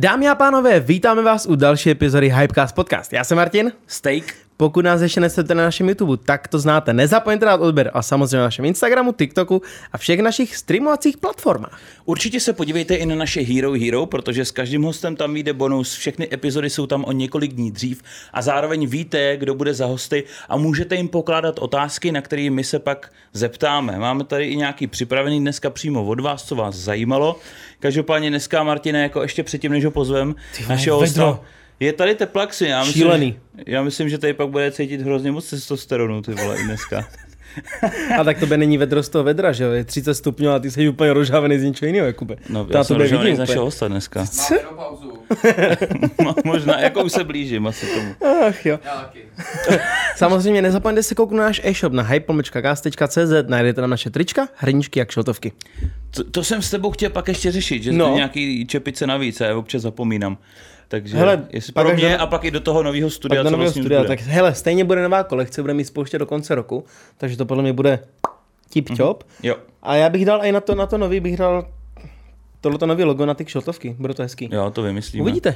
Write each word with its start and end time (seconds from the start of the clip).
Dámy 0.00 0.28
a 0.28 0.34
pánové, 0.34 0.80
vítáme 0.80 1.22
vás 1.22 1.46
u 1.46 1.56
další 1.56 1.90
epizody 1.90 2.28
Hypecast 2.28 2.74
Podcast. 2.74 3.12
Já 3.12 3.24
jsem 3.24 3.36
Martin. 3.36 3.72
Steak. 3.86 4.45
Pokud 4.56 4.84
nás 4.84 5.00
ještě 5.00 5.20
nesledujete 5.20 5.54
na 5.54 5.64
našem 5.64 5.88
YouTube, 5.88 6.16
tak 6.24 6.48
to 6.48 6.58
znáte. 6.58 6.92
Nezapomeňte 6.92 7.46
dát 7.46 7.60
odběr 7.60 7.90
a 7.94 8.02
samozřejmě 8.02 8.36
na 8.36 8.42
našem 8.42 8.64
Instagramu, 8.64 9.12
TikToku 9.12 9.62
a 9.92 9.98
všech 9.98 10.20
našich 10.20 10.56
streamovacích 10.56 11.16
platformách. 11.16 11.80
Určitě 12.04 12.40
se 12.40 12.52
podívejte 12.52 12.94
i 12.94 13.06
na 13.06 13.14
naše 13.14 13.40
Hero 13.40 13.72
Hero, 13.72 14.06
protože 14.06 14.44
s 14.44 14.50
každým 14.50 14.82
hostem 14.82 15.16
tam 15.16 15.34
vyjde 15.34 15.52
bonus, 15.52 15.94
všechny 15.94 16.28
epizody 16.32 16.70
jsou 16.70 16.86
tam 16.86 17.04
o 17.04 17.12
několik 17.12 17.52
dní 17.52 17.70
dřív 17.70 18.02
a 18.32 18.42
zároveň 18.42 18.86
víte, 18.86 19.36
kdo 19.36 19.54
bude 19.54 19.74
za 19.74 19.86
hosty 19.86 20.24
a 20.48 20.56
můžete 20.56 20.96
jim 20.96 21.08
pokládat 21.08 21.58
otázky, 21.58 22.12
na 22.12 22.20
které 22.20 22.50
my 22.50 22.64
se 22.64 22.78
pak 22.78 23.12
zeptáme. 23.32 23.98
Máme 23.98 24.24
tady 24.24 24.44
i 24.44 24.56
nějaký 24.56 24.86
připravený 24.86 25.40
dneska 25.40 25.70
přímo 25.70 26.04
od 26.04 26.20
vás, 26.20 26.44
co 26.44 26.56
vás 26.56 26.74
zajímalo. 26.74 27.36
Každopádně 27.80 28.30
dneska, 28.30 28.62
Martine, 28.62 29.02
jako 29.02 29.22
ještě 29.22 29.42
předtím, 29.42 29.72
než 29.72 29.84
ho 29.84 29.90
pozvem, 29.90 30.34
našeho 30.68 30.98
hosta, 31.00 31.40
je 31.80 31.92
tady 31.92 32.14
teplaxi. 32.14 32.66
Já 32.66 32.84
myslím, 32.84 33.02
Šílený. 33.02 33.38
Že, 33.58 33.64
já 33.66 33.82
myslím, 33.82 34.08
že 34.08 34.18
tady 34.18 34.32
pak 34.34 34.48
bude 34.48 34.70
cítit 34.70 35.00
hrozně 35.00 35.32
moc 35.32 35.50
testosteronu, 35.50 36.22
ty 36.22 36.34
vole, 36.34 36.56
i 36.60 36.64
dneska. 36.64 37.08
A 38.18 38.24
tak 38.24 38.38
to 38.38 38.46
by 38.46 38.56
není 38.56 38.78
vedro 38.78 39.02
z 39.02 39.08
toho 39.08 39.24
vedra, 39.24 39.52
že 39.52 39.64
jo? 39.64 39.70
Je 39.72 39.84
30 39.84 40.14
stupňů 40.14 40.50
a 40.50 40.58
ty 40.58 40.70
jsi 40.70 40.88
úplně 40.88 41.12
rozžávený 41.12 41.58
z 41.58 41.62
něčeho 41.62 41.86
jiného, 41.86 42.06
Jakube. 42.06 42.36
No, 42.48 42.64
To 42.64 42.76
já 42.76 42.84
jsem 42.84 42.96
rozžávaný 42.96 43.36
z 43.36 43.38
našeho 43.38 43.64
hosta 43.64 43.88
dneska. 43.88 44.24
Pauzu. 44.76 45.12
Možná, 46.44 46.80
jako 46.80 47.02
už 47.04 47.12
se 47.12 47.24
blížím 47.24 47.66
asi 47.66 47.86
tomu. 47.86 48.14
Ach 48.48 48.66
jo. 48.66 48.78
Já 48.84 48.94
taky. 49.00 49.20
Samozřejmě 50.16 50.62
nezapomeňte 50.62 51.02
se 51.02 51.14
kouknout 51.14 51.38
na 51.38 51.44
náš 51.44 51.60
e-shop 51.64 51.92
na 51.92 52.02
hypomečka.cz, 52.02 53.32
najdete 53.48 53.80
tam 53.80 53.90
naše 53.90 54.10
trička, 54.10 54.48
hrníčky 54.56 55.00
a 55.00 55.04
kšeltovky. 55.04 55.52
To, 56.10 56.24
to 56.24 56.44
jsem 56.44 56.62
s 56.62 56.70
tebou 56.70 56.90
chtěl 56.90 57.10
pak 57.10 57.28
ještě 57.28 57.52
řešit, 57.52 57.82
že 57.82 57.92
No. 57.92 58.14
nějaký 58.14 58.66
čepice 58.66 59.06
navíc, 59.06 59.40
a 59.40 59.44
já 59.46 59.56
občas 59.56 59.82
zapomínám. 59.82 60.38
Takže 60.88 61.16
Hele, 61.16 61.46
jestli 61.50 61.72
pro 61.72 61.92
mě 61.94 62.08
do- 62.16 62.20
a 62.22 62.26
pak 62.26 62.44
i 62.44 62.50
do 62.50 62.60
toho 62.60 62.82
nového 62.82 63.10
studia, 63.10 63.42
do 63.42 63.48
co 63.48 63.52
nového 63.52 63.66
vlastně 63.66 63.82
studia, 63.82 64.00
bude. 64.00 64.08
tak 64.08 64.20
hele, 64.20 64.54
stejně 64.54 64.84
bude 64.84 65.02
nová 65.02 65.24
kolekce, 65.24 65.62
bude 65.62 65.74
mít 65.74 65.84
spouště 65.84 66.18
do 66.18 66.26
konce 66.26 66.54
roku, 66.54 66.84
takže 67.18 67.36
to 67.36 67.46
podle 67.46 67.62
mě 67.62 67.72
bude 67.72 67.98
tip 68.70 68.88
top. 68.96 69.24
Jo, 69.42 69.56
A 69.82 69.94
já 69.96 70.08
bych 70.08 70.24
dal 70.24 70.44
i 70.44 70.52
na 70.52 70.60
to, 70.60 70.74
na 70.74 70.86
to 70.86 70.98
nový, 70.98 71.20
bych 71.20 71.36
dal 71.36 71.68
tohleto 72.60 72.86
nový 72.86 73.04
logo 73.04 73.26
na 73.26 73.34
ty 73.34 73.44
kšeltovky, 73.44 73.96
bude 73.98 74.14
to 74.14 74.22
hezký. 74.22 74.48
jo, 74.52 74.70
to 74.70 74.82
vymyslíme. 74.82 75.22
Uvidíte, 75.22 75.54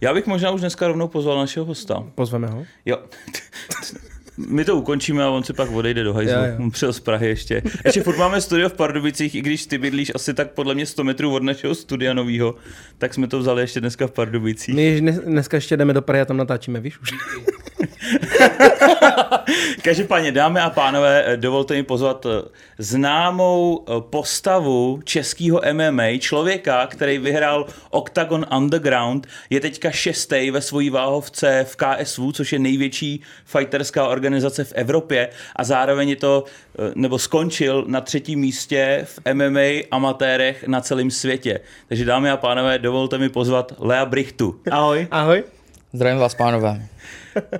Já 0.00 0.14
bych 0.14 0.26
možná 0.26 0.50
už 0.50 0.60
dneska 0.60 0.88
rovnou 0.88 1.08
pozval 1.08 1.38
našeho 1.38 1.66
hosta. 1.66 2.04
pozveme 2.14 2.46
ho. 2.46 2.64
Jo. 2.86 2.98
My 4.48 4.64
to 4.64 4.76
ukončíme 4.76 5.24
a 5.24 5.30
on 5.30 5.42
si 5.44 5.52
pak 5.52 5.70
odejde 5.70 6.04
do 6.04 6.14
hajzlu. 6.14 6.36
On 6.58 6.70
přijel 6.70 6.92
z 6.92 7.00
Prahy 7.00 7.28
ještě. 7.28 7.62
Ještě 7.84 8.02
furt 8.02 8.18
máme 8.18 8.40
studio 8.40 8.68
v 8.68 8.72
Pardubicích, 8.72 9.34
i 9.34 9.40
když 9.40 9.66
ty 9.66 9.78
bydlíš 9.78 10.12
asi 10.14 10.34
tak 10.34 10.50
podle 10.50 10.74
mě 10.74 10.86
100 10.86 11.04
metrů 11.04 11.34
od 11.34 11.42
našeho 11.42 11.74
studia 11.74 12.14
novýho, 12.14 12.54
tak 12.98 13.14
jsme 13.14 13.26
to 13.26 13.38
vzali 13.38 13.62
ještě 13.62 13.80
dneska 13.80 14.06
v 14.06 14.10
Pardubicích. 14.10 14.74
My 14.74 15.00
dnes, 15.00 15.18
dneska 15.18 15.56
ještě 15.56 15.76
jdeme 15.76 15.92
do 15.92 16.02
Prahy 16.02 16.20
a 16.20 16.24
tam 16.24 16.36
natáčíme, 16.36 16.80
víš 16.80 16.98
už. 17.00 17.10
Každopádně, 19.82 20.32
dámy 20.32 20.60
a 20.60 20.70
pánové, 20.70 21.36
dovolte 21.36 21.74
mi 21.74 21.82
pozvat 21.82 22.26
eh, 22.26 22.48
známou 22.78 23.84
eh, 23.88 23.92
postavu 24.10 25.00
českého 25.04 25.60
MMA, 25.72 26.18
člověka, 26.18 26.86
který 26.86 27.18
vyhrál 27.18 27.66
Octagon 27.90 28.46
Underground, 28.56 29.26
je 29.50 29.60
teďka 29.60 29.90
šestý 29.90 30.50
ve 30.50 30.60
svojí 30.60 30.90
váhovce 30.90 31.66
v 31.68 31.76
KSV, 31.76 32.20
což 32.32 32.52
je 32.52 32.58
největší 32.58 33.20
fighterská 33.44 34.08
organizace 34.08 34.64
v 34.64 34.72
Evropě 34.72 35.28
a 35.56 35.64
zároveň 35.64 36.08
je 36.08 36.16
to, 36.16 36.44
eh, 36.78 36.92
nebo 36.94 37.18
skončil 37.18 37.84
na 37.86 38.00
třetím 38.00 38.40
místě 38.40 39.00
v 39.04 39.18
MMA 39.32 39.86
amatérech 39.90 40.66
na 40.66 40.80
celém 40.80 41.10
světě. 41.10 41.60
Takže 41.88 42.04
dámy 42.04 42.30
a 42.30 42.36
pánové, 42.36 42.78
dovolte 42.78 43.18
mi 43.18 43.28
pozvat 43.28 43.72
Lea 43.78 44.04
Brichtu. 44.04 44.60
Ahoj. 44.70 45.08
Ahoj. 45.10 45.44
Zdravím 45.92 46.18
vás, 46.18 46.34
pánové. 46.34 46.82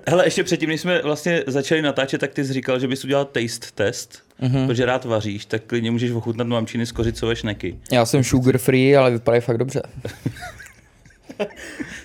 Hele, 0.08 0.26
ještě 0.26 0.44
předtím, 0.44 0.68
než 0.68 0.80
jsme 0.80 1.02
vlastně 1.02 1.44
začali 1.46 1.82
natáčet, 1.82 2.20
tak 2.20 2.32
ty 2.32 2.44
jsi 2.44 2.52
říkal, 2.52 2.78
že 2.78 2.88
bys 2.88 3.04
udělal 3.04 3.24
taste 3.24 3.66
test, 3.74 4.22
mm-hmm. 4.42 4.66
protože 4.66 4.86
rád 4.86 5.04
vaříš, 5.04 5.44
tak 5.44 5.62
klidně 5.66 5.90
můžeš 5.90 6.10
ochutnat 6.10 6.46
mamčiny 6.46 6.86
z 6.86 6.92
kořicové 6.92 7.36
šneky. 7.36 7.78
Já 7.92 8.06
jsem 8.06 8.24
sugar 8.24 8.58
free, 8.58 8.96
ale 8.96 9.10
vypadají 9.10 9.40
fakt 9.40 9.58
dobře. 9.58 9.82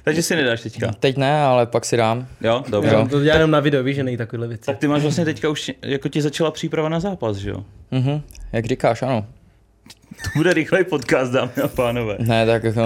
Takže 0.04 0.24
si 0.24 0.36
nedáš 0.36 0.62
teďka. 0.62 0.92
Teď 1.00 1.18
ne, 1.18 1.42
ale 1.42 1.66
pak 1.66 1.86
si 1.86 1.98
dám. 1.98 2.28
Jo, 2.42 2.64
dobře. 2.70 2.96
Já 2.96 3.08
to 3.08 3.24
dělám 3.24 3.38
jenom 3.38 3.52
na 3.52 3.60
video, 3.60 3.84
víš, 3.84 3.96
že 3.96 4.04
nej 4.04 4.18
takovéhle 4.18 4.48
věci. 4.48 4.66
Tak 4.66 4.78
ty 4.78 4.88
máš 4.88 5.02
vlastně 5.02 5.26
teďka 5.26 5.50
už, 5.50 5.72
jako 5.82 6.10
ti 6.10 6.22
začala 6.22 6.52
příprava 6.52 6.90
na 6.90 7.00
zápas, 7.00 7.38
že 7.38 7.50
jo? 7.50 7.64
Mhm, 7.92 8.22
jak 8.52 8.66
říkáš, 8.66 9.02
ano. 9.02 9.26
To 10.24 10.30
bude 10.36 10.54
rychlej 10.54 10.84
podcast, 10.84 11.32
dámy 11.32 11.52
a 11.64 11.68
pánové. 11.68 12.16
Ne, 12.20 12.46
tak 12.46 12.64
jako, 12.64 12.82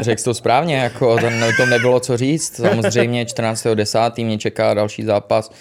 řekl 0.00 0.22
to 0.22 0.34
správně, 0.34 0.76
jako 0.76 1.16
ten, 1.16 1.44
to 1.56 1.66
nebylo 1.66 2.00
co 2.00 2.16
říct. 2.16 2.56
Samozřejmě 2.56 3.24
14.10. 3.24 4.24
mě 4.24 4.38
čeká 4.38 4.74
další 4.74 5.02
zápas 5.02 5.52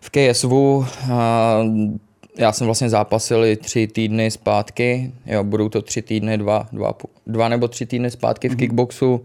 v 0.00 0.10
KSV. 0.10 0.52
A 1.12 1.60
já 2.38 2.52
jsem 2.52 2.66
vlastně 2.66 2.88
zápasil 2.88 3.44
i 3.44 3.56
tři 3.56 3.86
týdny 3.86 4.30
zpátky, 4.30 5.12
jo, 5.26 5.44
budou 5.44 5.68
to 5.68 5.82
tři 5.82 6.02
týdny, 6.02 6.38
dva, 6.38 6.68
dva, 6.72 6.92
dva 7.26 7.48
nebo 7.48 7.68
tři 7.68 7.86
týdny 7.86 8.10
zpátky 8.10 8.48
v 8.48 8.56
kickboxu. 8.56 9.24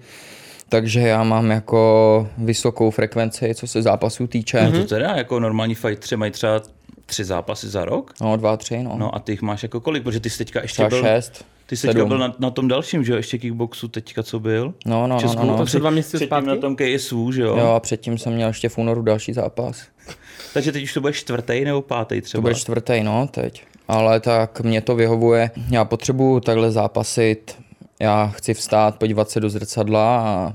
Takže 0.70 1.00
já 1.00 1.24
mám 1.24 1.52
jako 1.52 2.28
vysokou 2.38 2.92
frekvenci, 2.92 3.56
co 3.56 3.68
se 3.68 3.82
zápasů 3.82 4.28
týče. 4.28 4.64
No 4.64 4.72
to 4.72 4.86
teda, 4.86 5.16
jako 5.16 5.40
normální 5.40 5.76
fightři 5.76 6.16
mají 6.16 6.32
třeba 6.32 6.62
tři 7.06 7.24
zápasy 7.24 7.70
za 7.70 7.86
rok? 7.86 8.14
No, 8.22 8.38
dva, 8.38 8.58
tři, 8.58 8.84
no. 8.84 8.96
No 8.98 9.16
a 9.16 9.20
ty 9.20 9.32
jich 9.32 9.42
máš 9.42 9.64
jako 9.64 9.80
kolik? 9.80 10.04
Protože 10.04 10.20
ty 10.20 10.30
jsi 10.30 10.38
teďka 10.38 10.62
ještě 10.62 10.74
Třeba 10.74 10.90
byl, 10.90 11.02
šest, 11.02 11.46
ty 11.66 11.78
jsi 11.78 11.88
teďka 11.88 12.06
byl 12.06 12.18
na, 12.18 12.36
na, 12.40 12.50
tom 12.50 12.68
dalším, 12.68 13.04
že 13.04 13.12
jo? 13.12 13.18
Ještě 13.18 13.38
kickboxu 13.38 13.88
teďka, 13.88 14.24
co 14.24 14.40
byl? 14.40 14.74
No, 14.86 15.02
no, 15.02 15.08
no, 15.08 15.20
Česku, 15.20 15.46
no, 15.46 15.52
no. 15.52 15.58
To 15.58 15.68
jsou 15.68 15.80
dva 15.80 15.90
měsíce 15.90 16.18
Předtím 16.18 16.28
zpátky? 16.28 16.48
na 16.48 16.56
tom 16.56 16.76
KSV, 16.76 17.16
že 17.34 17.42
jo? 17.42 17.58
Jo, 17.58 17.68
a 17.68 17.80
předtím 17.80 18.18
jsem 18.18 18.34
měl 18.34 18.48
ještě 18.48 18.70
v 18.70 18.78
únoru 18.78 19.02
další 19.02 19.34
zápas. 19.34 19.82
Takže 20.54 20.72
teď 20.72 20.84
už 20.84 20.94
to 20.94 21.02
bude 21.02 21.14
čtvrtý 21.14 21.66
nebo 21.66 21.82
pátý 21.82 22.22
třeba? 22.22 22.38
To 22.38 22.42
bude 22.42 22.56
čtvrtý, 22.56 23.04
no, 23.04 23.28
teď. 23.32 23.64
Ale 23.88 24.20
tak 24.20 24.62
mě 24.62 24.82
to 24.82 24.96
vyhovuje. 24.96 25.52
Já 25.70 25.86
potřebuju 25.86 26.40
takhle 26.40 26.72
zápasit. 26.72 27.58
Já 28.00 28.28
chci 28.28 28.54
vstát, 28.54 28.96
podívat 28.96 29.30
se 29.30 29.40
do 29.40 29.50
zrcadla 29.50 30.20
a 30.20 30.54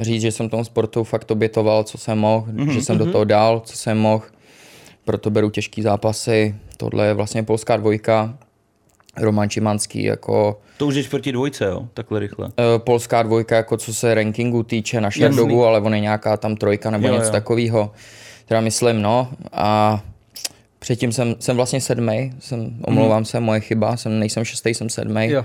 říct, 0.00 0.22
že 0.22 0.32
jsem 0.32 0.48
tomu 0.48 0.64
sportu 0.64 1.04
fakt 1.04 1.30
obětoval, 1.30 1.84
co 1.84 1.98
jsem 1.98 2.18
mohl, 2.18 2.46
mm-hmm. 2.46 2.70
že 2.70 2.82
jsem 2.82 2.98
do 2.98 3.12
toho 3.12 3.24
dal, 3.24 3.60
co 3.64 3.76
jsem 3.76 3.98
mohl. 3.98 4.24
Proto 5.04 5.30
beru 5.30 5.50
těžký 5.50 5.82
zápasy. 5.82 6.54
Tohle 6.76 7.06
je 7.06 7.14
vlastně 7.14 7.42
polská 7.42 7.76
dvojka. 7.76 8.38
Roman 9.16 9.48
Čimanský 9.50 10.02
jako 10.02 10.60
To 10.78 10.86
už 10.86 10.94
je 10.94 11.02
čtvrtí 11.04 11.32
dvojce, 11.32 11.64
jo? 11.64 11.88
Takhle 11.94 12.20
rychle. 12.20 12.48
Eh, 12.48 12.78
polská 12.78 13.22
dvojka, 13.22 13.56
jako 13.56 13.76
co 13.76 13.94
se 13.94 14.14
rankingu 14.14 14.62
týče 14.62 15.00
na 15.00 15.10
Sherdogu, 15.10 15.64
ale 15.64 15.80
on 15.80 15.94
je 15.94 16.00
nějaká 16.00 16.36
tam 16.36 16.56
trojka 16.56 16.90
nebo 16.90 17.06
Jo, 17.06 17.12
něco 17.14 17.26
jo. 17.26 17.32
takového. 17.32 17.92
Teda 18.46 18.60
myslím, 18.60 19.02
no. 19.02 19.28
A 19.52 20.00
předtím 20.78 21.12
jsem, 21.12 21.34
jsem 21.40 21.56
vlastně 21.56 21.80
sedmý, 21.80 22.32
jsem, 22.38 22.76
omlouvám 22.82 23.24
se, 23.24 23.40
moje 23.40 23.60
chyba, 23.60 23.96
jsem, 23.96 24.18
nejsem 24.18 24.44
šestý, 24.44 24.74
jsem 24.74 24.88
sedmý. 24.88 25.28
Jo. 25.30 25.44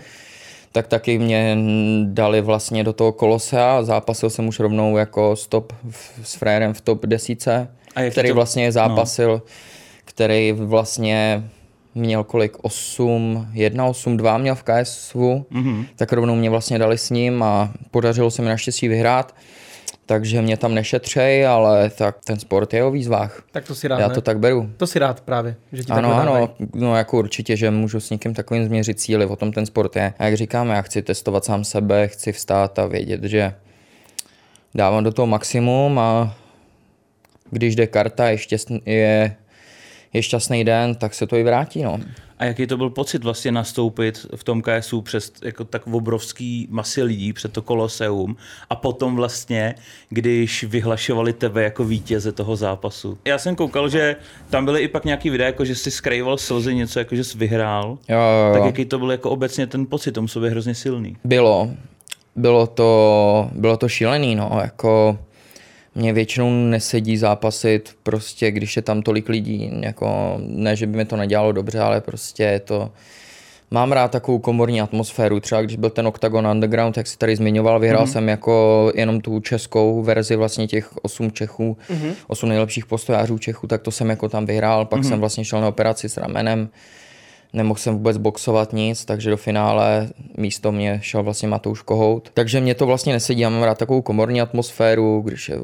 Tak 0.71 0.87
taky 0.87 1.19
mě 1.19 1.57
dali 2.03 2.41
vlastně 2.41 2.83
do 2.83 2.93
toho 2.93 3.11
kolosea, 3.11 3.83
zápasil 3.83 4.29
jsem 4.29 4.47
už 4.47 4.59
rovnou 4.59 4.97
jako 4.97 5.35
stop 5.35 5.73
s 6.23 6.35
frérem 6.35 6.73
v 6.73 6.81
top 6.81 7.05
desíce, 7.05 7.67
A 8.07 8.11
který 8.11 8.29
to- 8.29 8.35
vlastně 8.35 8.71
zápasil, 8.71 9.31
no. 9.31 9.41
který 10.05 10.51
vlastně 10.51 11.43
měl 11.95 12.23
kolik, 12.23 12.57
8, 12.61 13.47
1, 13.53 13.85
8, 13.85 14.17
2 14.17 14.37
měl 14.37 14.55
v 14.55 14.63
KSV, 14.63 15.15
mm-hmm. 15.15 15.85
tak 15.95 16.13
rovnou 16.13 16.35
mě 16.35 16.49
vlastně 16.49 16.79
dali 16.79 16.97
s 16.97 17.09
ním 17.09 17.43
a 17.43 17.71
podařilo 17.91 18.31
se 18.31 18.41
mi 18.41 18.47
naštěstí 18.49 18.87
vyhrát, 18.87 19.35
takže 20.05 20.41
mě 20.41 20.57
tam 20.57 20.73
nešetřej, 20.75 21.47
ale 21.47 21.89
tak 21.89 22.15
ten 22.25 22.39
sport 22.39 22.73
je 22.73 22.83
o 22.83 22.91
výzvách. 22.91 23.43
Tak 23.51 23.65
to 23.65 23.75
si 23.75 23.87
rád, 23.87 23.99
Já 23.99 24.07
ne? 24.07 24.13
to 24.13 24.21
tak 24.21 24.39
beru. 24.39 24.69
To 24.77 24.87
si 24.87 24.99
rád 24.99 25.21
právě, 25.21 25.55
že 25.71 25.83
ti 25.83 25.91
Ano, 25.91 26.09
takhle 26.09 26.25
dávají. 26.25 26.43
ano, 26.59 26.67
no 26.73 26.95
jako 26.95 27.17
určitě, 27.17 27.57
že 27.57 27.71
můžu 27.71 27.99
s 27.99 28.09
někým 28.09 28.33
takovým 28.33 28.65
změřit 28.65 28.99
cíly, 28.99 29.25
o 29.25 29.35
tom 29.35 29.51
ten 29.51 29.65
sport 29.65 29.95
je. 29.95 30.13
A 30.19 30.25
jak 30.25 30.37
říkám, 30.37 30.69
já 30.69 30.81
chci 30.81 31.01
testovat 31.01 31.45
sám 31.45 31.63
sebe, 31.63 32.07
chci 32.07 32.31
vstát 32.31 32.79
a 32.79 32.85
vědět, 32.85 33.23
že 33.23 33.53
dávám 34.75 35.03
do 35.03 35.11
toho 35.11 35.27
maximum 35.27 35.99
a 35.99 36.35
když 37.51 37.75
jde 37.75 37.87
karta, 37.87 38.29
je, 38.29 38.37
šťastný, 38.37 38.81
je, 38.85 39.35
je 40.13 40.23
šťastný 40.23 40.63
den, 40.63 40.95
tak 40.95 41.13
se 41.13 41.27
to 41.27 41.35
i 41.35 41.43
vrátí, 41.43 41.83
no. 41.83 41.99
A 42.39 42.45
jaký 42.45 42.67
to 42.67 42.77
byl 42.77 42.89
pocit 42.89 43.23
vlastně 43.23 43.51
nastoupit 43.51 44.25
v 44.35 44.43
tom 44.43 44.61
KSU 44.61 45.01
přes 45.01 45.31
jako 45.43 45.63
tak 45.63 45.87
obrovský 45.87 46.67
masy 46.71 47.03
lidí 47.03 47.33
před 47.33 47.53
to 47.53 47.61
koloseum 47.61 48.35
a 48.69 48.75
potom 48.75 49.15
vlastně, 49.15 49.75
když 50.09 50.63
vyhlašovali 50.63 51.33
tebe 51.33 51.63
jako 51.63 51.83
vítěze 51.83 52.31
toho 52.31 52.55
zápasu. 52.55 53.17
Já 53.25 53.37
jsem 53.37 53.55
koukal, 53.55 53.89
že 53.89 54.15
tam 54.49 54.65
byly 54.65 54.81
i 54.81 54.87
pak 54.87 55.05
nějaký 55.05 55.29
videa, 55.29 55.45
jako 55.47 55.65
že 55.65 55.75
jsi 55.75 55.91
skrýval 55.91 56.37
slzy, 56.37 56.75
něco 56.75 56.99
jako 56.99 57.15
že 57.15 57.23
jsi 57.23 57.37
vyhrál. 57.37 57.97
Jo, 58.09 58.17
jo, 58.17 58.53
Tak 58.53 58.61
jo. 58.61 58.65
jaký 58.65 58.85
to 58.85 58.99
byl 58.99 59.11
jako 59.11 59.29
obecně 59.29 59.67
ten 59.67 59.85
pocit, 59.85 60.11
tom 60.11 60.27
sobě 60.27 60.49
hrozně 60.49 60.75
silný. 60.75 61.17
Bylo. 61.23 61.69
Bylo 62.35 62.67
to, 62.67 63.49
bylo 63.53 63.77
to 63.77 63.89
šílený, 63.89 64.35
no, 64.35 64.59
jako 64.61 65.19
mě 65.95 66.13
většinou 66.13 66.49
nesedí 66.51 67.17
zápasit, 67.17 67.95
prostě 68.03 68.51
když 68.51 68.75
je 68.75 68.81
tam 68.81 69.01
tolik 69.01 69.29
lidí, 69.29 69.71
jako 69.81 70.37
ne, 70.39 70.75
že 70.75 70.87
by 70.87 70.97
mi 70.97 71.05
to 71.05 71.15
nedělalo 71.15 71.51
dobře, 71.51 71.79
ale 71.79 72.01
prostě 72.01 72.43
je 72.43 72.59
to 72.59 72.91
Mám 73.71 73.91
rád 73.91 74.11
takovou 74.11 74.39
komorní 74.39 74.81
atmosféru, 74.81 75.39
třeba 75.39 75.61
když 75.61 75.77
byl 75.77 75.89
ten 75.89 76.07
Octagon 76.07 76.47
Underground, 76.47 76.97
jak 76.97 77.07
si 77.07 77.17
tady 77.17 77.35
zmiňoval, 77.35 77.79
vyhrál 77.79 78.05
mm-hmm. 78.05 78.11
jsem 78.11 78.29
jako 78.29 78.91
jenom 78.95 79.21
tu 79.21 79.39
českou 79.39 80.03
verzi 80.03 80.35
vlastně 80.35 80.67
těch 80.67 80.97
osm 81.01 81.31
Čechů, 81.31 81.77
mm-hmm. 81.89 82.13
osm 82.27 82.49
nejlepších 82.49 82.85
postojářů 82.85 83.37
Čechů, 83.37 83.67
tak 83.67 83.81
to 83.81 83.91
jsem 83.91 84.09
jako 84.09 84.29
tam 84.29 84.45
vyhrál, 84.45 84.85
pak 84.85 85.01
mm-hmm. 85.01 85.07
jsem 85.07 85.19
vlastně 85.19 85.45
šel 85.45 85.61
na 85.61 85.67
operaci 85.67 86.09
s 86.09 86.17
ramenem, 86.17 86.69
nemohl 87.53 87.79
jsem 87.79 87.93
vůbec 87.93 88.17
boxovat 88.17 88.73
nic, 88.73 89.05
takže 89.05 89.29
do 89.29 89.37
finále 89.37 90.09
místo 90.37 90.71
mě 90.71 90.99
šel 91.03 91.23
vlastně 91.23 91.47
Matouš 91.47 91.81
Kohout. 91.81 92.29
Takže 92.33 92.61
mě 92.61 92.75
to 92.75 92.85
vlastně 92.85 93.13
nesedí, 93.13 93.41
já 93.41 93.49
mám 93.49 93.63
rád 93.63 93.77
takovou 93.77 94.01
komorní 94.01 94.41
atmosféru, 94.41 95.21
když 95.21 95.49
je, 95.49 95.57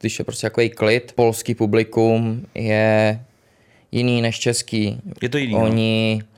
když 0.00 0.18
je 0.18 0.24
prostě 0.24 0.46
takový 0.46 0.70
klid. 0.70 1.12
Polský 1.14 1.54
publikum 1.54 2.46
je 2.54 3.20
jiný 3.92 4.22
než 4.22 4.38
český. 4.38 5.00
Je 5.22 5.28
to 5.28 5.38
jiný, 5.38 5.54
no. 5.54 5.64
Oni, 5.64 6.20
no. 6.22 6.28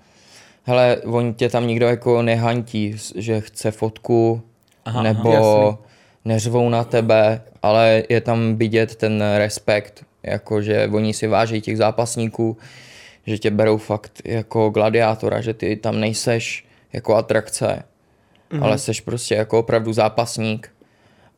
hele, 0.65 0.97
oni 0.97 1.35
tě 1.35 1.49
tam 1.49 1.67
nikdo 1.67 1.87
jako 1.87 2.23
nehantí, 2.23 2.95
že 3.15 3.41
chce 3.41 3.71
fotku, 3.71 4.43
aha, 4.85 5.03
nebo 5.03 5.35
aha, 5.35 5.79
neřvou 6.25 6.69
na 6.69 6.85
tebe, 6.85 7.43
ale 7.63 8.03
je 8.09 8.21
tam 8.21 8.57
vidět 8.57 8.97
ten 8.97 9.25
respekt, 9.37 10.05
jako 10.23 10.63
že 10.63 10.89
oni 10.93 11.15
si 11.15 11.27
váží 11.27 11.61
těch 11.61 11.77
zápasníků, 11.77 12.57
že 13.27 13.39
tě 13.39 13.51
berou 13.51 13.77
fakt 13.77 14.23
jako 14.25 14.71
gladiátora, 14.71 15.41
že 15.41 15.55
ty 15.55 15.77
tam 15.77 16.01
nejseš 16.01 16.67
jako 16.93 17.17
atrakce, 17.17 17.83
mm-hmm. 18.51 18.65
ale 18.65 18.79
seš 18.79 19.01
prostě 19.01 19.35
jako 19.35 19.59
opravdu 19.59 19.93
zápasník 19.93 20.71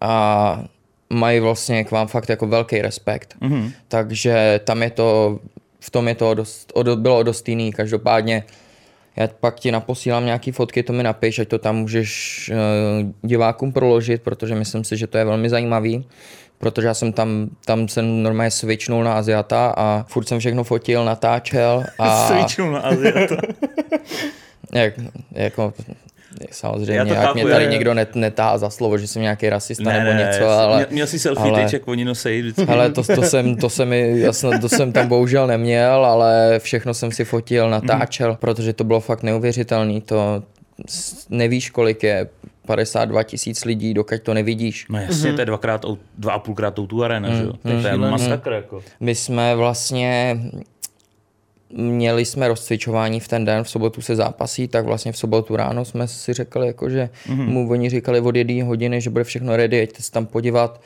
a 0.00 0.64
mají 1.10 1.40
vlastně 1.40 1.84
k 1.84 1.90
vám 1.90 2.06
fakt 2.06 2.28
jako 2.28 2.46
velký 2.46 2.82
respekt. 2.82 3.36
Mm-hmm. 3.40 3.72
Takže 3.88 4.60
tam 4.64 4.82
je 4.82 4.90
to, 4.90 5.38
v 5.80 5.90
tom 5.90 6.08
je 6.08 6.14
to 6.14 6.34
dost, 6.34 6.72
o, 6.74 6.96
bylo 6.96 7.22
dost 7.22 7.48
jiný. 7.48 7.72
Každopádně 7.72 8.44
já 9.16 9.28
pak 9.40 9.60
ti 9.60 9.72
naposílám 9.72 10.24
nějaký 10.24 10.52
fotky, 10.52 10.82
to 10.82 10.92
mi 10.92 11.02
napiš, 11.02 11.38
ať 11.38 11.48
to 11.48 11.58
tam 11.58 11.76
můžeš 11.76 12.50
uh, 12.50 13.12
divákům 13.22 13.72
proložit, 13.72 14.22
protože 14.22 14.54
myslím 14.54 14.84
si, 14.84 14.96
že 14.96 15.06
to 15.06 15.18
je 15.18 15.24
velmi 15.24 15.50
zajímavý 15.50 16.06
protože 16.62 16.86
já 16.86 16.94
jsem 16.94 17.12
tam, 17.12 17.48
tam 17.64 17.88
jsem 17.88 18.22
normálně 18.22 18.50
switchnul 18.50 19.04
na 19.04 19.14
Aziata 19.14 19.74
a 19.76 20.04
furt 20.08 20.28
jsem 20.28 20.38
všechno 20.38 20.64
fotil, 20.64 21.04
natáčel 21.04 21.84
a... 21.98 22.26
switchnul 22.28 22.72
na 22.72 22.80
Aziata. 22.80 23.36
jak, 24.72 24.94
jako, 25.32 25.72
Samozřejmě, 26.50 27.14
jak 27.14 27.34
mě 27.34 27.44
tady 27.44 27.64
je. 27.64 27.70
někdo 27.70 27.94
net, 27.94 28.14
netá 28.14 28.58
za 28.58 28.70
slovo, 28.70 28.98
že 28.98 29.06
jsem 29.06 29.22
nějaký 29.22 29.48
rasista 29.50 29.84
ne, 29.84 30.04
nebo 30.04 30.18
něco, 30.18 30.48
ale... 30.48 30.76
Měl, 30.76 30.86
měl 30.90 31.06
jsi 31.06 31.18
selfie 31.18 31.52
ale, 31.52 31.64
tyček, 31.64 31.88
oni 31.88 32.04
nosí 32.04 32.40
vždycky. 32.40 32.66
Ale 32.66 32.90
to, 32.90 33.02
to, 33.02 33.22
jsem, 33.22 33.56
to, 33.56 33.70
jsem, 33.70 33.92
jasno, 33.92 34.58
to 34.58 34.68
jsem 34.68 34.92
tam 34.92 35.08
bohužel 35.08 35.46
neměl, 35.46 36.04
ale 36.04 36.58
všechno 36.58 36.94
jsem 36.94 37.12
si 37.12 37.24
fotil, 37.24 37.70
natáčel, 37.70 38.30
mm. 38.30 38.36
protože 38.36 38.72
to 38.72 38.84
bylo 38.84 39.00
fakt 39.00 39.22
neuvěřitelné. 39.22 40.00
To 40.00 40.42
nevíš, 41.30 41.70
kolik 41.70 42.02
je 42.02 42.28
52 42.66 43.22
tisíc 43.22 43.64
lidí, 43.64 43.94
dokud 43.94 44.22
to 44.22 44.34
nevidíš. 44.34 44.86
No 44.88 44.98
jasně, 44.98 45.30
mm-hmm. 45.30 45.34
to 45.34 45.40
je 45.40 45.46
dvakrát, 45.46 45.84
dva 46.18 46.32
a 46.32 46.38
půlkrát 46.38 46.74
tu 46.74 47.04
arena, 47.04 47.28
mm, 47.28 47.36
že 47.36 47.42
jo? 47.42 47.52
Mm, 47.64 47.82
to 47.82 47.88
je 47.88 47.96
mm, 47.96 48.10
masakr, 48.10 48.52
jako. 48.52 48.82
My 49.00 49.14
jsme 49.14 49.56
vlastně 49.56 50.40
měli 51.70 52.24
jsme 52.24 52.48
rozcvičování 52.48 53.20
v 53.20 53.28
ten 53.28 53.44
den, 53.44 53.64
v 53.64 53.70
sobotu 53.70 54.00
se 54.02 54.16
zápasí, 54.16 54.68
tak 54.68 54.84
vlastně 54.84 55.12
v 55.12 55.18
sobotu 55.18 55.56
ráno 55.56 55.84
jsme 55.84 56.08
si 56.08 56.32
řekli, 56.32 56.66
jako, 56.66 56.90
že 56.90 57.10
mm-hmm. 57.26 57.46
mu 57.46 57.70
oni 57.70 57.90
říkali 57.90 58.20
od 58.20 58.36
jedné 58.36 58.64
hodiny, 58.64 59.00
že 59.00 59.10
bude 59.10 59.24
všechno 59.24 59.56
ready, 59.56 59.76
jeďte 59.76 60.02
se 60.02 60.10
tam 60.10 60.26
podívat 60.26 60.80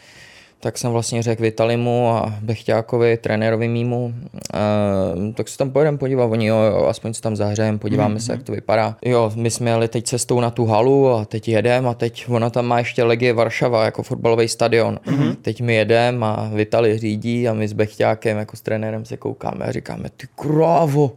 tak 0.60 0.78
jsem 0.78 0.92
vlastně 0.92 1.22
řekl 1.22 1.42
Vitalimu 1.42 2.10
a 2.10 2.34
Bechťákovi, 2.40 3.16
trenérovi 3.16 3.68
mýmu, 3.68 4.04
uh, 4.04 5.34
tak 5.34 5.48
se 5.48 5.58
tam 5.58 5.70
pojedeme 5.70 5.98
podívat, 5.98 6.24
oni 6.24 6.46
jo, 6.46 6.56
jo 6.56 6.86
aspoň 6.86 7.14
se 7.14 7.22
tam 7.22 7.36
zahřejeme, 7.36 7.78
podíváme 7.78 8.14
mm-hmm. 8.14 8.26
se, 8.26 8.32
jak 8.32 8.42
to 8.42 8.52
vypadá. 8.52 8.96
Jo, 9.04 9.32
my 9.34 9.50
jsme 9.50 9.70
jeli 9.70 9.88
teď 9.88 10.04
cestou 10.04 10.40
na 10.40 10.50
tu 10.50 10.66
halu 10.66 11.10
a 11.10 11.24
teď 11.24 11.48
jedeme 11.48 11.88
a 11.88 11.94
teď 11.94 12.26
ona 12.28 12.50
tam 12.50 12.66
má 12.66 12.78
ještě 12.78 13.04
Legie 13.04 13.32
Varšava 13.32 13.84
jako 13.84 14.02
fotbalový 14.02 14.48
stadion. 14.48 15.00
Mm-hmm. 15.06 15.36
Teď 15.42 15.60
my 15.60 15.74
jedeme 15.74 16.26
a 16.26 16.50
Vitali 16.54 16.98
řídí 16.98 17.48
a 17.48 17.52
my 17.52 17.68
s 17.68 17.72
Bechťákem 17.72 18.38
jako 18.38 18.56
s 18.56 18.60
trenérem 18.60 19.04
se 19.04 19.16
koukáme 19.16 19.64
a 19.64 19.72
říkáme, 19.72 20.08
ty 20.16 20.26
krávo, 20.34 21.12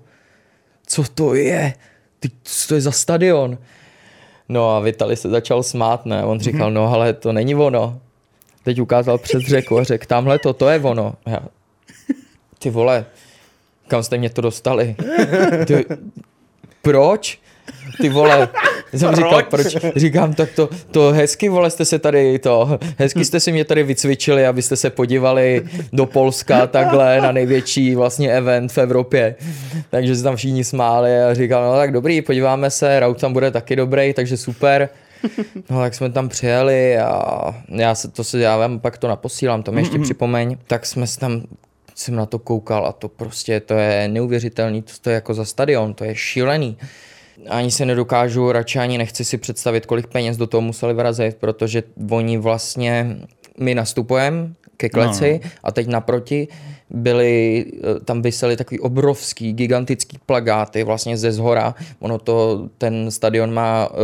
co 0.87 1.03
to 1.15 1.33
je? 1.35 1.73
Ty, 2.19 2.29
co 2.43 2.67
to 2.67 2.75
je 2.75 2.81
za 2.81 2.91
stadion? 2.91 3.57
No 4.49 4.75
a 4.75 4.79
Vitali 4.79 5.15
se 5.15 5.29
začal 5.29 5.63
smát, 5.63 6.05
ne? 6.05 6.25
On 6.25 6.39
říkal, 6.39 6.69
mm-hmm. 6.69 6.73
no 6.73 6.93
ale 6.93 7.13
to 7.13 7.33
není 7.33 7.55
ono 7.55 7.99
teď 8.69 8.81
ukázal 8.81 9.17
přes 9.17 9.43
řeku 9.43 9.79
a 9.79 9.83
řekl, 9.83 10.05
tamhle 10.07 10.39
to, 10.39 10.53
to 10.53 10.69
je 10.69 10.79
ono. 10.79 11.13
Já, 11.27 11.39
ty 12.59 12.69
vole, 12.69 13.05
kam 13.87 14.03
jste 14.03 14.17
mě 14.17 14.29
to 14.29 14.41
dostali? 14.41 14.95
Ty, 15.65 15.85
proč? 16.81 17.39
Ty 18.01 18.09
vole, 18.09 18.49
jsem 18.93 19.15
říkal, 19.15 19.43
proč? 19.49 19.77
Říkám, 19.95 20.33
tak 20.33 20.49
to, 20.51 20.69
to 20.91 21.11
hezky, 21.11 21.49
vole, 21.49 21.69
jste 21.69 21.85
se 21.85 21.99
tady, 21.99 22.39
to, 22.39 22.79
hezky 22.97 23.25
jste 23.25 23.39
si 23.39 23.51
mě 23.51 23.65
tady 23.65 23.83
vycvičili, 23.83 24.47
abyste 24.47 24.75
se 24.75 24.89
podívali 24.89 25.65
do 25.93 26.05
Polska 26.05 26.67
takhle 26.67 27.21
na 27.21 27.31
největší 27.31 27.95
vlastně 27.95 28.31
event 28.31 28.71
v 28.71 28.77
Evropě. 28.77 29.35
Takže 29.89 30.15
se 30.15 30.23
tam 30.23 30.35
všichni 30.35 30.63
smáli 30.63 31.21
a 31.21 31.33
říkal, 31.33 31.71
no 31.71 31.77
tak 31.77 31.91
dobrý, 31.91 32.21
podíváme 32.21 32.69
se, 32.69 32.99
Raut 32.99 33.21
tam 33.21 33.33
bude 33.33 33.51
taky 33.51 33.75
dobrý, 33.75 34.13
takže 34.13 34.37
super. 34.37 34.89
No 35.69 35.79
tak 35.79 35.93
jsme 35.93 36.09
tam 36.09 36.29
přijeli 36.29 36.97
a 36.97 37.63
já 37.69 37.95
se 37.95 38.07
to 38.07 38.23
se 38.23 38.39
já 38.39 38.57
vám 38.57 38.79
pak 38.79 38.97
to 38.97 39.07
naposílám, 39.07 39.63
to 39.63 39.71
mi 39.71 39.81
ještě 39.81 39.97
mm-hmm. 39.97 40.03
připomeň. 40.03 40.57
Tak 40.67 40.85
jsme 40.85 41.07
se 41.07 41.19
tam 41.19 41.41
jsem 41.99 42.15
na 42.15 42.25
to 42.25 42.39
koukal 42.39 42.85
a 42.85 42.91
to 42.91 43.09
prostě, 43.09 43.59
to 43.59 43.73
je 43.73 44.07
neuvěřitelný, 44.07 44.81
to, 44.81 44.93
to 45.01 45.09
je 45.09 45.13
jako 45.13 45.33
za 45.33 45.45
stadion, 45.45 45.93
to 45.93 46.03
je 46.03 46.15
šílený. 46.15 46.77
Ani 47.49 47.71
se 47.71 47.85
nedokážu, 47.85 48.51
radši 48.51 48.79
ani 48.79 48.97
nechci 48.97 49.25
si 49.25 49.37
představit, 49.37 49.85
kolik 49.85 50.07
peněz 50.07 50.37
do 50.37 50.47
toho 50.47 50.61
museli 50.61 50.93
vrazit, 50.93 51.35
protože 51.35 51.83
oni 52.09 52.37
vlastně, 52.37 53.17
my 53.57 53.75
nastupujeme 53.75 54.53
ke 54.79 54.89
kleci 54.89 55.39
no. 55.43 55.49
a 55.63 55.71
teď 55.71 55.87
naproti 55.87 56.47
byly, 56.89 57.65
eh, 57.67 57.99
tam 57.99 58.21
vysely 58.21 58.55
takový 58.55 58.79
obrovský, 58.79 59.53
gigantický 59.53 60.17
plagáty 60.25 60.83
vlastně 60.83 61.17
ze 61.17 61.31
zhora. 61.31 61.75
Ono 61.99 62.17
to, 62.17 62.69
ten 62.77 63.11
stadion 63.11 63.53
má 63.53 63.87
uh, 63.87 63.97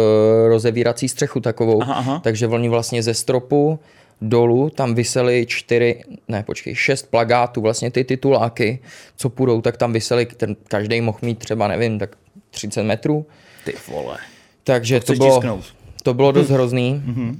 rozevírací 0.47 1.09
střechu 1.09 1.39
takovou, 1.39 1.81
aha, 1.81 1.93
aha. 1.93 2.21
takže 2.23 2.47
oni 2.47 2.69
vlastně 2.69 3.03
ze 3.03 3.13
stropu 3.13 3.79
dolů 4.21 4.69
tam 4.69 4.95
vysely 4.95 5.45
čtyři, 5.49 6.03
ne 6.27 6.43
počkej, 6.43 6.75
šest 6.75 7.11
plagátů, 7.11 7.61
vlastně 7.61 7.91
ty 7.91 8.03
tituláky, 8.03 8.79
co 9.15 9.29
půjdou, 9.29 9.61
tak 9.61 9.77
tam 9.77 9.93
vysely, 9.93 10.25
ten, 10.25 10.55
každý 10.67 11.01
mohl 11.01 11.19
mít 11.21 11.39
třeba, 11.39 11.67
nevím, 11.67 11.99
tak 11.99 12.15
30 12.49 12.83
metrů. 12.83 13.25
Ty 13.65 13.73
vole. 13.91 14.17
Takže 14.63 14.99
to, 14.99 15.05
to 15.05 15.17
bylo, 15.17 15.61
to 16.03 16.13
bylo 16.13 16.31
dost 16.31 16.49
hrozný. 16.49 17.03
Mm-hmm. 17.07 17.35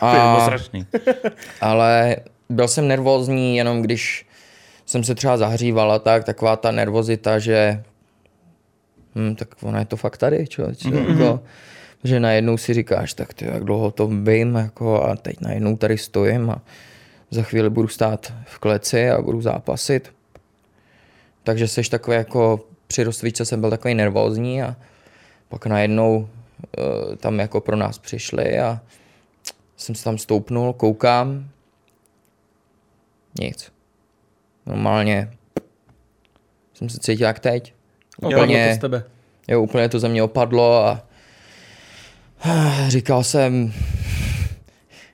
A, 0.00 0.36
to 0.36 0.42
strašný. 0.44 0.86
ale 1.60 2.16
byl 2.50 2.68
jsem 2.68 2.88
nervózní 2.88 3.56
jenom 3.56 3.82
když 3.82 4.26
jsem 4.86 5.04
se 5.04 5.14
třeba 5.14 5.36
zahřívala 5.36 5.98
tak, 5.98 6.24
taková 6.24 6.56
ta 6.56 6.70
nervozita, 6.70 7.38
že 7.38 7.82
hm, 9.14 9.34
tak 9.34 9.48
ono 9.62 9.78
je 9.78 9.84
to 9.84 9.96
fakt 9.96 10.16
tady, 10.16 10.46
člověče, 10.46 10.88
mm-hmm. 10.88 11.10
jako, 11.10 11.40
že 12.04 12.20
najednou 12.20 12.56
si 12.56 12.74
říkáš, 12.74 13.14
tak 13.14 13.34
ty, 13.34 13.44
jak 13.44 13.64
dlouho 13.64 13.90
to 13.90 14.06
vím, 14.06 14.54
jako, 14.54 15.02
a 15.04 15.16
teď 15.16 15.40
najednou 15.40 15.76
tady 15.76 15.98
stojím 15.98 16.50
a 16.50 16.62
za 17.30 17.42
chvíli 17.42 17.70
budu 17.70 17.88
stát 17.88 18.32
v 18.46 18.58
kleci 18.58 19.10
a 19.10 19.22
budu 19.22 19.40
zápasit. 19.40 20.12
Takže 21.42 21.68
jsi 21.68 21.90
takový 21.90 22.16
jako 22.16 22.60
při 22.86 23.02
rozcvičce 23.02 23.44
jsem 23.44 23.60
byl 23.60 23.70
takový 23.70 23.94
nervózní 23.94 24.62
a 24.62 24.76
pak 25.48 25.66
najednou 25.66 26.16
uh, 26.18 27.16
tam 27.16 27.38
jako 27.38 27.60
pro 27.60 27.76
nás 27.76 27.98
přišli 27.98 28.58
a 28.58 28.80
jsem 29.76 29.94
se 29.94 30.04
tam 30.04 30.18
stoupnul, 30.18 30.72
koukám, 30.72 31.48
nic 33.40 33.72
normálně 34.66 35.30
jsem 36.74 36.88
se 36.88 36.98
cítil 36.98 37.26
jak 37.26 37.38
teď. 37.38 37.74
Úplně, 38.16 38.62
jo, 38.62 38.68
to 38.68 38.74
z 38.74 38.78
tebe. 38.78 39.04
Jo, 39.48 39.62
úplně 39.62 39.88
to 39.88 39.98
ze 39.98 40.08
mě 40.08 40.22
opadlo 40.22 40.86
a 40.86 41.02
říkal 42.88 43.24
jsem, 43.24 43.72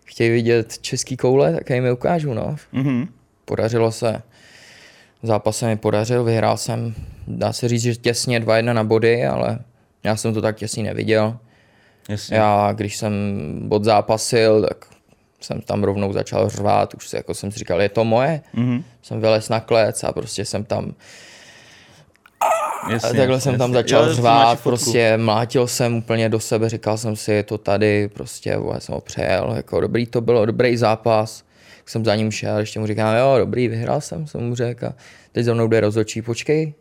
chtějí 0.04 0.30
vidět 0.30 0.78
český 0.78 1.16
koule, 1.16 1.54
tak 1.54 1.70
jim 1.70 1.84
je 1.84 1.92
ukážu, 1.92 2.34
no. 2.34 2.56
Mm-hmm. 2.74 3.08
Podařilo 3.44 3.92
se. 3.92 4.22
Zápas 5.22 5.56
se 5.56 5.66
mi 5.66 5.76
podařil, 5.76 6.24
vyhrál 6.24 6.56
jsem, 6.56 6.94
dá 7.26 7.52
se 7.52 7.68
říct, 7.68 7.82
že 7.82 7.94
těsně 7.94 8.40
2-1 8.40 8.72
na 8.72 8.84
body, 8.84 9.26
ale 9.26 9.58
já 10.04 10.16
jsem 10.16 10.34
to 10.34 10.42
tak 10.42 10.56
těsně 10.56 10.82
neviděl. 10.82 11.38
Jasně. 12.08 12.36
Já, 12.36 12.72
když 12.72 12.96
jsem 12.96 13.12
zápasil, 13.82 14.66
tak 14.68 14.86
jsem 15.46 15.60
tam 15.60 15.84
rovnou 15.84 16.12
začal 16.12 16.48
řvát, 16.48 16.94
už 16.94 17.08
se, 17.08 17.16
jako 17.16 17.34
jsem 17.34 17.52
si 17.52 17.58
říkal, 17.58 17.82
je 17.82 17.88
to 17.88 18.04
moje. 18.04 18.40
Mm-hmm. 18.54 18.82
Jsem 19.02 19.20
vylez 19.20 19.48
na 19.48 19.60
klec 19.60 20.04
a 20.04 20.12
prostě 20.12 20.44
jsem 20.44 20.64
tam 20.64 20.94
Jasně, 22.90 23.10
a 23.10 23.12
takhle 23.12 23.36
jasně, 23.36 23.40
jsem 23.40 23.58
tam 23.58 23.70
jasně. 23.70 23.82
začal 23.82 24.08
jo, 24.08 24.14
řvát, 24.14 24.60
prostě 24.62 25.16
mlátil 25.16 25.66
jsem 25.66 25.94
úplně 25.94 26.28
do 26.28 26.40
sebe, 26.40 26.68
říkal 26.68 26.98
jsem 26.98 27.16
si, 27.16 27.32
je 27.32 27.42
to 27.42 27.58
tady, 27.58 28.08
prostě, 28.08 28.58
já 28.72 28.80
jsem 28.80 28.94
ho 28.94 29.00
přejel, 29.00 29.52
jako 29.56 29.80
dobrý 29.80 30.06
to 30.06 30.20
bylo, 30.20 30.46
dobrý 30.46 30.76
zápas, 30.76 31.44
jsem 31.86 32.04
za 32.04 32.16
ním 32.16 32.30
šel, 32.30 32.58
ještě 32.58 32.80
mu 32.80 32.86
říkám, 32.86 33.16
jo, 33.16 33.34
dobrý, 33.38 33.68
vyhrál 33.68 34.00
jsem, 34.00 34.26
jsem 34.26 34.40
mu 34.40 34.54
řekl, 34.54 34.88
teď 35.32 35.44
za 35.44 35.54
mnou 35.54 35.68
jde 35.68 35.80
rozhodčí, 35.80 36.22
počkej, 36.22 36.74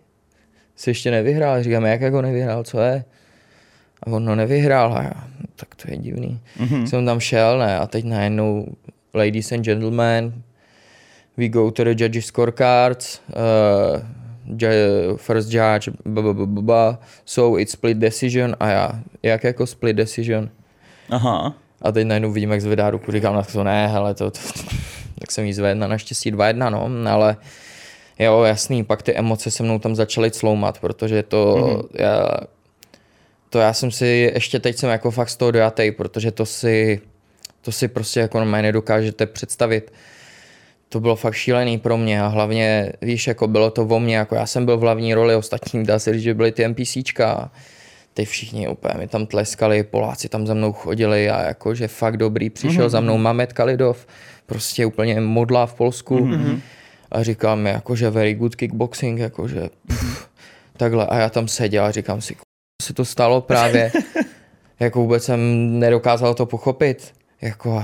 jsi 0.75 0.89
ještě 0.89 1.11
nevyhrál, 1.11 1.63
říkám, 1.63 1.85
jak 1.85 2.01
jako 2.01 2.21
nevyhrál, 2.21 2.63
co 2.63 2.79
je? 2.79 3.03
A 4.03 4.07
on 4.07 4.25
no 4.25 4.35
nevyhrál 4.35 4.93
a 4.97 5.01
já, 5.01 5.27
no, 5.39 5.45
tak 5.55 5.75
to 5.75 5.91
je 5.91 5.97
divný. 5.97 6.39
Mm-hmm. 6.59 6.83
Jsem 6.83 7.05
tam 7.05 7.19
šel, 7.19 7.59
ne, 7.59 7.79
a 7.79 7.87
teď 7.87 8.05
najednou 8.05 8.65
ladies 9.13 9.51
and 9.51 9.65
gentlemen, 9.65 10.33
we 11.37 11.47
go 11.47 11.71
to 11.71 11.83
the 11.83 12.03
judges 12.03 12.25
scorecards, 12.25 13.21
uh, 13.27 14.01
ju- 14.57 15.17
first 15.17 15.51
judge, 15.53 15.91
blah, 16.45 16.97
so 17.25 17.59
it's 17.59 17.71
split 17.71 17.97
decision 17.97 18.55
a 18.59 18.67
já, 18.67 18.99
jak 19.23 19.43
jako 19.43 19.67
split 19.67 19.95
decision? 19.95 20.49
Aha. 21.09 21.55
A 21.81 21.91
teď 21.91 22.07
najednou 22.07 22.31
vidím, 22.31 22.51
jak 22.51 22.61
zvedá 22.61 22.89
ruku, 22.89 23.11
říkám, 23.11 23.35
na 23.35 23.43
to 23.43 23.63
ne, 23.63 23.87
hele, 23.87 24.13
to, 24.13 24.31
to, 24.31 24.39
to 24.39 24.59
tak 25.19 25.31
jsem 25.31 25.45
jí 25.45 25.53
zvedl, 25.53 25.87
naštěstí 25.87 26.31
2-1, 26.31 26.71
no, 26.71 27.11
ale 27.11 27.37
jo, 28.19 28.43
jasný, 28.43 28.83
pak 28.83 29.01
ty 29.01 29.15
emoce 29.15 29.51
se 29.51 29.63
mnou 29.63 29.79
tam 29.79 29.95
začaly 29.95 30.31
cloumat, 30.31 30.79
protože 30.79 31.23
to, 31.23 31.55
mm-hmm. 31.55 31.87
já, 31.93 32.29
to 33.55 33.59
já 33.59 33.73
jsem 33.73 33.91
si, 33.91 34.31
ještě 34.33 34.59
teď 34.59 34.77
jsem 34.77 34.89
jako 34.89 35.11
fakt 35.11 35.29
z 35.29 35.35
toho 35.35 35.51
dojatej, 35.51 35.91
protože 35.91 36.31
to 36.31 36.45
si, 36.45 37.01
to 37.61 37.71
si 37.71 37.87
prostě 37.87 38.19
jako 38.19 38.37
normálně 38.37 38.63
nedokážete 38.63 39.25
představit. 39.25 39.93
To 40.89 40.99
bylo 40.99 41.15
fakt 41.15 41.33
šílený 41.33 41.77
pro 41.77 41.97
mě 41.97 42.21
a 42.21 42.27
hlavně, 42.27 42.93
víš, 43.01 43.27
jako 43.27 43.47
bylo 43.47 43.71
to 43.71 43.83
o 43.83 43.99
mně, 43.99 44.17
jako 44.17 44.35
já 44.35 44.45
jsem 44.45 44.65
byl 44.65 44.77
v 44.77 44.81
hlavní 44.81 45.13
roli, 45.13 45.35
ostatní 45.35 45.83
dá 45.83 45.99
se 45.99 46.13
říct, 46.13 46.23
že 46.23 46.33
byly 46.33 46.51
ty 46.51 46.67
NPCčka 46.67 47.51
ty 48.13 48.25
všichni 48.25 48.67
úplně 48.67 48.93
mi 48.97 49.07
tam 49.07 49.25
tleskali, 49.25 49.83
Poláci 49.83 50.29
tam 50.29 50.47
za 50.47 50.53
mnou 50.53 50.73
chodili 50.73 51.29
a 51.29 51.41
jakože 51.41 51.87
fakt 51.87 52.17
dobrý, 52.17 52.49
přišel 52.49 52.85
mm-hmm. 52.85 52.89
za 52.89 52.99
mnou 52.99 53.17
Mamet 53.17 53.53
Kalidov, 53.53 54.07
prostě 54.45 54.85
úplně 54.85 55.21
modlá 55.21 55.65
v 55.65 55.73
Polsku 55.73 56.17
mm-hmm. 56.17 56.59
a 57.11 57.23
říkal 57.23 57.55
mi 57.55 57.69
jakože 57.69 58.09
very 58.09 58.33
good 58.33 58.55
kickboxing, 58.55 59.19
jakože 59.19 59.69
pff, 59.87 60.29
takhle 60.77 61.07
a 61.07 61.17
já 61.17 61.29
tam 61.29 61.47
seděl 61.47 61.85
a 61.85 61.91
říkám 61.91 62.21
si, 62.21 62.35
se 62.81 62.93
to 62.93 63.05
stalo 63.05 63.41
právě, 63.41 63.91
jako 64.79 64.99
vůbec 64.99 65.23
jsem 65.23 65.39
nedokázal 65.79 66.33
to 66.33 66.45
pochopit, 66.45 67.13
jako 67.41 67.83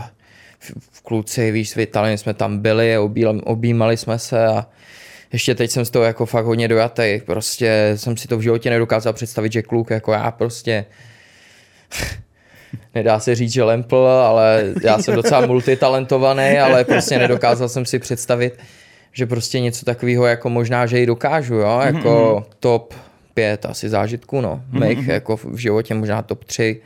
v 0.92 1.02
kluci, 1.02 1.52
víš, 1.52 1.70
s 1.70 1.76
Vitalem 1.76 2.18
jsme 2.18 2.34
tam 2.34 2.60
byli, 2.60 2.98
objímali 3.44 3.98
jsme 3.98 4.20
se 4.20 4.46
a 4.46 4.66
ještě 5.34 5.56
teď 5.56 5.72
jsem 5.72 5.86
z 5.86 5.90
toho 5.90 6.06
jako 6.06 6.26
fakt 6.26 6.46
hodně 6.46 6.68
dojatý. 6.68 7.22
Prostě 7.26 7.94
jsem 7.96 8.18
si 8.18 8.28
to 8.28 8.38
v 8.38 8.42
životě 8.42 8.70
nedokázal 8.70 9.14
představit, 9.14 9.52
že 9.52 9.62
kluk 9.62 9.90
jako 9.90 10.12
já 10.12 10.32
prostě 10.32 10.86
nedá 12.96 13.20
se 13.20 13.36
říct, 13.36 13.52
že 13.52 13.64
lempl, 13.64 13.96
ale 13.98 14.64
já 14.84 15.00
jsem 15.00 15.16
docela 15.16 15.46
multitalentovaný, 15.46 16.60
ale 16.60 16.84
prostě 16.84 17.20
nedokázal 17.20 17.70
jsem 17.70 17.86
si 17.86 18.00
představit, 18.00 18.60
že 19.14 19.26
prostě 19.26 19.60
něco 19.60 19.86
takového 19.86 20.26
jako 20.26 20.50
možná, 20.50 20.86
že 20.86 21.00
i 21.00 21.06
dokážu, 21.06 21.56
jo, 21.56 21.82
mhm, 21.84 21.96
jako 21.96 22.10
mm-hmm. 22.10 22.54
top 22.60 22.94
pět 23.34 23.66
asi 23.66 23.90
zážitků, 23.90 24.42
no, 24.42 24.62
mých 24.72 25.00
mm-hmm. 25.00 25.12
jako 25.12 25.38
v 25.38 25.58
životě 25.58 25.94
možná 25.94 26.22
top 26.22 26.44
tři, 26.44 26.82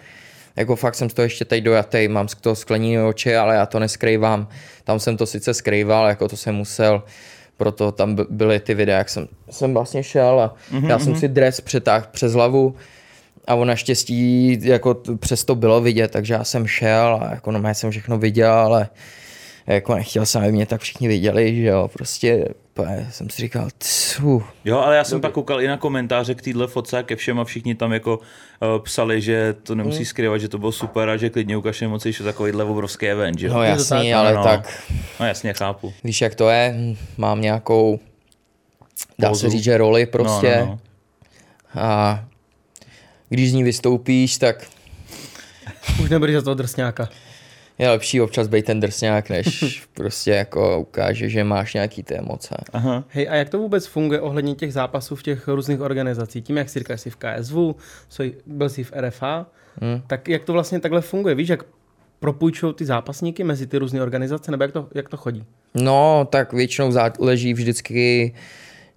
jako 0.55 0.75
fakt 0.75 0.95
jsem 0.95 1.09
z 1.09 1.13
toho 1.13 1.23
ještě 1.23 1.45
teď 1.45 1.63
dojatý, 1.63 2.07
mám 2.07 2.27
z 2.27 2.35
toho 2.35 2.55
skleněné 2.55 3.03
oči, 3.03 3.35
ale 3.35 3.55
já 3.55 3.65
to 3.65 3.79
neskrývám. 3.79 4.47
Tam 4.83 4.99
jsem 4.99 5.17
to 5.17 5.25
sice 5.25 5.53
skrýval, 5.53 6.07
jako 6.07 6.27
to 6.27 6.37
jsem 6.37 6.55
musel, 6.55 7.03
proto 7.57 7.91
tam 7.91 8.17
byly 8.29 8.59
ty 8.59 8.73
videa, 8.73 8.97
jak 8.97 9.09
jsem, 9.09 9.27
jsem 9.49 9.73
vlastně 9.73 10.03
šel 10.03 10.39
a 10.39 10.55
mm-hmm. 10.71 10.89
já 10.89 10.99
jsem 10.99 11.11
mhm. 11.11 11.19
si 11.19 11.27
dres 11.27 11.61
přetáhl 11.61 12.05
přes 12.11 12.33
hlavu 12.33 12.75
a 13.47 13.55
on 13.55 13.67
naštěstí 13.67 14.59
jako 14.61 15.01
přesto 15.19 15.55
bylo 15.55 15.81
vidět, 15.81 16.11
takže 16.11 16.33
já 16.33 16.43
jsem 16.43 16.67
šel 16.67 17.19
a 17.21 17.31
jako 17.31 17.51
no, 17.51 17.73
jsem 17.73 17.91
všechno 17.91 18.17
viděl, 18.17 18.51
ale 18.51 18.89
jako 19.67 19.95
nechtěl 19.95 20.25
jsem, 20.25 20.41
aby 20.41 20.51
mě 20.51 20.65
tak 20.65 20.81
všichni 20.81 21.07
viděli, 21.07 21.55
že 21.55 21.65
jo, 21.65 21.89
prostě 21.93 22.47
jsem 23.10 23.29
si 23.29 23.41
říkal, 23.41 23.70
tsu. 23.77 24.44
Jo, 24.65 24.77
ale 24.77 24.96
já 24.96 25.03
jsem 25.03 25.22
pak 25.22 25.32
koukal 25.32 25.62
i 25.62 25.67
na 25.67 25.77
komentáře 25.77 26.36
k 26.36 26.41
téhle 26.41 26.67
fotce 26.67 26.98
a 26.98 27.03
ke 27.03 27.15
všem 27.15 27.39
a 27.39 27.44
všichni 27.44 27.75
tam 27.75 27.94
jako 27.94 28.17
uh, 28.17 28.84
psali, 28.84 29.22
že 29.22 29.55
to 29.63 29.75
nemusí 29.75 29.98
hmm. 29.98 30.05
skrývat, 30.05 30.41
že 30.41 30.50
to 30.50 30.58
bylo 30.58 30.72
super 30.72 31.10
a 31.10 31.17
že 31.17 31.29
klidně 31.29 31.58
ukáž 31.58 31.82
moci, 31.82 32.12
že 32.12 32.24
takovýhle 32.24 32.63
obrovský 32.63 33.08
event, 33.08 33.39
že 33.39 33.50
No 33.50 33.63
jasný, 33.63 34.13
ale 34.13 34.34
no, 34.34 34.44
tak. 34.44 34.84
No 35.20 35.25
jasně, 35.25 35.53
chápu. 35.53 35.94
Víš, 36.03 36.22
jak 36.22 36.36
to 36.36 36.50
je, 36.50 36.75
mám 37.17 37.41
nějakou, 37.41 38.00
dá 39.20 39.29
Pozu. 39.29 39.41
se 39.41 39.50
říct, 39.50 39.63
že 39.63 39.77
roli 39.77 40.05
prostě. 40.05 40.58
No, 40.60 40.65
no, 40.65 40.79
no. 41.75 41.82
A 41.82 42.25
když 43.29 43.51
z 43.51 43.53
ní 43.53 43.63
vystoupíš, 43.63 44.38
tak... 44.38 44.67
Už 46.03 46.10
nebudeš 46.10 46.36
za 46.36 46.41
toho 46.41 46.53
drsňáka 46.55 47.10
je 47.77 47.89
lepší 47.89 48.22
občas 48.22 48.48
být 48.48 48.65
ten 48.65 48.79
drsňák, 48.79 49.29
než 49.29 49.82
prostě 49.94 50.32
jako 50.32 50.79
ukáže, 50.79 51.29
že 51.29 51.44
máš 51.44 51.74
nějaký 51.74 52.03
ty 52.03 52.15
emoce. 52.15 52.55
Aha. 52.74 53.03
Hej, 53.10 53.29
a 53.29 53.36
jak 53.36 53.50
to 53.50 53.58
vůbec 53.58 53.86
funguje 53.86 54.22
ohledně 54.22 54.55
těch 54.55 54.74
zápasů 54.74 55.15
v 55.15 55.24
těch 55.24 55.48
různých 55.48 55.82
organizacích? 55.82 56.44
Tím, 56.44 56.58
jak 56.58 56.70
si 56.70 56.79
říkáš, 56.79 57.01
jsi 57.01 57.10
v 57.10 57.15
KSV, 57.15 57.55
byl 58.46 58.70
jsi 58.70 58.84
v 58.84 58.91
RFA, 58.91 59.46
hmm. 59.82 60.01
tak 60.08 60.27
jak 60.27 60.44
to 60.44 60.53
vlastně 60.53 60.79
takhle 60.79 61.01
funguje? 61.01 61.36
Víš, 61.36 61.50
jak 61.50 61.63
propůjčují 62.20 62.74
ty 62.74 62.86
zápasníky 62.86 63.44
mezi 63.44 63.67
ty 63.67 63.77
různé 63.77 64.01
organizace, 64.01 64.51
nebo 64.51 64.63
jak 64.63 64.72
to, 64.72 64.88
jak 64.96 65.10
to 65.10 65.17
chodí? 65.17 65.44
No, 65.74 66.27
tak 66.29 66.53
většinou 66.53 66.91
záleží 66.91 67.53
vždycky 67.53 68.34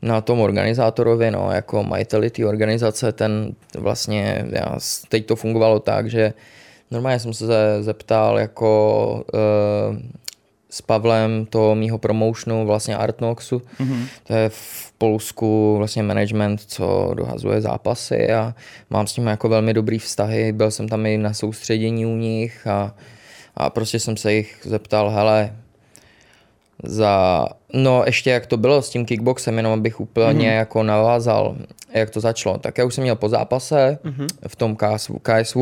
na 0.03 0.21
tom 0.21 0.41
organizátorovi, 0.41 1.31
no, 1.31 1.51
jako 1.53 1.85
majiteli 1.85 2.31
té 2.31 2.47
organizace, 2.47 3.13
ten 3.13 3.55
vlastně, 3.79 4.47
já, 4.51 4.79
teď 5.09 5.27
to 5.27 5.37
fungovalo 5.37 5.81
tak, 5.81 6.11
že 6.11 6.33
Normálně 6.90 7.18
jsem 7.18 7.33
se 7.33 7.47
zeptal 7.80 8.38
jako 8.38 9.25
uh, 9.35 9.97
s 10.71 10.83
Pavlem 10.83 11.47
to 11.47 11.75
mýho 11.75 11.99
promotionu, 11.99 12.66
vlastně 12.66 12.97
Artnoxu. 12.97 13.62
Mm-hmm. 13.80 14.04
To 14.25 14.35
je 14.35 14.49
v 14.49 14.92
Polsku 14.99 15.75
vlastně 15.78 16.02
management, 16.02 16.61
co 16.61 17.11
dohazuje 17.14 17.61
zápasy 17.61 18.33
a 18.33 18.54
mám 18.90 19.07
s 19.07 19.16
nimi 19.16 19.30
jako 19.30 19.49
velmi 19.49 19.75
dobrý 19.75 19.99
vztahy. 19.99 20.52
Byl 20.52 20.71
jsem 20.71 20.88
tam 20.88 21.07
i 21.07 21.18
na 21.18 21.35
soustředění 21.35 22.07
u 22.07 22.16
nich 22.16 22.66
a, 22.66 22.95
a 23.57 23.71
prostě 23.71 24.00
jsem 24.00 24.16
se 24.16 24.33
jich 24.33 24.61
zeptal, 24.64 25.11
hele, 25.11 25.57
za, 26.85 27.47
no 27.73 28.02
ještě 28.07 28.30
jak 28.30 28.47
to 28.47 28.57
bylo 28.57 28.83
s 28.83 28.90
tím 28.90 29.04
kickboxem, 29.04 29.57
jenom 29.57 29.73
abych 29.73 30.00
úplně 30.00 30.49
mm-hmm. 30.49 30.57
jako 30.57 30.83
navázal, 30.83 31.57
jak 31.95 32.11
to 32.11 32.21
začalo. 32.21 32.59
Tak 32.59 32.78
já 32.78 32.85
už 32.85 32.95
jsem 32.95 33.02
měl 33.02 33.16
po 33.16 33.28
zápase 33.28 33.99
mm-hmm. 34.04 34.28
v 34.49 34.57
tom 34.57 34.76
KSV, 34.76 35.11
KSV 35.23 35.57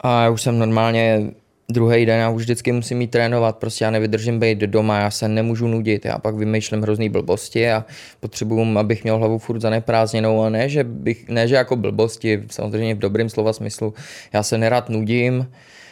a 0.00 0.22
já 0.22 0.30
už 0.30 0.42
jsem 0.42 0.58
normálně 0.58 1.30
druhý 1.68 2.06
den, 2.06 2.20
já 2.20 2.30
už 2.30 2.42
vždycky 2.42 2.72
musím 2.72 2.98
mít 2.98 3.10
trénovat, 3.10 3.56
prostě 3.56 3.84
já 3.84 3.90
nevydržím 3.90 4.40
být 4.40 4.58
doma, 4.58 5.00
já 5.00 5.10
se 5.10 5.28
nemůžu 5.28 5.68
nudit, 5.68 6.04
já 6.04 6.18
pak 6.18 6.34
vymýšlím 6.34 6.82
hrozný 6.82 7.08
blbosti 7.08 7.70
a 7.70 7.84
potřebuju, 8.20 8.78
abych 8.78 9.02
měl 9.04 9.18
hlavu 9.18 9.38
furt 9.38 9.60
zaneprázdněnou. 9.60 10.42
A 10.42 10.48
ne, 10.48 10.68
že, 10.68 10.84
bych, 10.84 11.28
ne, 11.28 11.48
že 11.48 11.54
jako 11.54 11.76
blbosti, 11.76 12.42
samozřejmě 12.50 12.94
v 12.94 12.98
dobrém 12.98 13.28
slova 13.28 13.52
smyslu, 13.52 13.94
já 14.32 14.42
se 14.42 14.58
nerad 14.58 14.88
nudím, 14.88 15.50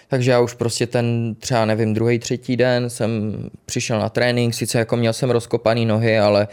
takže 0.09 0.31
já 0.31 0.41
už 0.41 0.55
prostě 0.55 0.87
ten 0.87 1.37
třeba 1.39 1.65
nevím, 1.65 1.95
druhý, 1.95 2.19
třetí 2.19 2.57
den 2.57 2.91
jsem 2.91 3.37
přišel 3.67 3.99
na 3.99 4.09
trénink, 4.09 4.55
sice 4.55 4.79
jako 4.79 4.97
měl 4.97 5.13
jsem 5.13 5.31
rozkopaný 5.31 5.87
nohy, 5.87 6.19
ale 6.19 6.49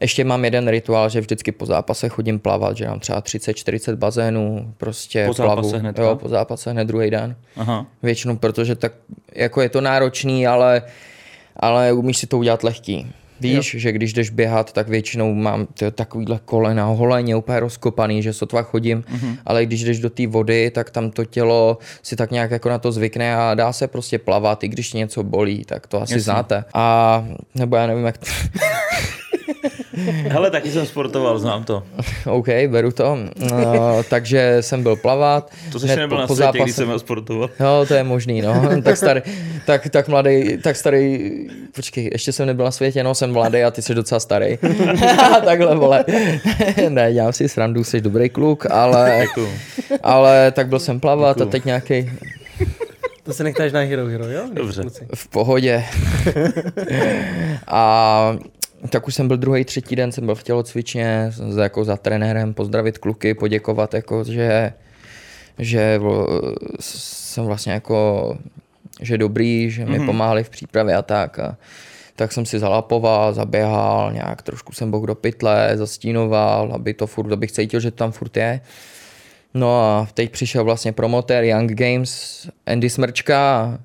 ještě 0.00 0.24
mám 0.24 0.44
jeden 0.44 0.68
rituál, 0.68 1.08
že 1.08 1.20
vždycky 1.20 1.52
po 1.52 1.66
zápase 1.66 2.08
chodím 2.08 2.38
plavat, 2.38 2.76
že 2.76 2.88
mám 2.88 3.00
třeba 3.00 3.22
30-40 3.22 3.96
bazénů, 3.96 4.74
prostě 4.76 5.26
po 5.26 5.34
plavu. 5.34 5.62
Zápase 5.62 5.78
hned, 5.78 5.98
jo, 5.98 6.16
po 6.16 6.28
zápase 6.28 6.70
hned 6.70 6.84
druhý 6.84 7.10
den. 7.10 7.36
Aha. 7.56 7.86
Většinou, 8.02 8.36
protože 8.36 8.74
tak 8.74 8.92
jako 9.34 9.60
je 9.60 9.68
to 9.68 9.80
náročný, 9.80 10.46
ale, 10.46 10.82
ale 11.56 11.92
umíš 11.92 12.18
si 12.18 12.26
to 12.26 12.38
udělat 12.38 12.64
lehký. 12.64 13.06
Víš, 13.40 13.74
jo. 13.74 13.80
že 13.80 13.92
když 13.92 14.12
jdeš 14.12 14.30
běhat, 14.30 14.72
tak 14.72 14.88
většinou 14.88 15.34
mám 15.34 15.66
tyjo, 15.66 15.90
takovýhle 15.90 16.40
kolena 16.44 16.84
holeně 16.84 17.36
úplně 17.36 17.60
rozkopaný, 17.60 18.22
že 18.22 18.32
sotva 18.32 18.62
chodím, 18.62 19.02
mm-hmm. 19.02 19.36
ale 19.46 19.66
když 19.66 19.84
jdeš 19.84 20.00
do 20.00 20.10
té 20.10 20.26
vody, 20.26 20.70
tak 20.70 20.90
tam 20.90 21.10
to 21.10 21.24
tělo 21.24 21.78
si 22.02 22.16
tak 22.16 22.30
nějak 22.30 22.50
jako 22.50 22.68
na 22.68 22.78
to 22.78 22.92
zvykne 22.92 23.36
a 23.36 23.54
dá 23.54 23.72
se 23.72 23.88
prostě 23.88 24.18
plavat, 24.18 24.64
i 24.64 24.68
když 24.68 24.92
něco 24.92 25.22
bolí, 25.22 25.64
tak 25.64 25.86
to 25.86 26.02
asi 26.02 26.12
Jasně. 26.12 26.20
znáte. 26.20 26.64
A 26.74 27.26
nebo 27.54 27.76
já 27.76 27.86
nevím, 27.86 28.04
jak 28.04 28.18
to... 28.18 28.26
Hele, 30.28 30.50
taky 30.50 30.70
jsem 30.70 30.86
sportoval, 30.86 31.38
znám 31.38 31.64
to. 31.64 31.82
OK, 32.26 32.48
beru 32.68 32.92
to. 32.92 33.18
No, 33.50 34.02
takže 34.10 34.56
jsem 34.60 34.82
byl 34.82 34.96
plavat. 34.96 35.50
To 35.72 35.80
jsi 35.80 35.86
nebyl 35.86 36.08
po, 36.08 36.20
na 36.20 36.26
světě, 36.26 36.42
zápase... 36.42 36.62
když 36.62 36.76
jsem 36.76 36.98
sportoval. 36.98 37.50
No, 37.60 37.86
to 37.86 37.94
je 37.94 38.04
možný, 38.04 38.42
no. 38.42 38.62
tak, 38.82 38.96
starý, 38.96 39.20
tak, 39.66 39.88
tak 39.88 40.08
mladý, 40.08 40.58
tak 40.62 40.76
starý, 40.76 41.30
počkej, 41.74 42.08
ještě 42.12 42.32
jsem 42.32 42.46
nebyl 42.46 42.64
na 42.64 42.70
světě, 42.70 43.04
no, 43.04 43.14
jsem 43.14 43.32
mladý 43.32 43.62
a 43.62 43.70
ty 43.70 43.82
jsi 43.82 43.94
docela 43.94 44.20
starý. 44.20 44.58
Takhle, 45.44 45.76
vole. 45.76 46.04
ne, 46.88 47.12
dělám 47.12 47.32
si 47.32 47.48
srandu, 47.48 47.84
jsi 47.84 48.00
dobrý 48.00 48.28
kluk, 48.28 48.66
ale, 48.70 49.24
ale 50.02 50.52
tak 50.52 50.68
byl 50.68 50.78
jsem 50.78 51.00
plavat 51.00 51.36
Děkuju. 51.36 51.48
a 51.48 51.52
teď 51.52 51.64
nějaký 51.64 52.10
to 53.28 53.34
se 53.34 53.44
nechtáš 53.44 53.72
na 53.72 53.80
Hero 53.80 54.06
Hero, 54.06 54.30
jo? 54.30 54.42
Dobře. 54.52 54.82
V 55.14 55.28
pohodě. 55.28 55.84
a 57.66 58.36
tak 58.90 59.08
už 59.08 59.14
jsem 59.14 59.28
byl 59.28 59.36
druhý, 59.36 59.64
třetí 59.64 59.96
den, 59.96 60.12
jsem 60.12 60.26
byl 60.26 60.34
v 60.34 60.42
tělocvičně, 60.42 61.30
za, 61.30 61.62
jako 61.62 61.84
za 61.84 61.96
trenérem, 61.96 62.54
pozdravit 62.54 62.98
kluky, 62.98 63.34
poděkovat, 63.34 63.94
jako, 63.94 64.24
že, 64.24 64.72
že 65.58 66.00
jsem 66.80 67.44
vlastně 67.44 67.72
jako, 67.72 68.38
že 69.00 69.18
dobrý, 69.18 69.70
že 69.70 69.86
mi 69.86 69.98
mm-hmm. 69.98 70.06
pomáhali 70.06 70.44
v 70.44 70.50
přípravě 70.50 70.96
a 70.96 71.02
tak. 71.02 71.38
A, 71.38 71.56
tak 72.16 72.32
jsem 72.32 72.46
si 72.46 72.58
zalapoval, 72.58 73.34
zaběhal, 73.34 74.12
nějak 74.12 74.42
trošku 74.42 74.72
jsem 74.72 74.90
boh 74.90 75.06
do 75.06 75.14
pytle, 75.14 75.72
zastínoval, 75.74 76.72
aby 76.74 76.94
to 76.94 77.06
furt, 77.06 77.32
abych 77.32 77.52
cítil, 77.52 77.80
že 77.80 77.90
to 77.90 77.96
tam 77.96 78.12
furt 78.12 78.36
je. 78.36 78.60
No 79.54 79.80
a 79.80 80.08
teď 80.14 80.32
přišel 80.32 80.64
vlastně 80.64 80.92
promotér 80.92 81.44
Young 81.44 81.72
Games 81.72 82.48
Andy 82.66 82.90
Smrčka 82.90 83.78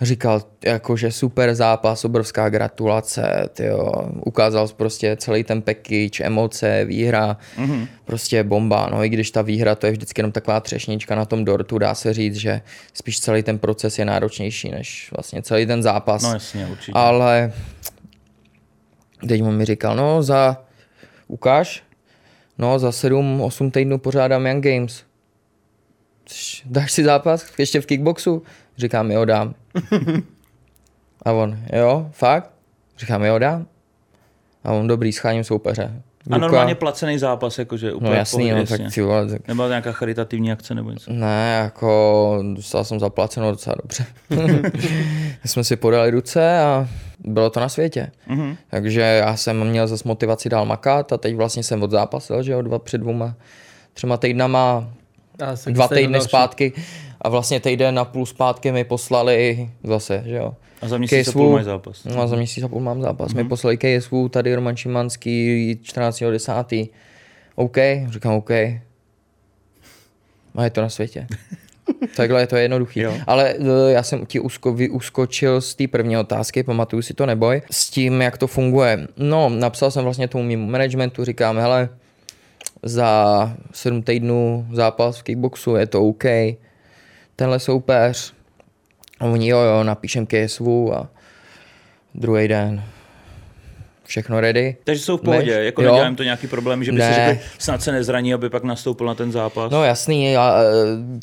říkal, 0.00 0.42
jako, 0.64 0.96
že 0.96 1.12
super 1.12 1.54
zápas, 1.54 2.04
obrovská 2.04 2.48
gratulace, 2.48 3.48
tyjo. 3.52 3.92
ukázal 4.26 4.68
prostě 4.68 5.16
celý 5.16 5.44
ten 5.44 5.62
package, 5.62 6.24
emoce, 6.24 6.84
výhra, 6.84 7.36
mm-hmm. 7.56 7.88
prostě 8.04 8.42
bomba, 8.42 8.88
no 8.92 9.04
i 9.04 9.08
když 9.08 9.30
ta 9.30 9.42
výhra 9.42 9.74
to 9.74 9.86
je 9.86 9.92
vždycky 9.92 10.20
jenom 10.20 10.32
taková 10.32 10.60
třešnička 10.60 11.14
na 11.14 11.24
tom 11.24 11.44
dortu, 11.44 11.78
dá 11.78 11.94
se 11.94 12.12
říct, 12.14 12.34
že 12.34 12.60
spíš 12.94 13.20
celý 13.20 13.42
ten 13.42 13.58
proces 13.58 13.98
je 13.98 14.04
náročnější 14.04 14.70
než 14.70 15.10
vlastně 15.16 15.42
celý 15.42 15.66
ten 15.66 15.82
zápas. 15.82 16.22
No 16.22 16.32
jasně, 16.32 16.66
určitě. 16.66 16.92
Ale 16.94 17.52
teď 19.28 19.42
mu 19.42 19.50
mi 19.50 19.64
říkal, 19.64 19.96
no 19.96 20.22
za, 20.22 20.64
ukáž, 21.28 21.82
no 22.58 22.78
za 22.78 22.90
7-8 22.90 23.70
týdnů 23.70 23.98
pořádám 23.98 24.46
Young 24.46 24.64
Games. 24.64 25.02
Dáš 26.64 26.92
si 26.92 27.04
zápas 27.04 27.46
ještě 27.58 27.80
v 27.80 27.86
kickboxu? 27.86 28.42
Říkám, 28.76 29.10
jo, 29.10 29.24
dám. 29.24 29.54
A 31.22 31.32
on, 31.32 31.58
jo, 31.72 32.08
fakt? 32.12 32.50
Říkám, 32.98 33.24
jo, 33.24 33.38
dám. 33.38 33.66
A 34.64 34.72
on, 34.72 34.86
dobrý, 34.86 35.12
scháním 35.12 35.44
soupeře. 35.44 36.02
A 36.30 36.38
normálně 36.38 36.74
placený 36.74 37.18
zápas, 37.18 37.58
jakože 37.58 37.92
úplně 37.92 38.10
No 38.10 38.16
jasný, 38.16 38.38
pohodě, 38.48 38.54
no, 38.54 38.66
tak 38.66 38.80
jasně. 38.80 38.94
ty 38.94 39.02
vole, 39.02 39.26
tak 39.26 39.48
Nebo 39.48 39.68
nějaká 39.68 39.92
charitativní 39.92 40.52
akce 40.52 40.74
nebo 40.74 40.90
něco. 40.90 41.12
Ne, 41.12 41.58
jako 41.62 42.38
dostal 42.54 42.84
jsem 42.84 43.00
zaplaceno 43.00 43.50
docela 43.50 43.76
dobře. 43.82 44.06
jsme 45.44 45.64
si 45.64 45.76
podali 45.76 46.10
ruce 46.10 46.58
a 46.60 46.88
bylo 47.18 47.50
to 47.50 47.60
na 47.60 47.68
světě. 47.68 48.10
Mhm. 48.28 48.56
Takže 48.70 49.00
já 49.00 49.36
jsem 49.36 49.64
měl 49.64 49.86
zase 49.86 50.02
motivaci 50.08 50.48
dál 50.48 50.66
makat 50.66 51.12
a 51.12 51.16
teď 51.16 51.36
vlastně 51.36 51.62
jsem 51.62 51.82
odzápasil, 51.82 52.42
že 52.42 52.52
jo, 52.52 52.62
dva 52.62 52.78
před 52.78 52.98
dvěma, 52.98 53.34
třema 53.92 54.16
týdnama, 54.16 54.88
A 55.46 55.56
se 55.56 55.70
dva 55.70 55.88
týdny 55.88 56.12
další. 56.12 56.28
zpátky 56.28 56.72
a 57.24 57.28
vlastně 57.28 57.60
týden 57.60 57.98
a 57.98 58.04
půl 58.04 58.26
zpátky 58.26 58.72
mi 58.72 58.84
poslali 58.84 59.70
zase, 59.84 60.22
že 60.26 60.36
jo. 60.36 60.54
A 60.82 60.88
za 60.88 60.98
měsíc 60.98 61.28
a 61.28 61.32
půl 61.32 61.52
máš 61.52 61.64
zápas. 61.64 62.04
No 62.04 62.22
a 62.22 62.26
za 62.26 62.36
měsíc 62.36 62.64
a 62.64 62.68
půl 62.68 62.80
mám 62.80 63.02
zápas. 63.02 63.28
Mhm. 63.28 63.40
Mm-hmm. 63.40 63.44
Mi 63.44 63.48
poslali 63.48 63.78
KSV, 63.78 64.12
tady 64.30 64.54
Roman 64.54 64.76
Šimanský 64.76 65.78
14.10. 65.82 66.88
OK, 67.54 67.76
říkám 68.10 68.34
OK. 68.34 68.50
A 68.50 68.80
je 70.64 70.70
to 70.70 70.80
na 70.80 70.88
světě. 70.88 71.26
Takhle 72.16 72.40
je 72.40 72.46
to 72.46 72.56
jednoduchý. 72.56 73.00
Jo. 73.00 73.14
Ale 73.26 73.54
eh, 73.58 73.92
já 73.92 74.02
jsem 74.02 74.26
ti 74.26 74.40
usko, 74.40 74.76
uskočil 74.90 75.60
z 75.60 75.74
té 75.74 75.88
první 75.88 76.16
otázky, 76.16 76.62
pamatuju 76.62 77.02
si 77.02 77.14
to, 77.14 77.26
neboj, 77.26 77.62
s 77.70 77.90
tím, 77.90 78.22
jak 78.22 78.38
to 78.38 78.46
funguje. 78.46 79.08
No, 79.16 79.48
napsal 79.48 79.90
jsem 79.90 80.04
vlastně 80.04 80.28
tomu 80.28 80.44
mému 80.44 80.66
managementu, 80.66 81.24
říkám, 81.24 81.58
hele, 81.58 81.88
za 82.82 83.52
7 83.72 84.02
týdnů 84.02 84.66
zápas 84.72 85.18
v 85.18 85.22
kickboxu, 85.22 85.76
je 85.76 85.86
to 85.86 86.02
OK. 86.02 86.24
Tenhle 87.36 87.58
soupeř, 87.60 88.32
a 89.20 89.24
oni 89.24 89.48
jo, 89.48 89.58
jo, 89.58 89.84
napíšem 89.84 90.26
KSV 90.26 90.66
a 90.94 91.08
druhý 92.14 92.48
den 92.48 92.84
všechno 94.06 94.40
ready. 94.40 94.76
Takže 94.84 95.02
jsou 95.02 95.16
v 95.16 95.20
pohodě, 95.20 95.56
Než- 95.56 95.64
jako 95.66 95.82
jo. 95.82 95.92
nedělám 95.92 96.16
to 96.16 96.22
nějaký 96.22 96.46
problém, 96.46 96.84
že 96.84 96.92
by 96.92 97.00
si 97.00 97.06
Ne. 97.08 97.14
řekli, 97.28 97.44
snad 97.58 97.82
se 97.82 97.92
nezraní, 97.92 98.34
aby 98.34 98.50
pak 98.50 98.64
nastoupil 98.64 99.06
na 99.06 99.14
ten 99.14 99.32
zápas. 99.32 99.72
No 99.72 99.84
jasný, 99.84 100.36
a, 100.36 100.54
e, 100.62 100.64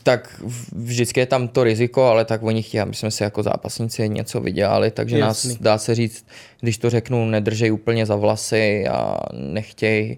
tak 0.03 0.41
vždycky 0.75 1.19
je 1.19 1.25
tam 1.25 1.47
to 1.47 1.63
riziko, 1.63 2.03
ale 2.03 2.25
tak 2.25 2.43
oni 2.43 2.63
chtějí, 2.63 2.81
aby 2.81 2.93
jsme 2.95 3.11
si 3.11 3.23
jako 3.23 3.43
zápasníci 3.43 4.09
něco 4.09 4.41
vydělali, 4.41 4.91
takže 4.91 5.17
Jasný. 5.19 5.49
nás, 5.49 5.59
dá 5.61 5.77
se 5.77 5.95
říct, 5.95 6.25
když 6.61 6.77
to 6.77 6.89
řeknu, 6.89 7.25
nedržej 7.25 7.71
úplně 7.71 8.05
za 8.05 8.15
vlasy 8.15 8.87
a 8.87 9.17
nechtěj 9.33 10.17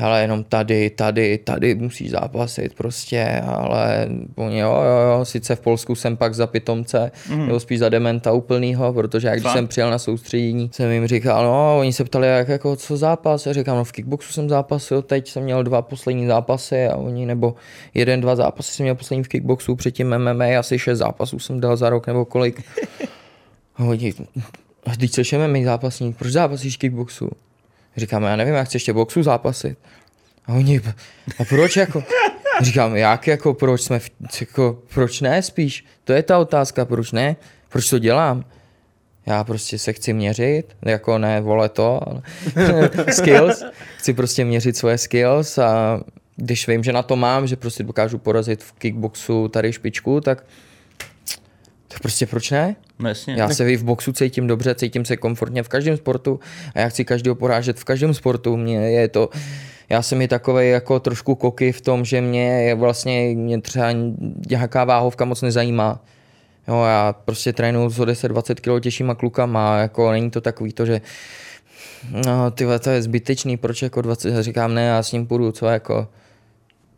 hele, 0.00 0.22
jenom 0.22 0.44
tady, 0.44 0.90
tady, 0.90 1.38
tady 1.38 1.74
musíš 1.74 2.10
zápasit 2.10 2.74
prostě, 2.74 3.42
ale 3.46 4.08
oni 4.36 4.58
jo, 4.58 4.70
jo, 4.70 5.18
jo, 5.18 5.24
sice 5.24 5.56
v 5.56 5.60
Polsku 5.60 5.94
jsem 5.94 6.16
pak 6.16 6.34
za 6.34 6.46
pitomce, 6.46 7.12
mm. 7.28 7.46
nebo 7.46 7.60
spíš 7.60 7.78
za 7.78 7.88
dementa 7.88 8.32
úplnýho, 8.32 8.92
protože 8.92 9.28
jak 9.28 9.40
když 9.40 9.52
jsem 9.52 9.68
přijel 9.68 9.90
na 9.90 9.98
soustředění, 9.98 10.70
jsem 10.72 10.90
jim 10.90 11.06
říkal, 11.06 11.44
no, 11.44 11.78
oni 11.78 11.92
se 11.92 12.04
ptali, 12.04 12.26
jak, 12.26 12.48
jako, 12.48 12.76
co 12.76 12.96
zápas, 12.96 13.46
já 13.46 13.52
říkám, 13.52 13.76
no 13.76 13.84
v 13.84 13.92
kickboxu 13.92 14.32
jsem 14.32 14.48
zápasil, 14.48 15.02
teď 15.02 15.30
jsem 15.30 15.42
měl 15.42 15.62
dva 15.62 15.82
poslední 15.82 16.26
zápasy 16.26 16.86
a 16.86 16.96
oni, 16.96 17.26
nebo 17.26 17.54
jeden, 17.94 18.20
dva 18.20 18.36
zápasy 18.36 18.72
jsem 18.72 18.84
měl 18.84 18.94
poslední 18.94 19.24
v 19.24 19.28
kickboxu, 19.28 19.76
předtím 19.76 20.18
MMA, 20.18 20.58
asi 20.58 20.78
šest 20.78 20.98
zápasů 20.98 21.38
jsem 21.38 21.60
dal 21.60 21.76
za 21.76 21.90
rok, 21.90 22.06
nebo 22.06 22.24
kolik. 22.24 22.62
A 23.76 23.84
oni, 23.84 24.14
a 24.86 24.96
teď 24.96 25.14
jsi 25.14 25.38
MMA 25.38 25.64
zápasník, 25.64 26.16
proč 26.16 26.32
zápasíš 26.32 26.76
kickboxu? 26.76 27.30
Říkám, 27.96 28.22
já 28.22 28.36
nevím, 28.36 28.54
já 28.54 28.64
chci 28.64 28.76
ještě 28.76 28.92
boxu 28.92 29.22
zápasit. 29.22 29.78
A 30.46 30.52
oni, 30.52 30.80
a 31.38 31.44
proč 31.44 31.76
jako? 31.76 32.04
Říkám, 32.60 32.96
jak 32.96 33.26
jako 33.26 33.54
proč 33.54 33.82
jsme, 33.82 33.98
v, 33.98 34.10
jako, 34.40 34.78
proč 34.94 35.20
ne 35.20 35.42
spíš? 35.42 35.84
To 36.04 36.12
je 36.12 36.22
ta 36.22 36.38
otázka, 36.38 36.84
proč 36.84 37.12
ne? 37.12 37.36
Proč 37.68 37.90
to 37.90 37.98
dělám? 37.98 38.44
Já 39.26 39.44
prostě 39.44 39.78
se 39.78 39.92
chci 39.92 40.12
měřit, 40.12 40.76
jako 40.82 41.18
ne 41.18 41.40
vole 41.40 41.68
to, 41.68 42.08
ale 42.08 42.22
skills. 43.12 43.64
Chci 43.96 44.12
prostě 44.12 44.44
měřit 44.44 44.76
svoje 44.76 44.98
skills 44.98 45.58
a 45.58 46.00
když 46.36 46.68
vím, 46.68 46.84
že 46.84 46.92
na 46.92 47.02
to 47.02 47.16
mám, 47.16 47.46
že 47.46 47.56
prostě 47.56 47.82
dokážu 47.82 48.18
porazit 48.18 48.62
v 48.62 48.72
kickboxu 48.72 49.48
tady 49.48 49.72
špičku, 49.72 50.20
tak 50.20 50.44
tak 51.90 52.00
prostě 52.00 52.26
proč 52.26 52.50
ne? 52.50 52.76
No 52.98 53.08
jasně. 53.08 53.34
Já 53.34 53.48
se 53.48 53.76
v 53.76 53.84
boxu 53.84 54.12
cítím 54.12 54.46
dobře, 54.46 54.74
cítím 54.74 55.04
se 55.04 55.16
komfortně 55.16 55.62
v 55.62 55.68
každém 55.68 55.96
sportu 55.96 56.40
a 56.74 56.80
já 56.80 56.88
chci 56.88 57.04
každého 57.04 57.34
porážet 57.34 57.78
v 57.78 57.84
každém 57.84 58.14
sportu. 58.14 58.56
Mě 58.56 58.90
je 58.90 59.08
to, 59.08 59.28
já 59.88 60.02
jsem 60.02 60.22
i 60.22 60.28
takový 60.28 60.70
jako 60.70 61.00
trošku 61.00 61.34
koky 61.34 61.72
v 61.72 61.80
tom, 61.80 62.04
že 62.04 62.20
mě 62.20 62.62
je 62.62 62.74
vlastně 62.74 63.34
mě 63.34 63.60
třeba 63.60 63.88
nějaká 64.50 64.84
váhovka 64.84 65.24
moc 65.24 65.42
nezajímá. 65.42 66.04
Jo, 66.68 66.84
já 66.84 67.12
prostě 67.12 67.52
trénuju 67.52 67.90
s 67.90 67.98
10-20 67.98 68.54
kg 68.54 68.82
těžšíma 68.82 69.14
klukama, 69.14 69.78
jako 69.78 70.10
není 70.10 70.30
to 70.30 70.40
takový 70.40 70.72
to, 70.72 70.86
že 70.86 71.00
no 72.26 72.50
ty 72.50 72.66
to 72.80 72.90
je 72.90 73.02
zbytečný, 73.02 73.56
proč 73.56 73.82
jako 73.82 74.02
20, 74.02 74.42
říkám 74.42 74.74
ne, 74.74 74.86
já 74.86 75.02
s 75.02 75.12
ním 75.12 75.26
půjdu, 75.26 75.52
co 75.52 75.66
jako, 75.66 76.08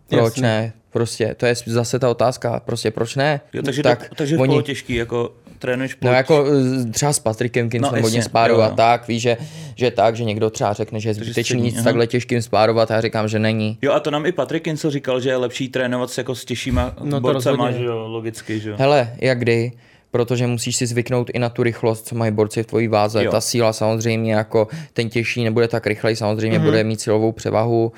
proč 0.09 0.23
Jasně. 0.23 0.43
ne, 0.43 0.73
prostě, 0.93 1.35
to 1.37 1.47
je 1.47 1.55
zase 1.67 1.99
ta 1.99 2.11
otázka, 2.11 2.61
prostě 2.65 2.91
proč 2.91 3.17
ne, 3.17 3.41
Jo, 3.53 3.63
takže, 3.63 3.83
tak 3.83 3.99
tak, 3.99 4.11
takže 4.17 4.37
oni- 4.39 4.49
polotěžký, 4.49 4.95
jako 4.95 5.33
trénuješ 5.59 5.97
No 6.03 6.13
jako 6.13 6.45
eh, 6.89 6.91
třeba 6.91 7.13
s 7.13 7.19
Patrikem 7.19 7.69
Kincem 7.71 7.83
No, 7.83 7.91
no, 7.91 7.97
jasně, 7.97 8.03
hodně 8.07 8.23
spáru 8.23 8.55
jo, 8.55 8.61
a 8.61 8.67
jo. 8.69 8.73
tak, 8.77 9.09
víš, 9.09 9.23
že, 9.23 9.37
že 9.77 9.91
tak, 9.91 10.17
že 10.17 10.25
někdo 10.25 10.51
třeba 10.51 10.73
řekne, 10.73 11.01
že 11.01 11.09
je 11.09 11.15
zbytečný 11.15 11.63
nic 11.63 11.83
takhle 11.83 12.07
těžkým 12.07 12.43
spárovat 12.43 12.91
a 12.91 12.95
já 12.95 13.01
říkám, 13.01 13.29
že 13.29 13.39
není. 13.39 13.79
Jo 13.83 13.93
a 13.93 14.01
to 14.01 14.11
nám 14.11 14.27
i 14.27 14.33
Patrik 14.33 14.63
Kincel 14.63 14.91
říkal, 14.91 15.21
že 15.21 15.29
je 15.31 15.37
lepší 15.37 15.69
trénovat 15.69 16.11
se 16.11 16.21
jako 16.21 16.35
s 16.35 16.45
těžšíma 16.45 16.95
No 17.03 17.11
to 17.17 17.21
borcema, 17.21 17.57
rozhodně. 17.57 17.79
že 17.79 17.85
jo, 17.85 17.99
logicky, 18.09 18.61
že 18.61 18.71
jo. 18.71 18.77
Hele, 18.79 19.13
jak 19.21 19.39
kdy, 19.39 19.73
protože 20.11 20.47
musíš 20.47 20.77
si 20.77 20.87
zvyknout 20.87 21.31
i 21.35 21.39
na 21.39 21.49
tu 21.49 21.63
rychlost, 21.63 22.07
co 22.07 22.15
mají 22.15 22.33
borci 22.33 22.63
v 22.63 22.67
tvojí 22.67 22.89
váze. 22.89 23.25
Jo. 23.25 23.31
Ta 23.31 23.41
síla 23.41 23.73
samozřejmě 23.73 24.35
jako 24.35 24.69
ten 24.93 25.09
těžší 25.09 25.45
nebude 25.45 25.69
tak 25.69 25.87
rychlej, 25.87 26.17
samozřejmě 26.17 26.59
Mhm. 26.59 26.67
mm-hmm. 26.67 26.71
bude 26.71 26.85
mít 26.85 27.01
silovou 27.01 27.33
převahu, 27.33 27.93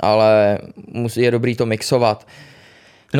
ale 0.00 0.58
musí, 0.92 1.20
je 1.20 1.30
dobrý 1.30 1.56
to 1.56 1.66
mixovat. 1.66 2.26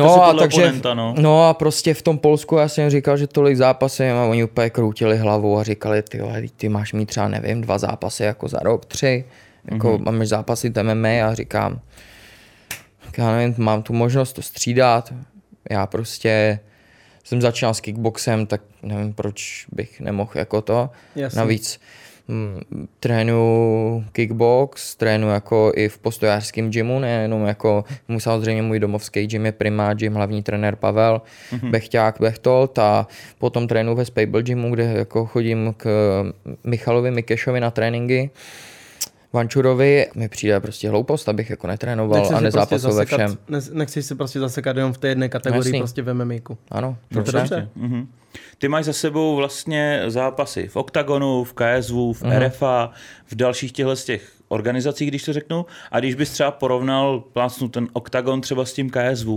asi 0.05 0.19
podle 0.25 0.45
oponenta, 0.47 0.93
no. 0.93 1.15
no 1.19 1.47
a 1.47 1.53
prostě 1.53 1.93
v 1.93 2.01
tom 2.01 2.17
Polsku 2.17 2.55
já 2.55 2.67
jsem 2.67 2.89
říkal, 2.89 3.17
že 3.17 3.27
tolik 3.27 3.57
zápasy 3.57 4.09
a 4.09 4.23
oni 4.23 4.43
úplně 4.43 4.69
kroutili 4.69 5.17
hlavou 5.17 5.57
a 5.57 5.63
říkali, 5.63 6.01
ty, 6.01 6.21
ty 6.55 6.69
máš 6.69 6.93
mít 6.93 7.05
třeba, 7.05 7.27
nevím, 7.27 7.61
dva 7.61 7.77
zápasy 7.77 8.23
jako 8.23 8.47
za 8.47 8.59
rok, 8.59 8.85
tři, 8.85 9.25
jako 9.71 9.87
Mhm. 9.87 9.97
mm-hmm. 9.97 10.05
máme 10.05 10.25
zápasy 10.27 10.73
MMA 10.83 11.27
a 11.29 11.33
říkám, 11.33 11.79
já 13.17 13.31
nevím, 13.31 13.55
mám 13.57 13.83
tu 13.83 13.93
možnost 13.93 14.33
to 14.33 14.41
střídat, 14.41 15.13
já 15.69 15.87
prostě 15.87 16.59
jsem 17.23 17.41
začínal 17.41 17.73
s 17.73 17.81
kickboxem, 17.81 18.45
tak 18.45 18.61
nevím, 18.83 19.13
proč 19.13 19.65
bych 19.71 19.99
nemohl 20.01 20.31
jako 20.35 20.61
to. 20.61 20.89
Jasně. 21.15 21.37
Navíc 21.39 21.79
hm, 22.29 22.85
trénuju 22.99 24.03
kickbox, 24.11 24.95
trénuju 24.95 25.33
jako 25.33 25.71
i 25.75 25.89
v 25.89 25.97
postojářském 25.97 26.69
gymu, 26.69 26.99
nejenom 26.99 27.45
jako, 27.45 27.83
mu 28.07 28.19
samozřejmě 28.19 28.61
můj 28.61 28.79
domovský 28.79 29.27
gym 29.27 29.45
je 29.45 29.51
Prima 29.51 29.93
gym, 29.93 30.13
hlavní 30.13 30.43
trenér 30.43 30.75
Pavel, 30.75 31.21
mm-hmm. 31.51 31.69
Bechťák, 31.69 32.15
Bechtold 32.19 32.79
a 32.79 33.07
potom 33.39 33.67
trénuju 33.67 33.95
ve 33.95 34.05
Spable 34.05 34.43
gymu, 34.43 34.71
kde 34.71 34.83
jako 34.83 35.25
chodím 35.25 35.73
k 35.77 35.85
Michalovi 36.63 37.11
Mikešovi 37.11 37.59
na 37.59 37.71
tréninky. 37.71 38.29
Vančurovi 39.39 40.07
mi 40.15 40.29
přijde 40.29 40.59
prostě 40.59 40.89
hloupost, 40.89 41.29
abych 41.29 41.49
jako 41.49 41.67
netrénoval 41.67 42.19
Nechceš 42.19 42.35
a 42.35 42.37
si 42.37 42.43
nezápasil 42.43 42.89
ve 42.89 42.95
zasekat- 42.95 43.17
všem. 43.19 43.37
ne- 43.49 43.59
Nechceš 43.71 44.05
si 44.05 44.15
prostě 44.15 44.39
zasekat 44.39 44.77
jenom 44.77 44.93
v 44.93 44.97
té 44.97 45.07
jedné 45.07 45.29
kategorii, 45.29 45.67
Jasný. 45.69 45.79
prostě 45.79 46.01
v 46.01 46.13
MMA. 46.13 46.55
Ano, 46.71 46.97
No 47.11 47.19
ne? 47.21 47.31
dobře. 47.31 47.69
Mhm. 47.75 48.07
Ty 48.57 48.67
máš 48.67 48.85
za 48.85 48.93
sebou 48.93 49.35
vlastně 49.35 50.03
zápasy 50.07 50.67
v 50.67 50.75
Octagonu, 50.75 51.43
v 51.43 51.53
KSV, 51.53 52.13
v 52.13 52.21
Mhm. 52.23 52.31
RFA, 52.33 52.91
v 53.27 53.35
dalších 53.35 53.71
těchto 53.71 53.95
z 53.95 54.05
těch 54.05 54.31
organizacích, 54.47 55.07
když 55.07 55.23
to 55.23 55.33
řeknu. 55.33 55.65
A 55.91 55.99
když 55.99 56.15
bys 56.15 56.29
třeba 56.31 56.51
porovnal 56.51 57.19
plácnu 57.33 57.67
ten 57.69 57.87
Octagon 57.93 58.41
třeba 58.41 58.65
s 58.65 58.73
tím 58.73 58.89
KSV, 58.89 59.27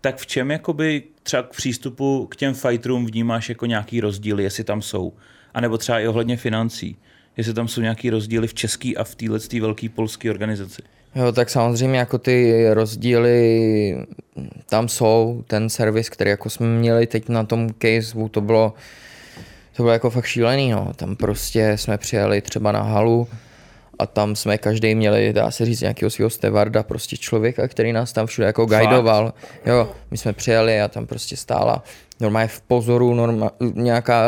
tak 0.00 0.16
v 0.18 0.26
čem 0.26 0.50
jakoby 0.50 1.02
třeba 1.22 1.42
k 1.42 1.48
přístupu 1.56 2.26
k 2.30 2.36
těm 2.36 2.54
fighterům 2.54 3.06
vnímáš 3.06 3.48
jako 3.48 3.66
nějaký 3.66 4.00
rozdíly, 4.00 4.42
jestli 4.42 4.64
tam 4.64 4.82
jsou? 4.82 5.12
A 5.54 5.60
nebo 5.60 5.78
třeba 5.78 6.00
i 6.00 6.08
ohledně 6.08 6.36
financí. 6.36 6.96
Jestli 7.40 7.54
tam 7.54 7.68
jsou 7.68 7.80
nějaký 7.80 8.10
rozdíly 8.10 8.48
v 8.48 8.54
české 8.54 8.92
a 8.96 9.04
v 9.04 9.14
téhle 9.14 9.38
velké 9.60 9.88
polské 9.88 10.30
organizaci. 10.30 10.82
Jo, 11.14 11.32
tak 11.32 11.50
samozřejmě 11.50 11.98
jako 11.98 12.18
ty 12.18 12.66
rozdíly 12.74 14.06
tam 14.68 14.88
jsou. 14.88 15.44
Ten 15.46 15.68
servis, 15.68 16.08
který 16.08 16.30
jako 16.30 16.50
jsme 16.50 16.66
měli 16.66 17.06
teď 17.06 17.28
na 17.28 17.44
tom 17.44 17.68
case, 17.68 18.28
to 18.30 18.40
bylo, 18.40 18.74
to 19.76 19.82
bylo 19.82 19.92
jako 19.92 20.10
fakt 20.10 20.24
šílený, 20.24 20.70
no. 20.70 20.92
Tam 20.96 21.16
prostě 21.16 21.72
jsme 21.76 21.98
přijeli 21.98 22.40
třeba 22.40 22.72
na 22.72 22.82
halu 22.82 23.28
a 23.98 24.06
tam 24.06 24.36
jsme 24.36 24.58
každý 24.58 24.94
měli, 24.94 25.32
dá 25.32 25.50
se 25.50 25.64
říct, 25.64 25.80
nějakého 25.80 26.10
svého 26.10 26.30
stevarda, 26.30 26.82
prostě 26.82 27.16
člověka, 27.16 27.68
který 27.68 27.92
nás 27.92 28.12
tam 28.12 28.26
všude 28.26 28.46
jako 28.46 28.66
guidoval. 28.66 29.34
Jo, 29.66 29.92
my 30.10 30.16
jsme 30.16 30.32
přijeli 30.32 30.80
a 30.80 30.88
tam 30.88 31.06
prostě 31.06 31.36
stála 31.36 31.84
normálně 32.20 32.48
v 32.48 32.60
pozoru, 32.60 33.14
norma, 33.14 33.50
nějaká 33.74 34.22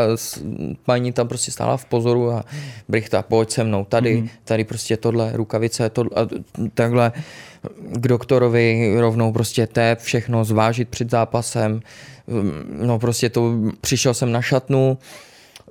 paní 0.85 1.13
tam 1.13 1.29
prostě 1.29 1.53
stála 1.53 1.77
v 1.77 1.85
pozoru 1.85 2.31
a 2.31 2.45
Brichta, 2.89 3.23
pojď 3.23 3.51
se 3.51 3.65
mnou, 3.65 3.85
tady, 3.85 4.17
mm-hmm. 4.17 4.29
tady 4.45 4.65
prostě 4.65 4.97
tohle, 4.97 5.31
rukavice, 5.35 5.91
to, 5.91 6.03
a 6.03 6.29
takhle 6.75 7.13
k 7.93 8.09
doktorovi 8.09 8.95
rovnou 8.99 9.33
prostě 9.33 9.67
té 9.67 9.97
všechno 10.01 10.45
zvážit 10.45 10.89
před 10.89 11.11
zápasem. 11.11 11.81
No 12.69 12.99
prostě 12.99 13.31
to, 13.31 13.53
přišel 13.81 14.15
jsem 14.15 14.33
na 14.33 14.43
šatnu 14.43 14.99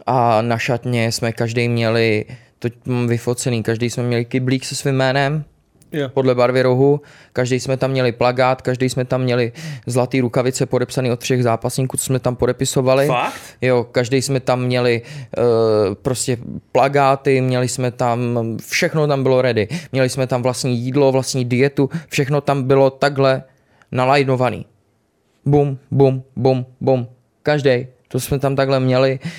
a 0.05 0.41
na 0.41 0.57
šatně 0.57 1.11
jsme 1.11 1.31
každý 1.31 1.69
měli, 1.69 2.25
to 2.59 2.69
mám 2.85 3.07
vyfocený, 3.07 3.63
každý 3.63 3.89
jsme 3.89 4.03
měli 4.03 4.25
kyblík 4.25 4.65
se 4.65 4.75
svým 4.75 4.95
jménem, 4.95 5.43
Yeah. 5.93 6.11
podle 6.11 6.35
barvy 6.35 6.61
rohu. 6.61 7.01
Každý 7.33 7.59
jsme 7.59 7.77
tam 7.77 7.91
měli 7.91 8.11
plagát, 8.11 8.61
každý 8.61 8.89
jsme 8.89 9.05
tam 9.05 9.21
měli 9.21 9.51
zlatý 9.85 10.21
rukavice 10.21 10.65
podepsaný 10.65 11.11
od 11.11 11.21
všech 11.21 11.43
zápasníků, 11.43 11.97
co 11.97 12.03
jsme 12.03 12.19
tam 12.19 12.35
podepisovali. 12.35 13.07
Fakt? 13.07 13.41
Jo, 13.61 13.83
každý 13.91 14.21
jsme 14.21 14.39
tam 14.39 14.61
měli 14.61 15.01
uh, 15.01 15.43
prostě 15.95 16.37
plagáty, 16.71 17.41
měli 17.41 17.67
jsme 17.67 17.91
tam, 17.91 18.39
všechno 18.69 19.07
tam 19.07 19.23
bylo 19.23 19.41
ready. 19.41 19.67
Měli 19.91 20.09
jsme 20.09 20.27
tam 20.27 20.41
vlastní 20.41 20.77
jídlo, 20.77 21.11
vlastní 21.11 21.45
dietu, 21.45 21.89
všechno 22.07 22.41
tam 22.41 22.63
bylo 22.63 22.89
takhle 22.89 23.43
nalajnovaný. 23.91 24.65
Bum, 25.45 25.77
bum, 25.91 26.23
bum, 26.35 26.65
bum. 26.81 27.07
Každý. 27.43 27.87
To 28.07 28.19
jsme 28.19 28.39
tam 28.39 28.55
takhle 28.55 28.79
měli. 28.79 29.19
Uh, 29.23 29.31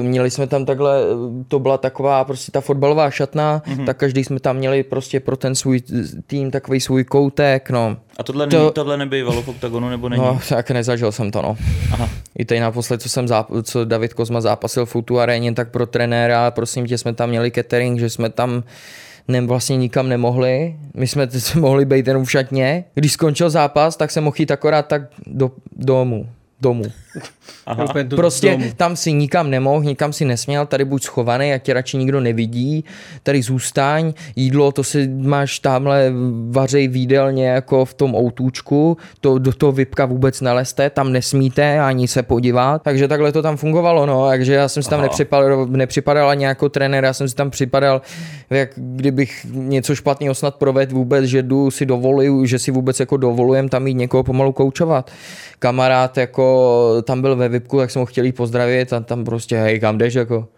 měli 0.00 0.30
jsme 0.30 0.46
tam 0.46 0.64
takhle, 0.64 1.00
to 1.48 1.58
byla 1.58 1.78
taková 1.78 2.24
prostě 2.24 2.52
ta 2.52 2.60
fotbalová 2.60 3.10
šatna, 3.10 3.62
mm-hmm. 3.66 3.86
tak 3.86 3.96
každý 3.96 4.24
jsme 4.24 4.40
tam 4.40 4.56
měli 4.56 4.82
prostě 4.82 5.20
pro 5.20 5.36
ten 5.36 5.54
svůj 5.54 5.82
tým 6.26 6.50
takový 6.50 6.80
svůj 6.80 7.04
koutek, 7.04 7.70
no. 7.70 7.96
A 8.18 8.22
tohle, 8.22 8.46
to, 8.46 8.70
tohle 8.70 8.96
nebývalo 8.96 9.42
v 9.42 9.48
OKTAGONu, 9.48 9.88
nebo 9.88 10.08
není? 10.08 10.22
No, 10.22 10.40
tak 10.48 10.70
nezažil 10.70 11.12
jsem 11.12 11.30
to, 11.30 11.42
no. 11.42 11.56
Aha. 11.92 12.08
I 12.38 12.44
teď 12.44 12.60
naposled, 12.60 13.02
co 13.02 13.08
jsem 13.08 13.26
záp- 13.26 13.62
co 13.62 13.84
David 13.84 14.14
Kozma 14.14 14.40
zápasil 14.40 14.86
v 14.86 14.90
Futu 14.90 15.20
aréně, 15.20 15.52
tak 15.52 15.70
pro 15.70 15.86
trenéra, 15.86 16.50
prosím 16.50 16.86
tě, 16.86 16.98
jsme 16.98 17.12
tam 17.12 17.28
měli 17.28 17.50
catering, 17.50 18.00
že 18.00 18.10
jsme 18.10 18.30
tam 18.30 18.62
ne, 19.28 19.40
vlastně 19.40 19.76
nikam 19.76 20.08
nemohli. 20.08 20.76
My 20.94 21.06
jsme 21.06 21.28
mohli 21.60 21.84
být 21.84 22.06
jenom 22.06 22.24
v 22.24 22.30
šatně. 22.30 22.84
Když 22.94 23.12
skončil 23.12 23.50
zápas, 23.50 23.96
tak 23.96 24.10
se 24.10 24.20
mohl 24.20 24.36
jít 24.38 24.50
akorát 24.50 24.86
tak 24.86 25.02
do 25.26 25.50
domu 25.76 26.26
domů. 26.60 26.84
Aha. 27.66 27.86
Prostě 28.16 28.50
domů. 28.50 28.72
tam 28.76 28.96
si 28.96 29.12
nikam 29.12 29.50
nemohl, 29.50 29.84
nikam 29.84 30.12
si 30.12 30.24
nesměl, 30.24 30.66
tady 30.66 30.84
buď 30.84 31.02
schovaný, 31.02 31.52
a 31.52 31.58
tě 31.58 31.74
radši 31.74 31.96
nikdo 31.96 32.20
nevidí, 32.20 32.84
tady 33.22 33.42
zůstaň, 33.42 34.12
jídlo, 34.36 34.72
to 34.72 34.84
si 34.84 35.08
máš 35.08 35.58
tamhle 35.58 36.12
vařej 36.50 36.88
výdelně 36.88 37.48
jako 37.48 37.84
v 37.84 37.94
tom 37.94 38.14
outůčku, 38.14 38.96
to 39.20 39.38
do 39.38 39.52
toho 39.52 39.72
vypka 39.72 40.06
vůbec 40.06 40.40
nalezte, 40.40 40.90
tam 40.90 41.12
nesmíte 41.12 41.80
ani 41.80 42.08
se 42.08 42.22
podívat, 42.22 42.82
takže 42.82 43.08
takhle 43.08 43.32
to 43.32 43.42
tam 43.42 43.56
fungovalo, 43.56 44.06
no, 44.06 44.26
takže 44.26 44.52
já 44.52 44.68
jsem 44.68 44.82
si 44.82 44.90
tam 44.90 45.02
nepřipadal, 45.02 45.66
nepřipadal 45.66 46.28
ani 46.28 46.44
jako 46.44 46.68
trenér, 46.68 47.04
já 47.04 47.12
jsem 47.12 47.28
si 47.28 47.34
tam 47.34 47.50
připadal, 47.50 48.02
jak 48.50 48.70
kdybych 48.76 49.46
něco 49.50 49.94
špatného 49.94 50.34
snad 50.34 50.54
provedl 50.54 50.94
vůbec, 50.94 51.24
že 51.24 51.42
jdu 51.42 51.70
si 51.70 51.86
dovoluju, 51.86 52.46
že 52.46 52.58
si 52.58 52.70
vůbec 52.70 53.00
jako 53.00 53.16
dovolujem 53.16 53.68
tam 53.68 53.86
jít 53.86 53.94
někoho 53.94 54.22
pomalu 54.22 54.52
koučovat. 54.52 55.10
Kamarád 55.58 56.18
jako 56.18 57.02
tam 57.02 57.20
byl 57.20 57.36
ve 57.36 57.48
VIPku, 57.48 57.80
jak 57.80 57.90
jsem 57.90 58.00
ho 58.00 58.06
chtěl 58.06 58.32
pozdravit 58.32 58.92
a 58.92 59.00
tam 59.00 59.24
prostě, 59.24 59.56
hej, 59.56 59.80
kam 59.80 59.98
jdeš, 59.98 60.14
jako 60.14 60.48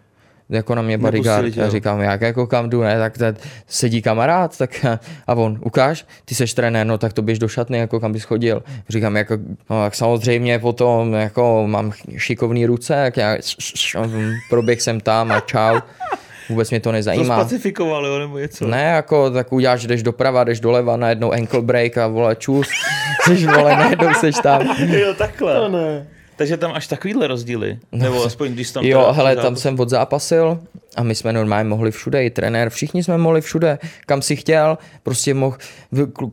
jako 0.49 0.75
na 0.75 0.81
mě 0.81 0.97
bodyguard. 0.97 1.57
Já 1.57 1.69
říkám, 1.69 2.01
jak 2.01 2.21
jako 2.21 2.47
kam 2.47 2.69
jdu, 2.69 2.81
ne, 2.81 2.99
tak 2.99 3.37
sedí 3.67 4.01
kamarád, 4.01 4.57
tak 4.57 4.85
a 5.27 5.33
on, 5.33 5.59
ukáž, 5.65 6.05
ty 6.25 6.35
seš 6.35 6.53
trenér, 6.53 6.87
no 6.87 6.97
tak 6.97 7.13
to 7.13 7.21
běž 7.21 7.39
do 7.39 7.47
šatny, 7.47 7.77
jako 7.77 7.99
kam 7.99 8.11
bys 8.11 8.23
chodil. 8.23 8.63
Říkám, 8.89 9.15
jako, 9.15 9.37
no, 9.69 9.83
tak 9.83 9.95
samozřejmě 9.95 10.59
potom, 10.59 11.13
jako 11.13 11.63
mám 11.67 11.91
šikovný 12.17 12.65
ruce, 12.65 12.93
jak 12.93 13.17
já 13.17 13.37
proběh 14.49 14.81
jsem 14.81 14.99
tam 14.99 15.31
a 15.31 15.39
čau. 15.39 15.79
Vůbec 16.49 16.69
mě 16.69 16.79
to 16.79 16.91
nezajímá. 16.91 17.35
To 17.35 17.41
specifikoval, 17.41 18.05
jo, 18.05 18.19
nebo 18.19 18.37
něco? 18.37 18.67
Ne, 18.67 18.83
jako 18.83 19.29
tak 19.29 19.53
uděláš, 19.53 19.87
jdeš 19.87 20.03
doprava, 20.03 20.43
jdeš 20.43 20.59
doleva, 20.59 20.97
najednou 20.97 21.31
ankle 21.31 21.61
break 21.61 21.97
a 21.97 22.07
vole 22.07 22.35
čus. 22.35 22.67
Jsi 23.37 23.47
vole, 23.47 23.75
najednou 23.75 24.13
seš 24.13 24.35
tam. 24.43 24.61
jo, 24.79 25.13
takhle. 25.13 25.55
To 25.55 25.69
ne. 25.69 26.07
Takže 26.39 26.57
tam 26.57 26.71
až 26.71 26.87
takovýhle 26.87 27.27
rozdíly? 27.27 27.79
No, 27.91 28.03
Nebo 28.03 28.23
aspoň 28.23 28.51
když 28.51 28.71
tam... 28.71 28.85
Jo, 28.85 29.07
hele, 29.11 29.35
tam 29.35 29.55
jsem 29.55 29.79
odzápasil 29.79 30.59
a 30.95 31.03
my 31.03 31.15
jsme 31.15 31.33
normálně 31.33 31.69
mohli 31.69 31.91
všude, 31.91 32.25
i 32.25 32.29
trenér, 32.29 32.69
všichni 32.69 33.03
jsme 33.03 33.17
mohli 33.17 33.41
všude, 33.41 33.79
kam 34.05 34.21
si 34.21 34.35
chtěl, 34.35 34.77
prostě 35.03 35.33
mohl, 35.33 35.57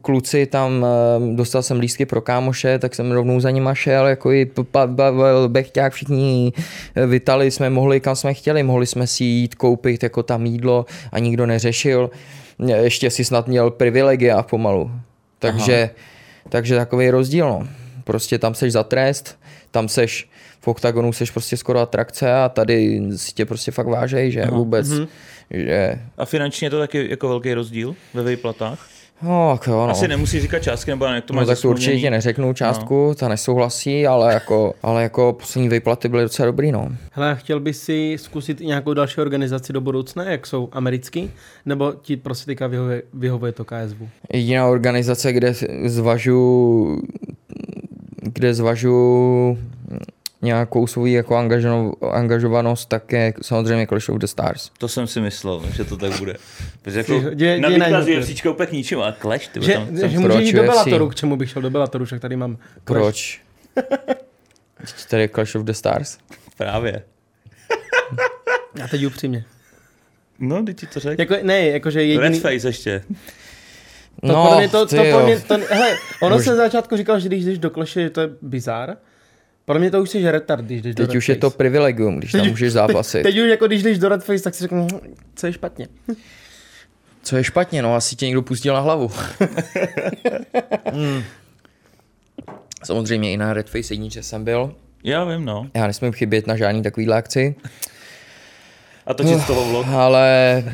kluci 0.02 0.46
tam, 0.46 0.86
ehm, 1.16 1.36
dostal 1.36 1.62
jsem 1.62 1.80
lístky 1.80 2.06
pro 2.06 2.20
kámoše, 2.20 2.78
tak 2.78 2.94
jsem 2.94 3.12
rovnou 3.12 3.40
za 3.40 3.50
nima 3.50 3.74
šel, 3.74 4.06
jako 4.06 4.32
i 4.32 4.50
Pavel, 4.70 5.48
Bechťák, 5.48 5.92
všichni 5.92 6.52
eh, 6.94 7.06
vytali 7.06 7.50
jsme 7.50 7.70
mohli, 7.70 8.00
kam 8.00 8.16
jsme 8.16 8.34
chtěli, 8.34 8.62
mohli 8.62 8.86
jsme 8.86 9.06
si 9.06 9.24
jít 9.24 9.54
koupit 9.54 10.02
jako 10.02 10.22
tam 10.22 10.46
jídlo 10.46 10.86
a 11.12 11.18
nikdo 11.18 11.46
neřešil, 11.46 12.10
ještě 12.76 13.10
si 13.10 13.24
snad 13.24 13.48
měl 13.48 13.70
privilegia 13.70 14.42
pomalu, 14.42 14.90
takže, 15.38 15.90
takže 16.48 16.76
takový 16.76 17.10
rozdíl, 17.10 17.48
no. 17.48 17.68
Prostě 18.04 18.38
tam 18.38 18.54
seš 18.54 18.72
za 18.72 18.82
trest, 18.82 19.38
tam 19.70 19.88
seš 19.88 20.28
v 20.60 20.68
oktagonu 20.68 21.12
seš 21.12 21.30
prostě 21.30 21.56
skoro 21.56 21.80
atrakce 21.80 22.34
a 22.34 22.48
tady 22.48 23.02
si 23.16 23.32
tě 23.32 23.44
prostě 23.44 23.70
fakt 23.70 23.86
vážej, 23.86 24.30
že 24.32 24.42
Aha. 24.42 24.56
vůbec. 24.56 24.88
Mm-hmm. 24.88 25.08
Že... 25.50 26.00
A 26.18 26.24
finančně 26.24 26.66
je 26.66 26.70
to 26.70 26.78
taky 26.78 27.10
jako 27.10 27.28
velký 27.28 27.54
rozdíl 27.54 27.94
ve 28.14 28.24
výplatách? 28.24 28.88
No, 29.22 29.58
tak 29.58 29.66
jo, 29.68 29.86
no. 29.86 29.90
Asi 29.90 30.08
nemusí 30.08 30.40
říkat 30.40 30.62
částky, 30.62 30.90
nebo 30.90 31.04
jak 31.04 31.24
to 31.24 31.34
no, 31.34 31.46
tak 31.46 31.60
to 31.60 31.68
určitě 31.68 32.10
neřeknu 32.10 32.52
částku, 32.52 33.08
no. 33.08 33.14
ta 33.14 33.28
nesouhlasí, 33.28 34.06
ale 34.06 34.34
jako, 34.34 34.74
ale 34.82 35.02
jako 35.02 35.32
poslední 35.32 35.68
výplaty 35.68 36.08
byly 36.08 36.22
docela 36.22 36.46
dobrý, 36.46 36.72
no. 36.72 36.88
Hele, 37.12 37.36
chtěl 37.36 37.60
bys 37.60 37.82
si 37.82 38.16
zkusit 38.18 38.60
i 38.60 38.66
nějakou 38.66 38.94
další 38.94 39.20
organizaci 39.20 39.72
do 39.72 39.80
budoucna, 39.80 40.24
jak 40.24 40.46
jsou 40.46 40.68
americký, 40.72 41.30
nebo 41.66 41.92
ti 42.02 42.16
prostě 42.16 42.46
teďka 42.46 42.66
vyhovuje, 42.66 43.02
vyhovuje 43.14 43.52
to 43.52 43.64
KSV? 43.64 43.96
Jediná 44.32 44.66
organizace, 44.66 45.32
kde 45.32 45.54
zvažu 45.84 47.00
kde 48.32 48.54
zvažu 48.54 49.58
nějakou 50.42 50.86
svou 50.86 51.06
jako 51.06 51.36
angažovanost, 52.12 52.88
tak 52.88 53.12
je 53.12 53.34
samozřejmě 53.42 53.86
Clash 53.86 54.08
of 54.08 54.18
the 54.18 54.26
Stars. 54.26 54.70
To 54.78 54.88
jsem 54.88 55.06
si 55.06 55.20
myslel, 55.20 55.62
že 55.72 55.84
to 55.84 55.96
tak 55.96 56.18
bude. 56.18 56.36
Protože 56.82 56.98
jako 56.98 57.20
dě, 57.34 57.58
na 57.60 57.68
výkaz 57.68 58.06
je 58.06 58.20
příčka 58.20 58.50
úplně 58.50 58.66
k 58.66 58.72
ničemu, 58.72 59.02
ale 59.02 59.14
Clash, 59.20 59.48
ty 59.48 59.60
že, 59.62 59.72
tam, 59.72 59.96
že, 59.96 60.08
že 60.08 60.18
může 60.18 60.42
jít 60.42 60.52
do 60.52 60.62
Bellatoru, 60.62 61.08
k 61.08 61.14
čemu 61.14 61.36
bych 61.36 61.50
šel 61.50 61.62
do 61.62 61.70
Bellatoru, 61.70 62.04
však 62.04 62.20
tady 62.20 62.36
mám 62.36 62.56
Clash. 62.56 62.84
Proč? 62.84 63.40
tady 65.10 65.22
je 65.22 65.28
Clash 65.28 65.54
of 65.54 65.62
the 65.62 65.72
Stars. 65.72 66.18
Právě. 66.56 67.02
Já 68.78 68.88
teď 68.88 69.06
upřímně. 69.06 69.44
No, 70.38 70.64
ty 70.64 70.74
ti 70.74 70.86
to 70.86 71.00
řekl. 71.00 71.20
Jako, 71.20 71.34
ne, 71.42 71.66
jakože 71.66 72.02
jediný... 72.02 72.28
Red 72.28 72.42
face 72.42 72.68
ještě. 72.68 73.02
To 74.20 74.26
no, 74.26 74.42
podle 74.42 74.58
mě 74.58 74.68
to, 74.68 74.86
to, 74.86 74.96
to, 74.96 75.24
mě, 75.24 75.40
to, 75.40 75.58
hele, 75.70 75.96
ono 76.22 76.36
Mož... 76.36 76.44
se 76.44 76.50
na 76.50 76.56
začátku 76.56 76.96
říkal, 76.96 77.20
že 77.20 77.28
když 77.28 77.44
jdeš 77.44 77.58
do 77.58 77.70
Clash, 77.70 77.94
to 78.12 78.20
je 78.20 78.28
bizar. 78.42 78.96
Podle 79.66 79.80
mě 79.80 79.90
to 79.90 80.02
už 80.02 80.10
jsi 80.10 80.30
retard, 80.30 80.64
když 80.64 80.82
jdeš 80.82 80.94
teď 80.94 81.06
do 81.06 81.06
Teď 81.06 81.16
už 81.16 81.28
je 81.28 81.36
to 81.36 81.50
privilegium, 81.50 82.18
když 82.18 82.32
teď, 82.32 82.40
tam 82.40 82.50
můžeš 82.50 82.72
zápasit. 82.72 83.22
Teď, 83.22 83.34
teď 83.34 83.42
už 83.42 83.50
jako 83.50 83.66
když 83.66 83.82
jdeš 83.82 83.98
do 83.98 84.08
Red 84.08 84.24
Face, 84.24 84.42
tak 84.42 84.54
si 84.54 84.62
řeknu, 84.62 84.86
hm, 84.92 85.14
co 85.34 85.46
je 85.46 85.52
špatně. 85.52 85.88
Co 87.22 87.36
je 87.36 87.44
špatně, 87.44 87.82
no 87.82 87.94
asi 87.94 88.16
tě 88.16 88.26
někdo 88.26 88.42
pustil 88.42 88.74
na 88.74 88.80
hlavu. 88.80 89.10
hmm. 90.92 91.22
Samozřejmě 92.84 93.32
i 93.32 93.36
na 93.36 93.52
Red 93.52 93.70
Face 93.70 93.94
jedničce 93.94 94.22
jsem 94.22 94.44
byl. 94.44 94.74
Já 95.04 95.24
vím, 95.24 95.44
no. 95.44 95.70
Já 95.74 95.86
nesmím 95.86 96.12
chybět 96.12 96.46
na 96.46 96.56
žádný 96.56 96.82
takový 96.82 97.08
akci. 97.08 97.54
A 99.06 99.14
točit 99.14 99.40
z 99.40 99.46
toho 99.46 99.64
vlog. 99.70 99.86
Ale, 99.86 100.64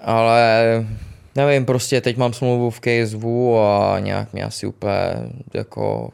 ale 0.00 0.86
nevím, 1.36 1.64
prostě 1.64 2.00
teď 2.00 2.16
mám 2.16 2.32
smlouvu 2.32 2.70
v 2.70 2.80
KSV 2.80 3.24
a 3.60 3.96
nějak 4.00 4.32
mě 4.32 4.44
asi 4.44 4.66
úplně 4.66 4.92
jako 5.54 6.10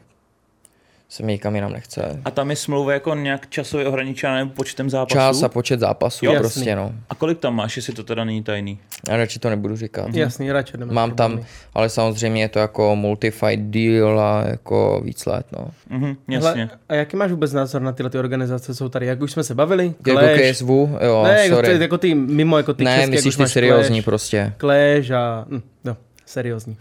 se 1.09 1.23
mi 1.23 1.31
nikam 1.31 1.55
jinam 1.55 1.73
nechce. 1.73 2.21
A 2.25 2.31
tam 2.31 2.49
je 2.49 2.55
smlouva 2.55 2.93
jako 2.93 3.15
nějak 3.15 3.49
časově 3.49 3.87
ohraničená 3.87 4.35
nebo 4.35 4.51
počtem 4.51 4.89
zápasů? 4.89 5.13
Čas 5.13 5.43
a 5.43 5.49
počet 5.49 5.79
zápasů 5.79 6.25
jo, 6.25 6.35
prostě, 6.37 6.75
no. 6.75 6.93
A 7.09 7.15
kolik 7.15 7.39
tam 7.39 7.55
máš, 7.55 7.75
jestli 7.75 7.93
to 7.93 8.03
teda 8.03 8.23
není 8.23 8.43
tajný? 8.43 8.79
Já 9.09 9.17
radši 9.17 9.39
to 9.39 9.49
nebudu 9.49 9.75
říkat. 9.75 10.15
Jasný, 10.15 10.51
radši 10.51 10.77
Mám 10.77 11.11
tam, 11.11 11.39
ale 11.73 11.89
samozřejmě 11.89 12.41
je 12.41 12.49
to 12.49 12.59
jako 12.59 12.95
multi-fight 12.95 13.69
deal 13.69 14.19
a 14.19 14.43
jako 14.47 15.01
víc 15.05 15.25
let, 15.25 15.45
no. 15.51 15.67
Mhm, 15.89 16.15
jasně. 16.27 16.65
Hele, 16.65 16.79
a 16.89 16.93
jaký 16.93 17.17
máš 17.17 17.31
vůbec 17.31 17.53
názor 17.53 17.81
na 17.81 17.91
tyhle 17.91 18.09
ty 18.09 18.17
organizace, 18.17 18.75
jsou 18.75 18.89
tady, 18.89 19.05
jak 19.05 19.21
už 19.21 19.31
jsme 19.31 19.43
se 19.43 19.55
bavili? 19.55 19.93
Clash. 20.03 20.27
Jako 20.27 20.53
KSV, 20.53 20.69
jo, 21.05 21.23
ne, 21.23 21.49
sorry. 21.49 21.67
Jako, 21.67 21.77
ty, 21.77 21.81
jako 21.81 21.97
ty, 21.97 22.15
mimo 22.15 22.57
jako 22.57 22.73
ty 22.73 22.83
ne, 22.83 22.95
české, 22.95 23.11
myslíš 23.11 23.35
ty 23.35 23.47
seriózní 23.47 24.01
prostě. 24.01 24.53
Clash 24.59 25.11
a, 25.11 25.45
hm, 25.49 25.61
no. 25.83 25.97
Seriózní. 26.25 26.77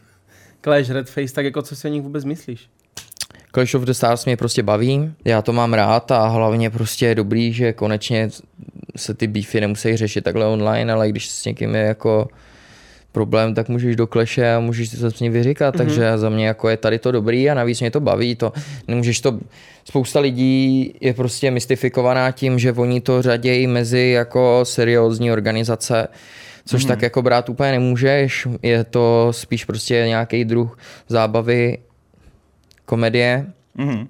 Clash, 0.64 0.90
Redface, 0.90 1.34
tak 1.34 1.44
jako 1.44 1.62
co 1.62 1.76
si 1.76 1.88
o 1.88 1.90
nich 1.90 2.02
vůbec 2.02 2.24
myslíš? 2.24 2.68
Clash 3.54 3.74
of 3.74 3.82
the 3.82 3.92
Stars 3.92 4.24
mě 4.24 4.36
prostě 4.36 4.62
baví, 4.62 5.12
já 5.24 5.42
to 5.42 5.52
mám 5.52 5.74
rád 5.74 6.10
a 6.10 6.26
hlavně 6.28 6.70
prostě 6.70 7.06
je 7.06 7.14
dobrý, 7.14 7.52
že 7.52 7.72
konečně 7.72 8.30
se 8.96 9.14
ty 9.14 9.26
beefy 9.26 9.60
nemusí 9.60 9.96
řešit 9.96 10.24
takhle 10.24 10.46
online, 10.46 10.92
ale 10.92 11.08
když 11.08 11.30
s 11.30 11.44
někým 11.44 11.74
je 11.74 11.82
jako 11.82 12.28
problém, 13.12 13.54
tak 13.54 13.68
můžeš 13.68 13.96
do 13.96 14.06
kleše 14.06 14.54
a 14.54 14.60
můžeš 14.60 14.88
se 14.88 15.10
s 15.10 15.20
ním 15.20 15.32
vyříkat, 15.32 15.74
mm-hmm. 15.74 15.78
takže 15.78 16.18
za 16.18 16.28
mě 16.28 16.46
jako 16.46 16.68
je 16.68 16.76
tady 16.76 16.98
to 16.98 17.12
dobrý 17.12 17.50
a 17.50 17.54
navíc 17.54 17.80
mě 17.80 17.90
to 17.90 18.00
baví, 18.00 18.36
to 18.36 18.52
nemůžeš 18.88 19.20
to, 19.20 19.38
spousta 19.84 20.20
lidí 20.20 20.94
je 21.00 21.14
prostě 21.14 21.50
mystifikovaná 21.50 22.30
tím, 22.30 22.58
že 22.58 22.72
oni 22.72 23.00
to 23.00 23.22
řadějí 23.22 23.66
mezi 23.66 24.12
jako 24.14 24.60
seriózní 24.62 25.32
organizace, 25.32 26.08
což 26.66 26.84
mm-hmm. 26.84 26.88
tak 26.88 27.02
jako 27.02 27.22
brát 27.22 27.48
úplně 27.48 27.72
nemůžeš, 27.72 28.48
je 28.62 28.84
to 28.84 29.28
spíš 29.30 29.64
prostě 29.64 30.04
nějaký 30.06 30.44
druh 30.44 30.78
zábavy, 31.08 31.78
komedie, 32.88 33.46
mm-hmm 33.78 34.06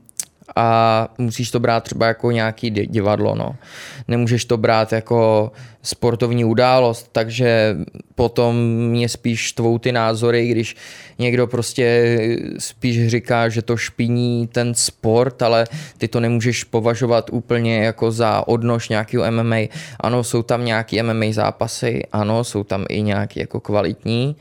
a 0.57 1.09
musíš 1.19 1.51
to 1.51 1.61
brát 1.61 1.85
třeba 1.85 2.07
jako 2.07 2.31
nějaký 2.31 2.71
divadlo, 2.71 3.35
no. 3.35 3.57
Nemůžeš 4.09 4.45
to 4.45 4.57
brát 4.57 4.93
jako 4.93 5.53
sportovní 5.83 6.45
událost, 6.45 7.09
takže 7.13 7.77
potom 8.15 8.57
mě 8.79 9.09
spíš 9.09 9.53
tvou 9.53 9.79
ty 9.79 9.93
názory, 9.93 10.49
když 10.49 10.77
někdo 11.19 11.47
prostě 11.47 12.19
spíš 12.59 13.09
říká, 13.09 13.49
že 13.49 13.63
to 13.63 13.77
špiní 13.77 14.47
ten 14.47 14.75
sport, 14.75 15.43
ale 15.43 15.67
ty 15.99 16.09
to 16.09 16.21
nemůžeš 16.21 16.65
považovat 16.65 17.31
úplně 17.33 17.85
jako 17.85 18.11
za 18.11 18.49
odnož 18.49 18.89
nějakého 18.89 19.31
MMA. 19.31 19.57
Ano, 20.01 20.25
jsou 20.25 20.43
tam 20.43 20.65
nějaký 20.65 21.03
MMA 21.03 21.27
zápasy, 21.31 22.03
ano, 22.13 22.45
jsou 22.45 22.65
tam 22.65 22.85
i 22.89 23.03
nějaký 23.03 23.41
jako 23.41 23.61
kvalitní, 23.61 24.37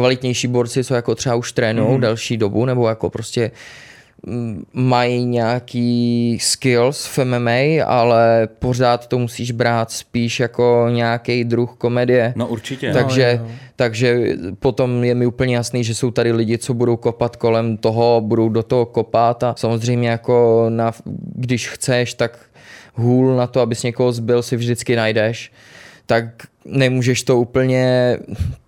kvalitnější 0.00 0.48
borci, 0.48 0.84
co 0.84 0.94
jako 0.94 1.14
třeba 1.14 1.34
už 1.34 1.52
trénují 1.52 1.94
mm. 1.94 2.00
delší 2.00 2.36
dobu, 2.36 2.64
nebo 2.64 2.88
jako 2.88 3.10
prostě 3.10 3.50
mají 4.72 5.24
nějaký 5.24 6.38
skills 6.40 7.06
v 7.06 7.18
MMA, 7.24 7.84
ale 7.86 8.48
pořád 8.58 9.06
to 9.06 9.18
musíš 9.18 9.50
brát 9.50 9.90
spíš 9.90 10.40
jako 10.40 10.86
nějaký 10.90 11.44
druh 11.44 11.74
komedie. 11.78 12.32
No 12.36 12.48
určitě. 12.48 12.92
Takže, 12.92 13.40
no, 13.42 13.48
takže 13.76 14.26
potom 14.58 15.04
je 15.04 15.14
mi 15.14 15.26
úplně 15.26 15.56
jasný, 15.56 15.84
že 15.84 15.94
jsou 15.94 16.10
tady 16.10 16.32
lidi, 16.32 16.58
co 16.58 16.74
budou 16.74 16.96
kopat 16.96 17.36
kolem 17.36 17.76
toho, 17.76 18.20
budou 18.20 18.48
do 18.48 18.62
toho 18.62 18.86
kopat 18.86 19.42
a 19.42 19.54
samozřejmě 19.58 20.08
jako 20.08 20.66
na, 20.68 20.92
když 21.34 21.68
chceš, 21.68 22.14
tak 22.14 22.38
hůl 22.94 23.36
na 23.36 23.46
to, 23.46 23.60
abys 23.60 23.82
někoho 23.82 24.12
zbyl, 24.12 24.42
si 24.42 24.56
vždycky 24.56 24.96
najdeš 24.96 25.52
tak 26.10 26.24
nemůžeš 26.64 27.22
to 27.22 27.38
úplně 27.38 28.16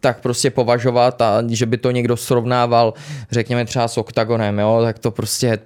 tak 0.00 0.20
prostě 0.20 0.50
považovat 0.50 1.22
a 1.22 1.42
že 1.48 1.66
by 1.66 1.76
to 1.76 1.90
někdo 1.90 2.16
srovnával, 2.16 2.94
řekněme 3.30 3.64
třeba 3.64 3.88
s 3.88 3.98
OKTAGONem, 3.98 4.58
jo, 4.58 4.80
tak 4.82 4.98
to 4.98 5.10
prostě 5.10 5.58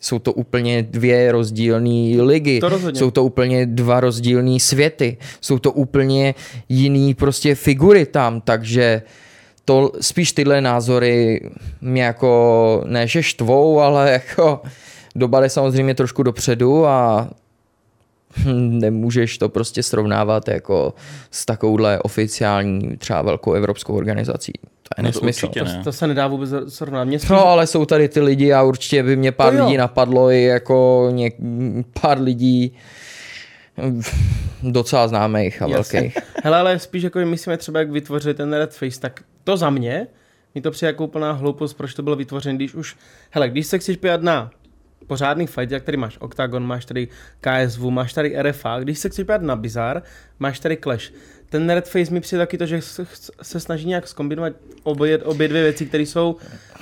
jsou 0.00 0.18
to 0.18 0.32
úplně 0.32 0.82
dvě 0.82 1.32
rozdílné 1.32 2.22
ligy. 2.22 2.60
To 2.60 2.70
jsou 2.94 3.10
to 3.10 3.24
úplně 3.24 3.66
dva 3.66 4.00
rozdílné 4.00 4.60
světy. 4.60 5.16
Jsou 5.40 5.58
to 5.58 5.72
úplně 5.72 6.34
jiný 6.68 7.14
prostě 7.14 7.54
figury 7.54 8.06
tam, 8.06 8.40
takže 8.40 9.02
to 9.64 9.92
spíš 10.00 10.32
tyhle 10.32 10.60
názory 10.60 11.40
mě 11.80 12.02
jako 12.02 12.82
ne 12.86 13.06
že 13.06 13.22
štvou, 13.22 13.80
ale 13.80 14.12
jako 14.12 14.62
dobaly 15.14 15.50
samozřejmě 15.50 15.94
trošku 15.94 16.22
dopředu 16.22 16.86
a 16.86 17.30
nemůžeš 18.54 19.38
to 19.38 19.48
prostě 19.48 19.82
srovnávat 19.82 20.48
jako 20.48 20.94
s 21.30 21.46
takovouhle 21.46 21.98
oficiální 21.98 22.96
třeba 22.96 23.22
velkou 23.22 23.52
evropskou 23.52 23.94
organizací. 23.94 24.52
To 24.62 24.88
je 25.00 25.02
no 25.02 25.08
nesmysl. 25.08 25.48
To, 25.48 25.64
ne. 25.64 25.76
to, 25.78 25.84
to 25.84 25.92
se 25.92 26.06
nedá 26.06 26.26
vůbec 26.26 26.50
srovnat. 26.68 27.04
Mě 27.04 27.18
spíš... 27.18 27.30
No 27.30 27.46
ale 27.46 27.66
jsou 27.66 27.84
tady 27.84 28.08
ty 28.08 28.20
lidi 28.20 28.52
a 28.52 28.62
určitě 28.62 29.02
by 29.02 29.16
mě 29.16 29.32
pár 29.32 29.54
lidí 29.54 29.76
napadlo 29.76 30.30
i 30.30 30.42
jako 30.42 31.08
něk, 31.12 31.36
pár 32.00 32.20
lidí 32.20 32.76
docela 34.62 35.08
známých 35.08 35.62
a 35.62 35.68
Jasně. 35.68 36.00
velkých. 36.00 36.18
Hele, 36.42 36.58
ale 36.58 36.78
spíš 36.78 37.02
jako 37.02 37.18
myslíme 37.18 37.56
třeba, 37.56 37.78
jak 37.78 37.90
vytvořit 37.90 38.36
ten 38.36 38.52
Red 38.52 38.74
Face, 38.74 39.00
tak 39.00 39.22
to 39.44 39.56
za 39.56 39.70
mě 39.70 40.06
mi 40.54 40.62
to 40.62 40.70
přijde 40.70 40.88
jako 40.88 41.04
úplná 41.04 41.32
hloupost, 41.32 41.74
proč 41.74 41.94
to 41.94 42.02
bylo 42.02 42.16
vytvořené, 42.16 42.56
když 42.56 42.74
už, 42.74 42.96
hele, 43.30 43.48
když 43.48 43.66
se 43.66 43.78
chceš 43.78 43.96
pojat 43.96 44.22
na 44.22 44.50
pořádný 45.06 45.46
fight, 45.46 45.70
jak 45.70 45.82
tady 45.82 45.96
máš 45.96 46.18
Octagon, 46.20 46.66
máš 46.66 46.84
tady 46.84 47.08
KSV, 47.40 47.80
máš 47.80 48.12
tady 48.12 48.42
RFA, 48.42 48.78
když 48.78 48.98
se 48.98 49.08
chceš 49.08 49.26
na 49.38 49.56
Bizar, 49.56 50.02
máš 50.38 50.60
tady 50.60 50.76
Clash. 50.76 51.12
Ten 51.48 51.70
Red 51.70 51.88
Face 51.88 52.14
mi 52.14 52.20
přijde 52.20 52.42
taky 52.42 52.58
to, 52.58 52.66
že 52.66 52.80
se 53.42 53.60
snaží 53.60 53.88
nějak 53.88 54.08
skombinovat 54.08 54.52
obě, 54.82 55.18
obě 55.18 55.48
dvě 55.48 55.62
věci, 55.62 55.86
které 55.86 56.02
jsou 56.02 56.36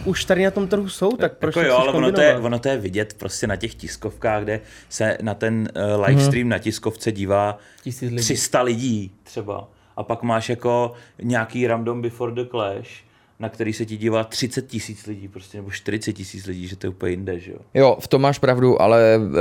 už 0.05 0.25
tady 0.25 0.45
na 0.45 0.51
tom 0.51 0.69
trhu 0.69 0.89
jsou, 0.89 1.17
tak 1.17 1.39
proč 1.39 1.57
jako 1.57 1.69
jo, 1.69 1.77
ale 1.77 1.93
ono 1.93 2.13
to, 2.13 2.21
je, 2.21 2.37
ono 2.37 2.59
to 2.59 2.69
je 2.69 2.77
vidět 2.77 3.15
prostě 3.19 3.47
na 3.47 3.57
těch 3.57 3.75
tiskovkách, 3.75 4.43
kde 4.43 4.61
se 4.89 5.19
na 5.23 5.35
ten 5.35 5.69
uh, 5.97 6.05
livestream 6.05 6.43
hmm. 6.43 6.49
na 6.49 6.59
tiskovce 6.59 7.13
dívá 7.13 7.59
lidí. 8.03 8.17
300 8.17 8.63
lidí 8.63 9.13
třeba. 9.23 9.69
A 9.97 10.03
pak 10.03 10.23
máš 10.23 10.49
jako 10.49 10.93
nějaký 11.23 11.67
random 11.67 12.03
before 12.03 12.33
the 12.33 12.45
clash, 12.51 13.05
na 13.39 13.49
který 13.49 13.73
se 13.73 13.87
ti 13.87 13.97
dívá 13.97 14.25
30 14.25 14.67
tisíc 14.67 15.07
lidí, 15.07 15.29
prostě, 15.29 15.59
nebo 15.59 15.71
40 15.71 16.13
tisíc 16.13 16.47
lidí, 16.47 16.69
že 16.69 16.77
to 16.77 16.87
je 16.87 16.91
úplně 16.91 17.11
jinde, 17.11 17.41
že 17.41 17.53
jo? 17.53 17.59
Jo, 17.75 17.97
v 18.01 18.09
tom 18.09 18.23
máš 18.23 18.39
pravdu, 18.39 18.83
ale 18.83 19.19
uh, 19.19 19.35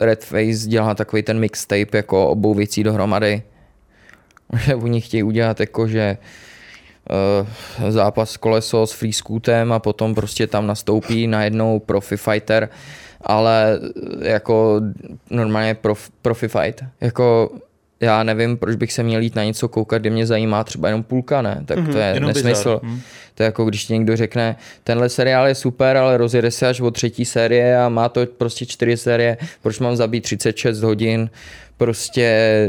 Redface 0.00 0.68
dělá 0.68 0.94
takový 0.94 1.22
ten 1.22 1.38
mixtape 1.38 1.96
jako 1.96 2.28
obou 2.28 2.54
věcí 2.54 2.82
dohromady. 2.82 3.42
Že 4.64 4.74
oni 4.74 5.00
chtějí 5.00 5.22
udělat 5.22 5.60
jako, 5.60 5.88
že 5.88 6.18
uh, 7.80 7.90
zápas 7.90 8.36
koleso 8.36 8.86
s 8.86 8.92
free 8.92 9.12
scootem 9.12 9.72
a 9.72 9.78
potom 9.78 10.14
prostě 10.14 10.46
tam 10.46 10.66
nastoupí 10.66 11.26
najednou 11.26 11.78
profi 11.78 12.16
fighter, 12.16 12.68
ale 13.20 13.80
jako 14.20 14.80
normálně 15.30 15.74
prof, 15.74 16.10
profi 16.22 16.48
fight. 16.48 16.84
Jako 17.00 17.50
já 18.02 18.22
nevím, 18.22 18.56
proč 18.56 18.76
bych 18.76 18.92
se 18.92 19.02
měl 19.02 19.20
jít 19.20 19.34
na 19.34 19.44
něco 19.44 19.68
koukat, 19.68 20.02
kde 20.02 20.10
mě 20.10 20.26
zajímá 20.26 20.64
třeba 20.64 20.88
jenom 20.88 21.02
půlka, 21.02 21.42
ne? 21.42 21.62
Tak 21.66 21.78
mm-hmm, 21.78 21.92
to 21.92 21.98
je 21.98 22.20
nesmysl. 22.20 22.80
Mm. 22.82 23.00
To 23.34 23.42
je 23.42 23.44
jako 23.44 23.64
když 23.64 23.84
ti 23.84 23.92
někdo 23.92 24.16
řekne, 24.16 24.56
tenhle 24.84 25.08
seriál 25.08 25.46
je 25.48 25.54
super, 25.54 25.96
ale 25.96 26.16
rozjede 26.16 26.50
se 26.50 26.68
až 26.68 26.80
o 26.80 26.90
třetí 26.90 27.24
série 27.24 27.78
a 27.78 27.88
má 27.88 28.08
to 28.08 28.26
prostě 28.26 28.66
čtyři 28.66 28.96
série, 28.96 29.36
proč 29.62 29.78
mám 29.78 29.96
zabít 29.96 30.24
36 30.24 30.82
hodin 30.82 31.30
prostě 31.76 32.68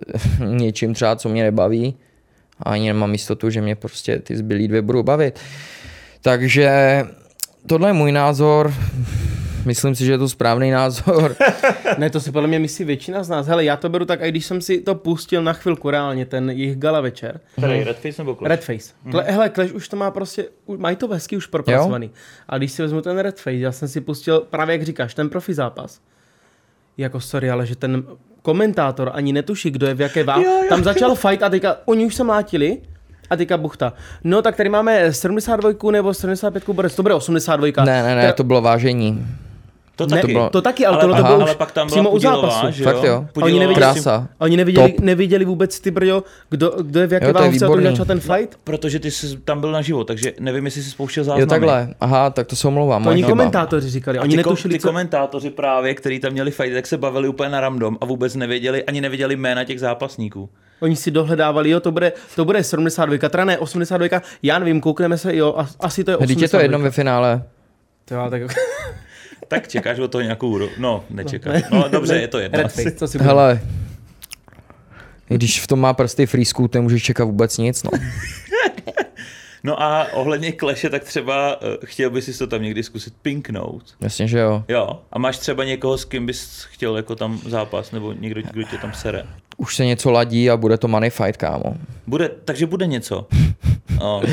něčím 0.46 0.94
třeba, 0.94 1.16
co 1.16 1.28
mě 1.28 1.42
nebaví 1.42 1.94
a 2.60 2.70
ani 2.70 2.86
nemám 2.86 3.12
jistotu, 3.12 3.50
že 3.50 3.60
mě 3.60 3.76
prostě 3.76 4.18
ty 4.18 4.36
zbylý 4.36 4.68
dvě 4.68 4.82
budou 4.82 5.02
bavit. 5.02 5.40
Takže 6.22 7.02
tohle 7.66 7.88
je 7.88 7.92
můj 7.92 8.12
názor. 8.12 8.74
Myslím 9.68 9.94
si, 9.94 10.04
že 10.04 10.12
je 10.12 10.18
to 10.18 10.28
správný 10.28 10.70
názor. 10.70 11.36
ne, 11.98 12.10
to 12.10 12.20
si 12.20 12.32
podle 12.32 12.48
mě 12.48 12.58
myslí 12.58 12.84
většina 12.84 13.22
z 13.22 13.28
nás. 13.28 13.46
Hele, 13.46 13.64
já 13.64 13.76
to 13.76 13.88
beru 13.88 14.04
tak, 14.04 14.20
i 14.22 14.28
když 14.28 14.46
jsem 14.46 14.60
si 14.60 14.80
to 14.80 14.94
pustil 14.94 15.42
na 15.42 15.52
chvilku 15.52 15.90
reálně, 15.90 16.26
ten 16.26 16.50
jejich 16.50 16.76
gala 16.76 17.00
večer. 17.00 17.40
Hmm. 17.56 17.70
Redface 17.70 18.22
nebo 18.22 18.34
Clash? 18.34 18.48
Redface. 18.48 18.94
Hmm. 19.02 19.12
Kle, 19.12 19.24
hele, 19.28 19.50
Clash 19.50 19.72
už 19.72 19.88
to 19.88 19.96
má 19.96 20.10
prostě, 20.10 20.44
mají 20.76 20.96
to 20.96 21.08
hezky 21.08 21.36
už 21.36 21.46
propracovaný. 21.46 22.10
A 22.48 22.58
když 22.58 22.72
si 22.72 22.82
vezmu 22.82 23.00
ten 23.00 23.18
Redface, 23.18 23.52
já 23.52 23.72
jsem 23.72 23.88
si 23.88 24.00
pustil, 24.00 24.40
právě 24.50 24.72
jak 24.72 24.82
říkáš, 24.82 25.14
ten 25.14 25.28
profi 25.28 25.54
zápas. 25.54 26.00
Jako 26.96 27.20
sorry, 27.20 27.50
ale 27.50 27.66
že 27.66 27.76
ten 27.76 28.02
komentátor 28.42 29.10
ani 29.14 29.32
netuší, 29.32 29.70
kdo 29.70 29.86
je 29.86 29.94
v 29.94 30.00
jaké 30.00 30.24
váhu. 30.24 30.44
Tam 30.68 30.84
začal 30.84 31.14
fight 31.14 31.42
a 31.42 31.48
teďka 31.48 31.76
oni 31.84 32.06
už 32.06 32.14
se 32.14 32.24
mlátili 32.24 32.78
a 33.30 33.36
teďka 33.36 33.56
buchta. 33.56 33.92
No 34.24 34.42
tak 34.42 34.56
tady 34.56 34.68
máme 34.68 35.12
72 35.12 35.92
nebo 35.92 36.14
75 36.14 36.68
borec, 36.68 36.94
to 36.94 37.02
bude 37.02 37.14
82. 37.14 37.84
Ne, 37.84 38.02
ne, 38.02 38.14
ne, 38.14 38.32
to 38.32 38.44
bylo 38.44 38.60
vážení. 38.60 39.26
To 39.98 40.06
taky. 40.06 40.16
Ne, 40.16 40.22
to, 40.22 40.26
bylo... 40.26 40.50
to 40.50 40.62
taky, 40.62 40.86
ale, 40.86 40.96
ale 40.96 41.00
tohle 41.00 41.16
to 41.16 41.26
bylo 41.26 41.40
ale 41.42 41.54
pak 41.54 41.72
tam 41.72 41.86
přímo 41.88 42.10
u 42.10 42.18
zápasu. 42.18 42.66
Že 42.70 42.84
jo? 42.84 42.90
Fakt 42.90 43.04
jo. 43.04 43.26
Oni 43.42 43.58
neviděli, 43.58 43.74
Krása. 43.74 44.28
Oni 44.38 44.56
neviděli, 44.56 44.94
neviděli 45.00 45.44
vůbec 45.44 45.80
ty 45.80 45.90
brjo, 45.90 46.22
kdo, 46.50 46.72
kdo 46.82 47.00
je 47.00 47.06
v 47.06 47.12
jaké 47.12 47.32
váhu 47.32 47.58
to 47.58 47.82
začal 47.82 48.04
ten 48.04 48.20
fight? 48.20 48.52
No, 48.52 48.58
protože 48.64 48.98
ty 48.98 49.10
jsi 49.10 49.36
tam 49.36 49.60
byl 49.60 49.72
naživo, 49.72 50.04
takže 50.04 50.32
nevím, 50.40 50.64
jestli 50.64 50.82
jsi 50.82 50.90
spouštěl 50.90 51.24
záznamy. 51.24 51.40
Jo 51.40 51.46
takhle, 51.46 51.94
aha, 52.00 52.30
tak 52.30 52.46
to 52.46 52.56
se 52.56 52.68
omlouvám. 52.68 53.04
To 53.04 53.10
oni 53.10 53.22
komentátoři 53.24 53.90
říkali, 53.90 54.18
oni 54.18 54.36
netušili, 54.36 54.74
ty 54.74 54.80
co... 54.80 54.88
komentátoři 54.88 55.50
právě, 55.50 55.94
kteří 55.94 56.20
tam 56.20 56.32
měli 56.32 56.50
fight, 56.50 56.74
tak 56.74 56.86
se 56.86 56.98
bavili 56.98 57.28
úplně 57.28 57.48
na 57.50 57.60
random 57.60 57.98
a 58.00 58.04
vůbec 58.04 58.34
nevěděli, 58.34 58.84
ani 58.84 59.00
nevěděli 59.00 59.36
jména 59.36 59.64
těch 59.64 59.80
zápasníků. 59.80 60.50
Oni 60.80 60.96
si 60.96 61.10
dohledávali, 61.10 61.70
jo, 61.70 61.80
to 61.80 61.92
bude, 61.92 62.12
to 62.36 62.44
bude 62.44 62.64
72, 62.64 63.28
teda 63.28 63.44
ne 63.44 63.58
82, 63.58 64.22
já 64.42 64.58
nevím, 64.58 64.80
koukneme 64.80 65.18
se, 65.18 65.36
jo, 65.36 65.54
asi 65.80 66.04
to 66.04 66.10
je 66.10 66.16
82. 66.16 66.26
Teď 66.26 66.42
je 66.42 66.48
to 66.48 66.60
jedno 66.60 66.78
ve 66.78 66.90
finále. 66.90 67.42
To 68.04 68.14
tak 68.30 68.42
tak 69.48 69.68
čekáš 69.68 69.98
o 69.98 70.08
to 70.08 70.20
nějakou... 70.20 70.58
No, 70.78 71.04
nečekáš. 71.10 71.62
No 71.70 71.88
dobře, 71.88 72.20
je 72.20 72.28
to 72.28 72.38
jedno. 72.38 72.68
Face, 72.68 72.90
co 72.90 73.08
si 73.08 73.18
Hele, 73.18 73.60
když 75.28 75.60
v 75.60 75.66
tom 75.66 75.80
má 75.80 75.94
prsty 75.94 76.26
free 76.26 76.44
scoot, 76.44 76.74
nemůžeš 76.74 77.02
čekat 77.02 77.24
vůbec 77.24 77.58
nic, 77.58 77.82
no. 77.82 77.90
No 79.64 79.82
a 79.82 80.12
ohledně 80.12 80.52
kleše, 80.52 80.90
tak 80.90 81.04
třeba 81.04 81.62
uh, 81.62 81.68
chtěl 81.84 82.10
bys 82.10 82.24
si 82.24 82.38
to 82.38 82.46
tam 82.46 82.62
někdy 82.62 82.82
zkusit 82.82 83.14
pinknout. 83.22 83.94
Jasně, 84.00 84.28
že 84.28 84.38
jo. 84.38 84.64
Jo. 84.68 85.02
A 85.12 85.18
máš 85.18 85.38
třeba 85.38 85.64
někoho, 85.64 85.98
s 85.98 86.04
kým 86.04 86.26
bys 86.26 86.64
chtěl 86.70 86.96
jako 86.96 87.16
tam 87.16 87.40
zápas, 87.46 87.92
nebo 87.92 88.12
někdo, 88.12 88.42
kdo 88.52 88.62
tě 88.62 88.78
tam 88.78 88.92
sere? 88.92 89.24
Už 89.60 89.76
se 89.76 89.86
něco 89.86 90.10
ladí 90.10 90.50
a 90.50 90.56
bude 90.56 90.78
to 90.78 90.88
money 90.88 91.10
fight, 91.10 91.36
kámo. 91.36 91.74
Bude, 92.06 92.30
takže 92.44 92.66
bude 92.66 92.86
něco. 92.86 93.26
Oh. 94.00 94.24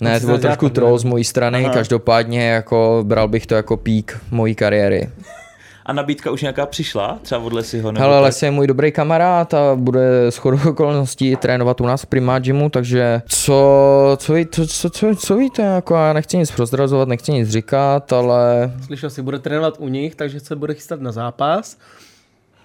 Ne, 0.00 0.20
to 0.20 0.26
byl 0.26 0.38
trošku 0.38 0.68
troll 0.68 0.98
z 0.98 1.04
mojí 1.04 1.24
strany, 1.24 1.64
Aha. 1.64 1.74
každopádně 1.74 2.48
jako 2.48 3.04
bral 3.06 3.28
bych 3.28 3.46
to 3.46 3.54
jako 3.54 3.76
pík 3.76 4.20
mojí 4.30 4.54
kariéry. 4.54 5.10
A 5.86 5.92
nabídka 5.92 6.30
už 6.30 6.42
nějaká 6.42 6.66
přišla? 6.66 7.18
Třeba 7.22 7.40
od 7.40 7.52
Lesiho? 7.52 7.92
Nebo 7.92 8.02
Hele, 8.02 8.16
tak? 8.16 8.22
Les 8.22 8.42
je 8.42 8.50
můj 8.50 8.66
dobrý 8.66 8.92
kamarád 8.92 9.54
a 9.54 9.74
bude 9.76 10.26
s 10.26 10.36
chodou 10.36 10.58
okolností 10.68 11.36
trénovat 11.36 11.80
u 11.80 11.86
nás 11.86 12.02
v 12.02 12.06
Prima 12.06 12.38
Gymu, 12.38 12.68
takže 12.68 13.22
co, 13.28 14.16
co, 14.16 14.32
ví, 14.32 14.46
co, 14.46 14.66
co, 14.66 14.90
co, 14.90 15.14
co 15.16 15.36
víte, 15.36 15.62
jako 15.62 15.94
já 15.94 16.12
nechci 16.12 16.36
nic 16.36 16.50
prozrazovat, 16.50 17.08
nechci 17.08 17.32
nic 17.32 17.48
říkat, 17.48 18.12
ale, 18.12 18.72
Slyšel 18.86 19.10
si, 19.10 19.22
bude 19.22 19.38
trénovat 19.38 19.74
u 19.78 19.88
nich, 19.88 20.14
takže 20.14 20.40
se 20.40 20.56
bude 20.56 20.74
chystat 20.74 21.00
na 21.00 21.12
zápas. 21.12 21.76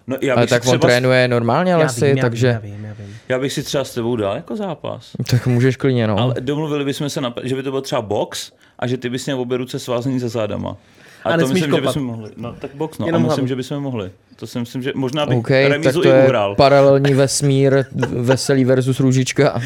No, 0.08 0.18
já, 0.22 0.34
ale 0.34 0.42
bych 0.44 0.50
si 0.50 0.56
tak 0.56 0.62
on 0.66 0.70
třeba, 0.70 0.88
trénuje 0.88 1.28
normálně 1.28 1.72
Já 1.72 1.78
lesy, 1.78 2.08
vím, 2.08 2.18
já 2.18 2.22
takže 2.22 2.60
vím, 2.64 2.72
já 2.72 2.76
vím, 2.78 2.86
já 2.86 2.94
vím. 2.94 3.16
já 3.30 3.40
bych 3.40 3.54
si 3.54 3.64
třeba 3.64 3.84
s 3.84 3.94
tebou 3.94 4.16
dal 4.16 4.36
jako 4.36 4.56
zápas. 4.56 5.12
tak 5.30 5.48
můžeš 5.48 5.76
klidně, 5.78 6.08
no. 6.08 6.20
Ale 6.20 6.34
domluvili 6.40 6.86
bychom 6.86 7.10
se, 7.10 7.22
na, 7.22 7.34
že 7.44 7.56
by 7.56 7.64
to 7.64 7.72
byl 7.72 7.82
třeba 7.82 8.02
box 8.02 8.52
a 8.80 8.88
že 8.88 8.98
ty 8.98 9.10
bys 9.10 9.26
měl 9.26 9.40
obě 9.40 9.58
ruce 9.58 9.80
svázaný 9.80 10.20
za 10.20 10.30
zádama. 10.30 10.78
A, 11.24 11.30
A 11.30 11.38
to 11.38 11.48
myslím, 11.48 11.58
že 11.58 11.68
kopat. 11.68 11.84
bychom 11.84 12.04
mohli. 12.04 12.30
No 12.38 12.54
tak 12.60 12.72
box, 12.76 12.98
no. 12.98 13.06
Jenom 13.06 13.22
a 13.22 13.26
myslím, 13.26 13.38
hlavu. 13.38 13.48
že 13.48 13.56
bychom 13.56 13.80
mohli. 13.84 14.12
To 14.36 14.48
si 14.48 14.60
myslím, 14.60 14.82
že 14.84 14.92
možná 14.96 15.26
bych 15.26 15.38
OK, 15.38 15.46
okay, 15.46 15.64
tak 15.64 15.72
remízu 15.72 16.02
to 16.02 16.08
i 16.08 16.12
je 16.12 16.24
uhrál. 16.26 16.56
paralelní 16.56 17.14
vesmír, 17.14 17.84
veselý 18.22 18.66
versus 18.66 19.00
růžička. 19.00 19.62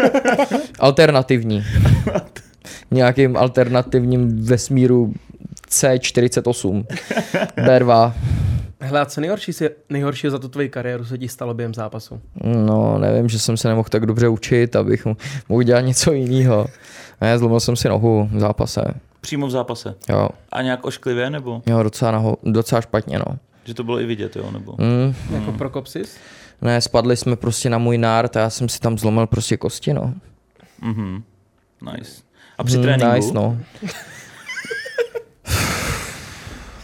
Alternativní. 0.78 1.64
Nějakým 2.90 3.36
alternativním 3.36 4.44
vesmíru 4.44 5.12
C48. 5.70 6.84
B2. 7.56 8.12
Hele, 8.80 9.00
a 9.00 9.04
co 9.06 9.20
nejhorší, 9.20 9.52
si, 9.52 9.70
nejhorší 9.88 10.28
za 10.30 10.38
tu 10.38 10.48
tvoji 10.48 10.68
kariéru 10.68 11.04
se 11.04 11.18
ti 11.18 11.28
stalo 11.28 11.54
během 11.54 11.74
zápasu? 11.74 12.20
No, 12.44 12.98
nevím, 12.98 13.28
že 13.28 13.38
jsem 13.38 13.56
se 13.56 13.68
nemohl 13.68 13.88
tak 13.88 14.06
dobře 14.06 14.28
učit, 14.28 14.76
abych 14.76 15.06
mo- 15.06 15.16
mohl 15.48 15.62
dělat 15.62 15.80
něco 15.80 16.12
jiného. 16.12 16.66
Ne, 17.20 17.38
zlomil 17.38 17.60
jsem 17.60 17.76
si 17.76 17.88
nohu 17.88 18.28
v 18.32 18.40
zápase. 18.40 18.80
Přímo 19.20 19.46
v 19.46 19.50
zápase. 19.50 19.94
Jo, 20.08 20.28
A 20.52 20.62
nějak 20.62 20.86
ošklivě, 20.86 21.30
nebo? 21.30 21.62
jo 21.66 21.82
docela, 21.82 22.10
naho, 22.10 22.36
docela 22.42 22.80
špatně, 22.80 23.18
no. 23.18 23.24
Že 23.64 23.74
to 23.74 23.84
bylo 23.84 24.00
i 24.00 24.06
vidět, 24.06 24.36
jo? 24.36 24.50
Nebo? 24.50 24.74
Mm, 24.78 25.14
Jako 25.34 25.52
prokopsis? 25.52 26.16
ne, 26.62 26.80
spadli 26.80 27.16
jsme 27.16 27.36
prostě 27.36 27.70
na 27.70 27.78
můj 27.78 27.98
nárt 27.98 28.36
a 28.36 28.40
já 28.40 28.50
jsem 28.50 28.68
si 28.68 28.80
tam 28.80 28.98
zlomil 28.98 29.26
prostě 29.26 29.56
kosti, 29.56 29.92
no. 29.94 30.14
Mhm. 30.82 31.22
Nice. 31.94 32.22
A 32.58 32.64
při 32.64 32.76
Mm, 32.76 32.82
tréninku? 32.82 33.14
Nice, 33.14 33.34
no. 33.34 33.58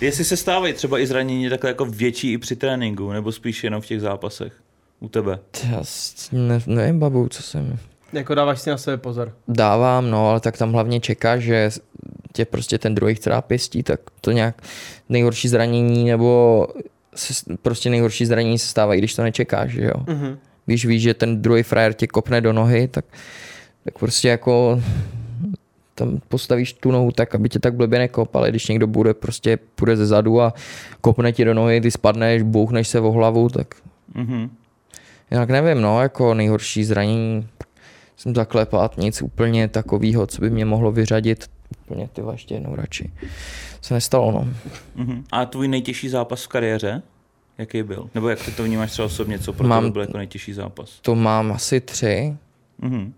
Jestli 0.00 0.24
se 0.24 0.36
stávají 0.36 0.72
třeba 0.72 0.98
i 0.98 1.06
zranění 1.06 1.50
takhle 1.50 1.70
jako 1.70 1.84
větší 1.84 2.32
i 2.32 2.38
při 2.38 2.56
tréninku, 2.56 3.12
nebo 3.12 3.32
spíš 3.32 3.64
jenom 3.64 3.80
v 3.80 3.86
těch 3.86 4.00
zápasech? 4.00 4.52
U 5.00 5.08
tebe? 5.08 5.38
Já 5.70 5.82
ne, 6.32 6.60
nevím, 6.66 6.98
babu, 6.98 7.28
co 7.28 7.42
jsem... 7.42 7.78
Jako 8.12 8.34
dáváš 8.34 8.60
si 8.60 8.70
na 8.70 8.78
sebe 8.78 8.96
pozor. 8.96 9.32
Dávám, 9.48 10.10
no, 10.10 10.30
ale 10.30 10.40
tak 10.40 10.58
tam 10.58 10.72
hlavně 10.72 11.00
čeká, 11.00 11.38
že 11.38 11.70
tě 12.32 12.44
prostě 12.44 12.78
ten 12.78 12.94
druhý 12.94 13.14
chce 13.14 13.30
pěstí, 13.46 13.82
tak 13.82 14.00
to 14.20 14.32
nějak 14.32 14.62
nejhorší 15.08 15.48
zranění, 15.48 16.04
nebo 16.04 16.66
se, 17.14 17.56
prostě 17.62 17.90
nejhorší 17.90 18.26
zranění 18.26 18.58
se 18.58 18.66
stávají, 18.66 19.00
když 19.00 19.14
to 19.14 19.22
nečekáš, 19.22 19.70
že 19.70 19.84
jo. 19.84 20.04
Mhm. 20.06 20.38
Když 20.66 20.86
víš, 20.86 21.02
že 21.02 21.14
ten 21.14 21.42
druhý 21.42 21.62
frajer 21.62 21.92
tě 21.92 22.06
kopne 22.06 22.40
do 22.40 22.52
nohy, 22.52 22.88
tak, 22.88 23.04
tak 23.84 23.98
prostě 23.98 24.28
jako 24.28 24.82
tam 25.96 26.18
postavíš 26.28 26.72
tu 26.72 26.90
nohu 26.90 27.10
tak, 27.12 27.34
aby 27.34 27.48
tě 27.48 27.58
tak 27.58 27.74
blbě 27.74 27.98
nekop, 27.98 28.36
ale 28.36 28.50
když 28.50 28.68
někdo 28.68 28.86
bude 28.86 29.14
prostě 29.14 29.58
půjde 29.74 29.96
ze 29.96 30.06
zadu 30.06 30.40
a 30.40 30.54
kopne 31.00 31.32
ti 31.32 31.44
do 31.44 31.54
nohy, 31.54 31.80
ty 31.80 31.90
spadneš, 31.90 32.42
bouchneš 32.42 32.88
se 32.88 33.00
o 33.00 33.12
hlavu, 33.12 33.48
tak 33.48 33.74
Mhm. 34.14 34.50
Jinak 35.30 35.50
nevím, 35.50 35.82
no, 35.82 36.02
jako 36.02 36.34
nejhorší 36.34 36.84
zranění 36.84 37.48
jsem 38.16 38.34
zaklepat, 38.34 38.98
nic 38.98 39.22
úplně 39.22 39.68
takového, 39.68 40.26
co 40.26 40.40
by 40.40 40.50
mě 40.50 40.64
mohlo 40.64 40.92
vyřadit. 40.92 41.44
Úplně 41.84 42.08
ty 42.12 42.22
ještě 42.32 42.54
jednou 42.54 42.74
radši. 42.76 43.10
Se 43.82 43.94
nestalo, 43.94 44.32
no. 44.32 44.48
Mhm. 44.96 45.24
A 45.32 45.44
tvůj 45.46 45.68
nejtěžší 45.68 46.08
zápas 46.08 46.44
v 46.44 46.48
kariéře? 46.48 47.02
Jaký 47.58 47.82
byl? 47.82 48.10
Nebo 48.14 48.28
jak 48.28 48.44
ty 48.44 48.50
to 48.50 48.64
vnímáš 48.64 48.90
třeba 48.92 49.06
osobně, 49.06 49.38
co 49.38 49.52
pro 49.52 49.68
Mám- 49.68 49.90
byl 49.92 50.02
jako 50.02 50.18
nejtěžší 50.18 50.52
zápas? 50.52 50.98
To 51.02 51.14
mám 51.14 51.52
asi 51.52 51.80
tři. 51.80 52.36
Mhm. 52.78 53.12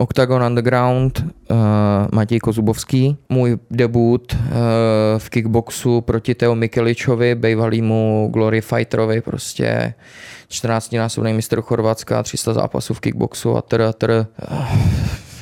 Octagon 0.00 0.42
Underground, 0.42 1.24
uh, 1.50 1.56
Matěj 2.12 2.38
Kozubovský. 2.38 3.16
Můj 3.28 3.58
debut 3.70 4.32
uh, 4.32 4.48
v 5.18 5.30
kickboxu 5.30 6.00
proti 6.00 6.34
Teo 6.34 6.54
Mikeličovi, 6.54 7.34
bývalýmu 7.34 8.28
Glory 8.32 8.60
Fighterovi, 8.60 9.20
prostě 9.20 9.94
14-násobný 10.48 11.34
mistr 11.34 11.60
Chorvatska, 11.60 12.22
300 12.22 12.52
zápasů 12.52 12.94
v 12.94 13.00
kickboxu 13.00 13.56
a 13.56 13.62
tr, 13.62 13.92
tr. 13.92 14.26
Uh, 14.50 14.78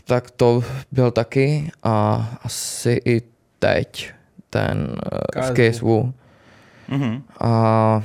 tak 0.05 0.31
to 0.31 0.65
byl 0.93 1.11
taky 1.11 1.71
a 1.83 2.29
asi 2.43 3.01
i 3.05 3.23
teď 3.59 4.11
ten 4.51 4.97
uh, 5.37 5.43
v. 5.43 5.71
KSW. 5.71 5.87
Mhm. 6.89 7.23
A 7.41 8.03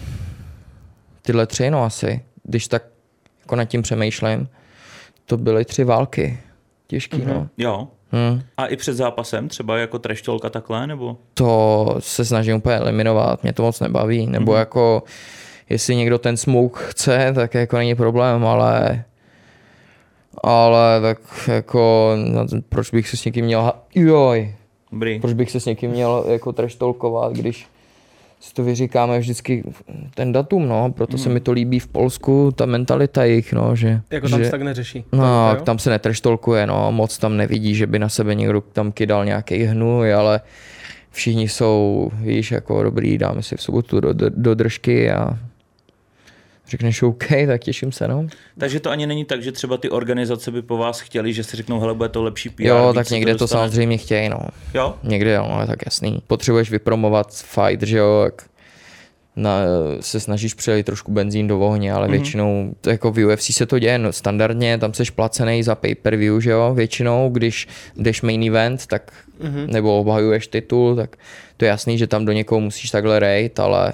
tyhle 1.22 1.48
tři, 1.48 1.72
no 1.72 1.84
asi, 1.84 2.22
když 2.44 2.68
tak 2.68 2.84
jako 3.40 3.56
nad 3.56 3.66
tím 3.66 3.82
přemýšlím, 3.82 4.48
to 5.26 5.38
byly 5.38 5.66
tři 5.66 5.84
války. 5.84 6.40
Těžký, 6.88 7.18
mm-hmm. 7.18 7.34
no. 7.34 7.48
Jo. 7.58 7.88
Hm. 8.12 8.42
A 8.58 8.66
i 8.66 8.76
před 8.76 8.94
zápasem, 8.94 9.48
třeba 9.50 9.78
jako 9.78 10.00
treštolka 10.00 10.50
takhle, 10.50 10.88
nebo? 10.88 11.18
To 11.34 11.96
se 12.00 12.26
snažím 12.26 12.56
úplně 12.56 12.76
eliminovat, 12.76 13.44
mě 13.44 13.54
to 13.54 13.64
moc 13.64 13.80
nebaví, 13.80 14.28
nebo 14.28 14.52
mm-hmm. 14.52 14.60
jako 14.60 15.04
jestli 15.70 15.96
někdo 15.96 16.20
ten 16.20 16.38
smoke 16.38 16.80
chce, 16.84 17.32
tak 17.36 17.54
jako 17.54 17.78
není 17.78 17.96
problém, 17.96 18.46
ale 18.46 19.04
ale 20.44 21.02
tak 21.02 21.20
jako 21.48 22.12
no, 22.16 22.46
proč 22.70 22.92
bych 22.92 23.10
se 23.10 23.18
s 23.18 23.26
někým 23.26 23.46
měl 23.46 23.72
joj, 23.96 24.56
Dobrý. 24.92 25.20
proč 25.20 25.34
bych 25.34 25.52
se 25.52 25.60
s 25.60 25.66
někým 25.66 25.92
měl 25.92 26.26
jako 26.28 26.54
treštolkovat, 26.54 27.34
když 27.34 27.68
si 28.44 28.54
to 28.54 28.64
vyříkáme 28.64 29.20
vždycky 29.20 29.64
ten 30.16 30.32
datum, 30.32 30.68
no, 30.68 30.92
proto 30.92 31.18
se 31.18 31.30
mi 31.30 31.40
to 31.40 31.52
líbí 31.52 31.80
v 31.80 31.88
Polsku, 31.88 32.52
ta 32.56 32.66
mentalita 32.66 33.24
jejich, 33.24 33.54
no, 33.54 33.76
že... 33.76 34.02
Jako 34.12 34.30
tam 34.30 34.40
že, 34.40 34.46
se 34.46 34.52
tak 34.52 34.62
neřeší. 34.62 35.06
No, 35.12 35.50
Tak, 35.52 35.62
tam 35.62 35.80
se 35.80 35.90
netreštolkuje, 35.90 36.68
no, 36.68 36.92
moc 36.92 37.18
tam 37.18 37.38
nevidí, 37.38 37.76
že 37.76 37.88
by 37.88 38.00
na 38.00 38.10
sebe 38.10 38.36
někdo 38.36 38.62
tam 38.62 38.92
kydal 38.92 39.26
nějaký 39.26 39.64
hnůj, 39.64 40.14
ale 40.14 40.42
všichni 41.12 41.50
jsou, 41.50 42.12
víš, 42.22 42.52
jako 42.52 42.84
dobrý, 42.84 43.18
dáme 43.18 43.44
si 43.44 43.58
v 43.58 43.62
sobotu 43.62 44.00
do, 44.00 44.14
do, 44.14 44.30
do 44.30 44.56
držky 44.56 45.12
a 45.12 45.38
řekneš 46.68 47.02
OK, 47.02 47.28
tak 47.48 47.62
těším 47.62 47.92
se, 47.92 48.08
no. 48.08 48.28
Takže 48.58 48.80
to 48.80 48.90
ani 48.90 49.08
není 49.08 49.26
tak, 49.26 49.44
že 49.44 49.52
třeba 49.52 49.78
ty 49.78 49.90
organizace 49.90 50.52
by 50.52 50.62
po 50.62 50.78
vás 50.78 51.00
chtěli, 51.00 51.34
že 51.34 51.44
si 51.44 51.58
řeknou, 51.58 51.80
hele, 51.80 51.94
bude 51.94 52.10
to 52.10 52.24
lepší 52.24 52.50
PR. 52.50 52.64
jo, 52.64 52.92
tak 52.96 53.10
někde 53.10 53.36
to, 53.36 53.38
dostane. 53.38 53.60
samozřejmě 53.60 53.98
chtějí, 53.98 54.30
no. 54.30 54.40
Jo? 54.74 54.96
Někde 55.04 55.34
jo, 55.34 55.48
no, 55.52 55.62
je 55.62 55.68
tak 55.68 55.80
jasný. 55.86 56.22
Potřebuješ 56.28 56.72
vypromovat 56.72 57.34
fight, 57.34 57.84
že 57.84 57.98
jo, 57.98 58.22
jak 58.24 58.44
na, 59.36 59.60
se 60.00 60.20
snažíš 60.20 60.54
přelít 60.54 60.86
trošku 60.86 61.12
benzín 61.12 61.48
do 61.48 61.60
ohně, 61.60 61.94
ale 61.94 62.08
mm-hmm. 62.08 62.12
většinou, 62.12 62.74
to 62.82 62.90
jako 62.90 63.12
v 63.12 63.26
UFC 63.26 63.52
se 63.52 63.66
to 63.66 63.80
děje 63.80 63.98
no, 64.00 64.14
standardně, 64.14 64.78
tam 64.78 64.94
seš 64.94 65.10
placený 65.10 65.64
za 65.64 65.76
pay-per-view, 65.76 66.42
že 66.42 66.52
jo, 66.52 66.74
většinou, 66.74 67.30
když 67.30 67.68
jdeš 67.96 68.22
main 68.22 68.44
event, 68.44 68.88
tak, 68.88 69.12
mm-hmm. 69.42 69.68
nebo 69.68 70.00
obhajuješ 70.00 70.48
titul, 70.48 70.96
tak 70.96 71.16
to 71.58 71.66
je 71.66 71.70
jasný, 71.70 71.98
že 71.98 72.08
tam 72.08 72.26
do 72.26 72.32
někoho 72.32 72.62
musíš 72.62 72.92
takhle 72.92 73.20
rejt, 73.20 73.60
ale 73.60 73.94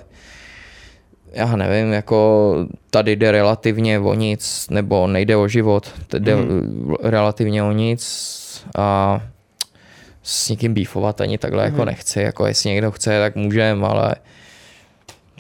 já 1.34 1.56
nevím, 1.56 1.94
jako 1.94 2.56
tady 2.90 3.16
jde 3.16 3.32
relativně 3.32 4.00
o 4.00 4.14
nic, 4.14 4.68
nebo 4.70 5.08
nejde 5.08 5.38
o 5.38 5.48
život, 5.48 5.94
jde 6.20 6.36
mm. 6.36 6.96
relativně 7.04 7.64
o 7.64 7.72
nic 7.72 8.30
a 8.78 9.22
s 10.24 10.50
někým 10.50 10.74
beefovat 10.74 11.22
ani 11.22 11.38
takhle 11.38 11.64
mm. 11.68 11.74
jako 11.74 11.86
nechci, 11.86 12.22
jako 12.22 12.46
jestli 12.46 12.70
někdo 12.70 12.92
chce, 12.92 13.20
tak 13.20 13.36
můžem, 13.36 13.86
ale 13.86 14.16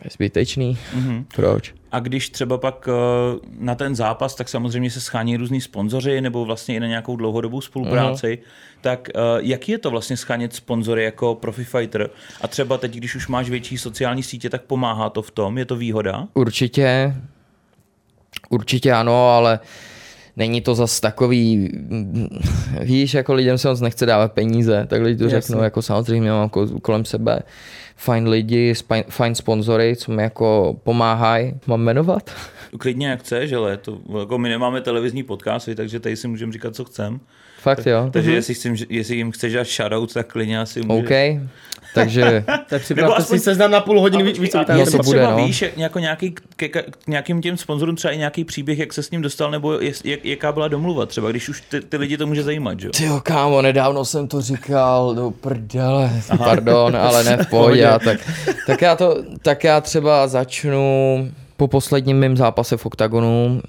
je 0.03 0.09
zbytečný. 0.13 0.77
Mhm. 0.93 1.25
Proč? 1.35 1.73
A 1.91 1.99
když 1.99 2.29
třeba 2.29 2.57
pak 2.57 2.89
eh, 2.89 3.39
na 3.59 3.75
ten 3.75 3.95
zápas, 3.95 4.35
tak 4.35 4.49
samozřejmě 4.49 4.91
se 4.91 5.01
schání 5.01 5.37
různí 5.37 5.61
sponzoři 5.61 6.21
nebo 6.21 6.45
vlastně 6.45 6.75
i 6.75 6.79
na 6.79 6.87
nějakou 6.87 7.15
dlouhodobou 7.15 7.61
spolupráci, 7.61 8.39
tak 8.81 9.09
eh, 9.09 9.19
jaký 9.39 9.71
je 9.71 9.77
to 9.77 9.91
vlastně 9.91 10.17
schánět 10.17 10.55
sponzory 10.55 11.03
jako 11.03 11.35
profi 11.35 11.63
fighter? 11.63 12.09
A 12.41 12.47
třeba 12.47 12.77
teď, 12.77 12.95
když 12.95 13.15
už 13.15 13.27
máš 13.27 13.49
větší 13.49 13.77
sociální 13.77 14.23
sítě, 14.23 14.49
tak 14.49 14.61
pomáhá 14.61 15.09
to 15.09 15.21
v 15.21 15.31
tom? 15.31 15.57
Je 15.57 15.65
to 15.65 15.75
výhoda? 15.75 16.27
Určitě, 16.33 17.15
určitě 18.49 18.91
ano, 18.91 19.29
ale 19.29 19.59
není 20.39 20.61
to 20.61 20.75
zas 20.75 20.99
takový, 20.99 21.69
víš, 22.81 23.13
jako 23.13 23.33
lidem 23.33 23.57
se 23.57 23.69
moc 23.69 23.81
nechce 23.81 24.05
dávat 24.05 24.33
peníze, 24.33 24.85
tak 24.89 25.01
lidi 25.01 25.17
to 25.17 25.23
Jasně. 25.23 25.41
řeknou, 25.41 25.63
jako 25.63 25.81
samozřejmě 25.81 26.31
mám 26.31 26.47
ko- 26.49 26.79
kolem 26.81 27.05
sebe 27.05 27.39
fajn 27.95 28.27
lidi, 28.27 28.73
fajn 29.09 29.35
sponzory, 29.35 29.95
co 29.95 30.11
mi 30.11 30.23
jako 30.23 30.79
pomáhají. 30.83 31.53
Mám 31.67 31.81
jmenovat? 31.81 32.31
Klidně 32.77 33.07
jak 33.07 33.19
chceš, 33.19 33.53
ale 33.53 33.77
to, 33.77 33.97
jako 34.19 34.37
my 34.37 34.49
nemáme 34.49 34.81
televizní 34.81 35.23
podcasty, 35.23 35.75
takže 35.75 35.99
tady 35.99 36.15
si 36.15 36.27
můžeme 36.27 36.51
říkat, 36.53 36.75
co 36.75 36.85
chcem. 36.85 37.19
Fakt 37.59 37.87
jo. 37.87 38.09
Takže 38.11 38.33
jestli, 38.33 38.53
chcem, 38.53 38.75
jestli 38.89 39.15
jim 39.15 39.31
chceš 39.31 39.53
dát 39.53 39.67
shoutout, 39.67 40.13
tak 40.13 40.27
klidně 40.27 40.59
asi 40.59 40.81
můžeš. 40.81 41.03
OK, 41.03 41.11
takže 41.93 42.43
Tak 42.69 42.81
připravte 42.81 43.15
aspoň- 43.17 43.37
si 43.37 43.43
seznam 43.43 43.71
na 43.71 43.81
půl 43.81 44.01
hodiny, 44.01 44.23
víc, 44.23 44.39
víc 44.39 44.55
a 44.55 44.63
to 44.63 44.71
jestli 44.71 44.97
bude, 44.97 45.19
třeba 45.19 45.31
no. 45.31 45.45
víš, 45.45 45.61
jak, 45.61 45.77
jako 45.77 45.99
nějaký, 45.99 46.35
ke, 46.55 46.69
ke, 46.69 46.81
k 46.81 47.07
nějakým 47.07 47.41
těm 47.41 47.57
sponzorům 47.57 47.95
třeba 47.95 48.13
i 48.13 48.17
nějaký 48.17 48.45
příběh, 48.45 48.79
jak 48.79 48.93
se 48.93 49.03
s 49.03 49.11
ním 49.11 49.21
dostal, 49.21 49.51
nebo 49.51 49.73
jest, 49.73 50.05
jak, 50.05 50.25
jaká 50.25 50.51
byla 50.51 50.67
domluva 50.67 51.05
třeba, 51.05 51.29
když 51.31 51.49
už 51.49 51.61
ty, 51.61 51.81
ty 51.81 51.97
lidi 51.97 52.17
to 52.17 52.27
může 52.27 52.43
zajímat, 52.43 52.79
že 52.79 52.87
jo? 52.87 52.91
Tyjo, 52.97 53.19
kámo, 53.23 53.61
nedávno 53.61 54.05
jsem 54.05 54.27
to 54.27 54.41
říkal, 54.41 55.15
do 55.15 55.31
prdele, 55.31 56.11
pardon, 56.37 56.97
ale 57.01 57.23
ne 57.23 57.37
v 57.37 57.47
pohodě. 57.47 57.81
Já, 57.81 57.99
tak, 57.99 58.19
tak, 58.67 58.81
já 58.81 58.95
to, 58.95 59.17
tak 59.41 59.63
já 59.63 59.81
třeba 59.81 60.27
začnu 60.27 61.29
po 61.57 61.67
posledním 61.67 62.19
mém 62.19 62.37
zápase 62.37 62.77
v 62.77 62.85
OKTAGONu. 62.85 63.61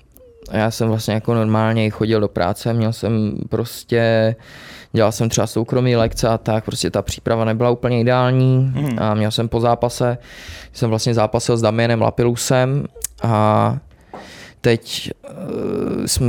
Já 0.51 0.71
jsem 0.71 0.89
vlastně 0.89 1.15
jako 1.15 1.35
normálně 1.35 1.87
i 1.87 1.91
chodil 1.91 2.21
do 2.21 2.29
práce, 2.29 2.73
měl 2.73 2.93
jsem 2.93 3.37
prostě, 3.49 4.37
dělal 4.93 5.13
jsem 5.13 5.29
třeba 5.29 5.47
soukromý 5.47 5.97
lekce 5.97 6.29
a 6.29 6.39
tak, 6.39 6.65
prostě 6.65 6.91
ta 6.91 7.03
příprava 7.03 7.45
nebyla 7.45 7.71
úplně 7.71 8.01
ideální 8.01 8.73
a 8.99 9.15
měl 9.15 9.31
jsem 9.31 9.49
po 9.49 9.61
zápase, 9.61 10.19
jsem 10.73 10.91
vlastně 10.91 11.15
zápasil 11.15 11.57
s 11.57 11.63
Damienem 11.63 12.03
Lapilusem 12.03 12.85
a 13.23 13.77
Teď 14.63 15.11
uh, 15.31 16.05
jsem, 16.07 16.25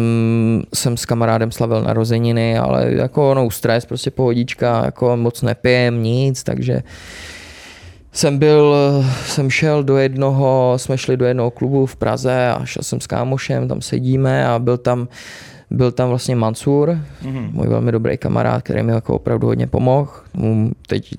jsem 0.74 0.98
s 0.98 1.06
kamarádem 1.06 1.52
slavil 1.52 1.82
narozeniny, 1.82 2.58
ale 2.58 2.92
jako 2.92 3.34
no 3.34 3.52
stres, 3.52 3.86
prostě 3.86 4.12
pohodička, 4.12 4.86
jako 4.86 5.18
moc 5.18 5.42
nepijem, 5.42 6.04
nic, 6.04 6.44
takže 6.44 6.84
jsem 8.14 8.38
byl, 8.38 8.76
jsem 9.26 9.49
šel 9.49 9.84
do 9.84 9.97
jednoho, 9.97 10.74
jsme 10.78 10.97
šli 10.97 11.18
do 11.18 11.26
jednoho 11.26 11.51
klubu 11.51 11.86
v 11.86 11.95
Praze 11.95 12.49
a 12.49 12.66
šel 12.66 12.84
jsem 12.84 12.99
s 13.01 13.07
kámošem, 13.07 13.68
tam 13.68 13.82
sedíme 13.82 14.47
a 14.47 14.59
byl 14.59 14.78
tam, 14.78 15.07
byl 15.70 15.91
tam 15.91 16.09
vlastně 16.09 16.36
Mansur, 16.36 16.99
mm-hmm. 17.24 17.51
můj 17.51 17.68
velmi 17.68 17.91
dobrý 17.91 18.18
kamarád, 18.18 18.64
který 18.64 18.84
mi 18.84 18.91
jako 18.91 19.16
opravdu 19.16 19.47
hodně 19.47 19.68
pomohl. 19.68 20.12
Teď 20.88 21.16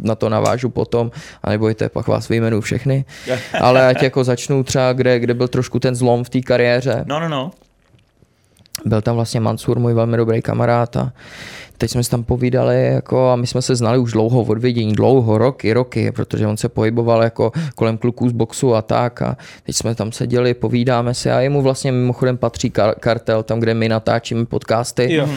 na 0.00 0.14
to 0.14 0.28
navážu 0.28 0.70
potom, 0.70 1.10
a 1.42 1.50
nebojte, 1.50 1.88
pak 1.88 2.08
vás 2.08 2.28
vyjmenuju 2.28 2.60
všechny. 2.60 3.04
Ale 3.60 3.86
ať 3.86 4.02
jako 4.02 4.24
začnu 4.24 4.64
třeba, 4.64 4.92
kde, 4.92 5.18
kde 5.18 5.34
byl 5.34 5.48
trošku 5.48 5.78
ten 5.78 5.94
zlom 5.94 6.24
v 6.24 6.30
té 6.30 6.40
kariéře. 6.40 7.04
No, 7.06 7.20
no, 7.20 7.28
no. 7.28 7.50
Byl 8.84 9.02
tam 9.02 9.14
vlastně 9.14 9.40
Mansur, 9.40 9.78
můj 9.78 9.94
velmi 9.94 10.16
dobrý 10.16 10.42
kamarád 10.42 10.96
a 10.96 11.12
teď 11.78 11.90
jsme 11.90 12.04
se 12.04 12.10
tam 12.10 12.24
povídali 12.24 12.86
jako, 12.86 13.30
a 13.30 13.36
my 13.36 13.46
jsme 13.46 13.62
se 13.62 13.76
znali 13.76 13.98
už 13.98 14.12
dlouho 14.12 14.42
od 14.42 14.58
vidění, 14.58 14.92
dlouho, 14.92 15.38
roky, 15.38 15.72
roky, 15.72 16.12
protože 16.12 16.46
on 16.46 16.56
se 16.56 16.68
pohyboval 16.68 17.22
jako 17.22 17.52
kolem 17.74 17.98
kluků 17.98 18.28
z 18.28 18.32
boxu 18.32 18.74
a 18.74 18.82
tak 18.82 19.22
a 19.22 19.36
teď 19.62 19.76
jsme 19.76 19.94
tam 19.94 20.12
seděli, 20.12 20.54
povídáme 20.54 21.14
se 21.14 21.32
a 21.32 21.40
jemu 21.40 21.62
vlastně 21.62 21.92
mimochodem 21.92 22.36
patří 22.36 22.70
kar- 22.70 22.94
kartel, 23.00 23.42
tam, 23.42 23.60
kde 23.60 23.74
my 23.74 23.88
natáčíme 23.88 24.44
podcasty. 24.44 25.14
Jo. 25.14 25.28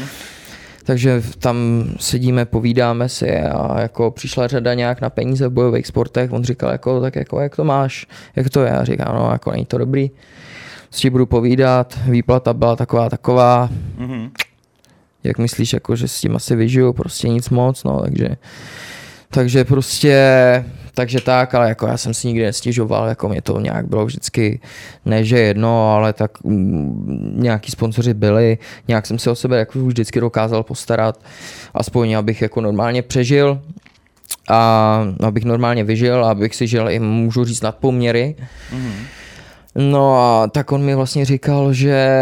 Takže 0.83 1.23
tam 1.39 1.57
sedíme, 1.99 2.45
povídáme 2.45 3.09
si 3.09 3.39
a 3.39 3.81
jako 3.81 4.11
přišla 4.11 4.47
řada 4.47 4.73
nějak 4.73 5.01
na 5.01 5.09
peníze 5.09 5.47
v 5.47 5.51
bojových 5.51 5.87
sportech. 5.87 6.31
On 6.33 6.43
říkal, 6.43 6.71
jako, 6.71 7.01
tak 7.01 7.15
jako, 7.15 7.39
jak 7.39 7.55
to 7.55 7.63
máš, 7.63 8.07
jak 8.35 8.49
to 8.49 8.61
je? 8.61 8.69
Já 8.69 8.83
říkám, 8.83 9.15
no, 9.15 9.29
jako 9.31 9.51
není 9.51 9.65
to 9.65 9.77
dobrý. 9.77 10.11
S 10.91 10.97
tím 10.97 11.11
budu 11.11 11.25
povídat, 11.25 11.99
výplata 12.07 12.53
byla 12.53 12.75
taková, 12.75 13.09
taková. 13.09 13.69
Mhm. 13.97 14.29
Jak 15.23 15.37
myslíš, 15.37 15.73
jako, 15.73 15.95
že 15.95 16.07
s 16.07 16.21
tím 16.21 16.35
asi 16.35 16.55
vyžiju? 16.55 16.93
Prostě 16.93 17.29
nic 17.29 17.49
moc, 17.49 17.83
no, 17.83 18.01
takže, 18.01 18.29
takže 19.29 19.63
prostě, 19.63 20.65
takže 20.93 21.21
tak, 21.21 21.55
ale 21.55 21.69
jako 21.69 21.87
já 21.87 21.97
jsem 21.97 22.13
si 22.13 22.27
nikdy 22.27 22.43
nestěžoval, 22.43 23.07
jako 23.07 23.29
mě 23.29 23.41
to 23.41 23.59
nějak 23.59 23.87
bylo 23.87 24.05
vždycky, 24.05 24.59
ne 25.05 25.23
že 25.23 25.39
jedno, 25.39 25.93
ale 25.93 26.13
tak 26.13 26.43
mm, 26.43 27.33
nějaký 27.41 27.71
sponzoři 27.71 28.13
byli, 28.13 28.57
nějak 28.87 29.05
jsem 29.05 29.19
se 29.19 29.31
o 29.31 29.35
sebe 29.35 29.59
jako 29.59 29.79
vždycky 29.79 30.19
dokázal 30.19 30.63
postarat, 30.63 31.19
aspoň 31.73 32.13
abych 32.13 32.41
jako 32.41 32.61
normálně 32.61 33.01
přežil 33.01 33.61
a 34.49 35.03
abych 35.23 35.45
normálně 35.45 35.83
vyžil, 35.83 36.25
abych 36.25 36.55
si 36.55 36.67
žil 36.67 36.89
i 36.89 36.99
můžu 36.99 37.45
říct 37.45 37.61
nadpoměry. 37.61 38.35
No 39.75 40.15
a 40.15 40.47
tak 40.47 40.71
on 40.71 40.83
mi 40.83 40.95
vlastně 40.95 41.25
říkal, 41.25 41.73
že 41.73 42.19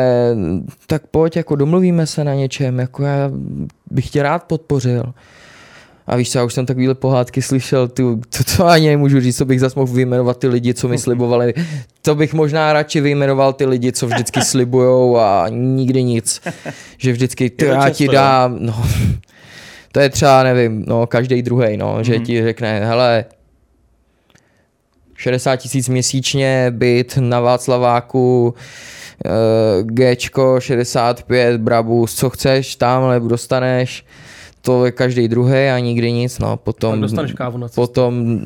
tak 0.88 1.08
pojď, 1.08 1.36
jako 1.36 1.56
domluvíme 1.56 2.08
se 2.08 2.24
na 2.24 2.34
něčem, 2.34 2.80
jako 2.80 3.04
já 3.04 3.32
bych 3.92 4.10
tě 4.10 4.24
rád 4.24 4.44
podpořil. 4.44 5.14
A 6.08 6.16
víš 6.16 6.32
co, 6.32 6.38
já 6.38 6.44
už 6.44 6.54
jsem 6.54 6.66
takovýhle 6.66 6.96
pohádky 6.96 7.42
slyšel, 7.42 7.88
ty, 7.88 8.04
to, 8.04 8.44
to 8.58 8.66
ani 8.66 8.88
nemůžu 8.88 9.20
říct, 9.20 9.38
co 9.38 9.46
bych 9.46 9.60
zase 9.60 9.80
mohl 9.80 9.94
vyjmenovat 9.94 10.38
ty 10.38 10.48
lidi, 10.48 10.74
co 10.74 10.88
mi 10.88 10.98
slibovali. 10.98 11.54
To 12.02 12.16
bych 12.16 12.34
možná 12.34 12.74
radši 12.74 13.02
vyjmenoval 13.02 13.54
ty 13.54 13.66
lidi, 13.66 13.92
co 13.92 14.08
vždycky 14.08 14.42
slibujou 14.46 15.18
a 15.18 15.46
nikdy 15.50 16.04
nic. 16.04 16.42
Že 16.98 17.12
vždycky, 17.12 17.50
ty 17.50 17.66
to 17.66 17.72
já 17.72 17.90
ti 17.90 18.08
dám, 18.08 18.58
no. 18.60 18.86
To 19.92 20.00
je 20.00 20.10
třeba, 20.10 20.44
nevím, 20.44 20.84
no, 20.88 21.08
každý 21.08 21.42
druhý, 21.42 21.78
no, 21.78 22.04
že 22.04 22.20
ti 22.20 22.44
řekne, 22.44 22.80
hele, 22.86 23.26
60 25.18 25.56
tisíc 25.56 25.90
měsíčně, 25.90 26.72
byt 26.76 27.18
na 27.22 27.40
Václaváku, 27.40 28.54
eh, 29.26 29.30
Gčko 29.84 30.60
65, 30.60 31.62
Brabus, 31.62 32.16
co 32.16 32.30
chceš, 32.30 32.76
tamhle 32.76 33.20
dostaneš, 33.20 34.06
to 34.62 34.86
je 34.86 34.92
každý 34.92 35.28
druhý 35.28 35.70
a 35.70 35.80
nikdy 35.80 36.12
nic, 36.12 36.40
no, 36.40 36.58
potom, 36.58 37.02
dostaneš 37.02 37.34
kávu 37.34 37.58
na 37.58 37.68
cestu. 37.68 37.82
potom, 37.82 38.40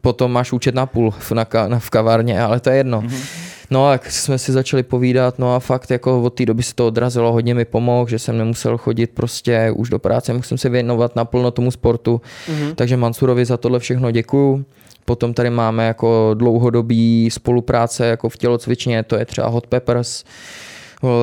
potom 0.00 0.32
máš 0.32 0.52
účet 0.52 0.74
na 0.74 0.86
půl 0.86 1.10
v, 1.10 1.32
na, 1.32 1.46
na, 1.66 1.78
v 1.78 1.90
kavárně, 1.90 2.42
ale 2.42 2.60
to 2.60 2.70
je 2.70 2.76
jedno. 2.76 3.00
Mm-hmm. 3.02 3.26
No, 3.70 3.92
jak 3.92 4.10
jsme 4.10 4.38
si 4.38 4.52
začali 4.52 4.82
povídat, 4.82 5.38
no 5.38 5.54
a 5.54 5.60
fakt 5.60 5.90
jako 5.90 6.22
od 6.22 6.30
té 6.30 6.46
doby 6.46 6.62
se 6.62 6.74
to 6.74 6.86
odrazilo, 6.86 7.32
hodně 7.32 7.54
mi 7.54 7.64
pomohl, 7.64 8.10
že 8.10 8.18
jsem 8.18 8.38
nemusel 8.38 8.78
chodit 8.78 9.10
prostě 9.14 9.72
už 9.76 9.90
do 9.90 9.98
práce, 9.98 10.32
musím 10.32 10.58
se 10.58 10.68
věnovat 10.68 11.16
naplno 11.16 11.50
tomu 11.50 11.70
sportu, 11.70 12.20
mm-hmm. 12.48 12.74
takže 12.74 12.96
Mansurovi 12.96 13.44
za 13.44 13.56
tohle 13.56 13.78
všechno 13.78 14.10
děkuju. 14.10 14.64
Potom 15.10 15.34
tady 15.34 15.50
máme 15.50 15.86
jako 15.86 16.34
dlouhodobý 16.34 17.30
spolupráce 17.30 18.06
jako 18.06 18.28
v 18.28 18.36
tělocvičně, 18.36 19.02
to 19.02 19.16
je 19.16 19.24
třeba 19.24 19.48
Hot 19.48 19.66
Peppers, 19.66 20.24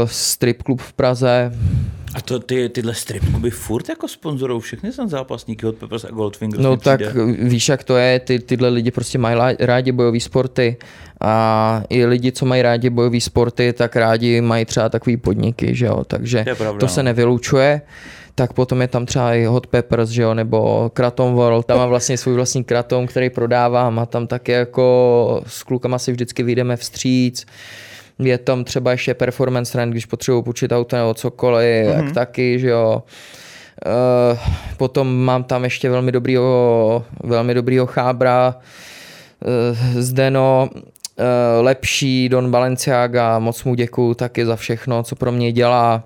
strip 0.06 0.64
klub 0.64 0.82
v 0.82 0.94
Praze. 0.94 1.52
A 2.16 2.22
to 2.22 2.40
ty, 2.40 2.70
tyhle 2.70 2.94
strip 2.94 3.24
kluby 3.32 3.50
furt 3.50 3.90
jako 3.90 4.08
sponzorou 4.08 4.60
všechny 4.60 4.92
jsem 4.92 5.10
zápasníky 5.10 5.66
od 5.66 5.76
Peppers 5.76 6.06
a 6.06 6.12
Goldfingers. 6.12 6.64
No 6.64 6.78
tak 6.78 7.02
přijde. 7.02 7.24
víš, 7.26 7.70
jak 7.70 7.84
to 7.84 7.98
je, 7.98 8.20
ty, 8.20 8.40
tyhle 8.40 8.70
lidi 8.70 8.92
prostě 8.92 9.18
mají 9.18 9.56
rádi 9.60 9.92
bojové 9.92 10.20
sporty 10.20 10.78
a 11.22 11.84
i 11.90 12.06
lidi, 12.06 12.32
co 12.32 12.46
mají 12.46 12.62
rádi 12.62 12.90
bojové 12.90 13.22
sporty, 13.22 13.74
tak 13.74 13.96
rádi 13.96 14.42
mají 14.42 14.66
třeba 14.66 14.90
takový 14.90 15.18
podniky, 15.18 15.76
že 15.76 15.86
jo, 15.86 16.04
takže 16.08 16.46
To 16.50 16.56
pravda, 16.56 16.80
to 16.80 16.86
no. 16.86 16.92
se 16.92 17.04
nevylučuje. 17.04 17.82
Tak 18.38 18.54
potom 18.54 18.82
je 18.82 18.88
tam 18.88 19.06
třeba 19.06 19.34
i 19.34 19.46
Hot 19.46 19.68
Peppers, 19.68 20.10
že 20.10 20.22
jo, 20.22 20.34
nebo 20.34 20.90
Kratom 20.94 21.34
World, 21.34 21.66
tam 21.66 21.78
mám 21.78 21.90
vlastně 21.90 22.18
svůj 22.18 22.36
vlastní 22.36 22.64
kratom, 22.64 23.08
který 23.08 23.30
prodávám 23.30 24.00
a 24.00 24.06
tam 24.06 24.28
taky 24.28 24.52
jako 24.52 25.42
s 25.48 25.64
klukama 25.64 26.00
si 26.00 26.12
vždycky 26.12 26.44
vyjdeme 26.44 26.78
vstříc. 26.78 27.46
Je 28.20 28.38
tam 28.38 28.64
třeba 28.64 28.92
ještě 28.92 29.14
performance 29.14 29.72
trend, 29.72 29.92
když 29.92 30.06
potřebuji 30.06 30.42
půjčit 30.42 30.72
auto 30.72 30.96
nebo 30.96 31.14
cokoliv, 31.14 31.88
mm-hmm. 31.88 32.04
jak 32.04 32.14
taky, 32.14 32.60
že 32.60 32.70
jo. 32.70 33.04
Uh, 33.86 34.40
potom 34.78 35.18
mám 35.18 35.44
tam 35.44 35.64
ještě 35.64 35.90
velmi 35.90 36.12
dobrýho, 36.12 37.06
velmi 37.24 37.54
dobrýho 37.54 37.86
chábra, 37.86 38.56
uh, 39.96 40.02
Zdeno, 40.02 40.70
uh, 40.72 40.76
lepší 41.66 42.30
Don 42.30 42.52
Balenciaga, 42.52 43.40
moc 43.40 43.64
mu 43.64 43.76
děkuju 43.76 44.14
taky 44.14 44.46
za 44.46 44.56
všechno, 44.56 45.04
co 45.04 45.16
pro 45.16 45.32
mě 45.32 45.52
dělá. 45.52 46.04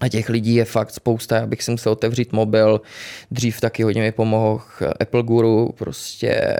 A 0.00 0.08
těch 0.08 0.28
lidí 0.28 0.54
je 0.54 0.64
fakt 0.64 0.90
spousta, 0.90 1.36
já 1.36 1.46
bych 1.46 1.62
si 1.62 1.70
musel 1.70 1.92
otevřít 1.92 2.32
mobil, 2.32 2.80
dřív 3.30 3.60
taky 3.60 3.82
hodně 3.82 4.02
mi 4.02 4.12
pomohl 4.12 4.60
Apple 5.00 5.22
Guru, 5.22 5.72
prostě 5.78 6.56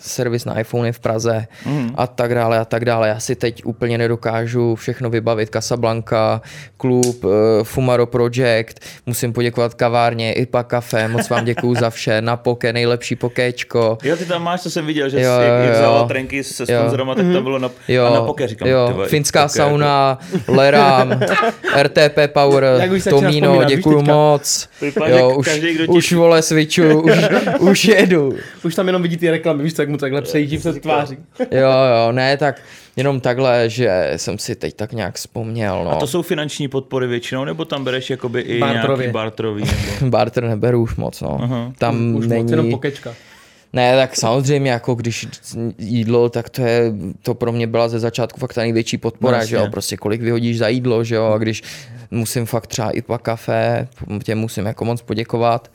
servis 0.00 0.44
na 0.44 0.60
iPhone 0.60 0.92
v 0.92 1.00
Praze 1.00 1.46
mm. 1.66 1.90
a 1.94 2.06
tak 2.06 2.34
dále 2.34 2.58
a 2.58 2.64
tak 2.64 2.84
dále. 2.84 3.08
Já 3.08 3.20
si 3.20 3.34
teď 3.36 3.64
úplně 3.64 3.98
nedokážu 3.98 4.74
všechno 4.74 5.10
vybavit. 5.10 5.48
Casablanca, 5.52 6.40
klub, 6.76 7.24
eh, 7.24 7.64
Fumaro 7.64 8.06
Project, 8.06 8.74
musím 9.06 9.32
poděkovat 9.32 9.74
kavárně, 9.74 10.32
IPA 10.32 10.62
Café, 10.62 11.08
moc 11.08 11.28
vám 11.28 11.44
děkuju 11.44 11.74
za 11.74 11.90
vše, 11.90 12.20
na 12.22 12.36
poke, 12.36 12.72
nejlepší 12.72 13.16
pokéčko. 13.16 13.98
Jo, 14.02 14.16
ty 14.16 14.24
tam 14.26 14.42
máš, 14.42 14.60
co 14.60 14.70
jsem 14.70 14.86
viděl, 14.86 15.08
že 15.08 15.20
Jo, 15.20 15.32
jak 15.40 15.68
jo, 15.68 15.72
vzala 15.72 16.08
trenky 16.08 16.44
se 16.44 16.66
sponzorama, 16.66 17.14
tak 17.14 17.26
tam 17.32 17.42
bylo 17.42 17.58
na, 17.58 17.70
Jo, 17.88 18.04
a 18.06 18.14
na 18.14 18.20
poker, 18.22 18.48
říkám. 18.48 18.68
jo, 18.68 18.84
ty 18.88 18.92
vole, 18.92 19.08
finská 19.08 19.42
poker, 19.46 19.60
jako- 19.60 19.70
sauna, 19.70 20.18
Leram, 20.48 21.20
RTP 21.82 22.31
Power, 22.32 22.64
Jak 22.80 22.90
už 22.90 22.94
víš 22.94 23.04
děkuju 23.66 23.98
teďka. 23.98 24.12
moc. 24.14 24.68
Vypadá, 24.80 25.18
Jo, 25.18 25.36
už, 25.38 25.46
každý, 25.46 25.74
kdo 25.74 25.86
už 25.92 26.12
vole 26.12 26.42
switchu, 26.42 27.00
už, 27.02 27.14
už 27.60 27.84
jedu. 27.84 28.36
Už 28.64 28.74
tam 28.74 28.86
jenom 28.86 29.02
vidí 29.02 29.16
ty 29.16 29.30
reklamy, 29.30 29.62
víš, 29.62 29.72
jak 29.78 29.88
mu 29.88 29.96
takhle 29.96 30.22
přejítí 30.22 30.58
se 30.58 30.72
tváří. 30.72 31.16
Jo, 31.50 31.70
jo, 31.70 32.12
ne, 32.12 32.36
tak 32.36 32.60
jenom 32.96 33.20
takhle, 33.20 33.68
že 33.70 34.12
jsem 34.16 34.38
si 34.38 34.54
teď 34.54 34.74
tak 34.76 34.92
nějak 34.92 35.14
vzpomněl, 35.14 35.84
no. 35.84 35.90
A 35.90 35.96
to 35.96 36.06
jsou 36.06 36.22
finanční 36.22 36.68
podpory 36.68 37.06
většinou, 37.06 37.44
nebo 37.44 37.64
tam 37.64 37.84
bereš 37.84 38.10
jakoby 38.10 38.40
i 38.40 38.58
Barterově. 38.58 38.96
nějaký 39.04 39.12
barterový? 39.12 39.62
Nebo... 39.64 40.10
Barter 40.10 40.44
neberu 40.44 40.82
už 40.82 40.96
moc, 40.96 41.20
no. 41.20 41.38
Aha. 41.42 41.72
Tam 41.78 42.14
Už 42.14 42.26
není... 42.26 42.42
moc, 42.42 42.50
jenom 42.50 42.70
pokečka. 42.70 43.14
Ne, 43.72 43.96
tak 43.96 44.16
samozřejmě, 44.16 44.70
jako 44.70 44.94
když 44.94 45.28
jídlo, 45.78 46.28
tak 46.28 46.50
to 46.50 46.62
je, 46.62 46.92
to 47.22 47.34
pro 47.34 47.52
mě 47.52 47.66
byla 47.66 47.88
ze 47.88 48.00
začátku 48.00 48.40
fakt 48.40 48.54
ta 48.54 48.60
největší 48.60 48.98
podpora, 48.98 49.38
No, 49.38 49.44
že 49.46 49.56
jo, 49.56 49.68
prostě 49.70 49.96
kolik 49.96 50.20
vyhodíš 50.20 50.58
za 50.58 50.68
jídlo, 50.68 51.04
že 51.04 51.14
jo, 51.14 51.24
a 51.24 51.38
když 51.38 51.62
musím 52.10 52.46
fakt 52.46 52.66
třeba 52.66 52.90
i 52.90 53.02
po 53.02 53.18
kafe, 53.18 53.88
těm 54.24 54.38
musím 54.38 54.66
jako 54.66 54.84
moc 54.84 55.02
poděkovat. 55.02 55.70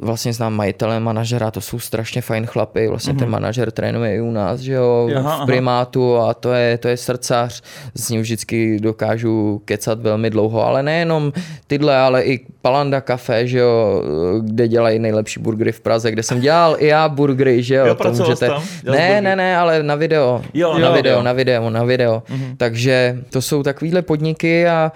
Vlastně 0.00 0.32
znám 0.32 0.54
majitele, 0.54 1.00
manažera, 1.00 1.50
to 1.50 1.60
jsou 1.60 1.78
strašně 1.78 2.22
fajn 2.22 2.46
chlapy, 2.46 2.88
vlastně 2.88 3.14
ten 3.14 3.28
manažer 3.28 3.70
trénuje 3.70 4.16
i 4.16 4.20
u 4.20 4.30
nás, 4.30 4.60
že 4.60 4.72
jo, 4.72 5.10
Aha, 5.16 5.30
v 5.30 5.32
aha. 5.32 5.46
primátu 5.46 6.16
a 6.16 6.34
to 6.34 6.52
je, 6.52 6.78
to 6.78 6.88
je 6.88 6.96
srdcař, 6.96 7.62
s 7.96 8.08
ním 8.08 8.20
vždycky 8.20 8.80
dokážu 8.80 9.62
kecat 9.64 10.00
velmi 10.00 10.30
dlouho, 10.30 10.66
ale 10.66 10.82
nejenom 10.82 11.32
tyhle, 11.66 11.96
ale 11.96 12.22
i 12.22 12.40
Palanda 12.62 13.00
Café, 13.00 13.46
že 13.46 13.58
jo, 13.58 14.02
kde 14.40 14.68
dělají 14.68 14.98
nejlepší 14.98 15.40
burgery 15.40 15.72
v 15.72 15.80
Praze, 15.80 16.10
kde 16.10 16.22
jsem 16.22 16.40
dělal 16.40 16.76
i 16.78 16.86
já 16.86 17.08
burgery, 17.08 17.62
že 17.62 17.74
jo, 17.74 17.86
Jo, 17.86 17.94
to 17.94 18.14
jsi 18.36 18.46
tam? 18.46 18.62
Ne, 18.84 19.20
ne, 19.20 19.36
ne, 19.36 19.56
ale 19.56 19.82
na 19.82 19.94
video. 19.94 20.42
Jo, 20.54 20.74
na 20.74 20.78
na 20.78 20.90
video, 20.90 20.96
video. 20.96 21.22
na 21.22 21.32
video, 21.32 21.70
na 21.70 21.84
video. 21.84 22.22
Mhm. 22.28 22.56
Takže 22.56 23.18
to 23.30 23.42
jsou 23.42 23.62
takovýhle 23.62 24.02
podniky 24.02 24.68
a 24.68 24.92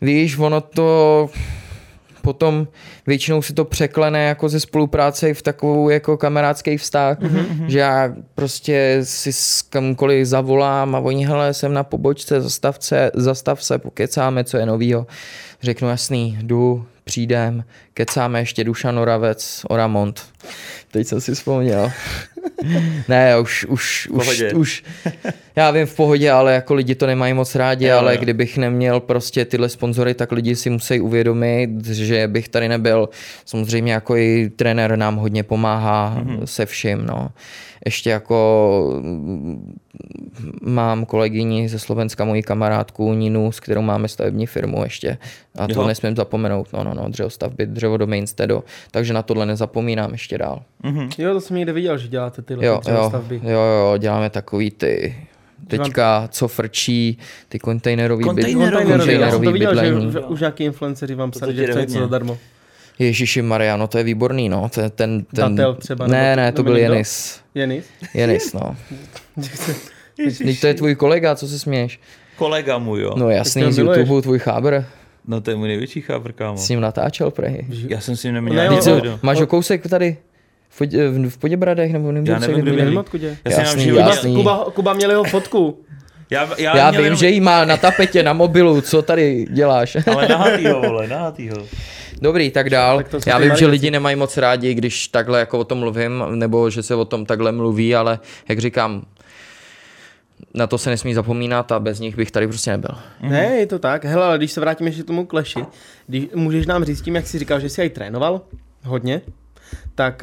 víš, 0.00 0.38
ono 0.38 0.60
to 0.60 1.28
potom 2.28 2.68
většinou 3.06 3.42
si 3.42 3.52
to 3.52 3.64
překlene 3.64 4.24
jako 4.24 4.48
ze 4.48 4.60
spolupráce 4.60 5.34
v 5.34 5.42
takovou 5.42 5.90
jako 5.90 6.16
kamarádský 6.16 6.76
vztah, 6.76 7.20
mm-hmm. 7.20 7.66
že 7.66 7.78
já 7.78 8.14
prostě 8.34 9.00
si 9.02 9.32
s 9.32 9.62
kamkoliv 9.62 10.26
zavolám 10.26 10.94
a 10.94 10.98
oni, 10.98 11.26
hele, 11.26 11.54
jsem 11.54 11.72
na 11.72 11.84
pobočce, 11.84 12.40
zastav 12.40 12.76
se, 12.80 13.10
zastav 13.14 13.64
se, 13.64 13.78
pokecáme, 13.78 14.44
co 14.44 14.56
je 14.56 14.66
novýho. 14.66 15.06
Řeknu, 15.62 15.88
jasný, 15.88 16.38
jdu, 16.42 16.86
přijdem, 17.04 17.64
kecáme 17.94 18.40
ještě 18.40 18.64
Dušan 18.64 18.98
Oravec, 18.98 19.64
Oramont. 19.68 20.22
Teď 20.90 21.06
jsem 21.06 21.20
si 21.20 21.34
vzpomněl. 21.34 21.92
ne, 23.08 23.38
už, 23.40 23.64
už, 23.64 24.08
už, 24.12 24.42
už, 24.54 24.84
já 25.56 25.70
vím 25.70 25.86
v 25.86 25.96
pohodě, 25.96 26.30
ale 26.30 26.54
jako 26.54 26.74
lidi 26.74 26.94
to 26.94 27.06
nemají 27.06 27.34
moc 27.34 27.54
rádi, 27.54 27.86
Jo, 27.86 27.98
ale 27.98 28.14
jo. 28.14 28.20
kdybych 28.22 28.58
neměl 28.58 29.00
prostě 29.00 29.44
tyhle 29.44 29.68
sponzory, 29.68 30.14
tak 30.14 30.32
lidi 30.32 30.56
si 30.56 30.70
musí 30.70 31.00
uvědomit, 31.00 31.86
že 31.86 32.28
bych 32.28 32.48
tady 32.48 32.68
nebyl. 32.68 33.08
Samozřejmě 33.44 33.92
jako 33.92 34.16
i 34.16 34.50
trenér 34.56 34.96
nám 34.96 35.16
hodně 35.16 35.42
pomáhá 35.42 36.14
Mhm. 36.18 36.36
mm-hmm. 36.36 36.42
se 36.44 36.66
vším, 36.66 37.06
no. 37.06 37.28
Ještě 37.84 38.10
jako 38.10 38.98
mm, 39.00 39.78
mám 40.62 41.04
kolegyni 41.06 41.68
ze 41.68 41.78
Slovenska, 41.78 42.24
moji 42.24 42.42
kamarádku 42.42 43.12
Ninu, 43.14 43.52
s 43.52 43.60
kterou 43.60 43.82
máme 43.82 44.08
stavební 44.08 44.46
firmu 44.46 44.84
ještě. 44.84 45.18
A 45.58 45.66
to 45.66 45.80
Jo. 45.80 45.86
nesmím 45.86 46.16
zapomenout, 46.16 46.68
no, 46.72 46.84
no, 46.84 46.94
no, 46.94 47.08
dřevostavby, 47.08 47.66
dřevodomy 47.66 48.18
Instedo. 48.18 48.64
Takže 48.90 49.12
na 49.12 49.22
tohle 49.22 49.46
nezapomínám 49.46 50.12
ještě 50.12 50.38
dál. 50.38 50.62
Mhm. 50.82 51.08
Jo, 51.18 51.32
to 51.34 51.40
jsem 51.40 51.56
někde 51.56 51.72
viděl, 51.72 51.98
že 51.98 52.08
děláte 52.08 52.37
tyhle 52.42 52.66
Jo, 52.66 52.80
ty 52.84 52.90
jo, 52.90 53.04
stavby. 53.08 53.40
jo, 53.42 53.50
jo, 53.60 53.94
děláme 53.98 54.30
takový 54.30 54.70
ty 54.70 55.14
teďka, 55.68 56.28
co 56.32 56.48
frčí, 56.48 57.18
ty 57.48 57.58
kontejnerový, 57.58 58.24
byt, 58.24 58.26
Kontejnerový, 58.26 58.84
Kontejnerový, 58.86 59.12
já 59.20 59.30
jsem 59.30 59.44
to 59.44 59.52
viděl, 59.52 59.74
že, 59.74 59.80
bydlení. 59.82 60.12
že 60.12 60.20
už 60.20 60.40
nějaký 60.40 60.64
influenceři 60.64 61.14
vám 61.14 61.30
psali, 61.30 61.54
to 61.54 61.60
že 61.60 61.66
chce 61.66 61.80
něco 61.80 61.98
zadarmo. 61.98 62.38
Ježíši 62.98 63.42
Maria, 63.42 63.76
no 63.76 63.86
to 63.86 63.98
je 63.98 64.04
výborný, 64.04 64.48
no. 64.48 64.68
Ten, 64.68 64.90
ten, 64.90 65.24
ten... 65.24 65.56
Datel 65.56 65.74
třeba, 65.74 66.06
Ne, 66.06 66.36
ne, 66.36 66.52
to 66.52 66.62
byl? 66.62 66.76
Jenis. 66.76 67.40
Jenis? 67.54 67.86
Jenis, 68.14 68.52
no. 68.52 68.76
Teď 70.38 70.60
to 70.60 70.66
je 70.66 70.74
tvůj 70.74 70.94
kolega, 70.94 71.34
co 71.34 71.48
se 71.48 71.58
směješ? 71.58 72.00
Kolega 72.36 72.78
můj, 72.78 73.00
jo. 73.02 73.12
No 73.16 73.30
jasný, 73.30 73.62
to 73.62 73.72
z. 73.72 73.78
YouTube, 73.78 74.22
tvůj 74.22 74.38
chábr. 74.38 74.80
No 75.26 75.40
to 75.40 75.50
je 75.50 75.56
můj 75.56 75.68
největší 75.68 76.00
chápr, 76.00 76.32
kámo. 76.32 76.56
S 76.58 76.68
ním 76.68 76.80
natáčel 76.80 77.30
prehy. 77.30 77.66
Já 77.88 78.00
jsem 78.00 78.16
s 78.16 78.24
ním 78.24 78.34
Ne, 78.34 78.40
neměl 78.40 79.00
jo. 79.04 79.18
Máš 79.22 79.40
ho 79.40 79.46
kousek 79.46 79.88
tady? 79.88 80.16
V, 80.68 80.78
Podě- 80.78 81.08
v 81.28 81.38
Poděbradech 81.38 81.92
nebo 81.92 82.12
nevím, 82.12 82.32
Já 82.32 82.38
nevím, 82.38 82.60
kde 82.60 82.82
je. 82.82 83.36
Já 83.44 83.50
jsem 83.50 83.64
Jasný, 83.64 83.90
v 83.90 83.94
jasný. 83.94 84.34
Kuba, 84.34 84.64
Kuba 84.74 84.92
měl 84.92 85.10
jeho 85.10 85.24
fotku. 85.24 85.84
Já, 86.30 86.48
já, 86.58 86.76
Já 86.76 86.90
měl 86.90 87.00
vím, 87.00 87.04
jenom- 87.04 87.18
že 87.18 87.28
jí 87.28 87.40
má 87.40 87.64
na 87.64 87.76
tapetě, 87.76 88.22
na 88.22 88.32
mobilu, 88.32 88.80
co 88.80 89.02
tady 89.02 89.46
děláš? 89.50 89.96
Ale 90.12 90.28
nahatýho, 90.28 90.80
vole, 90.80 91.08
nahatýho. 91.08 91.56
Dobrý, 92.22 92.50
tak 92.50 92.70
dál. 92.70 92.96
Tak 92.96 93.08
to 93.08 93.18
Já 93.26 93.38
vím, 93.38 93.56
že 93.56 93.66
lidi 93.66 93.90
nemají 93.90 94.16
moc 94.16 94.36
rádi, 94.36 94.74
když 94.74 95.08
takhle 95.08 95.40
jako 95.40 95.58
o 95.58 95.64
tom 95.64 95.78
mluvím, 95.78 96.24
nebo 96.34 96.70
že 96.70 96.82
se 96.82 96.94
o 96.94 97.04
tom 97.04 97.26
takhle 97.26 97.52
mluví, 97.52 97.94
ale 97.94 98.18
jak 98.48 98.58
říkám, 98.58 99.02
na 100.54 100.66
to 100.66 100.78
se 100.78 100.90
nesmí 100.90 101.14
zapomínat 101.14 101.72
a 101.72 101.80
bez 101.80 102.00
nich 102.00 102.16
bych 102.16 102.30
tady 102.30 102.46
prostě 102.48 102.70
nebyl. 102.70 102.90
Ne, 103.20 103.44
je 103.56 103.66
to 103.66 103.78
tak. 103.78 104.04
Hele, 104.04 104.26
ale 104.26 104.38
když 104.38 104.52
se 104.52 104.60
vrátíme 104.60 104.88
ještě 104.90 105.02
k 105.02 105.06
tomu 105.06 105.26
kleši, 105.26 105.60
když, 106.06 106.24
můžeš 106.34 106.66
nám 106.66 106.84
říct 106.84 107.02
tím, 107.02 107.14
jak 107.14 107.26
jsi 107.26 107.38
říkal, 107.38 107.60
že 107.60 107.68
jsi 107.68 107.80
aj 107.82 107.90
trénoval 107.90 108.40
hodně, 108.84 109.20
tak 109.94 110.22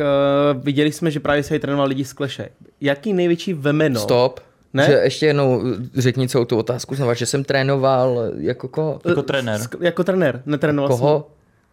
uh, 0.55 0.61
viděli 0.63 0.91
jsme, 0.91 1.11
že 1.11 1.19
právě 1.19 1.43
se 1.43 1.53
aj 1.53 1.59
trénoval 1.59 1.87
lidi 1.87 2.05
z 2.05 2.13
kleše. 2.13 2.49
Jaký 2.81 3.13
největší 3.13 3.53
vemeno? 3.53 3.99
Stop. 3.99 4.39
Ne? 4.73 4.85
Že 4.85 4.93
ještě 5.03 5.25
jednou 5.25 5.61
řekni 5.97 6.27
celou 6.29 6.45
tu 6.45 6.57
otázku 6.57 6.95
znova, 6.95 7.13
že 7.13 7.25
jsem 7.25 7.43
trénoval 7.43 8.23
jako 8.37 8.67
koho? 8.67 8.99
Jako 9.05 9.21
trenér. 9.23 9.61
Sk- 9.61 9.77
jako 9.81 10.03
trenér, 10.03 10.41
netrénoval 10.45 10.89
Koho? 10.89 11.27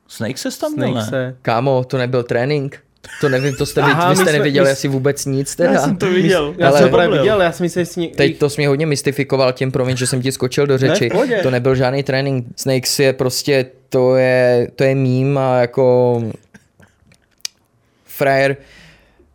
Snake 0.09 0.39
se 0.39 0.59
tam 0.59 0.71
jsem 0.73 0.79
Snake 0.79 0.95
ne? 0.95 1.05
se. 1.05 1.37
Kámo, 1.43 1.85
to 1.85 1.99
nebyl 1.99 2.23
trénink. 2.23 2.79
To 3.21 3.29
nevím, 3.29 3.55
to 3.57 3.67
jste, 3.67 3.81
Aha, 3.83 4.05
vy 4.05 4.11
my 4.11 4.17
jste 4.17 4.25
jsme- 4.25 4.33
neviděli 4.39 4.65
my- 4.67 4.73
asi 4.73 4.89
vůbec 4.89 5.25
nic 5.27 5.57
teda. 5.57 5.73
Já 5.73 5.81
jsem 5.81 5.97
to 5.97 6.07
viděl. 6.07 6.55
Já 6.59 6.69
Ale- 6.69 6.79
jsem 6.79 6.89
to 6.89 6.97
právě 6.97 7.19
viděl, 7.19 7.41
já 7.43 7.53
jsem 7.53 7.65
myslel, 7.65 7.85
že. 7.85 8.07
Teď 8.17 8.39
to 8.39 8.51
jsi 8.51 8.61
mě 8.61 8.69
hodně 8.69 8.87
mystifikoval 8.87 9.53
tím, 9.53 9.73
promiň, 9.73 9.97
že 9.97 10.07
jsem 10.07 10.23
ti 10.23 10.33
skočil 10.33 10.67
do 10.67 10.79
řeči. 10.79 11.09
pohodě. 11.13 11.41
to 11.43 11.51
nebyl 11.51 11.75
žádný 11.75 12.03
trénink. 12.03 12.47
Snakes 12.57 12.99
je 12.99 13.13
prostě, 13.13 13.67
to 13.89 14.17
je, 14.17 14.71
to 14.77 14.85
je 14.85 14.95
mím 14.95 15.39
a 15.39 15.57
jako 15.61 16.23
frajer 18.23 18.57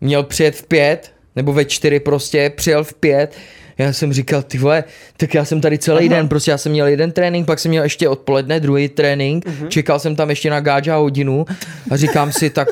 měl 0.01 0.23
přijet 0.23 0.55
v 0.55 0.63
pět, 0.67 1.11
nebo 1.35 1.53
ve 1.53 1.65
čtyři 1.65 1.99
prostě, 1.99 2.49
přijel 2.49 2.83
v 2.83 2.93
pět, 2.93 3.35
já 3.77 3.93
jsem 3.93 4.13
říkal, 4.13 4.43
ty 4.43 4.57
vole, 4.57 4.83
tak 5.17 5.33
já 5.33 5.45
jsem 5.45 5.61
tady 5.61 5.77
celý 5.77 6.07
Aha. 6.07 6.15
den, 6.15 6.27
prostě 6.27 6.51
já 6.51 6.57
jsem 6.57 6.71
měl 6.71 6.87
jeden 6.87 7.11
trénink, 7.11 7.45
pak 7.45 7.59
jsem 7.59 7.69
měl 7.69 7.83
ještě 7.83 8.09
odpoledne 8.09 8.59
druhý 8.59 8.89
trénink, 8.89 9.45
uh-huh. 9.45 9.67
čekal 9.67 9.99
jsem 9.99 10.15
tam 10.15 10.29
ještě 10.29 10.49
na 10.49 10.59
gáča 10.59 10.95
hodinu 10.95 11.45
a 11.91 11.97
říkám 11.97 12.31
si, 12.31 12.49
tak, 12.49 12.67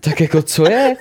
tak 0.00 0.20
jako 0.20 0.42
co 0.42 0.70
je? 0.70 0.96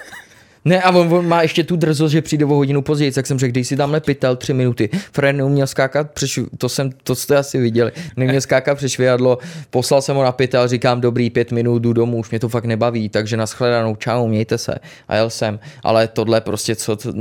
Ne, 0.69 0.81
a 0.81 0.91
on, 0.91 1.13
on 1.13 1.27
má 1.27 1.41
ještě 1.41 1.63
tu 1.63 1.75
drzost, 1.75 2.11
že 2.11 2.21
přijde 2.21 2.45
o 2.45 2.47
hodinu 2.47 2.81
později, 2.81 3.11
tak 3.11 3.27
jsem 3.27 3.39
řekl, 3.39 3.53
dej 3.53 3.63
si 3.63 3.77
tamhle 3.77 3.99
pytel 3.99 4.35
tři 4.35 4.53
minuty. 4.53 4.89
Fred 5.11 5.35
neuměl 5.35 5.67
skákat 5.67 6.11
přes, 6.11 6.39
to, 6.57 6.69
jsem, 6.69 6.89
to 7.03 7.15
jste 7.15 7.37
asi 7.37 7.57
viděli, 7.57 7.91
neuměl 8.17 8.41
skákat 8.41 8.77
přes 8.77 8.91
švihadlo, 8.91 9.37
poslal 9.69 10.01
jsem 10.01 10.15
ho 10.15 10.23
na 10.23 10.31
pytel, 10.31 10.67
říkám, 10.67 11.01
dobrý, 11.01 11.29
pět 11.29 11.51
minut, 11.51 11.79
jdu 11.79 11.93
domů, 11.93 12.17
už 12.17 12.29
mě 12.29 12.39
to 12.39 12.49
fakt 12.49 12.65
nebaví, 12.65 13.09
takže 13.09 13.37
nashledanou, 13.37 13.95
čau, 13.95 14.27
mějte 14.27 14.57
se. 14.57 14.75
A 15.07 15.15
jel 15.15 15.29
jsem, 15.29 15.59
ale 15.83 16.07
tohle 16.07 16.41
prostě, 16.41 16.75
co, 16.75 16.95
to, 16.95 17.13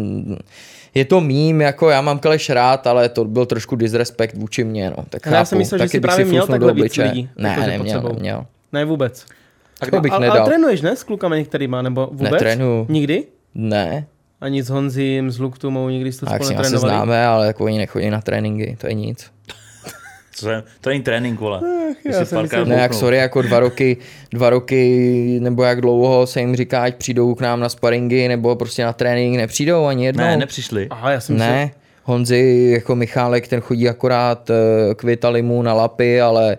je 0.94 1.04
to 1.04 1.20
mím, 1.20 1.60
jako 1.60 1.90
já 1.90 2.00
mám 2.00 2.18
Kaleš 2.18 2.50
rád, 2.50 2.86
ale 2.86 3.08
to 3.08 3.24
byl 3.24 3.46
trošku 3.46 3.76
disrespekt 3.76 4.36
vůči 4.36 4.64
mně, 4.64 4.90
no. 4.90 5.04
Tak 5.08 5.26
Ale 5.26 5.36
já 5.36 5.40
chápu, 5.40 5.48
jsem 5.48 5.58
myslel, 5.58 5.78
že 5.78 5.82
taky 5.82 5.96
jsi 5.96 6.00
právě 6.00 6.24
měl 6.24 6.46
takhle 6.46 6.72
víc 6.72 6.96
lidí, 6.96 7.28
Ne, 7.36 7.48
jakože 7.48 7.66
pod 7.66 7.70
neměl, 7.78 8.00
sebou. 8.00 8.14
neměl. 8.14 8.46
Ne, 8.72 8.84
vůbec. 8.84 9.26
To 9.90 10.00
bych 10.00 10.12
a, 10.12 10.16
a, 10.16 10.18
nedal. 10.18 10.42
a 10.42 10.44
trénuješ, 10.44 10.80
ne, 10.80 10.96
s 10.96 11.02
klukama 11.02 11.36
některýma, 11.36 11.82
nebo 11.82 12.08
vůbec? 12.12 12.32
Netrénuju. 12.32 12.86
Nikdy? 12.88 13.24
Ne, 13.54 14.06
Ani 14.40 14.62
s 14.62 14.68
Honzím, 14.70 15.30
s 15.30 15.38
Luktumou, 15.38 15.88
nikdy 15.88 16.12
jste 16.12 16.26
a 16.26 16.32
jak 16.32 16.42
spolu 16.42 16.48
si 16.48 16.54
asi 16.54 16.62
netrénovali? 16.72 16.92
známe, 16.94 17.26
ale 17.26 17.46
jako 17.46 17.64
oni 17.64 17.78
nechodí 17.78 18.10
na 18.10 18.20
tréninky, 18.20 18.76
to 18.80 18.86
je 18.86 18.94
nic. 18.94 19.30
Co 20.34 20.50
je, 20.50 20.62
to 20.80 20.90
není 20.90 21.02
trénink, 21.02 21.40
vole. 21.40 21.60
Ty 22.02 22.12
já 22.12 22.20
myslel- 22.20 22.46
Ne, 22.64 22.74
jak 22.74 22.94
sorry, 22.94 23.16
jako 23.16 23.42
dva 23.42 23.60
roky, 23.60 23.96
dva 24.32 24.50
roky, 24.50 25.38
nebo 25.42 25.62
jak 25.62 25.80
dlouho 25.80 26.26
se 26.26 26.40
jim 26.40 26.56
říká, 26.56 26.82
ať 26.82 26.96
přijdou 26.96 27.34
k 27.34 27.40
nám 27.40 27.60
na 27.60 27.68
sparingy, 27.68 28.28
nebo 28.28 28.56
prostě 28.56 28.84
na 28.84 28.92
trénink, 28.92 29.36
nepřijdou 29.36 29.84
ani 29.84 30.06
jednou. 30.06 30.24
Ne, 30.24 30.36
nepřišli. 30.36 30.86
Aha, 30.90 31.10
já 31.10 31.20
jsem 31.20 31.34
myslel, 31.34 31.50
ne. 31.52 31.70
Honzi, 32.04 32.70
jako 32.74 32.94
Michálek, 32.96 33.48
ten 33.48 33.60
chodí 33.60 33.88
akorát 33.88 34.50
eh, 34.50 34.94
k 34.94 35.02
Vitalimu 35.02 35.62
na 35.62 35.74
lapy, 35.74 36.20
ale 36.20 36.56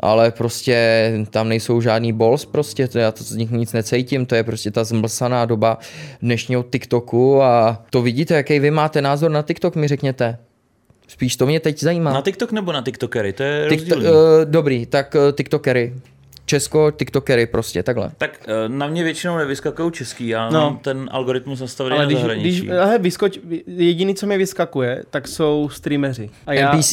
ale 0.00 0.30
prostě 0.30 1.12
tam 1.30 1.48
nejsou 1.48 1.80
žádný 1.80 2.12
bols, 2.12 2.44
prostě 2.44 2.88
to 2.88 2.98
já 2.98 3.12
to 3.12 3.24
z 3.24 3.36
nich 3.36 3.50
nic 3.50 3.72
necítím, 3.72 4.26
to 4.26 4.34
je 4.34 4.42
prostě 4.44 4.70
ta 4.70 4.84
zmlsaná 4.84 5.44
doba 5.44 5.78
dnešního 6.22 6.62
TikToku 6.62 7.42
a 7.42 7.82
to 7.90 8.02
vidíte, 8.02 8.34
jaký 8.34 8.58
vy 8.58 8.70
máte 8.70 9.02
názor 9.02 9.30
na 9.30 9.42
TikTok, 9.42 9.76
mi 9.76 9.88
řekněte. 9.88 10.38
Spíš 11.08 11.36
to 11.36 11.46
mě 11.46 11.60
teď 11.60 11.80
zajímá. 11.80 12.12
Na 12.12 12.22
TikTok 12.22 12.52
nebo 12.52 12.72
na 12.72 12.82
TikTokery? 12.82 13.32
To 13.32 13.42
je 13.42 13.68
TikTok, 13.68 13.88
rozdílný. 13.90 14.16
uh, 14.16 14.44
dobrý, 14.44 14.86
tak 14.86 15.14
uh, 15.14 15.32
TikTokery. 15.32 15.94
Česko, 16.46 16.90
TikTokery 16.90 17.46
prostě, 17.46 17.82
takhle. 17.82 18.10
Tak 18.18 18.40
eh, 18.46 18.68
na 18.68 18.86
mě 18.86 19.04
většinou 19.04 19.36
nevyskakují 19.38 19.92
český, 19.92 20.28
já 20.28 20.50
No. 20.50 20.60
mám 20.60 20.78
ten 20.78 21.08
algoritmus 21.12 21.60
nastavený 21.60 21.96
ale 21.96 22.04
na 22.04 22.06
když, 22.08 22.18
zahraničí. 22.18 22.48
když 22.60 22.70
hele, 22.70 22.98
vyskoč, 22.98 23.38
jediný, 23.66 24.14
co 24.14 24.26
mi 24.26 24.38
vyskakuje, 24.38 25.02
tak 25.10 25.28
jsou 25.28 25.68
streameři. 25.72 26.30
A 26.46 26.52
já, 26.52 26.72
NPC. 26.76 26.92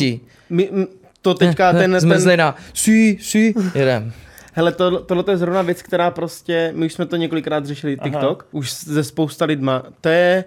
My, 0.50 0.70
m, 0.72 0.88
to 1.26 1.34
teďka 1.34 1.74
ten, 1.74 1.92
ten, 1.92 2.00
Zmrzlina. 2.00 2.56
Si, 2.74 3.18
si, 3.22 3.54
jedem. 3.76 4.14
hele, 4.54 4.72
to, 4.72 5.00
tohle 5.00 5.24
je 5.30 5.38
zrovna 5.38 5.62
věc, 5.62 5.82
která 5.82 6.12
prostě, 6.12 6.72
my 6.76 6.86
už 6.86 6.94
jsme 6.94 7.06
to 7.06 7.16
několikrát 7.16 7.66
řešili, 7.66 7.98
TikTok, 8.04 8.44
Aha. 8.44 8.50
už 8.52 8.74
ze 8.74 9.04
spousta 9.04 9.46
lidma, 9.46 9.84
to 10.02 10.10
je 10.10 10.44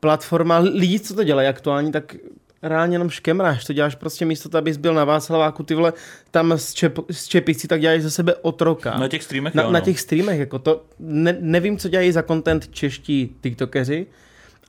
platforma 0.00 0.58
lidí, 0.58 1.00
co 1.00 1.14
to 1.14 1.24
dělají 1.24 1.48
aktuální, 1.48 1.92
tak 1.92 2.16
reálně 2.62 2.94
jenom 2.94 3.10
škemráš, 3.10 3.64
to 3.64 3.72
děláš 3.72 3.94
prostě 3.94 4.24
místo 4.24 4.48
toho, 4.48 4.58
abys 4.58 4.76
byl 4.76 4.94
na 4.94 5.04
Václaváku, 5.04 5.62
ty 5.62 5.74
vole, 5.74 5.92
tam 6.30 6.52
s, 6.52 6.72
čep, 6.72 6.98
s 7.10 7.28
čepicí, 7.28 7.68
tak 7.68 7.80
děláš 7.80 8.02
ze 8.02 8.10
sebe 8.10 8.34
otroka. 8.34 8.98
Na 8.98 9.08
těch 9.08 9.22
streamech, 9.22 9.54
na, 9.54 9.62
jo, 9.62 9.70
na 9.70 9.78
no. 9.78 9.84
těch 9.84 10.00
streamech, 10.00 10.40
jako 10.40 10.58
to, 10.58 10.84
ne, 10.98 11.36
nevím, 11.40 11.78
co 11.78 11.88
dělají 11.88 12.12
za 12.12 12.22
content 12.22 12.68
čeští 12.68 13.36
tiktokeři, 13.40 14.06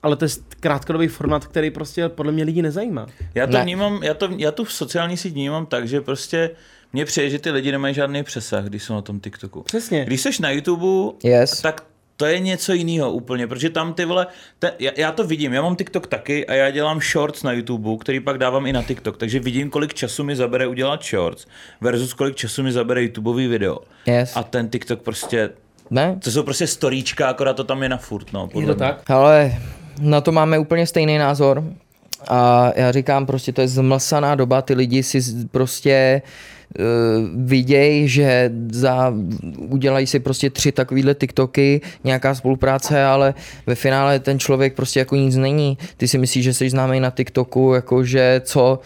ale 0.05 0.15
to 0.15 0.25
je 0.25 0.29
krátkodobý 0.59 1.07
formát, 1.07 1.47
který 1.47 1.71
prostě 1.71 2.09
podle 2.09 2.31
mě 2.31 2.43
lidi 2.43 2.61
nezajímá. 2.61 3.05
Já 3.35 3.47
to 3.47 3.53
Ne. 3.53 3.63
vnímám, 3.63 4.03
já, 4.03 4.13
to, 4.13 4.29
já 4.37 4.51
tu 4.51 4.63
v 4.63 4.73
sociální 4.73 5.17
síť 5.17 5.33
vnímám 5.33 5.65
tak, 5.65 5.87
že 5.87 6.01
prostě 6.01 6.49
mně 6.93 7.05
přijde, 7.05 7.29
že 7.29 7.39
ty 7.39 7.51
lidi 7.51 7.71
nemají 7.71 7.93
žádný 7.95 8.23
přesah, 8.23 8.65
když 8.65 8.83
jsou 8.83 8.93
na 8.93 9.01
tom 9.01 9.19
TikToku. 9.19 9.61
Přesně. 9.63 10.05
Když 10.05 10.21
jsi 10.21 10.29
na 10.41 10.49
YouTube, 10.51 11.13
Yes. 11.23 11.61
tak 11.61 11.83
to 12.17 12.25
je 12.25 12.39
něco 12.39 12.73
jiného 12.73 13.11
úplně, 13.11 13.47
protože 13.47 13.69
tam 13.69 13.93
ty 13.93 14.05
vole, 14.05 14.27
te, 14.59 14.73
já, 14.79 14.91
já 14.97 15.11
to 15.11 15.23
vidím, 15.23 15.53
já 15.53 15.61
mám 15.61 15.75
TikTok 15.75 16.07
taky 16.07 16.47
a 16.47 16.53
já 16.53 16.69
dělám 16.69 17.01
shorts 17.01 17.43
na 17.43 17.51
YouTube, 17.51 17.89
který 17.99 18.19
pak 18.19 18.37
dávám 18.37 18.65
i 18.65 18.73
na 18.73 18.83
TikTok, 18.83 19.17
takže 19.17 19.39
vidím, 19.39 19.69
kolik 19.69 19.93
času 19.93 20.23
mi 20.23 20.35
zabere 20.35 20.67
udělat 20.67 21.03
shorts 21.05 21.45
versus 21.81 22.13
kolik 22.13 22.35
času 22.35 22.63
mi 22.63 22.71
zabere 22.71 23.01
YouTubeový 23.03 23.47
video. 23.47 23.77
Yes. 24.05 24.35
A 24.35 24.43
ten 24.43 24.69
TikTok 24.69 25.01
prostě, 25.01 25.49
Ne? 25.89 26.19
to 26.23 26.31
jsou 26.31 26.43
prostě 26.43 26.67
storíčka, 26.67 27.27
akorát 27.29 27.53
to 27.53 27.63
tam 27.63 27.83
je 27.83 27.89
na 27.89 27.97
furt, 27.97 28.33
no. 28.33 28.41
Je 28.41 28.47
podle 28.47 28.67
to 28.75 28.83
mě. 28.83 28.87
tak? 28.93 29.09
Ale 29.09 29.53
na 29.99 30.21
to 30.21 30.31
máme 30.31 30.59
úplně 30.59 30.87
stejný 30.87 31.17
názor. 31.17 31.63
A 32.27 32.71
já 32.75 32.91
říkám, 32.91 33.25
prostě 33.25 33.51
to 33.51 33.61
je 33.61 33.67
zmlsaná 33.67 34.35
doba, 34.35 34.61
ty 34.61 34.73
lidi 34.73 35.03
si 35.03 35.21
prostě 35.51 36.21
uh, 36.79 36.85
vidějí, 37.45 38.07
že 38.07 38.51
za, 38.71 39.13
udělají 39.57 40.07
si 40.07 40.19
prostě 40.19 40.49
tři 40.49 40.71
takovýhle 40.71 41.15
TikToky, 41.15 41.81
nějaká 42.03 42.35
spolupráce, 42.35 43.03
ale 43.03 43.33
ve 43.67 43.75
finále 43.75 44.19
ten 44.19 44.39
člověk 44.39 44.73
prostě 44.73 44.99
jako 44.99 45.15
nic 45.15 45.35
není. 45.35 45.77
Ty 45.97 46.07
si 46.07 46.17
myslíš, 46.17 46.43
že 46.43 46.53
jsi 46.53 46.69
známý 46.69 46.99
na 46.99 47.09
TikToku, 47.09 47.73
jakože 47.73 48.41
co, 48.45 48.79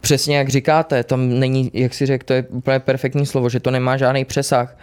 přesně 0.00 0.36
jak 0.36 0.48
říkáte, 0.48 1.04
tam 1.04 1.38
není, 1.38 1.70
jak 1.74 1.94
si 1.94 2.06
řekl, 2.06 2.24
to 2.24 2.32
je 2.32 2.44
úplně 2.50 2.78
perfektní 2.78 3.26
slovo, 3.26 3.48
že 3.48 3.60
to 3.60 3.70
nemá 3.70 3.96
žádný 3.96 4.24
přesah. 4.24 4.76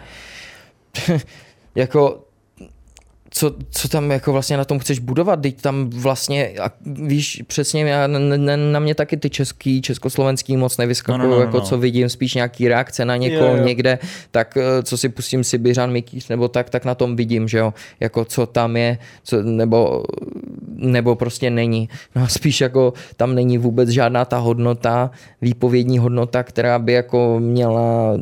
jako 1.74 2.25
co, 3.38 3.54
co 3.70 3.88
tam 3.88 4.10
jako 4.10 4.32
vlastně 4.32 4.56
na 4.56 4.64
tom 4.64 4.78
chceš 4.78 4.98
budovat, 4.98 5.40
teď 5.40 5.60
tam 5.60 5.90
vlastně, 5.90 6.48
a 6.62 6.70
víš, 6.86 7.42
přesně 7.46 7.82
já, 7.84 8.04
n- 8.04 8.32
n- 8.50 8.72
na 8.72 8.80
mě 8.80 8.94
taky 8.94 9.16
ty 9.16 9.30
český, 9.30 9.82
československý 9.82 10.56
moc 10.56 10.76
nevyskakují, 10.76 11.18
No, 11.18 11.30
no, 11.30 11.36
no, 11.36 11.40
jako 11.40 11.56
no. 11.56 11.62
co 11.62 11.78
vidím, 11.78 12.08
spíš 12.08 12.34
nějaký 12.34 12.68
reakce 12.68 13.04
na 13.04 13.16
někoho 13.16 13.48
Jo, 13.50 13.56
jo. 13.56 13.64
někde, 13.64 13.98
tak 14.30 14.56
eh, 14.56 14.82
co 14.82 14.98
si 14.98 15.08
pustím 15.08 15.44
si 15.44 15.58
Biřan 15.58 15.92
Mikýř, 15.92 16.28
nebo 16.28 16.48
tak, 16.48 16.70
tak 16.70 16.84
na 16.84 16.94
tom 16.94 17.16
vidím, 17.16 17.48
že 17.48 17.58
jo, 17.58 17.74
jako 18.00 18.24
co 18.24 18.46
tam 18.46 18.76
je, 18.76 18.98
co, 19.24 19.42
nebo, 19.42 20.04
nebo 20.76 21.14
prostě 21.14 21.50
není. 21.50 21.88
No 22.14 22.22
a 22.22 22.28
spíš 22.28 22.60
jako 22.60 22.92
tam 23.16 23.34
není 23.34 23.58
vůbec 23.58 23.88
žádná 23.88 24.24
ta 24.24 24.38
hodnota, 24.38 25.10
výpovědní 25.42 25.98
hodnota, 25.98 26.42
která 26.42 26.78
by 26.78 26.92
jako 26.92 27.36
měla 27.40 28.12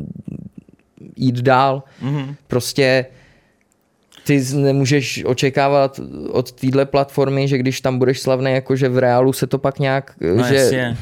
jít 1.15 1.35
dál. 1.41 1.83
Mhm. 2.01 2.35
Prostě 2.47 3.05
ty 4.25 4.43
nemůžeš 4.53 5.23
očekávat 5.25 5.99
od 6.31 6.51
téhle 6.51 6.85
platformy, 6.85 7.47
že 7.47 7.57
když 7.57 7.81
tam 7.81 7.99
budeš 7.99 8.19
slavný, 8.19 8.51
jako 8.53 8.75
že 8.75 8.89
v 8.89 8.97
reálu 8.97 9.33
se 9.33 9.47
to 9.47 9.57
pak 9.57 9.79
nějak, 9.79 10.11
No 10.35 10.43
že 10.47 10.55
jasně. 10.55 10.97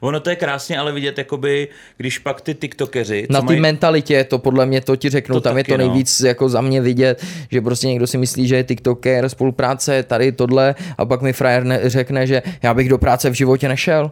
Ono 0.00 0.20
to 0.20 0.30
je 0.30 0.36
krásně, 0.36 0.78
ale 0.78 0.92
vidět, 0.92 1.18
jakoby, 1.18 1.68
když 1.96 2.18
pak 2.18 2.40
ty 2.40 2.54
tiktokeři, 2.54 3.26
na 3.30 3.40
té 3.40 3.46
mají- 3.46 3.60
mentalitě, 3.60 4.24
to 4.24 4.38
podle 4.38 4.66
mě 4.66 4.80
to 4.80 4.96
ti 4.96 5.10
řeknu, 5.10 5.34
To 5.34 5.40
tam 5.40 5.58
je 5.58 5.64
to 5.64 5.70
no. 5.72 5.76
nejvíc 5.78 6.20
jako 6.20 6.48
za 6.48 6.60
mě 6.60 6.80
vidět, 6.80 7.24
že 7.50 7.60
prostě 7.60 7.86
někdo 7.86 8.06
si 8.06 8.18
myslí, 8.18 8.48
že 8.48 8.56
je 8.56 8.64
tiktoker, 8.64 9.28
spolupráce, 9.28 10.02
tady 10.02 10.32
tohle 10.32 10.74
a 10.98 11.04
pak 11.04 11.22
mi 11.22 11.32
frajer 11.32 11.64
ne, 11.64 11.80
řekne, 11.84 12.26
že 12.26 12.42
já 12.62 12.74
bych 12.74 12.88
do 12.88 12.98
práce 12.98 13.30
v 13.30 13.34
životě 13.34 13.68
nešel. 13.68 14.10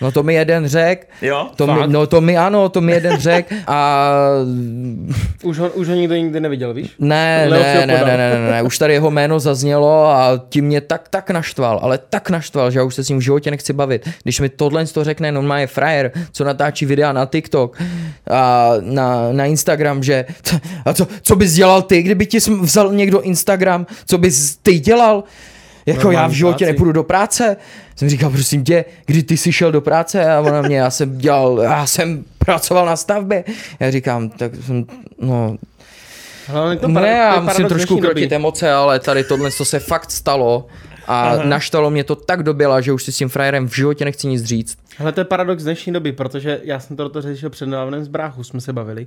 No 0.00 0.12
to 0.12 0.22
mi 0.22 0.34
jeden 0.34 0.68
řek, 0.68 1.08
Jo, 1.22 1.48
to 1.56 1.66
mi, 1.66 1.80
no 1.86 2.06
to 2.06 2.20
mi 2.20 2.38
ano, 2.38 2.68
to 2.68 2.80
mi 2.80 2.92
jeden 2.92 3.20
řek 3.20 3.52
a 3.66 4.10
Už 5.42 5.58
ho, 5.58 5.68
už 5.68 5.88
ho 5.88 5.94
nikdo 5.94 6.14
nikdy 6.14 6.40
neviděl, 6.40 6.74
víš? 6.74 6.94
Ne, 6.98 7.46
Leo 7.48 7.62
ne, 7.62 7.86
ne, 7.86 7.86
ne, 7.86 8.16
ne, 8.16 8.40
ne, 8.40 8.50
ne, 8.50 8.62
už 8.62 8.78
tady 8.78 8.92
jeho 8.92 9.10
jméno 9.10 9.40
zaznělo 9.40 10.06
a 10.06 10.40
tím 10.48 10.64
mě 10.64 10.80
tak, 10.80 11.08
tak 11.08 11.30
naštval, 11.30 11.78
ale 11.82 11.98
tak 12.10 12.30
naštval, 12.30 12.70
že 12.70 12.78
já 12.78 12.84
už 12.84 12.94
se 12.94 13.04
s 13.04 13.08
ním 13.08 13.18
v 13.18 13.22
životě 13.22 13.50
nechci 13.50 13.72
bavit. 13.72 14.08
Když 14.22 14.40
mi 14.40 14.48
tohle 14.48 14.86
to 14.86 15.04
řekne 15.04 15.32
normálně 15.32 15.66
frajer, 15.66 16.10
co 16.32 16.44
natáčí 16.44 16.86
videa 16.86 17.12
na 17.12 17.26
TikTok 17.26 17.78
a 18.30 18.72
na, 18.80 19.32
na 19.32 19.44
Instagram, 19.44 20.02
že 20.02 20.24
a 20.84 20.92
co, 20.92 21.06
co 21.22 21.36
bys 21.36 21.52
dělal 21.52 21.82
ty, 21.82 22.02
kdyby 22.02 22.26
ti 22.26 22.38
vzal 22.38 22.92
někdo 22.92 23.20
Instagram, 23.20 23.86
co 24.06 24.18
bys 24.18 24.56
ty 24.56 24.78
dělal? 24.78 25.24
Jako 25.86 26.00
já 26.00 26.02
v 26.02 26.12
Normální 26.12 26.34
životě 26.34 26.64
práci. 26.64 26.72
nepůjdu 26.72 26.92
do 26.92 27.02
práce. 27.02 27.56
Jsem 27.96 28.08
říkal, 28.08 28.30
prosím 28.30 28.64
tě, 28.64 28.84
kdy 29.06 29.22
ty 29.22 29.36
jsi 29.36 29.52
šel 29.52 29.72
do 29.72 29.80
práce? 29.80 30.32
A 30.32 30.40
ona 30.40 30.62
mě, 30.62 30.76
já 30.76 30.90
jsem 30.90 31.18
dělal, 31.18 31.60
já 31.62 31.86
jsem 31.86 32.24
pracoval 32.38 32.86
na 32.86 32.96
stavbě. 32.96 33.44
Já 33.80 33.90
říkám, 33.90 34.28
tak 34.30 34.52
jsem, 34.66 34.84
no, 35.20 35.56
Hlavně 36.46 36.76
to 36.76 36.88
ne, 36.88 37.08
já 37.08 37.40
musím 37.40 37.66
trošku 37.66 37.98
krotit 37.98 38.32
emoce, 38.32 38.72
ale 38.72 39.00
tady 39.00 39.24
tohle 39.24 39.50
co 39.50 39.64
se 39.64 39.78
fakt 39.78 40.10
stalo 40.10 40.66
a 41.06 41.22
Aha. 41.22 41.44
naštalo 41.44 41.90
mě 41.90 42.04
to 42.04 42.16
tak 42.16 42.42
dobila, 42.42 42.80
že 42.80 42.92
už 42.92 43.04
si 43.04 43.12
s 43.12 43.16
tím 43.16 43.28
frajerem 43.28 43.68
v 43.68 43.74
životě 43.76 44.04
nechci 44.04 44.26
nic 44.26 44.44
říct. 44.44 44.78
Hele, 44.98 45.12
to 45.12 45.20
je 45.20 45.24
paradox 45.24 45.62
dnešní 45.62 45.92
doby, 45.92 46.12
protože 46.12 46.60
já 46.64 46.80
jsem 46.80 46.96
to 46.96 47.10
řešil 47.18 47.50
před 47.50 47.66
nedávnem 47.66 48.04
z 48.04 48.08
bráchu, 48.08 48.44
jsme 48.44 48.60
se 48.60 48.72
bavili. 48.72 49.06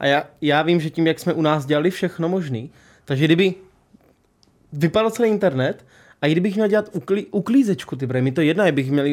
A 0.00 0.06
já, 0.06 0.24
já 0.40 0.62
vím, 0.62 0.80
že 0.80 0.90
tím, 0.90 1.06
jak 1.06 1.18
jsme 1.18 1.32
u 1.32 1.42
nás 1.42 1.66
dělali 1.66 1.90
všechno 1.90 2.28
možný, 2.28 2.70
takže 3.04 3.24
kdyby 3.24 3.54
vypadal 4.72 5.10
celý 5.10 5.28
internet 5.28 5.84
a 6.22 6.26
i 6.26 6.32
kdybych 6.32 6.54
měl 6.54 6.68
dělat 6.68 6.88
uklí, 6.92 7.26
uklízečku, 7.26 7.96
ty 7.96 8.06
mi 8.06 8.32
to 8.32 8.40
jedno, 8.40 8.64
kdybych 8.64 8.90
měl 8.90 9.06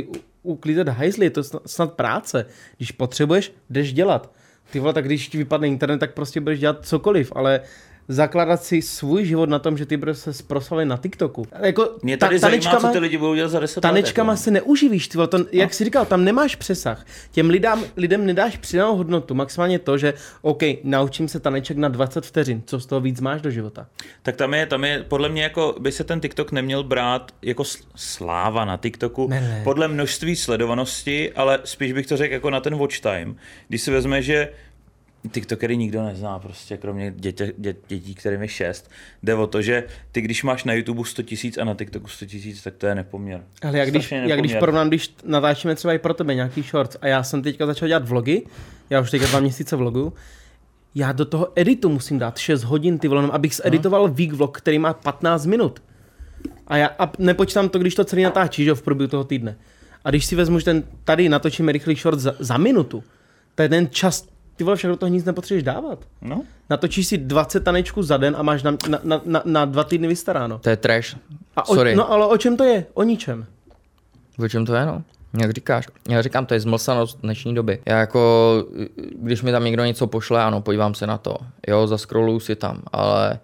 uklízet 0.43 0.87
hajzly, 0.87 1.25
je 1.25 1.29
to 1.29 1.43
snad, 1.43 1.61
snad 1.65 1.93
práce. 1.93 2.45
Když 2.77 2.91
potřebuješ, 2.91 3.53
jdeš 3.69 3.93
dělat. 3.93 4.31
Ty 4.71 4.79
vole, 4.79 4.93
tak 4.93 5.05
když 5.05 5.27
ti 5.27 5.37
vypadne 5.37 5.67
internet, 5.67 5.97
tak 5.97 6.13
prostě 6.13 6.41
budeš 6.41 6.59
dělat 6.59 6.85
cokoliv, 6.85 7.31
ale 7.35 7.61
zakládat 8.11 8.63
si 8.63 8.81
svůj 8.81 9.25
život 9.25 9.49
na 9.49 9.59
tom, 9.59 9.77
že 9.77 9.85
ty 9.85 9.99
se 10.13 10.43
proslavit 10.47 10.85
na 10.85 10.97
TikToku. 10.97 11.47
Jako 11.61 11.89
Mě 12.03 12.17
ta- 12.17 12.25
tady 12.25 12.39
zajímá, 12.39 12.75
co 12.75 12.87
ty 12.87 12.99
lidi 12.99 13.17
budou 13.17 13.35
dělat 13.35 13.49
za 13.49 13.59
10 13.59 13.81
Tanečkama 13.81 14.31
let. 14.31 14.35
jako. 14.37 14.43
se 14.43 14.51
neuživíš, 14.51 15.07
ty 15.07 15.17
vole, 15.17 15.27
to, 15.27 15.37
jak 15.51 15.73
jsi 15.73 15.83
říkal, 15.83 16.05
tam 16.05 16.23
nemáš 16.23 16.55
přesah. 16.55 17.05
Těm 17.31 17.49
lidem, 17.49 17.83
lidem 17.97 18.25
nedáš 18.25 18.57
přidanou 18.57 18.95
hodnotu, 18.95 19.33
maximálně 19.35 19.79
to, 19.79 19.97
že 19.97 20.13
OK, 20.41 20.61
naučím 20.83 21.27
se 21.27 21.39
taneček 21.39 21.77
na 21.77 21.87
20 21.87 22.25
vteřin, 22.25 22.61
co 22.65 22.79
z 22.79 22.85
toho 22.85 23.01
víc 23.01 23.21
máš 23.21 23.41
do 23.41 23.51
života. 23.51 23.87
Tak 24.23 24.35
tam 24.35 24.53
je, 24.53 24.65
tam 24.65 24.83
je, 24.83 25.05
podle 25.07 25.29
mě 25.29 25.43
jako 25.43 25.75
by 25.79 25.91
se 25.91 26.03
ten 26.03 26.19
TikTok 26.19 26.51
neměl 26.51 26.83
brát 26.83 27.31
jako 27.41 27.63
sláva 27.95 28.65
na 28.65 28.77
TikToku, 28.77 29.27
Ne, 29.27 29.41
ne. 29.41 29.61
podle 29.63 29.87
množství 29.87 30.35
sledovanosti, 30.35 31.31
ale 31.33 31.59
spíš 31.63 31.93
bych 31.93 32.07
to 32.07 32.17
řekl 32.17 32.33
jako 32.33 32.49
na 32.49 32.59
ten 32.59 32.77
watch 32.77 32.99
time. 32.99 33.35
Když 33.67 33.81
si 33.81 33.91
vezme, 33.91 34.21
že 34.21 34.49
TikTokery 35.31 35.77
nikdo 35.77 36.03
nezná, 36.03 36.39
prostě 36.39 36.77
kromě 36.77 37.13
dětě, 37.15 37.53
dě, 37.57 37.75
dětí, 37.87 38.15
kterým 38.15 38.41
je 38.41 38.47
6. 38.47 38.91
Jde 39.23 39.35
o 39.35 39.47
to, 39.47 39.61
že 39.61 39.83
ty 40.11 40.21
když 40.21 40.43
máš 40.43 40.63
na 40.63 40.73
YouTube 40.73 41.05
100 41.05 41.23
tisíc 41.23 41.57
a 41.57 41.63
na 41.63 41.73
TikToku 41.73 42.07
100 42.07 42.25
tisíc, 42.25 42.63
tak 42.63 42.75
to 42.75 42.87
je 42.87 42.95
nepoměr. 42.95 43.43
Ale 43.61 43.77
jak 43.77 43.89
když, 43.89 44.05
Strašně 44.05 44.17
jak 44.17 44.25
když 44.25 44.51
nepoměr. 44.51 44.59
porovnám, 44.59 44.87
když 44.87 45.15
natáčíme 45.25 45.75
třeba 45.75 45.93
i 45.93 45.99
pro 45.99 46.13
tebe 46.13 46.35
nějaký 46.35 46.61
shorts 46.61 46.97
a 47.01 47.07
já 47.07 47.23
jsem 47.23 47.41
teďka 47.41 47.65
začal 47.65 47.87
dělat 47.87 48.09
vlogy, 48.09 48.45
já 48.89 49.01
už 49.01 49.11
teďka 49.11 49.27
dva 49.27 49.39
měsíce 49.39 49.75
vlogu, 49.75 50.13
já 50.95 51.11
do 51.11 51.25
toho 51.25 51.47
editu 51.55 51.89
musím 51.89 52.19
dát 52.19 52.37
6 52.37 52.63
hodin, 52.63 52.99
ty 52.99 53.07
vole, 53.07 53.29
abych 53.31 53.55
zeditoval 53.55 54.07
week 54.07 54.33
vlog, 54.33 54.57
který 54.57 54.79
má 54.79 54.93
15 54.93 55.45
minut. 55.45 55.83
A 56.67 56.77
já 56.77 56.87
a 56.99 57.11
nepočítám 57.19 57.69
to, 57.69 57.79
když 57.79 57.95
to 57.95 58.05
celý 58.05 58.23
natáčíš 58.23 58.63
že 58.63 58.69
jo, 58.69 58.75
v 58.75 58.81
průběhu 58.81 59.09
toho 59.09 59.23
týdne. 59.23 59.57
A 60.05 60.09
když 60.09 60.25
si 60.25 60.35
vezmu, 60.35 60.59
že 60.59 60.65
ten 60.65 60.83
tady 61.03 61.29
natočíme 61.29 61.71
rychlý 61.71 61.95
short 61.95 62.19
za, 62.19 62.35
za 62.39 62.57
minutu, 62.57 63.03
to 63.55 63.61
je 63.61 63.69
ten 63.69 63.87
čas, 63.91 64.27
ty 64.59 64.63
vole, 64.63 64.77
do 64.83 64.95
toho 64.95 65.09
nic 65.09 65.25
nepotřebuješ 65.25 65.63
dávat. 65.63 65.99
No, 66.21 66.41
Natočíš 66.69 67.07
si 67.07 67.17
20 67.17 67.63
tanečků 67.63 68.03
za 68.03 68.17
den 68.17 68.35
a 68.39 68.43
máš 68.43 68.63
na, 68.63 68.71
na, 68.89 68.99
na, 69.03 69.21
na, 69.25 69.41
na 69.45 69.65
dva 69.65 69.83
týdny 69.83 70.07
vystaráno. 70.07 70.59
To 70.59 70.69
je 70.69 70.77
trash. 70.77 71.17
A 71.55 71.69
o, 71.69 71.75
Sorry. 71.75 71.95
no 71.95 72.11
ale 72.11 72.25
o 72.25 72.37
čem 72.37 72.57
to 72.57 72.63
je? 72.63 72.85
O 72.93 73.03
ničem. 73.03 73.45
O 74.39 74.47
čem 74.47 74.65
to 74.65 74.75
je, 74.75 74.85
no? 74.85 75.03
Jak 75.41 75.51
říkáš? 75.51 75.87
Já 76.09 76.21
říkám, 76.21 76.45
to 76.45 76.53
je 76.53 76.59
zmlsanost 76.59 77.19
dnešní 77.21 77.55
doby. 77.55 77.79
Já 77.85 77.99
jako, 77.99 78.63
když 79.15 79.41
mi 79.41 79.51
tam 79.51 79.63
někdo 79.63 79.85
něco 79.85 80.07
pošle, 80.07 80.43
ano, 80.43 80.61
podívám 80.61 80.93
se 80.93 81.07
na 81.07 81.17
to. 81.17 81.37
Jo, 81.67 81.87
zaskroluju 81.87 82.39
si 82.39 82.55
tam, 82.55 82.81
ale 82.93 83.39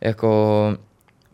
jako 0.00 0.76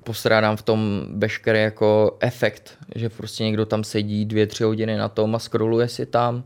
postrádám 0.04 0.56
v 0.56 0.62
tom 0.62 1.02
veškerý 1.14 1.61
jako 1.61 2.16
efekt, 2.20 2.78
že 2.94 3.09
prostě 3.09 3.44
někdo 3.44 3.66
tam 3.66 3.84
sedí 3.84 4.24
dvě, 4.24 4.46
tři 4.46 4.64
hodiny 4.64 4.96
na 4.96 5.09
tom 5.09 5.34
a 5.34 5.38
scrolluje 5.38 5.88
si 5.88 6.06
tam, 6.06 6.44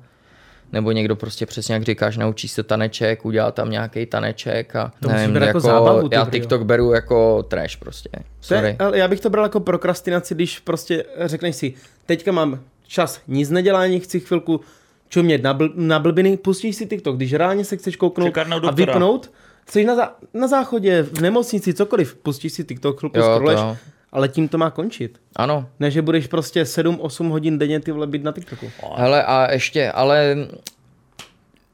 nebo 0.72 0.92
někdo 0.92 1.16
prostě 1.16 1.46
přesně 1.46 1.74
jak 1.74 1.82
říkáš, 1.82 2.16
naučí 2.16 2.48
se 2.48 2.62
taneček, 2.62 3.24
udělá 3.24 3.50
tam 3.50 3.70
nějaký 3.70 4.06
taneček 4.06 4.76
a 4.76 4.92
To 5.02 5.08
nevím, 5.08 5.34
jako 5.34 5.46
jako, 5.46 5.60
zábavu, 5.60 6.08
ty 6.08 6.14
já. 6.14 6.24
TikTok 6.30 6.62
beru 6.62 6.92
jako 6.92 7.42
trash 7.42 7.76
prostě. 7.76 8.08
To 8.12 8.22
Sorry. 8.40 8.66
je, 8.68 8.76
ale 8.78 8.98
já 8.98 9.08
bych 9.08 9.20
to 9.20 9.30
bral 9.30 9.44
jako 9.44 9.60
prokrastinaci, 9.60 10.34
když 10.34 10.58
prostě 10.58 11.04
řekneš 11.18 11.56
si, 11.56 11.74
teďka 12.06 12.32
mám 12.32 12.60
čas 12.86 13.20
nic 13.28 13.50
nedělání, 13.50 14.00
chci 14.00 14.20
chvilku 14.20 14.60
čumět 15.08 15.42
na, 15.42 15.58
bl- 15.58 15.72
na 15.74 15.98
blbiny, 15.98 16.36
pustíš 16.36 16.76
si 16.76 16.86
TikTok, 16.86 17.16
když 17.16 17.32
reálně 17.34 17.64
se 17.64 17.76
chceš 17.76 17.96
kouknout 17.96 18.38
a 18.68 18.70
vypnout, 18.70 19.30
jsi 19.70 19.84
na, 19.84 19.96
zá- 19.96 20.10
na 20.34 20.48
záchodě, 20.48 21.02
v 21.02 21.20
nemocnici, 21.20 21.74
cokoliv, 21.74 22.14
pustíš 22.14 22.52
si 22.52 22.64
TikTok, 22.64 22.98
chvilku 22.98 23.18
Jo, 23.18 23.24
to 23.24 23.30
scrolluješ 23.34 23.60
jo. 23.60 23.76
Ale 24.12 24.28
tím 24.28 24.48
to 24.48 24.58
má 24.58 24.70
končit. 24.70 25.20
Ano. 25.36 25.68
Ne, 25.80 25.90
že 25.90 26.02
budeš 26.02 26.26
prostě 26.26 26.62
7-8 26.62 27.28
hodin 27.28 27.58
denně 27.58 27.80
ty 27.80 27.92
vole 27.92 28.06
být 28.06 28.24
na 28.24 28.32
TikToku. 28.32 28.70
Hele 28.96 29.24
a 29.24 29.52
ještě, 29.52 29.90
ale 29.90 30.36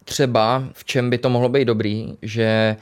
třeba 0.05 0.65
v 0.73 0.85
čem 0.85 1.11
by 1.11 1.19
to 1.19 1.31
mohlo 1.31 1.49
být 1.49 1.65
dobrý, 1.65 2.17
že 2.23 2.77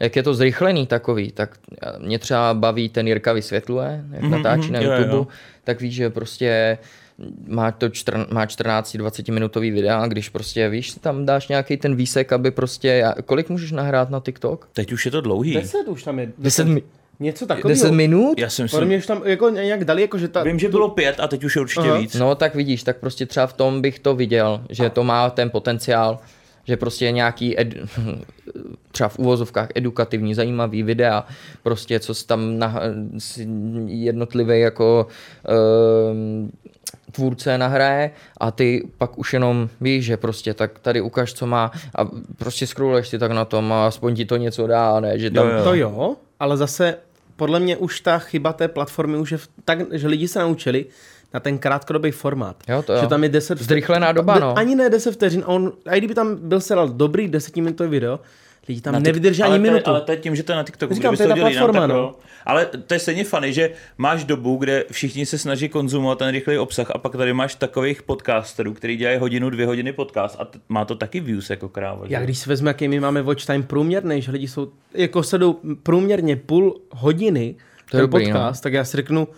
jak 0.00 0.16
je 0.16 0.22
to 0.22 0.34
zrychlený 0.34 0.86
takový, 0.86 1.32
tak 1.32 1.58
mě 1.98 2.18
třeba 2.18 2.54
baví 2.54 2.88
ten 2.88 3.08
Jirka 3.08 3.32
vysvětluje, 3.32 4.04
jak 4.10 4.22
mm-hmm, 4.22 4.30
natáčí 4.30 4.70
na 4.70 4.80
jo, 4.80 4.92
YouTube, 4.92 5.14
jo. 5.14 5.26
tak 5.64 5.80
víš, 5.80 5.94
že 5.94 6.10
prostě 6.10 6.78
má 7.46 7.70
to 7.70 7.88
čtr- 7.88 8.26
má 8.34 8.46
14-20 8.46 9.32
minutový 9.32 9.70
videa, 9.70 10.06
když 10.06 10.28
prostě 10.28 10.68
víš, 10.68 10.94
tam 11.00 11.26
dáš 11.26 11.48
nějaký 11.48 11.76
ten 11.76 11.96
výsek, 11.96 12.32
aby 12.32 12.50
prostě, 12.50 13.04
kolik 13.24 13.48
můžeš 13.48 13.72
nahrát 13.72 14.10
na 14.10 14.20
TikTok? 14.20 14.68
Teď 14.72 14.92
už 14.92 15.04
je 15.04 15.10
to 15.10 15.20
dlouhý. 15.20 15.54
10 15.54 15.88
už 15.88 16.02
tam 16.02 16.18
je. 16.18 16.32
10, 16.38 16.64
mi- 16.64 16.82
Něco 17.22 17.46
takového. 17.46 17.68
10 17.68 17.90
minut? 17.90 18.38
Já 18.38 18.50
jsem 18.50 18.68
si... 18.68 18.70
Podle 18.70 18.86
mě 18.86 18.98
už 18.98 19.06
tam 19.06 19.22
jako 19.24 19.48
nějak 19.48 19.84
dali, 19.84 20.02
jako 20.02 20.18
že 20.18 20.28
ta... 20.28 20.42
Vím, 20.42 20.58
že 20.58 20.68
bylo 20.68 20.88
pět 20.88 21.20
a 21.20 21.28
teď 21.28 21.44
už 21.44 21.56
je 21.56 21.62
určitě 21.62 21.88
Aha. 21.88 21.98
víc. 21.98 22.14
No 22.14 22.34
tak 22.34 22.54
vidíš, 22.54 22.82
tak 22.82 22.96
prostě 22.96 23.26
třeba 23.26 23.46
v 23.46 23.52
tom 23.52 23.80
bych 23.82 23.98
to 23.98 24.14
viděl, 24.14 24.64
že 24.70 24.90
to 24.90 25.04
má 25.04 25.30
ten 25.30 25.50
potenciál, 25.50 26.18
že 26.64 26.76
prostě 26.76 27.10
nějaký 27.10 27.60
ed, 27.60 27.68
třeba 28.92 29.08
v 29.08 29.18
úvozovkách 29.18 29.68
edukativní, 29.74 30.34
zajímavý 30.34 30.82
videa, 30.82 31.26
prostě 31.62 32.00
co 32.00 32.14
se 32.14 32.26
tam 32.26 32.58
na, 32.58 32.80
jednotlivý 33.86 34.60
jako 34.60 35.06
um, 36.10 36.52
tvůrce 37.12 37.58
nahraje 37.58 38.10
a 38.40 38.50
ty 38.50 38.88
pak 38.98 39.18
už 39.18 39.32
jenom 39.32 39.68
víš, 39.80 40.04
že 40.04 40.16
prostě 40.16 40.54
tak 40.54 40.78
tady 40.78 41.00
ukaž, 41.00 41.32
co 41.32 41.46
má 41.46 41.70
a 41.94 42.04
prostě 42.36 42.66
scrolluješ 42.66 43.08
si 43.08 43.18
tak 43.18 43.32
na 43.32 43.44
tom 43.44 43.72
a 43.72 43.86
aspoň 43.86 44.14
ti 44.14 44.24
to 44.24 44.36
něco 44.36 44.66
dá, 44.66 45.00
ne, 45.00 45.18
že 45.18 45.30
tam... 45.30 45.48
Jo, 45.48 45.56
jo. 45.56 45.64
To 45.64 45.74
jo, 45.74 46.16
ale 46.40 46.56
zase 46.56 46.96
podle 47.42 47.60
mě 47.60 47.76
už 47.76 48.00
ta 48.00 48.18
chyba 48.18 48.52
té 48.52 48.68
platformy 48.68 49.18
už 49.18 49.32
je 49.32 49.38
v, 49.38 49.48
tak, 49.64 49.78
že 49.92 50.08
lidi 50.08 50.28
se 50.28 50.38
naučili 50.38 50.86
na 51.34 51.40
ten 51.40 51.58
krátkodobý 51.58 52.10
formát. 52.10 52.56
Jo, 52.68 52.82
to 52.82 52.92
jo. 52.92 53.00
Že 53.00 53.06
tam 53.06 53.22
je 53.22 53.28
10 53.28 53.58
Zrychlená 53.58 54.12
doba, 54.12 54.38
no. 54.38 54.58
Ani 54.58 54.74
ne 54.74 54.90
10 54.90 55.12
vteřin, 55.12 55.42
a 55.46 55.48
on, 55.48 55.72
a 55.86 55.94
i 55.94 55.98
kdyby 55.98 56.14
tam 56.14 56.36
byl 56.36 56.60
se 56.60 56.74
dal 56.74 56.88
dobrý 56.88 57.28
desetiminutový 57.28 57.90
video, 57.90 58.20
lidi 58.68 58.80
tam 58.80 58.92
Na 58.92 58.98
nevydrží 58.98 59.42
ale 59.42 59.54
ani 59.54 59.62
to 59.62 59.66
je- 59.66 59.70
minutu. 59.72 59.90
Ale 59.90 60.00
to 60.00 60.10
je 60.12 60.16
tím, 60.18 60.36
že 60.36 60.42
to 60.42 60.52
je 60.52 60.56
na 60.56 60.62
TikToku. 60.62 60.94
Říkám, 60.94 61.16
to 61.16 61.22
je 61.22 61.28
ta 61.28 61.34
jinam, 61.34 61.50
platforma, 61.52 61.80
tak 61.80 61.90
no. 61.90 62.14
Ale 62.46 62.66
to 62.86 62.94
je 62.94 63.00
stejně 63.00 63.24
funny, 63.24 63.52
že 63.52 63.70
máš 63.98 64.24
dobu, 64.24 64.56
kde 64.56 64.84
všichni 64.90 65.26
se 65.26 65.38
snaží 65.38 65.68
konzumovat 65.68 66.18
ten 66.18 66.28
rychlý 66.28 66.58
obsah 66.58 66.90
a 66.90 66.98
pak 66.98 67.12
tady 67.16 67.32
máš 67.32 67.54
takových 67.54 68.02
podcasterů, 68.02 68.74
který 68.74 68.96
dělají 68.96 69.18
hodinu, 69.18 69.50
dvě 69.50 69.66
hodiny 69.66 69.92
podcast 69.92 70.36
a 70.38 70.44
t- 70.44 70.58
má 70.68 70.84
to 70.84 70.94
taky 70.94 71.20
views 71.20 71.50
jako 71.50 71.68
kráva. 71.68 72.06
že? 72.08 72.14
Já 72.14 72.20
když 72.20 72.38
si 72.38 72.48
vezmu, 72.48 72.68
jaký 72.68 72.88
my 72.88 73.00
máme 73.00 73.22
watch 73.22 73.44
time 73.46 73.62
průměrný, 73.62 74.22
že 74.22 74.32
lidi 74.32 74.48
jsou, 74.48 74.72
jako 74.94 75.22
sedou 75.22 75.58
průměrně 75.82 76.36
půl 76.36 76.80
hodiny 76.90 77.54
To 77.90 77.96
je 77.96 78.00
ten 78.02 78.10
dobrý, 78.10 78.24
no. 78.26 78.32
podcast, 78.32 78.62
tak 78.62 78.72
já 78.72 78.84
si 78.84 78.96
řeknu, 78.96 79.28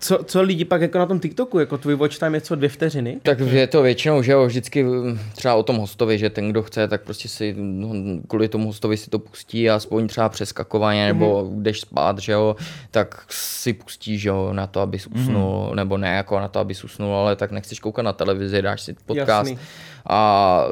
co, 0.00 0.24
co 0.24 0.42
lidi 0.42 0.64
pak 0.64 0.80
jako 0.80 0.98
na 0.98 1.06
tom 1.06 1.20
TikToku, 1.20 1.58
jako 1.58 1.78
tvůj 1.78 1.94
watch 1.94 2.18
time 2.18 2.34
je 2.34 2.40
co 2.40 2.54
dvě 2.54 2.68
vteřiny? 2.68 3.20
Tak 3.22 3.38
je 3.40 3.66
to 3.66 3.82
většinou, 3.82 4.22
že 4.22 4.32
jo, 4.32 4.46
vždycky 4.46 4.82
mm, 4.84 5.18
třeba 5.34 5.54
o 5.54 5.62
tom 5.62 5.76
hostovi, 5.76 6.18
že 6.18 6.30
ten, 6.30 6.48
kdo 6.50 6.62
chce, 6.62 6.88
tak 6.88 7.02
prostě 7.02 7.28
si 7.28 7.54
no, 7.58 7.88
kvůli 8.28 8.48
tomu 8.48 8.66
hostovi 8.66 8.96
si 8.96 9.10
to 9.10 9.18
pustí 9.18 9.70
a 9.70 9.74
aspoň 9.76 10.06
třeba 10.08 10.28
přeskakovaně, 10.28 11.06
nebo 11.06 11.44
Mhm. 11.44 11.62
jdeš 11.62 11.80
spát, 11.80 12.18
že 12.18 12.32
jo, 12.32 12.56
tak 12.90 13.24
si 13.30 13.72
pustíš, 13.72 14.20
že 14.22 14.28
jo, 14.28 14.52
na 14.52 14.66
to, 14.66 14.80
abys 14.80 15.06
usnul, 15.06 15.66
Mhm. 15.66 15.76
nebo 15.76 15.96
ne 15.98 16.08
jako 16.16 16.40
na 16.40 16.48
to, 16.48 16.58
abys 16.58 16.84
usnul, 16.84 17.14
ale 17.14 17.36
tak 17.36 17.50
nechceš 17.50 17.80
koukat 17.80 18.04
na 18.04 18.12
televizi, 18.12 18.62
dáš 18.62 18.80
si 18.80 18.94
podcast 19.06 19.28
Jasný. 19.28 19.58
a 20.06 20.64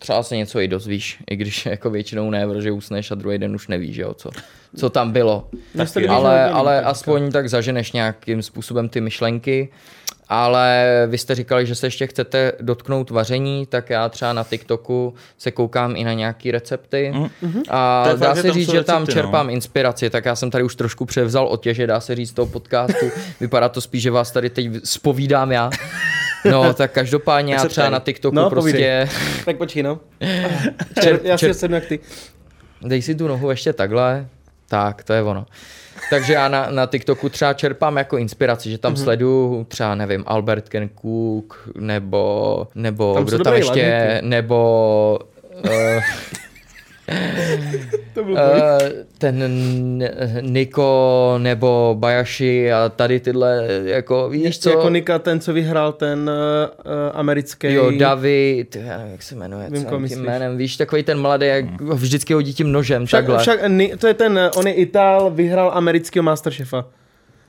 třeba 0.00 0.22
se 0.22 0.36
něco 0.36 0.60
i 0.60 0.68
dozvíš, 0.68 1.18
i 1.30 1.36
když 1.36 1.66
jako 1.76 1.90
většinou 1.90 2.30
ne, 2.30 2.46
protože 2.46 2.72
usneš 2.72 3.10
a 3.10 3.14
druhý 3.14 3.38
den 3.38 3.54
už 3.54 3.68
nevíš, 3.68 3.96
jo, 3.96 4.14
co, 4.14 4.30
co 4.76 4.90
tam 4.90 5.12
bylo. 5.12 5.48
Že 6.00 6.08
Ale, 6.08 6.44
ale 6.44 6.76
tak 6.76 6.86
aspoň 6.86 7.32
tak 7.32 7.48
zaženeš 7.48 7.92
nějakým 7.92 8.42
způsobem 8.42 8.88
ty 8.88 9.00
myšlenky. 9.00 9.68
Ale 10.28 11.06
vy 11.06 11.18
jste 11.18 11.34
říkali, 11.34 11.66
že 11.66 11.74
se 11.74 11.86
ještě 11.86 12.06
chcete 12.06 12.52
dotknout 12.60 13.10
vaření, 13.10 13.66
tak 13.66 13.90
já 13.90 14.08
třeba 14.08 14.32
na 14.32 14.44
TikToku 14.44 15.14
se 15.38 15.50
koukám 15.50 15.96
i 15.96 16.04
na 16.04 16.12
nějaký 16.12 16.50
recepty. 16.50 17.12
Mhm. 17.42 17.62
A 17.68 18.08
To 18.10 18.16
dá 18.16 18.26
fakt, 18.26 18.42
se 18.42 18.52
říct, 18.52 18.70
že 18.70 18.84
tam 18.84 19.02
recepty, 19.02 19.16
no. 19.16 19.22
čerpám 19.22 19.50
inspiraci, 19.50 20.10
tak 20.10 20.24
já 20.24 20.36
jsem 20.36 20.50
tady 20.50 20.64
už 20.64 20.74
trošku 20.74 21.04
převzal 21.04 21.46
otěže, 21.46 21.86
dá 21.86 22.00
se 22.00 22.14
říct, 22.14 22.32
toho 22.32 22.46
podcastu. 22.46 23.06
Vypadá 23.40 23.68
to 23.68 23.80
spíš, 23.80 24.02
že 24.02 24.10
vás 24.10 24.30
tady 24.30 24.50
teď 24.50 24.68
spovídám 24.84 25.52
já. 25.52 25.70
No, 26.50 26.74
tak 26.74 26.92
každopádně 26.92 27.54
Tak 27.54 27.64
já 27.64 27.68
třeba 27.68 27.90
na 27.90 28.00
TikToku 28.00 28.34
No, 28.36 28.50
prostě... 28.50 28.70
povídej. 28.72 29.06
Tak 29.44 29.56
počkej, 29.56 29.82
no. 29.82 30.00
Čer- 30.94 31.20
já 31.22 31.38
si 31.38 31.46
čer- 31.46 31.50
sednu 31.54 31.74
jak 31.74 31.86
ty. 31.86 32.00
Dej 32.82 33.02
si 33.02 33.14
tu 33.14 33.28
nohu 33.28 33.50
ještě 33.50 33.72
takhle. 33.72 34.26
Tak, 34.68 35.04
to 35.04 35.12
je 35.12 35.22
ono. 35.22 35.46
Takže 36.10 36.32
já 36.32 36.48
na, 36.48 36.70
na 36.70 36.86
TikToku 36.86 37.28
třeba 37.28 37.52
čerpám 37.52 37.96
jako 37.96 38.16
inspiraci, 38.18 38.70
že 38.70 38.78
tam 38.78 38.92
Mhm. 38.92 39.00
mm-hmm. 39.00 39.04
sleduju 39.04 39.64
třeba, 39.68 39.94
nevím, 39.94 40.24
Albert 40.26 40.68
Ken 40.68 40.90
Cook, 41.02 41.68
nebo, 41.74 42.66
nebo 42.74 43.14
Tam 43.14 43.24
kdo 43.24 43.38
tam 43.38 43.54
ještě, 43.54 43.68
ladníky. 43.70 44.26
nebo 44.28 45.18
uh, 45.64 45.70
To 48.14 48.24
byl 48.24 48.32
uh, 48.34 48.38
ten 49.18 49.42
N- 49.42 50.08
Niko, 50.40 51.34
nebo 51.38 51.96
Bayashi 51.98 52.72
a 52.72 52.88
tady 52.96 53.20
tyhle, 53.20 53.68
jako 53.84 54.28
víš 54.28 54.58
co? 54.58 54.70
Jako 54.70 54.90
Nika, 54.90 55.18
ten, 55.18 55.40
co 55.40 55.52
vyhrál 55.52 55.92
ten 55.92 56.30
uh, 56.84 56.92
americký... 57.12 57.72
Jo, 57.72 57.90
David, 57.98 58.76
já 58.76 58.96
nevím, 58.98 59.12
jak 59.12 59.22
se 59.22 59.34
jmenuje, 59.34 59.66
Vím, 59.70 59.86
co 59.86 60.08
tím 60.08 60.22
jménem, 60.24 60.56
víš, 60.56 60.76
takový 60.76 61.02
ten 61.02 61.20
mladý, 61.20 61.46
jak 61.46 61.80
vždycky 61.80 62.34
hodí 62.34 62.54
tím 62.54 62.72
nožem, 62.72 63.06
Však, 63.06 63.18
takhle. 63.24 63.38
však 63.42 63.60
Ni- 63.68 63.96
to 63.96 64.06
je 64.06 64.14
ten, 64.14 64.50
on 64.56 64.66
je 64.66 64.72
Itál, 64.72 65.30
vyhrál 65.30 65.70
amerického 65.74 66.22
Masterchefa. 66.22 66.84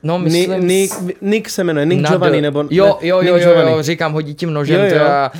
no, 0.04 0.18
Ni, 0.18 0.24
myslím, 0.24 0.68
Nick, 0.68 0.94
Nick 1.22 1.50
se 1.50 1.64
jmenuje, 1.64 1.86
Nick 1.86 2.08
Giovanni, 2.08 2.42
nebo... 2.42 2.64
Jo, 2.70 2.86
jo, 3.02 3.22
jo, 3.22 3.22
jo, 3.22 3.38
Giovanni. 3.38 3.72
jo, 3.72 3.84
říkám, 3.84 4.14
hodí 4.14 4.36
tím 4.36 4.54
nožem, 4.54 4.80
Jo, 4.80 4.84
jo. 4.86 4.90
Teda, 4.92 5.32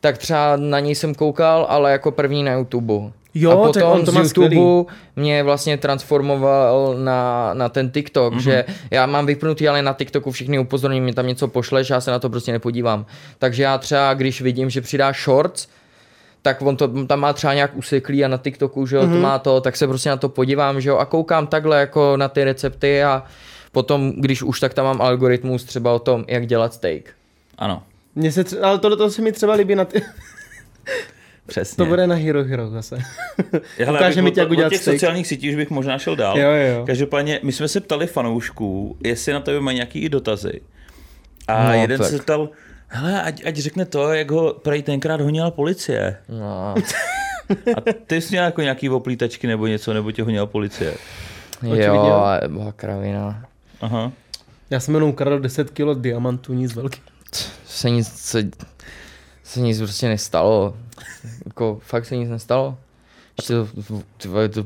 tak 0.00 0.18
třeba 0.18 0.56
na 0.56 0.80
něj 0.80 0.94
jsem 0.94 1.14
koukal, 1.14 1.66
ale 1.68 1.92
jako 1.92 2.10
první 2.10 2.42
na 2.42 2.52
YouTube. 2.54 2.92
Jo, 3.34 3.50
a 3.50 3.54
tak 3.54 3.62
potom 3.64 3.82
on 3.82 4.04
to 4.04 4.10
z 4.10 4.14
má 4.14 4.20
YouTube 4.20 4.92
mě 5.16 5.42
vlastně 5.42 5.76
transformoval 5.78 6.94
na, 6.98 7.50
na 7.54 7.68
ten 7.68 7.90
TikTok, 7.90 8.34
mm-hmm. 8.34 8.38
že 8.38 8.64
já 8.90 9.06
mám 9.06 9.26
vypnutý, 9.26 9.68
ale 9.68 9.82
na 9.82 9.92
TikToku 9.92 10.30
všichni 10.30 10.58
upozorní, 10.58 11.00
mě 11.00 11.14
tam 11.14 11.26
něco 11.26 11.48
pošleš, 11.48 11.90
já 11.90 12.00
se 12.00 12.10
na 12.10 12.18
to 12.18 12.30
prostě 12.30 12.52
nepodívám. 12.52 13.06
Takže 13.38 13.62
já 13.62 13.78
třeba, 13.78 14.14
když 14.14 14.40
vidím, 14.40 14.70
že 14.70 14.80
přidá 14.80 15.12
shorts, 15.12 15.68
tak 16.42 16.62
on 16.62 16.76
to 16.76 17.06
tam 17.06 17.20
má 17.20 17.32
třeba 17.32 17.54
nějak 17.54 17.76
useklý 17.76 18.24
a 18.24 18.28
na 18.28 18.36
TikToku, 18.36 18.86
že 18.86 18.96
jo, 18.96 19.02
mm-hmm. 19.02 19.12
to 19.12 19.20
má 19.20 19.38
to, 19.38 19.60
tak 19.60 19.76
se 19.76 19.86
prostě 19.86 20.08
na 20.10 20.16
to 20.16 20.28
podívám, 20.28 20.80
že 20.80 20.88
jo, 20.88 20.96
a 20.96 21.04
koukám 21.04 21.46
takhle 21.46 21.80
jako 21.80 22.16
na 22.16 22.28
ty 22.28 22.44
recepty 22.44 23.04
a 23.04 23.22
potom, 23.72 24.12
když 24.16 24.42
už 24.42 24.60
tak 24.60 24.74
tam 24.74 24.84
mám 24.84 25.02
algoritmus 25.02 25.64
třeba 25.64 25.92
o 25.92 25.98
tom, 25.98 26.24
jak 26.28 26.46
dělat 26.46 26.74
steak. 26.74 27.04
Ano, 27.58 27.82
Mně 28.14 28.32
se 28.32 28.46
tře- 28.46 28.62
ale 28.62 28.78
tohle 28.78 28.96
to 28.96 29.10
se 29.10 29.22
mi 29.22 29.32
třeba 29.32 29.54
líbí 29.54 29.74
na 29.74 29.84
ty... 29.84 30.02
přesně. 31.46 31.76
To 31.76 31.86
bude 31.86 32.06
na 32.06 32.14
Hero 32.14 32.44
Hero 32.44 32.70
zase. 32.70 32.98
Hele, 33.78 33.98
Ukáže 33.98 34.22
mi 34.22 34.30
tě, 34.30 34.40
jak 34.40 34.50
udělat 34.50 34.68
těch 34.68 34.80
steak. 34.82 34.94
sociálních 34.94 35.26
sítí 35.26 35.48
už 35.50 35.54
bych 35.56 35.70
možná 35.70 35.98
šel 35.98 36.16
dál. 36.16 36.38
Jo, 36.38 36.50
jo. 36.50 36.86
Každopádně, 36.86 37.40
my 37.42 37.52
jsme 37.52 37.68
se 37.68 37.80
ptali 37.80 38.06
fanoušků, 38.06 38.96
jestli 39.04 39.32
na 39.32 39.40
tebe 39.40 39.60
mají 39.60 39.74
nějaký 39.74 40.08
dotazy. 40.08 40.60
A 41.48 41.64
No, 41.68 41.72
jeden 41.80 41.98
tak. 42.00 42.10
se 42.10 42.18
ptal, 42.18 42.48
hele, 42.88 43.22
ať, 43.22 43.42
ať 43.46 43.56
řekne 43.56 43.84
to, 43.84 44.12
jak 44.12 44.30
ho 44.30 44.54
prej 44.62 44.82
tenkrát 44.82 45.20
honila 45.20 45.50
policie. 45.50 46.16
No, 46.28 46.74
A 47.76 47.80
ty 48.06 48.20
jsi 48.20 48.28
měl 48.34 48.44
jako 48.44 48.60
nějaký 48.62 48.88
oplítačky 48.90 49.46
nebo 49.46 49.66
něco, 49.66 49.92
nebo 49.92 50.12
tě 50.12 50.22
honila 50.22 50.46
policie. 50.46 50.94
jo, 51.62 52.02
a 52.12 52.40
byla 52.48 52.72
kravina. 52.72 53.44
Aha. 53.80 54.12
Já 54.70 54.80
jsem 54.80 54.94
jenom 54.94 55.10
ukradl 55.10 55.38
10 55.38 55.70
kg 55.70 56.00
diamantů, 56.00 56.52
nic 56.54 56.74
velký. 56.74 57.00
Se 57.66 57.90
nic, 57.90 58.08
se, 58.08 58.42
se 59.44 59.60
nic 59.60 59.78
prostě 59.78 60.08
nestalo. 60.08 60.76
Jako, 61.46 61.78
fakt 61.82 62.04
se 62.06 62.16
nic 62.16 62.30
nestalo. 62.30 62.76
Ještě 63.38 63.54
to, 63.88 64.00
ty 64.16 64.28
vole, 64.28 64.48
to, 64.48 64.64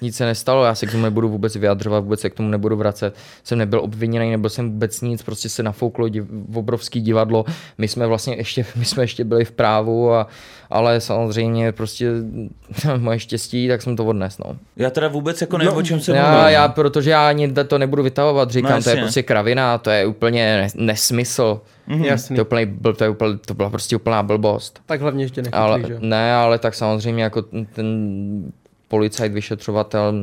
nic 0.00 0.16
se 0.16 0.24
nestalo, 0.26 0.64
já 0.64 0.74
se 0.74 0.86
k 0.86 0.90
tomu 0.90 1.02
nebudu 1.02 1.28
vůbec 1.28 1.56
vyjadřovat, 1.56 2.00
vůbec 2.04 2.20
se 2.20 2.30
k 2.30 2.34
tomu 2.34 2.48
nebudu 2.48 2.76
vracet. 2.76 3.14
Jsem 3.44 3.58
nebyl 3.58 3.80
obviněný, 3.80 4.30
nebyl 4.30 4.50
jsem 4.50 4.70
vůbec 4.70 5.00
nic, 5.00 5.22
prostě 5.22 5.48
se 5.48 5.62
nafouklo 5.62 6.08
div, 6.08 6.24
obrovský 6.54 7.00
divadlo. 7.00 7.44
My 7.78 7.88
jsme 7.88 8.06
vlastně 8.06 8.36
ještě, 8.36 8.66
my 8.76 8.84
jsme 8.84 9.02
ještě 9.02 9.24
byli 9.24 9.44
v 9.44 9.50
právu, 9.52 10.12
a, 10.12 10.26
ale 10.70 11.00
samozřejmě 11.00 11.72
prostě 11.72 12.10
moje 12.96 13.18
štěstí, 13.18 13.68
tak 13.68 13.82
jsem 13.82 13.96
to 13.96 14.04
odnes, 14.04 14.38
no. 14.38 14.56
Já 14.76 14.90
teda 14.90 15.08
vůbec 15.08 15.40
jako 15.40 15.58
nevím, 15.58 15.72
No, 15.72 15.78
o 15.78 15.82
čem 15.82 16.00
se 16.00 16.16
Já, 16.16 16.50
já, 16.50 16.68
protože 16.68 17.10
já 17.10 17.28
ani 17.28 17.52
to 17.52 17.78
nebudu 17.78 18.02
vytahovat, 18.02 18.50
říkám, 18.50 18.72
No, 18.72 18.82
to 18.82 18.90
je 18.90 18.96
prostě 18.96 19.22
kravina, 19.22 19.78
to 19.78 19.90
je 19.90 20.06
úplně 20.06 20.62
nes- 20.66 20.84
nesmysl. 20.84 21.60
Mm-hmm. 21.88 22.04
Jasný. 22.04 22.36
To, 22.36 22.40
je 22.40 22.44
úplný, 22.44 22.66
bl, 22.66 22.92
to, 22.92 23.10
úplně, 23.10 23.38
to 23.38 23.54
byla 23.54 23.70
prostě 23.70 23.96
úplná 23.96 24.22
blbost. 24.22 24.82
Tak 24.86 25.00
hlavně 25.00 25.24
ještě 25.24 25.42
nechytlý, 25.42 25.58
Ale, 25.58 25.82
že 25.86 25.98
ne, 26.00 26.34
ale 26.34 26.58
tak 26.58 26.74
samozřejmě 26.74 27.22
jako 27.22 27.42
ten 27.72 28.52
policajt, 28.88 29.32
vyšetřovatel, 29.32 30.14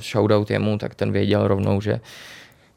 shoutout 0.00 0.50
jemu, 0.50 0.78
tak 0.78 0.94
ten 0.94 1.12
věděl 1.12 1.48
rovnou, 1.48 1.80
že 1.80 2.00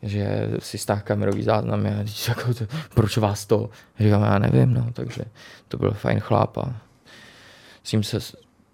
že 0.04 0.50
si 0.60 0.78
stáh 0.78 1.04
kamerový 1.04 1.44
záznam 1.44 1.86
a 1.86 1.90
jako 2.28 2.54
to, 2.54 2.66
proč 2.94 3.18
vás 3.18 3.46
to? 3.46 3.70
Říkám, 4.00 4.22
já 4.22 4.40
nevím, 4.40 4.74
no, 4.74 4.88
takže 4.94 5.22
to 5.68 5.78
byl 5.78 5.92
fajn 5.92 6.20
chlap 6.20 6.58
a 6.58 6.76
s 7.84 7.92
ním 7.92 8.04
se 8.04 8.18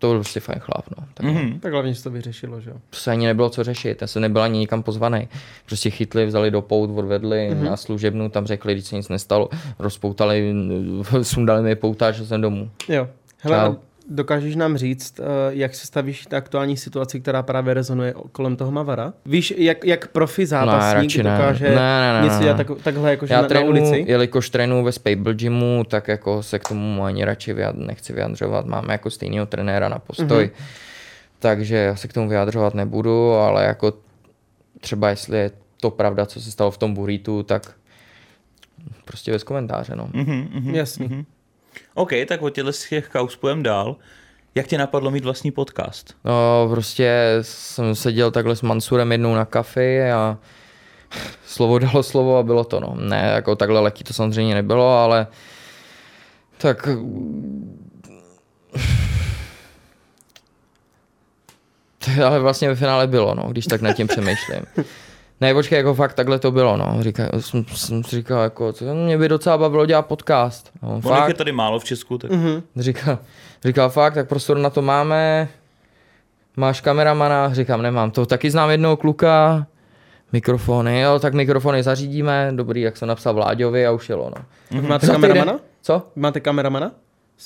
to 0.04 0.08
byl 0.10 0.18
prostě 0.18 0.40
fajn 0.40 0.60
chlap, 0.60 0.86
no. 0.98 1.06
Tak 1.14 1.26
Mhm. 1.26 1.60
Tak 1.60 1.72
hlavně 1.74 1.96
se 1.96 2.04
to 2.04 2.10
vyřešilo, 2.10 2.62
že 2.62 2.70
jo. 2.70 2.76
to 2.90 2.98
se 2.98 3.12
ani 3.12 3.26
nebylo 3.26 3.50
co 3.50 3.64
řešit, 3.64 4.02
já 4.02 4.08
jsem 4.08 4.22
nebyl 4.22 4.42
ani 4.42 4.60
nikam 4.60 4.84
pozvaný. 4.84 5.28
Prostě 5.66 5.90
chytli, 5.90 6.26
vzali 6.26 6.52
do 6.52 6.62
pout, 6.62 6.98
odvedli 6.98 7.50
mm-hmm. 7.52 7.64
na 7.64 7.78
služebnu, 7.78 8.30
tam 8.30 8.46
řekli, 8.46 8.74
když 8.74 8.86
se 8.86 8.96
nic 8.96 9.10
nestalo, 9.10 9.50
rozpoutali, 9.80 10.54
sundali 11.22 11.64
mi 11.64 11.76
poutáč 11.76 12.20
a 12.20 12.26
jsem 12.26 12.42
domů. 12.42 12.70
Jo. 12.90 13.08
Hele, 13.38 13.58
Čau. 13.58 13.76
Dokážeš 14.10 14.56
nám 14.56 14.78
říct, 14.78 15.20
eh, 15.20 15.24
jak 15.50 15.76
se 15.76 15.88
stavíš 15.88 16.26
k 16.26 16.34
aktuální 16.34 16.78
situaci, 16.78 17.20
která 17.20 17.44
právě 17.44 17.74
rezonuje 17.74 18.14
kolem 18.32 18.56
toho 18.56 18.72
Mavara? 18.72 19.14
Víš, 19.26 19.54
jak, 19.58 19.86
jak 19.86 20.08
profi 20.08 20.46
zápasník 20.46 21.16
ne. 21.18 21.24
dokáže 21.24 21.70
Ne, 21.70 21.76
ne, 21.76 22.14
ne, 22.14 22.22
něco 22.24 22.36
ne. 22.36 22.44
dělat 22.44 22.58
tak, 22.58 22.68
takhle 22.84 23.10
jakože 23.12 23.34
Já 23.34 23.38
na, 23.38 23.42
na 23.42 23.48
trénuji, 23.48 23.70
ulici? 23.82 24.06
jelikož 24.08 24.50
trénuji 24.50 24.84
ve 24.84 24.92
Spable 24.92 25.34
Gymu, 25.34 25.84
tak 25.88 26.08
jako 26.08 26.44
se 26.44 26.60
k 26.60 26.68
tomu 26.70 27.04
ani 27.04 27.26
radši 27.26 27.54
vyjad, 27.54 27.76
nechci 27.76 28.14
vyjadřovat. 28.14 28.66
Máme 28.66 28.94
jako 28.94 29.10
stejného 29.10 29.46
trenéra 29.46 29.90
na 29.90 30.00
postoj, 30.00 30.44
Mhm. 30.44 30.66
takže 31.40 31.76
já 31.76 31.96
se 31.96 32.08
k 32.08 32.14
tomu 32.14 32.30
vyjadřovat 32.30 32.74
nebudu, 32.74 33.32
ale 33.34 33.66
jako 33.66 33.94
třeba 34.82 35.10
jestli 35.10 35.38
je 35.38 35.52
to 35.82 35.92
pravda, 35.92 36.26
co 36.26 36.42
se 36.42 36.52
stalo 36.52 36.72
v 36.72 36.78
tom 36.78 36.94
buritu, 36.94 37.44
tak 37.44 37.72
prostě 39.06 39.32
bez 39.32 39.44
komentáře, 39.44 39.96
no. 39.96 40.10
Mhm, 40.14 40.48
mhm. 40.54 40.76
Jasný. 40.76 41.26
OK, 41.94 42.12
tak 42.28 42.42
od 42.42 42.50
těchto 42.50 42.72
těch 42.90 43.10
kaus 43.10 43.40
dál. 43.62 43.96
Jak 44.56 44.68
tě 44.68 44.78
napadlo 44.78 45.12
mít 45.12 45.24
vlastní 45.24 45.52
podcast? 45.52 46.14
No, 46.24 46.68
prostě 46.70 47.38
jsem 47.42 47.96
seděl 47.96 48.32
takhle 48.32 48.56
s 48.56 48.62
Mansurem 48.62 49.12
jednou 49.12 49.36
na 49.36 49.46
kafi 49.46 50.12
a 50.12 50.38
slovo 51.46 51.80
dalo 51.80 52.04
slovo 52.04 52.38
a 52.38 52.44
bylo 52.44 52.64
to, 52.64 52.80
no. 52.80 52.96
Ne, 53.00 53.32
jako 53.36 53.56
takhle 53.56 53.80
lehký 53.80 54.04
to 54.04 54.14
samozřejmě 54.14 54.56
nebylo, 54.56 54.98
ale 54.98 55.28
tak 56.58 56.88
to 62.06 62.24
ale 62.26 62.40
vlastně 62.40 62.70
ve 62.70 62.76
finále 62.76 63.08
bylo, 63.08 63.36
no, 63.36 63.44
když 63.52 63.66
tak 63.66 63.82
nad 63.82 63.94
tím 63.94 64.08
přemýšlím. 64.08 64.66
Ne, 65.44 65.54
počkej, 65.54 65.78
jako 65.78 65.94
fakt 65.94 66.14
takhle 66.14 66.40
to 66.40 66.52
bylo, 66.52 66.78
no. 66.78 66.98
Říkal, 67.00 67.28
jsem, 67.40 67.66
jsem 67.76 68.04
si 68.04 68.16
říkal, 68.16 68.42
jako, 68.44 68.74
co, 68.74 68.86
mě 68.96 69.18
by 69.18 69.28
docela 69.30 69.58
bavilo 69.58 69.86
dělat 69.86 70.02
podcast. 70.06 70.72
No, 70.84 70.90
Ono 70.90 71.02
fakt, 71.02 71.28
je 71.28 71.34
tady 71.34 71.52
málo 71.52 71.80
v 71.80 71.84
Česku, 71.84 72.18
tak 72.18 72.32
Mhm. 72.32 72.64
Říkal, 72.76 73.18
říkal 73.66 73.90
fakt, 73.90 74.14
tak 74.14 74.28
prostor 74.30 74.58
na 74.58 74.70
to 74.70 74.82
máme. 74.82 75.48
Máš 76.58 76.82
kameramana? 76.82 77.54
Říkám, 77.54 77.82
nemám. 77.82 78.12
To 78.12 78.26
taky 78.26 78.52
znám 78.52 78.70
jednoho 78.70 78.98
kluka. 78.98 79.68
Mikrofony, 80.32 81.00
jo, 81.00 81.20
tak 81.20 81.34
mikrofony 81.34 81.84
zařídíme. 81.84 82.52
Dobrý, 82.56 82.82
jak 82.82 82.98
jsem 82.98 83.08
napsal 83.08 83.34
Vláďovi 83.34 83.86
a 83.88 83.92
už 83.92 84.10
jelo, 84.10 84.32
no. 84.38 84.46
Tak 84.70 84.90
máte 84.90 85.08
Za 85.08 85.14
týden- 85.14 85.22
kameramana? 85.30 85.60
Co? 85.82 86.08
Máte 86.16 86.40
kameramana? 86.40 86.92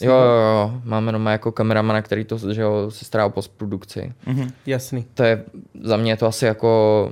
Jo, 0.01 0.11
jo, 0.11 0.19
jo, 0.21 0.71
máme 0.83 1.11
doma 1.11 1.31
jako 1.31 1.51
kameramana, 1.51 2.01
který 2.01 2.25
to, 2.25 2.37
že 2.53 2.61
jo, 2.61 2.91
se 2.91 3.05
stará 3.05 3.25
o 3.25 3.29
postprodukci. 3.29 4.13
Mhm. 4.25 4.49
Jasný. 4.65 5.05
To 5.13 5.23
je, 5.23 5.43
za 5.83 5.97
mě 5.97 6.11
je 6.11 6.17
to 6.17 6.25
asi 6.25 6.45
jako, 6.45 7.11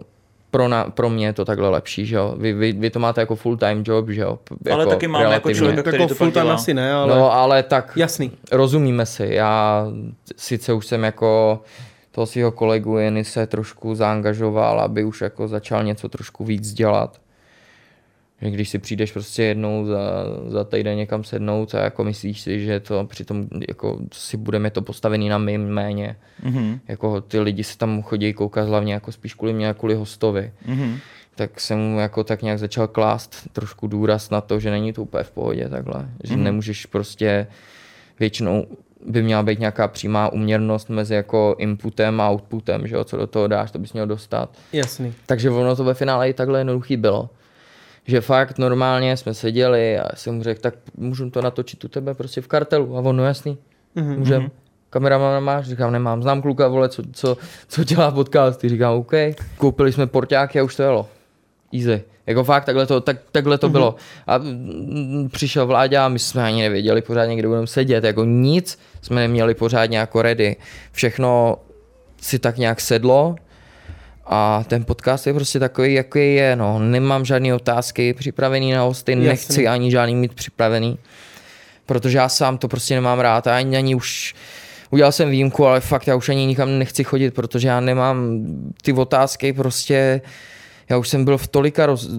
pro, 0.51 0.67
na, 0.67 0.83
pro 0.83 1.09
mě 1.09 1.25
je 1.25 1.33
to 1.33 1.45
takhle 1.45 1.69
lepší, 1.69 2.05
že 2.05 2.15
jo. 2.15 2.35
Vy, 2.37 2.53
vy, 2.53 2.71
vy 2.71 2.89
to 2.89 2.99
máte 2.99 3.21
jako 3.21 3.35
full 3.35 3.57
time 3.57 3.83
job, 3.87 4.09
že 4.09 4.21
jo. 4.21 4.39
p- 4.63 4.71
Ale 4.71 4.85
taky 4.85 5.07
máme 5.07 5.23
jako 5.23 5.29
relativně. 5.31 5.55
člověka, 5.55 5.83
Tak 5.83 5.91
který 5.91 6.03
jako 6.03 6.09
to 6.13 6.15
full 6.17 6.27
pak 6.27 6.33
time 6.33 6.43
dělá. 6.45 6.55
asi 6.55 6.73
ne, 6.73 6.93
ale 6.93 7.15
No, 7.15 7.33
ale 7.33 7.63
tak 7.63 7.91
jasný. 7.95 8.31
rozumíme 8.51 9.05
si. 9.05 9.27
Já 9.29 9.85
sice 10.37 10.73
už 10.73 10.85
jsem 10.85 11.03
jako 11.03 11.61
toho 12.11 12.25
svého 12.25 12.51
kolegu 12.51 12.97
Jeny 12.97 13.23
se 13.23 13.47
trošku 13.47 13.95
zaangažoval, 13.95 14.79
aby 14.79 15.03
už 15.03 15.21
jako 15.21 15.47
začal 15.47 15.83
něco 15.83 16.09
trošku 16.09 16.45
víc 16.45 16.73
dělat. 16.73 17.17
Že 18.41 18.49
když 18.51 18.69
si 18.69 18.79
přijdeš 18.79 19.11
prostě 19.11 19.43
jednou 19.43 19.85
za, 19.85 19.99
za 20.47 20.63
týden 20.63 20.97
někam 20.97 21.23
sednout 21.23 21.75
a 21.75 21.83
jako 21.83 22.03
myslíš 22.03 22.41
si, 22.41 22.65
že 22.65 22.79
to 22.79 23.05
přitom 23.05 23.47
jako 23.67 23.99
si 24.13 24.37
budeme 24.37 24.69
to 24.71 24.81
postavený 24.81 25.29
na 25.29 25.37
mým 25.37 25.67
jméně. 25.67 26.15
Mhm. 26.43 26.79
Jako 26.87 27.21
ty 27.21 27.39
lidi 27.39 27.63
se 27.63 27.77
tam 27.77 28.01
chodí 28.03 28.33
koukat 28.33 28.67
hlavně 28.67 28.93
jako 28.93 29.11
spíš 29.11 29.33
kvůli 29.33 29.53
mě, 29.53 29.73
kvůli 29.79 29.95
hostovi. 29.95 30.53
Mhm. 30.65 30.97
Tak 31.35 31.59
jsem 31.61 31.79
mu 31.79 31.99
jako 31.99 32.23
tak 32.23 32.41
nějak 32.41 32.59
začal 32.59 32.87
klást 32.87 33.35
trošku 33.53 33.87
důraz 33.87 34.29
na 34.29 34.41
to, 34.41 34.59
že 34.59 34.71
není 34.71 34.93
to 34.93 35.01
úplně 35.01 35.23
v 35.23 35.31
pohodě 35.31 35.69
takhle. 35.69 36.09
Že 36.23 36.33
Mhm. 36.35 36.43
nemůžeš 36.43 36.85
prostě 36.85 37.47
většinou 38.19 38.65
by 39.07 39.23
měla 39.23 39.43
být 39.43 39.59
nějaká 39.59 39.87
přímá 39.87 40.29
uměrnost 40.33 40.89
mezi 40.89 41.13
jako 41.13 41.55
inputem 41.57 42.21
a 42.21 42.29
outputem, 42.31 42.87
že 42.87 42.95
jo, 42.95 43.03
co 43.03 43.17
do 43.17 43.27
toho 43.27 43.47
dáš, 43.47 43.71
to 43.71 43.79
bys 43.79 43.93
měl 43.93 44.07
dostat. 44.07 44.49
Jasný. 44.73 45.13
Takže 45.25 45.49
ono 45.49 45.75
to 45.75 45.83
ve 45.83 45.93
finále 45.93 46.29
i 46.29 46.33
takhle 46.33 46.59
jednoduchý 46.59 46.97
bylo. 46.97 47.29
Že 48.07 48.21
fakt 48.21 48.57
normálně 48.57 49.17
jsme 49.17 49.33
seděli 49.33 49.99
a 49.99 50.15
jsem 50.15 50.35
mu 50.35 50.43
řekl, 50.43 50.61
tak 50.61 50.73
můžu 50.97 51.29
to 51.29 51.41
natočit 51.41 51.83
u 51.83 51.87
tebe 51.87 52.13
prostě 52.13 52.41
v 52.41 52.47
kartelu. 52.47 52.97
A 52.97 52.99
on, 52.99 53.15
no 53.17 53.25
jasný, 53.25 53.57
Mhm. 53.95 54.19
můžem. 54.19 54.51
Kameramana 54.89 55.39
máš? 55.39 55.65
Říkám, 55.65 55.91
nemám. 55.91 56.21
Znám 56.21 56.41
kluka, 56.41 56.67
vole, 56.67 56.89
co, 56.89 57.03
co, 57.13 57.37
co 57.67 57.83
dělá 57.83 58.11
podcasty. 58.11 58.69
Říkám, 58.69 58.93
OK. 58.97 59.11
Koupili 59.57 59.91
jsme 59.91 60.07
porťáky 60.07 60.59
a 60.59 60.63
už 60.63 60.75
to 60.75 60.83
jelo. 60.83 61.07
Easy. 61.73 62.03
Jako 62.27 62.43
fakt, 62.43 62.65
takhle 62.65 62.85
to, 62.87 63.01
tak, 63.01 63.17
takhle 63.31 63.57
to 63.57 63.69
bylo. 63.69 63.95
A 64.27 64.39
přišel 65.31 65.67
Vláďa 65.67 66.05
a 66.05 66.09
my 66.09 66.19
jsme 66.19 66.43
ani 66.43 66.61
nevěděli 66.61 67.01
pořádně, 67.01 67.35
kde 67.35 67.47
budeme 67.47 67.67
sedět. 67.67 68.03
Jako 68.03 68.23
nic 68.23 68.79
jsme 69.01 69.15
neměli 69.21 69.53
pořádně 69.55 69.97
jako 69.97 70.21
ready. 70.21 70.55
Všechno 70.91 71.57
si 72.21 72.39
tak 72.39 72.57
nějak 72.57 72.81
sedlo 72.81 73.35
a 74.25 74.63
ten 74.67 74.85
podcast 74.85 75.27
je 75.27 75.33
prostě 75.33 75.59
takový, 75.59 75.93
jaký 75.93 76.35
je. 76.35 76.55
No. 76.55 76.79
Nemám 76.79 77.25
žádné 77.25 77.53
otázky 77.53 78.13
připravený 78.13 78.71
na 78.71 78.81
hosty, 78.81 79.11
Jasný. 79.11 79.25
nechci 79.27 79.67
ani 79.67 79.91
žádný 79.91 80.15
mít 80.15 80.33
připravený 80.33 80.97
protože 81.85 82.17
já 82.17 82.29
sám 82.29 82.57
to 82.57 82.67
prostě 82.67 82.95
nemám 82.95 83.19
rád 83.19 83.47
a 83.47 83.57
ani, 83.57 83.77
ani 83.77 83.95
už 83.95 84.35
udělal 84.89 85.11
jsem 85.11 85.29
výjimku, 85.29 85.65
ale 85.65 85.79
fakt 85.79 86.07
já 86.07 86.15
už 86.15 86.29
ani 86.29 86.45
nikam 86.45 86.79
nechci 86.79 87.03
chodit, 87.03 87.31
protože 87.31 87.67
já 87.67 87.79
nemám 87.79 88.45
ty 88.81 88.93
otázky 88.93 89.53
prostě 89.53 90.21
já 90.89 90.97
už 90.97 91.09
jsem 91.09 91.25
byl 91.25 91.37
v 91.37 91.47
tolika, 91.47 91.85
roz... 91.85 92.09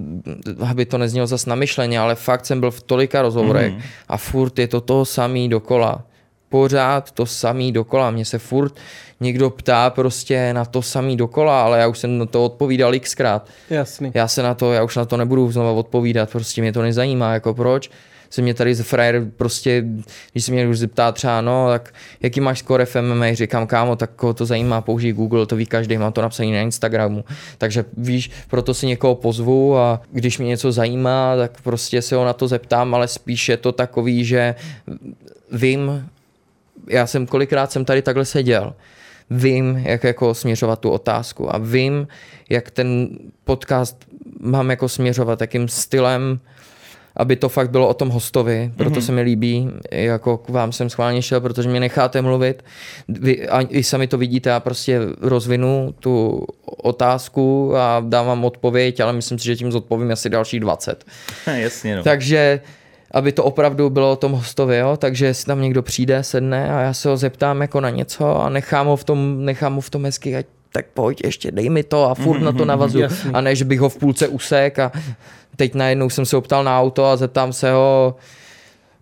aby 0.70 0.86
to 0.86 0.98
neznělo 0.98 1.26
zas 1.26 1.46
namyšleně, 1.46 1.98
ale 1.98 2.14
fakt 2.14 2.46
jsem 2.46 2.60
byl 2.60 2.70
v 2.70 2.82
tolika 2.82 3.22
rozhovorech 3.22 3.72
mm. 3.72 3.80
a 4.08 4.16
furt 4.16 4.58
je 4.58 4.68
to 4.68 4.80
to 4.80 5.04
samý 5.04 5.48
dokola. 5.48 6.02
Pořád 6.56 7.10
to 7.10 7.26
samý 7.26 7.72
dokola. 7.72 8.10
Mě 8.10 8.24
se 8.24 8.38
furt 8.38 8.74
někdo 9.20 9.50
ptá 9.50 9.90
prostě 9.90 10.52
na 10.52 10.64
to 10.64 10.82
samý 10.82 11.16
dokola, 11.16 11.62
ale 11.62 11.78
já 11.78 11.86
už 11.86 11.98
jsem 11.98 12.18
na 12.18 12.26
to 12.26 12.44
odpovídal 12.44 12.92
xkrát 12.98 13.48
Jasný. 13.70 14.10
já 14.14 14.28
se 14.28 14.42
na 14.42 14.54
to, 14.54 14.72
já 14.72 14.82
už 14.82 14.96
na 14.96 15.04
to 15.04 15.16
nebudu 15.16 15.52
znova 15.52 15.70
odpovídat, 15.70 16.30
prostě 16.30 16.60
mě 16.60 16.72
to 16.72 16.82
nezajímá, 16.82 17.32
jako 17.32 17.54
proč 17.54 17.90
se 18.30 18.42
mě 18.42 18.54
tady 18.54 18.74
z 18.74 18.82
frajer 18.82 19.26
prostě, 19.36 19.84
když 20.32 20.44
se 20.44 20.52
mě 20.52 20.68
už 20.68 20.78
zeptá 20.78 21.12
třeba, 21.12 21.40
no, 21.40 21.68
tak 21.68 21.94
jaký 22.22 22.40
máš 22.40 22.58
skore 22.58 22.86
v 22.86 22.96
MMA, 23.02 23.34
říkám, 23.34 23.66
kámo, 23.66 23.96
tak 23.96 24.10
koho 24.16 24.34
to 24.34 24.46
zajímá, 24.46 24.80
použij 24.80 25.12
Google, 25.12 25.46
to 25.46 25.56
ví 25.56 25.66
každý, 25.66 25.98
mám 25.98 26.12
to 26.12 26.22
napsané 26.22 26.50
na 26.50 26.60
Instagramu, 26.60 27.24
takže 27.58 27.84
víš, 27.96 28.30
proto 28.50 28.74
si 28.74 28.86
někoho 28.86 29.14
pozvu 29.14 29.76
a 29.76 30.02
když 30.12 30.38
mě 30.38 30.48
něco 30.48 30.72
zajímá, 30.72 31.36
tak 31.36 31.60
prostě 31.62 32.02
se 32.02 32.16
ho 32.16 32.24
na 32.24 32.32
to 32.32 32.48
zeptám, 32.48 32.94
ale 32.94 33.08
spíš 33.08 33.48
je 33.48 33.56
to 33.56 33.72
takový, 33.72 34.24
že 34.24 34.54
vím, 35.52 36.08
já 36.88 37.06
jsem 37.06 37.26
kolikrát 37.26 37.72
jsem 37.72 37.84
tady 37.84 38.02
takhle 38.02 38.24
seděl, 38.24 38.74
vím, 39.30 39.76
jak 39.76 40.04
jako 40.04 40.34
směřovat 40.34 40.80
tu 40.80 40.90
otázku 40.90 41.54
a 41.54 41.58
vím, 41.58 42.08
jak 42.50 42.70
ten 42.70 43.08
podcast 43.44 44.04
mám 44.40 44.70
jako 44.70 44.88
směřovat, 44.88 45.40
jakým 45.40 45.68
stylem, 45.68 46.40
aby 47.16 47.36
to 47.36 47.48
fakt 47.48 47.70
bylo 47.70 47.88
o 47.88 47.94
tom 47.94 48.08
hostovi, 48.08 48.72
proto 48.76 49.00
mm-hmm. 49.00 49.04
se 49.04 49.12
mi 49.12 49.22
líbí, 49.22 49.70
jako 49.90 50.36
k 50.36 50.48
vám 50.48 50.72
jsem 50.72 50.90
schválně 50.90 51.22
šel, 51.22 51.40
protože 51.40 51.68
mě 51.68 51.80
necháte 51.80 52.22
mluvit, 52.22 52.64
Vy, 53.08 53.48
a 53.48 53.60
i 53.60 53.82
sami 53.82 54.06
to 54.06 54.18
vidíte, 54.18 54.50
já 54.50 54.60
prostě 54.60 55.00
rozvinu 55.20 55.94
tu 56.00 56.46
otázku 56.66 57.76
a 57.76 58.02
dám 58.08 58.26
vám 58.26 58.44
odpověď, 58.44 59.00
ale 59.00 59.12
myslím 59.12 59.38
si, 59.38 59.44
že 59.44 59.56
tím 59.56 59.72
zodpovím 59.72 60.12
asi 60.12 60.30
další 60.30 60.60
20. 60.60 61.04
Jasně, 61.46 61.96
no. 61.96 62.02
Takže 62.02 62.60
aby 63.10 63.32
to 63.32 63.44
opravdu 63.44 63.90
bylo 63.90 64.12
o 64.12 64.16
tom 64.16 64.32
hostovi, 64.32 64.76
jo? 64.76 64.96
takže 64.96 65.34
si 65.34 65.46
tam 65.46 65.62
někdo 65.62 65.82
přijde, 65.82 66.22
sedne 66.22 66.72
a 66.72 66.80
já 66.80 66.92
se 66.92 67.08
ho 67.08 67.16
zeptám 67.16 67.60
jako 67.60 67.80
na 67.80 67.90
něco 67.90 68.40
a 68.40 68.48
nechám 68.48 68.86
ho 68.86 68.96
v 68.96 69.04
tom, 69.04 69.44
nechám 69.44 69.74
ho 69.74 69.80
v 69.80 69.90
tom 69.90 70.04
hezky, 70.04 70.36
ať 70.36 70.46
tak 70.72 70.86
pojď 70.94 71.24
ještě, 71.24 71.50
dej 71.50 71.68
mi 71.68 71.82
to 71.82 72.10
a 72.10 72.14
furt 72.14 72.40
na 72.40 72.52
to 72.52 72.64
navazu. 72.64 72.98
Jasný. 72.98 73.30
A 73.32 73.40
ne, 73.40 73.56
že 73.56 73.64
bych 73.64 73.80
ho 73.80 73.88
v 73.88 73.96
půlce 73.96 74.28
usek 74.28 74.78
a 74.78 74.92
teď 75.56 75.74
najednou 75.74 76.10
jsem 76.10 76.26
se 76.26 76.36
optal 76.36 76.64
na 76.64 76.80
auto 76.80 77.04
a 77.04 77.16
zeptám 77.16 77.52
se 77.52 77.72
ho, 77.72 78.16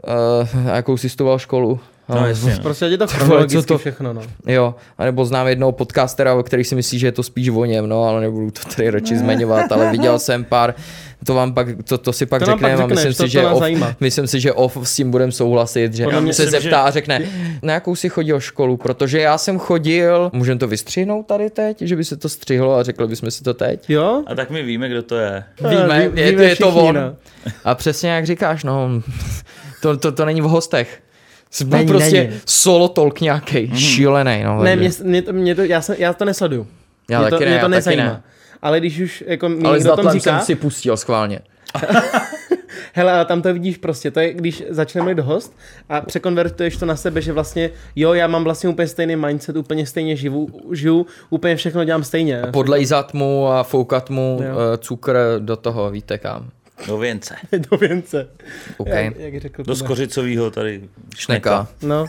uh, 0.06 0.66
jakou 0.74 0.96
si 0.96 1.08
studoval 1.08 1.38
školu. 1.38 1.80
No, 2.08 2.20
A- 2.20 2.26
jasně, 2.26 2.54
no. 2.54 2.62
Prostě 2.62 2.84
je 2.84 2.98
to 2.98 3.06
chronologicky 3.08 3.66
to- 3.66 3.78
všechno, 3.78 4.12
no. 4.12 4.22
Jo, 4.46 4.74
anebo 4.98 5.24
znám 5.24 5.46
jednoho 5.46 5.72
podcastera, 5.72 6.34
o 6.34 6.42
který 6.42 6.64
si 6.64 6.74
myslí, 6.74 6.98
že 6.98 7.06
je 7.06 7.12
to 7.12 7.22
spíš 7.22 7.48
o 7.48 7.64
něm, 7.64 7.88
no, 7.88 8.04
ale 8.04 8.20
nebudu 8.20 8.50
to 8.50 8.60
tady 8.76 8.90
radši 8.90 9.16
zmiňovat, 9.18 9.72
ale 9.72 9.90
viděl 9.90 10.18
jsem 10.18 10.44
pár, 10.44 10.74
to 11.26 11.34
vám 11.34 11.54
pak, 11.54 11.66
to, 11.84 11.98
to 11.98 12.12
si 12.12 12.26
pak 12.26 12.42
To 12.42 12.50
nám 12.50 12.58
pak 12.60 12.70
řekneme 12.70 12.84
a 12.84 12.86
myslím 12.86 13.12
řekneš, 13.12 13.16
to- 13.16 13.22
si, 13.24 13.28
že 13.30 13.40
to 13.42 13.50
off, 13.52 13.58
zajímá. 13.60 13.96
myslím 14.00 14.26
si, 14.26 14.40
že 14.40 14.52
off 14.52 14.76
s 14.82 14.94
tím 14.96 15.10
budem 15.10 15.32
souhlasit, 15.32 15.94
že 15.94 16.04
Podle 16.04 16.32
se 16.32 16.46
zeptá 16.50 16.60
že- 16.68 16.74
a 16.76 16.90
řekne, 16.90 17.20
na 17.62 17.72
jakou 17.74 17.96
si 17.96 18.08
chodil 18.08 18.40
školu, 18.40 18.76
protože 18.76 19.20
já 19.20 19.38
jsem 19.38 19.58
chodil, 19.58 20.30
můžeme 20.32 20.58
to 20.60 20.68
vystřihnout 20.68 21.26
tady 21.26 21.50
teď, 21.50 21.82
že 21.82 21.96
by 21.96 22.04
se 22.04 22.16
to 22.16 22.28
střihlo 22.28 22.74
a 22.76 22.82
řekli 22.82 23.06
bychom 23.06 23.30
si 23.30 23.42
to 23.44 23.54
teď. 23.54 23.90
Jo? 23.90 24.22
A 24.26 24.34
tak 24.34 24.50
my 24.50 24.62
víme, 24.62 24.88
kdo 24.88 25.02
to 25.02 25.16
je. 25.16 25.44
Víme, 25.70 26.08
ví- 26.08 26.20
je, 26.20 26.30
víme 26.30 26.44
je 26.44 26.56
to 26.56 26.68
on. 26.68 26.94
no. 26.94 27.16
A 27.64 27.74
přesně 27.74 28.10
jak 28.10 28.26
říkáš, 28.26 28.64
no, 28.64 28.88
to, 29.82 29.96
to, 29.96 30.12
to 30.12 30.24
není 30.24 30.40
v 30.40 30.44
hostech. 30.44 31.00
Jsi 31.54 31.64
byl 31.64 31.78
Není, 31.78 31.88
prostě 31.88 32.24
není. 32.24 32.40
solo 32.46 32.88
talk 32.88 33.20
nějaký, 33.20 33.66
mm. 33.66 33.76
šílený. 33.76 34.42
No, 34.44 34.62
Ne, 34.62 34.76
mě, 34.76 34.90
mě, 35.02 35.22
to, 35.22 35.32
mě 35.32 35.54
to, 35.54 35.62
já, 35.62 35.80
jsem, 35.80 35.96
já 35.98 36.12
to 36.12 36.24
nesleduju. 36.24 36.66
Já 37.10 37.20
mě 37.20 37.30
to, 37.30 37.36
taky 37.36 37.44
ne, 37.44 37.50
mě 37.50 37.58
to 37.58 37.64
já 37.64 37.68
taky 37.68 37.74
nezajímá. 37.74 38.04
ne. 38.04 38.22
Ale 38.62 38.80
když 38.80 39.00
už 39.00 39.24
jako 39.26 39.48
mi 39.48 39.62
Ale 39.64 39.78
někdo 39.78 39.96
tom 39.96 40.10
říká, 40.10 40.38
jsem 40.38 40.46
si 40.46 40.54
pustil 40.54 40.96
schválně. 40.96 41.40
hele, 42.92 43.12
ale 43.12 43.24
tam 43.24 43.42
to 43.42 43.52
vidíš 43.52 43.76
prostě, 43.76 44.10
to 44.10 44.20
je, 44.20 44.32
když 44.32 44.62
začne 44.70 45.00
mluvit 45.00 45.18
host 45.18 45.56
a 45.88 46.00
překonvertuješ 46.00 46.76
to 46.76 46.86
na 46.86 46.96
sebe, 46.96 47.20
že 47.20 47.32
vlastně, 47.32 47.70
jo, 47.96 48.14
já 48.14 48.26
mám 48.26 48.44
vlastně 48.44 48.68
úplně 48.68 48.88
stejný 48.88 49.16
mindset, 49.16 49.56
úplně 49.56 49.86
stejně 49.86 50.16
živu, 50.16 50.48
žiju, 50.72 51.06
úplně 51.30 51.56
všechno 51.56 51.84
dělám 51.84 52.04
stejně. 52.04 52.42
Podlejzat 52.52 53.14
mu 53.14 53.48
a 53.48 53.62
foukat 53.62 54.10
mu 54.10 54.40
Jo. 54.42 54.54
uh, 54.54 54.60
cukr 54.78 55.16
do 55.38 55.56
toho, 55.56 55.90
víte 55.90 56.18
kam. 56.18 56.48
Do 56.86 56.98
věnce. 56.98 57.36
Do 57.70 57.76
věnce. 57.76 58.28
OK. 58.76 58.88
Jak, 58.88 59.16
jak 59.16 59.40
řekl 59.40 59.62
Do 59.62 59.76
skořicového 59.76 60.50
tady 60.50 60.88
Šneka. 61.16 61.68
No. 61.82 62.06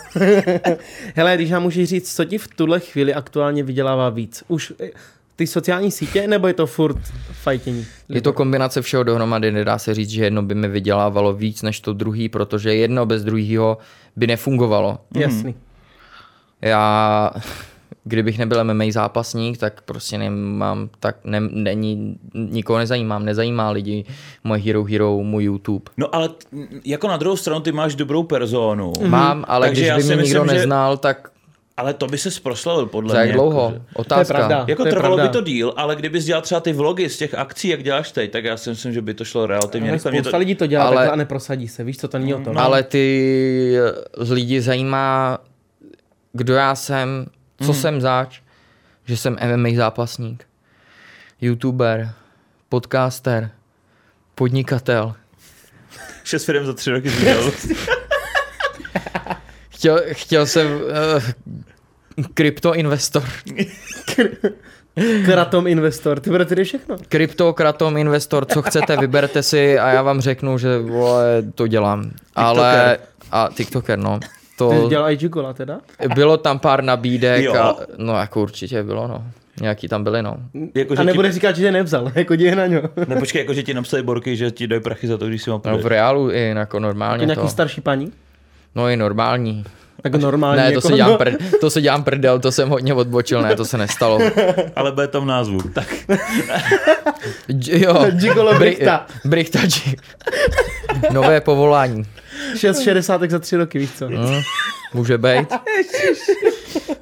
Hele, 1.16 1.36
když 1.36 1.49
nám 1.49 1.63
můžeš 1.63 1.89
říct, 1.89 2.16
co 2.16 2.26
ti 2.26 2.38
v 2.38 2.47
tuhle 2.47 2.80
chvíli 2.80 3.13
aktuálně 3.13 3.63
vydělává 3.63 4.09
víc? 4.09 4.43
Už 4.47 4.74
eh, 4.80 4.89
ty 5.36 5.47
sociální 5.47 5.91
sítě, 5.91 6.28
nebo 6.28 6.47
je 6.47 6.53
to 6.53 6.68
furt 6.68 6.97
fajtění? 7.32 7.86
Je 8.09 8.22
to 8.22 8.34
kombinace 8.34 8.82
všeho 8.82 9.03
dohromady, 9.03 9.51
nedá 9.51 9.78
se 9.78 9.93
říct, 9.93 10.09
že 10.09 10.24
jedno 10.24 10.41
by 10.41 10.55
mi 10.55 10.68
vydělávalo 10.68 11.34
víc 11.34 11.61
než 11.61 11.80
to 11.80 11.93
druhý, 11.93 12.30
protože 12.30 12.76
jedno 12.76 13.05
bez 13.05 13.24
druhého 13.24 13.78
by 14.16 14.28
nefungovalo. 14.28 14.99
Jasný. 15.16 15.55
Já, 16.61 17.32
kdybych 18.08 18.38
nebyl 18.38 18.64
MMA 18.64 18.84
zápasník, 18.91 19.58
tak 19.58 19.82
prostě 19.82 20.18
nemám, 20.18 20.89
tak 20.99 21.16
ne, 21.24 21.39
není, 21.39 22.18
nikoho 22.34 22.80
nezajímám, 22.80 23.26
nezajímá 23.26 23.70
lidi 23.70 24.06
moje 24.43 24.62
Hero 24.62 24.84
Hero, 24.84 25.18
můj 25.24 25.43
YouTube. 25.43 25.86
No 25.97 26.16
ale 26.16 26.30
t- 26.30 26.36
jako 26.86 27.08
na 27.08 27.18
druhou 27.18 27.36
stranu 27.38 27.60
ty 27.62 27.72
máš 27.72 27.95
dobrou 27.95 28.24
personu. 28.24 28.93
Mám, 29.08 29.45
ale 29.47 29.68
Takže 29.68 29.82
když 29.82 29.91
by 29.91 30.03
mě 30.03 30.16
myslím, 30.16 30.26
nikdo 30.41 30.45
že- 30.53 30.53
neznal, 30.60 30.97
tak 30.97 31.30
Ale 31.78 31.93
to 31.93 32.08
by 32.08 32.18
se 32.18 32.30
proslavil 32.43 32.86
podle 32.86 33.10
za 33.10 33.18
mě. 33.18 33.28
jak 33.28 33.32
dlouho? 33.36 33.62
Jako, 33.74 33.74
že- 33.89 33.95
Otázka. 33.95 34.34
pravda. 34.34 34.66
jako 34.68 34.82
To 34.82 34.88
je 34.88 34.93
trvalo 34.93 35.16
pravda. 35.16 35.32
by 35.32 35.38
to 35.38 35.45
díl, 35.45 35.74
ale 35.78 35.95
kdybys 35.95 36.26
dělal 36.26 36.41
třeba 36.41 36.62
ty 36.62 36.74
vlogy 36.74 37.10
z 37.10 37.18
těch 37.18 37.34
akcí, 37.34 37.68
jak 37.68 37.84
děláš 37.84 38.12
teď, 38.12 38.32
tak 38.32 38.43
já 38.43 38.58
si 38.58 38.70
myslím, 38.70 38.93
že 38.93 39.01
by 39.01 39.14
to 39.14 39.26
šlo 39.26 39.45
relativně 39.47 39.91
rychle. 39.91 40.12
Spousta 40.12 40.32
to... 40.32 40.38
lidí 40.38 40.56
to 40.56 40.68
dělá 40.68 40.86
ale- 40.86 41.10
a 41.10 41.16
neprosadí 41.16 41.68
se, 41.68 41.84
víš 41.84 41.97
co, 41.97 42.08
to 42.08 42.20
není 42.20 42.34
o 42.34 42.39
tom. 42.39 42.58
Ale 42.58 42.84
ty 42.84 43.76
lidi 44.30 44.62
zajímá, 44.62 45.38
kdo 46.34 46.53
já 46.53 46.76
jsem, 46.76 47.26
co 47.62 47.72
Mhm. 47.72 47.82
jsem 47.82 48.01
zač, 48.01 48.41
že 49.06 49.18
jsem 49.18 49.38
MMA 49.56 49.70
zápasník, 49.76 50.47
youtuber, 51.41 52.12
podcaster, 52.70 53.49
podnikatel. 54.36 55.16
Šest 56.24 56.45
firm 56.45 56.66
za 56.66 56.74
tři 56.74 56.91
roky 56.91 57.10
zdělal. 57.10 57.51
Chtěl, 59.70 60.01
chtěl 60.12 60.45
jsem 60.45 60.68
uh, 60.76 60.84
kryptoinvestor. 62.34 63.24
Kratom 65.26 65.68
investor, 65.68 66.20
ty 66.20 66.30
bude 66.30 66.45
tedy 66.45 66.64
všechno. 66.64 66.95
Krypto, 67.10 67.53
kratom, 67.53 67.97
investor, 67.97 68.45
co 68.45 68.62
chcete, 68.62 68.97
vyberte 68.97 69.43
si 69.43 69.80
a 69.80 69.88
já 69.89 70.01
vám 70.01 70.22
řeknu, 70.22 70.58
že 70.58 70.78
vole, 70.78 71.43
to 71.56 71.68
dělám. 71.68 72.12
Ale, 72.36 72.97
a 73.32 73.49
TikToker, 73.53 73.99
no. 73.99 74.20
Ty 74.56 74.58
To, 74.58 74.86
dělal 74.89 75.10
i 75.12 75.18
Jigola 75.22 75.53
teda? 75.53 75.78
bylo 76.16 76.38
tam 76.38 76.60
pár 76.60 76.84
nabídek 76.84 77.43
Jo. 77.43 77.56
a, 77.56 77.76
no 77.97 78.14
jako 78.20 78.41
určitě 78.41 78.84
bylo, 78.84 79.08
no. 79.08 79.24
Nějaký 79.62 79.88
tam 79.88 80.03
byly, 80.03 80.24
no. 80.24 80.38
jako, 80.76 80.95
že 80.95 81.01
A 81.01 81.03
nebude 81.03 81.28
ti... 81.30 81.34
říkat, 81.34 81.56
že 81.56 81.62
tě 81.62 81.72
nevzal, 81.72 82.12
jako 82.16 82.36
děje 82.36 82.56
na 82.56 82.68
něj. 82.68 82.82
Ne, 83.08 83.16
počkej, 83.16 83.39
jako, 83.39 83.53
že 83.53 83.64
ti 83.64 83.74
napsali 83.74 84.03
borky, 84.03 84.36
že 84.38 84.51
ti 84.51 84.68
dají 84.68 84.82
prachy 84.82 85.08
za 85.08 85.18
to, 85.18 85.28
když 85.28 85.43
si 85.43 85.49
mám 85.49 85.62
No 85.66 85.78
v 85.78 85.86
reálu 85.86 86.32
i 86.32 86.53
jako 86.56 86.80
normálně 86.80 87.22
Jako 87.24 87.26
nějaký 87.26 87.41
to. 87.41 87.47
starší 87.47 87.82
paní? 87.82 88.12
No 88.76 88.88
i 88.89 88.95
normální. 88.97 89.64
Jako 90.03 90.18
normálně. 90.18 90.62
Ne, 90.62 90.68
to 90.68 90.72
jako, 90.78 90.88
se, 90.88 90.93
dělám 90.95 91.12
no. 91.12 91.18
pr, 91.18 91.32
to 91.62 91.70
se 91.70 91.82
dělám 91.82 92.03
prdel, 92.03 92.39
to 92.39 92.51
jsem 92.51 92.70
hodně 92.70 92.93
odbočil, 92.93 93.41
ne, 93.41 93.56
to 93.56 93.66
se 93.66 93.78
nestalo. 93.78 94.20
Ale 94.76 94.91
bude 94.91 95.08
to 95.08 95.22
v 95.22 95.26
názvu. 95.26 95.60
Tak 95.74 95.88
jo. 97.72 98.06
Gigolo 98.12 98.53
Brichta. 98.60 99.06
Brichta. 99.26 99.60
G- 99.60 99.95
Nové 101.14 101.41
povolání. 101.41 102.03
6,60 102.53 103.29
za 103.29 103.39
tři 103.39 103.55
roky, 103.55 103.79
víš 103.79 103.89
co? 103.97 104.07
Hm, 104.07 104.41
může 104.93 105.17
být. 105.17 105.53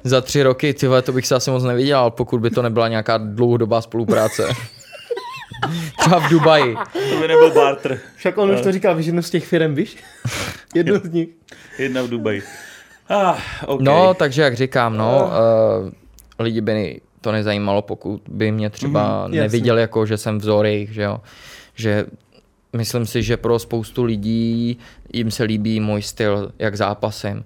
Za 0.04 0.20
tři 0.20 0.42
roky, 0.42 0.74
ty 0.74 0.86
vole, 0.86 1.02
to 1.02 1.12
bych 1.12 1.26
se 1.26 1.34
asi 1.34 1.50
moc 1.50 1.64
nevydělal, 1.64 2.10
pokud 2.10 2.40
by 2.40 2.50
to 2.50 2.62
nebyla 2.62 2.88
nějaká 2.88 3.18
dlouhodobá 3.18 3.80
spolupráce. 3.80 4.48
Třeba 5.98 6.18
v 6.18 6.30
Dubaji. 6.30 6.76
to 6.92 7.20
by 7.20 7.28
nebyl 7.28 7.50
barter. 7.50 7.98
Však 8.16 8.38
on 8.38 8.50
už 8.50 8.60
to 8.60 8.72
říkal, 8.72 8.96
víš, 8.96 9.06
jednu 9.06 9.22
z 9.22 9.30
těch 9.30 9.46
firm, 9.46 9.74
víš? 9.74 9.96
Jednu 10.74 10.98
z 11.04 11.08
nich. 11.12 11.28
Jedna 11.78 12.02
v 12.02 12.08
Dubaji. 12.08 12.42
Ah, 13.08 13.34
okay. 13.66 13.84
No, 13.84 14.14
takže 14.14 14.42
jak 14.42 14.54
říkám, 14.54 14.96
no, 14.96 15.30
uh, 15.84 15.90
lidi 16.38 16.60
by 16.60 17.00
to 17.20 17.32
nezajímalo, 17.32 17.82
pokud 17.82 18.22
by 18.28 18.52
mě 18.52 18.70
třeba 18.70 19.22
jasně. 19.22 19.40
neviděli 19.40 19.80
jako, 19.80 20.06
že 20.06 20.16
jsem 20.16 20.38
vzor 20.38 20.66
jejich, 20.66 20.92
že 20.92 21.02
jo. 21.02 21.20
Že 21.74 22.06
myslím 22.74 23.06
si, 23.06 23.22
že 23.22 23.36
pro 23.36 23.58
spoustu 23.58 24.04
lidí 24.04 24.78
jim 25.12 25.30
se 25.30 25.42
líbí 25.42 25.80
můj 25.80 26.02
styl, 26.02 26.52
jak 26.58 26.76
zápasím. 26.76 27.44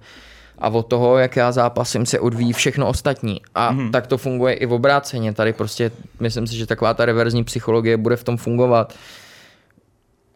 A 0.58 0.68
od 0.68 0.82
toho, 0.82 1.18
jak 1.18 1.36
já 1.36 1.52
zápasím, 1.52 2.06
se 2.06 2.20
odvíjí 2.20 2.52
všechno 2.52 2.88
ostatní. 2.88 3.40
A 3.54 3.72
mm-hmm. 3.72 3.90
tak 3.90 4.06
to 4.06 4.18
funguje 4.18 4.54
i 4.54 4.66
v 4.66 4.72
obráceně. 4.72 5.32
Tady 5.32 5.52
prostě 5.52 5.90
myslím 6.20 6.46
si, 6.46 6.56
že 6.56 6.66
taková 6.66 6.94
ta 6.94 7.04
reverzní 7.04 7.44
psychologie 7.44 7.96
bude 7.96 8.16
v 8.16 8.24
tom 8.24 8.36
fungovat. 8.36 8.94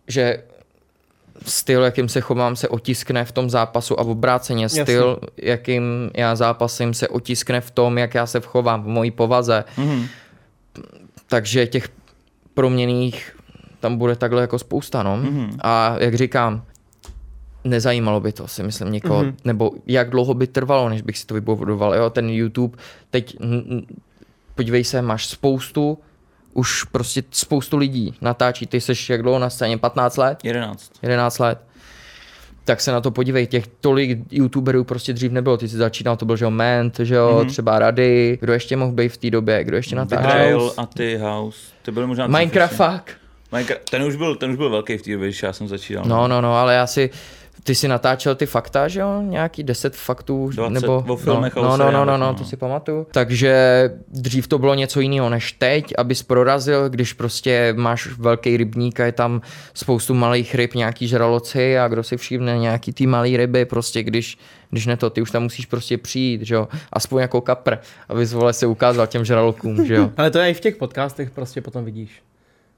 Že 0.09 0.43
styl, 1.47 1.83
jakým 1.83 2.09
se 2.09 2.21
chovám, 2.21 2.57
se 2.57 2.69
otiskne 2.69 3.25
v 3.25 3.33
tom 3.33 3.51
zápasu 3.51 4.01
a 4.01 4.03
v 4.03 4.09
obráceně 4.09 4.65
Jasně. 4.65 4.83
styl, 4.83 5.19
jakým 5.37 6.11
já 6.15 6.37
zápasím, 6.37 6.95
se 6.95 7.09
otiskne 7.09 7.61
v 7.61 7.71
tom, 7.71 7.99
jak 7.99 8.15
já 8.15 8.27
se 8.27 8.41
chovám, 8.41 8.83
v 8.83 8.87
mojí 8.87 9.11
povaze. 9.11 9.65
Mhm. 9.77 10.07
Takže 11.27 11.67
těch 11.67 11.89
proměných 12.55 13.37
tam 13.83 13.97
bude 13.97 14.17
takhle 14.17 14.41
jako 14.41 14.59
spousta, 14.59 15.03
no. 15.03 15.17
Mm-hmm. 15.17 15.57
A 15.63 15.97
jak 15.99 16.15
říkám, 16.15 16.63
nezajímalo 17.65 18.21
by 18.21 18.33
to, 18.33 18.49
si 18.49 18.63
myslím, 18.63 18.93
někoho, 18.93 19.23
mm-hmm. 19.23 19.35
nebo 19.45 19.71
jak 19.87 20.11
dlouho 20.11 20.35
by 20.35 20.47
trvalo, 20.47 20.89
než 20.89 21.03
bych 21.03 21.19
si 21.19 21.27
to 21.27 21.35
vybudoval, 21.35 21.95
jo, 21.95 22.11
ten 22.11 22.31
YouTube, 22.31 22.79
teď, 23.11 23.37
podívej 24.55 24.85
se, 24.85 25.03
máš 25.03 25.27
spoustu, 25.27 25.99
už 26.55 26.85
prostě 26.85 27.23
spoustu 27.31 27.77
lidí 27.77 28.15
natáčí, 28.21 28.67
ty 28.67 28.81
seš 28.81 29.11
jak 29.11 29.23
dlouho 29.23 29.39
na 29.39 29.51
scéně, 29.51 29.79
15 29.79 30.17
let? 30.17 30.39
11. 30.45 30.93
11 31.03 31.39
let. 31.39 31.59
Tak 32.65 32.81
se 32.81 32.93
na 32.93 33.01
to 33.01 33.11
podívej, 33.11 33.47
těch 33.47 33.67
tolik 33.67 34.19
youtuberů 34.31 34.85
prostě 34.85 35.13
dřív 35.13 35.33
nebylo, 35.33 35.57
ty 35.57 35.69
jsi 35.69 35.77
začínal, 35.77 36.17
to 36.17 36.25
byl, 36.25 36.37
že 36.37 36.45
jo, 36.45 36.51
Ment, 36.51 37.01
že 37.03 37.15
jo, 37.15 37.39
mm-hmm. 37.39 37.49
třeba 37.49 37.79
Rady, 37.79 38.39
kdo 38.41 38.53
ještě 38.53 38.77
mohl 38.77 38.93
být 38.93 39.09
v 39.09 39.17
té 39.17 39.31
době, 39.31 39.65
kdo 39.65 39.77
ještě 39.77 39.97
natáčel? 39.97 40.27
Betrayal 40.27 40.73
a 40.77 40.87
ty 40.87 41.17
House. 41.17 41.59
Ty 41.83 41.91
byly 41.91 42.07
možná... 42.07 42.27
Minecraft 42.27 42.75
fuck. 42.75 43.22
Minecraft. 43.53 43.91
Ten 43.91 44.03
už 44.03 44.17
byl, 44.17 44.37
ten 44.37 44.51
už 44.51 44.57
byl 44.57 44.71
velký 44.71 44.97
v 44.97 45.03
té 45.03 45.11
době, 45.11 45.29
když 45.29 45.43
já 45.43 45.53
jsem 45.53 45.69
začínal. 45.69 46.05
No, 46.07 46.29
no, 46.29 46.41
no, 46.41 46.57
ale 46.57 46.75
já 46.75 46.87
si, 46.87 47.11
ty 47.65 47.75
si 47.75 47.89
natáčel 47.89 48.35
ty 48.35 48.47
fakta, 48.47 48.89
že 48.89 49.01
jo? 49.01 49.23
Nějaký 49.23 49.63
10 49.63 49.97
faktů, 49.97 50.51
20 50.55 50.71
nebo... 50.71 51.05
o 51.09 51.17
filmech 51.17 51.57
a 51.57 51.61
o 51.61 51.63
no, 51.63 51.71
no, 51.71 51.77
no, 51.77 51.85
no, 51.85 51.87
seriálech, 51.91 52.21
no, 52.21 52.27
no. 52.27 52.35
to 52.35 52.45
si 52.45 52.57
pamatuju. 52.57 53.07
Takže 53.11 53.91
dřív 54.09 54.47
to 54.47 54.59
bylo 54.59 54.75
něco 54.75 55.01
jiného 55.01 55.31
než 55.31 55.53
teď, 55.53 55.93
abys 55.99 56.23
prorazil, 56.23 56.89
když 56.89 57.13
prostě 57.13 57.75
máš 57.77 58.07
velký 58.19 58.57
rybník 58.57 59.01
a 59.01 59.05
je 59.05 59.13
tam 59.13 59.41
spoustu 59.75 60.15
malých 60.15 60.55
ryb, 60.55 60.75
nějaký 60.75 61.09
žraloci 61.09 61.79
a 61.79 61.89
kdo 61.89 62.03
si 62.03 62.17
všimne 62.17 62.59
nějaký 62.59 62.93
ty 62.93 63.07
malý 63.07 63.37
ryby, 63.37 63.65
prostě 63.65 64.03
když, 64.03 64.39
když 64.71 64.87
ne 64.87 64.97
to, 64.97 65.11
ty 65.11 65.23
už 65.23 65.31
tam 65.31 65.43
musíš 65.43 65.67
prostě 65.67 65.99
přijít, 65.99 66.43
že 66.43 66.55
jo? 66.55 66.69
Aspoň 66.93 67.21
jako 67.21 67.41
kapr, 67.41 67.77
aby 68.09 68.25
vole 68.25 68.53
se 68.53 68.67
ukázal 68.67 69.07
těm 69.07 69.25
žralokům, 69.25 69.87
že 69.87 69.95
jo? 69.95 70.11
Ale 70.17 70.31
to 70.31 70.39
je 70.39 70.51
i 70.51 70.55
v 70.55 70.61
těch 70.61 70.77
podcastech 70.77 71.31
prostě 71.31 71.61
potom 71.61 71.85
vidíš. 71.85 72.23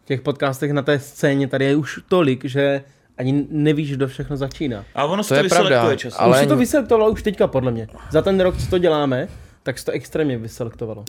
V 0.05 0.07
těch 0.07 0.21
podcastech 0.21 0.73
na 0.73 0.83
té 0.83 0.99
scéně 0.99 1.49
tady 1.49 1.65
je 1.65 1.77
už 1.77 2.01
tolik, 2.09 2.45
že 2.45 2.83
ani 3.19 3.47
nevíš, 3.51 3.93
kdo 3.97 4.09
všechno 4.09 4.37
začíná. 4.37 4.85
A 4.95 5.05
ono 5.05 5.23
se 5.23 5.29
To 5.29 5.35
to, 5.35 5.39
je 5.39 5.43
vyselektuje 5.43 5.79
pravda, 5.79 5.97
časem. 5.97 6.19
ale-. 6.21 6.37
Už 6.37 6.43
se 6.43 6.49
to 6.49 6.57
vyselektovalo 6.57 7.11
už 7.11 7.23
teďka, 7.23 7.47
podle 7.47 7.71
mě. 7.73 7.89
Za 8.11 8.23
ten 8.23 8.41
rok, 8.41 8.57
co 8.57 8.67
to 8.71 8.79
děláme, 8.79 9.29
tak 9.63 9.79
se 9.79 9.85
to 9.85 9.93
extrémně 9.93 10.39
vyselektovalo. 10.39 11.05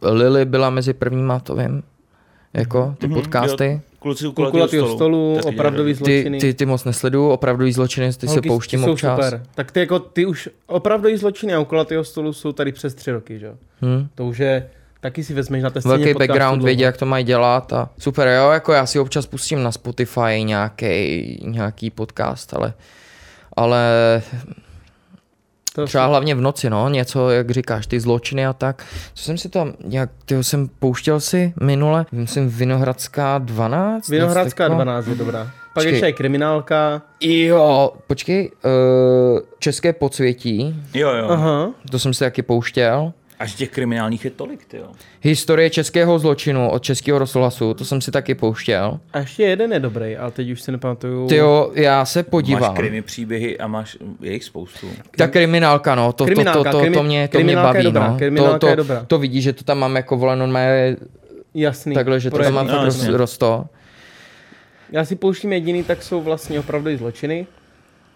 To 0.00 0.10
Lily 0.12 0.44
byla 0.44 0.70
mezi 0.70 0.92
prvníma, 0.92 1.40
to 1.40 1.56
vím, 1.56 1.82
jako 2.54 2.94
ty 2.98 3.06
Mhm, 3.06 3.14
podcasty. 3.22 3.66
jo, 3.72 3.80
Kluci 3.98 4.26
u 4.26 4.32
kulatého 4.32 4.68
stolu. 4.86 4.96
stolu, 4.96 5.38
opravdový 5.54 5.94
dělají. 5.94 6.04
Ty, 6.04 6.20
zločiny. 6.22 6.38
ty, 6.40 6.54
ty 6.54 6.66
moc 6.66 6.84
nesleduju, 6.84 7.28
opravdu 7.28 7.70
zločiny, 7.72 8.12
ty 8.12 8.26
se 8.26 8.32
Holky, 8.32 8.48
pouštím 8.48 8.80
ty 8.80 8.84
jsou 8.84 8.92
občas. 8.92 9.14
Super. 9.24 9.42
Tak 9.54 9.72
ty 9.72 9.80
jako, 9.80 9.98
ty 9.98 10.26
už 10.26 10.48
opravdový 10.66 11.16
zločiny 11.16 11.54
a 11.54 11.60
u 11.60 11.64
kulatého 11.64 12.04
stolu 12.04 12.32
jsou 12.32 12.52
tady 12.52 12.72
přes 12.72 12.94
tři 12.94 13.10
roky, 13.12 13.38
že 13.38 13.46
jo? 13.46 13.54
Hm. 13.82 14.08
To 14.14 14.24
už 14.24 14.38
je, 14.38 14.70
taky 15.00 15.24
si 15.24 15.34
vezmeš 15.34 15.62
na 15.62 15.70
té 15.70 15.80
scéně 15.80 15.96
Velký 15.96 16.14
background, 16.14 16.62
vědí, 16.62 16.82
jak 16.82 16.96
to 16.96 17.06
mají 17.06 17.24
dělat 17.24 17.72
a 17.72 17.88
super, 17.98 18.28
jo, 18.28 18.50
jako 18.50 18.72
já 18.72 18.86
si 18.86 18.98
občas 18.98 19.26
pustím 19.26 19.62
na 19.62 19.72
Spotify 19.72 20.44
nějaký, 20.44 21.38
nějaký 21.46 21.90
podcast, 21.90 22.54
ale, 22.54 22.72
ale 23.56 23.82
To 25.74 25.86
třeba 25.86 26.06
hlavně 26.06 26.34
v 26.34 26.40
noci, 26.40 26.70
no, 26.70 26.88
něco, 26.88 27.30
jak 27.30 27.50
říkáš, 27.50 27.86
ty 27.86 28.00
zločiny 28.00 28.46
a 28.46 28.52
tak. 28.52 28.84
Co 29.14 29.24
jsem 29.24 29.38
si 29.38 29.48
tam, 29.48 29.72
jak, 29.88 30.10
tyho 30.24 30.44
jsem 30.44 30.68
pouštěl 30.78 31.20
si 31.20 31.54
minule, 31.62 32.06
myslím 32.12 32.48
Vinohradská 32.48 33.38
12? 33.38 34.02
něco 34.02 34.12
Vinohradská 34.12 34.64
takového. 34.64 34.84
12 34.84 35.06
je 35.06 35.14
dobrá. 35.14 35.44
Pak 35.44 35.52
Počkej. 35.74 35.92
ještě 35.92 36.06
je 36.06 36.12
kriminálka. 36.12 37.02
Jo, 37.20 37.92
počkej, 38.06 38.50
uh, 38.64 39.40
české 39.58 39.92
podsvětí, 39.92 40.82
Jo, 40.94 41.10
jo. 41.14 41.28
Aha. 41.30 41.70
to 41.90 41.98
jsem 41.98 42.14
si 42.14 42.24
taky 42.24 42.42
pouštěl. 42.42 43.12
Až 43.38 43.54
těch 43.54 43.70
kriminálních 43.70 44.24
je 44.24 44.30
tolik, 44.30 44.64
ty 44.64 44.76
jo. 44.76 44.86
Historie 45.22 45.70
českého 45.70 46.18
zločinu 46.18 46.70
od 46.70 46.82
českého 46.82 47.18
rozhlasu, 47.18 47.74
to 47.74 47.84
jsem 47.84 48.00
si 48.00 48.10
taky 48.10 48.34
pouštěl. 48.34 49.00
A 49.12 49.18
ještě 49.18 49.42
jeden 49.42 49.72
je 49.72 49.80
dobrý, 49.80 50.16
ale 50.16 50.30
teď 50.30 50.50
už 50.50 50.62
si 50.62 50.72
nepamatuju. 50.72 51.26
Ty 51.28 51.36
jo, 51.36 51.70
já 51.74 52.04
se 52.04 52.22
podívám. 52.22 52.62
Máš 52.62 52.76
krimi 52.78 53.02
příběhy 53.02 53.58
a 53.58 53.66
máš 53.66 53.96
je 54.20 54.32
jich 54.32 54.44
spoustu. 54.44 54.86
Ta 55.16 55.28
kriminálka, 55.28 55.94
no, 55.94 56.06
to, 56.06 56.12
to, 56.12 56.16
to, 56.16 56.24
Kriminálka, 56.24 56.70
to, 56.70 56.78
to, 56.78 56.84
krimi- 56.84 56.94
to, 56.94 57.02
mě, 57.02 57.28
to 57.28 57.38
mě 57.38 57.44
kriminálka 57.44 57.72
baví, 57.72 57.78
je 57.78 57.84
dobrá, 57.84 58.08
no. 58.10 58.18
kriminálka 58.18 58.58
to, 58.58 58.66
je 58.66 58.76
to, 58.76 58.82
dobrá. 58.82 59.04
to 59.06 59.18
vidíš, 59.18 59.44
že 59.44 59.52
to 59.52 59.64
tam 59.64 59.78
mám 59.78 59.96
jako 59.96 60.16
vole 60.16 60.36
normálně 60.36 60.96
Jasný. 61.54 61.94
takhle, 61.94 62.20
že 62.20 62.30
to 62.30 62.38
tam 62.38 62.54
mám 62.54 62.66
No, 62.66 62.84
roz, 62.84 63.08
rosto. 63.08 63.66
Já 64.92 65.04
si 65.04 65.16
pouštím 65.16 65.52
jediný, 65.52 65.84
tak 65.84 66.02
jsou 66.02 66.20
vlastně 66.22 66.60
opravdu 66.60 66.96
zločiny. 66.96 67.46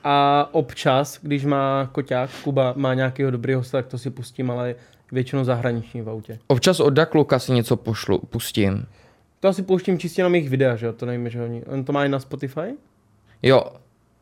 A 0.04 0.48
občas, 0.52 1.18
když 1.22 1.44
má 1.44 1.88
koťák, 1.92 2.30
Kuba 2.44 2.72
má 2.76 2.94
nějakého 2.94 3.30
dobrého 3.30 3.60
hosta, 3.60 3.78
tak 3.78 3.86
to 3.86 3.98
si 3.98 4.10
pustím, 4.10 4.50
ale 4.50 4.74
většinou 5.12 5.44
zahraniční 5.44 6.02
v 6.02 6.08
autě. 6.10 6.38
Občas 6.46 6.80
od 6.80 6.90
Dakluka 6.90 7.38
si 7.38 7.52
něco 7.52 7.76
pošlu, 7.76 8.18
pustím. 8.18 8.86
To 9.40 9.48
asi 9.48 9.62
pouštím 9.62 9.98
čistě 9.98 10.22
na 10.22 10.28
mých 10.28 10.48
videa, 10.50 10.76
že 10.76 10.86
jo? 10.86 10.92
To 10.92 11.06
nevím, 11.06 11.30
že 11.30 11.42
oni... 11.42 11.64
On 11.64 11.84
to 11.84 11.92
má 11.92 12.04
i 12.04 12.08
na 12.08 12.20
Spotify? 12.20 12.60
Jo, 13.42 13.64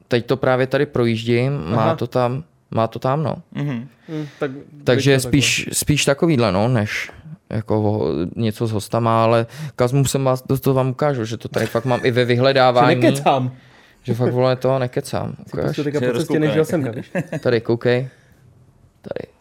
teď 0.08 0.26
to 0.26 0.36
právě 0.36 0.66
tady 0.66 0.86
projíždím, 0.86 1.52
má 1.70 1.82
Aha. 1.84 1.96
to 1.96 2.06
tam, 2.06 2.44
má 2.70 2.86
to 2.86 2.98
tam, 2.98 3.22
no. 3.22 3.36
Mhm. 3.52 3.88
Hm, 4.08 4.26
tak 4.38 4.50
Takže 4.84 5.20
spíš, 5.20 5.68
spíš 5.72 6.04
takovýhle, 6.04 6.52
no, 6.52 6.68
než 6.68 7.10
jako 7.50 7.82
o, 7.82 8.12
něco 8.36 8.66
s 8.66 8.72
hostama, 8.72 9.24
ale 9.24 9.46
Kazmu 9.76 10.04
jsem 10.04 10.24
vás, 10.24 10.42
to, 10.42 10.58
to 10.58 10.74
vám 10.74 10.88
ukážu, 10.90 11.24
že 11.24 11.36
to 11.36 11.48
tady 11.48 11.66
fakt 11.66 11.84
mám 11.84 12.00
i 12.02 12.10
ve 12.10 12.20
takhle. 12.20 12.22
Že 12.22 12.24
vyhledávání, 12.34 13.00
nekecám. 13.00 13.52
že 14.02 14.14
fakt 14.14 14.32
vole 14.32 14.56
to 14.56 14.78
nekecám. 14.78 15.34
Si 15.46 15.52
Ukáž? 15.52 15.66
pustil 15.66 15.84
teďka 15.84 15.98
Jsi 15.98 16.06
po 16.06 16.12
cestě, 16.12 16.18
rozkoukaný. 16.18 16.46
než 16.46 16.56
jel 16.56 16.64
sem, 16.64 16.92
víš? 16.92 17.10
Tady, 17.42 17.60
koukej. 17.60 18.08
Tady, 19.02 19.26
takhle. 19.26 19.37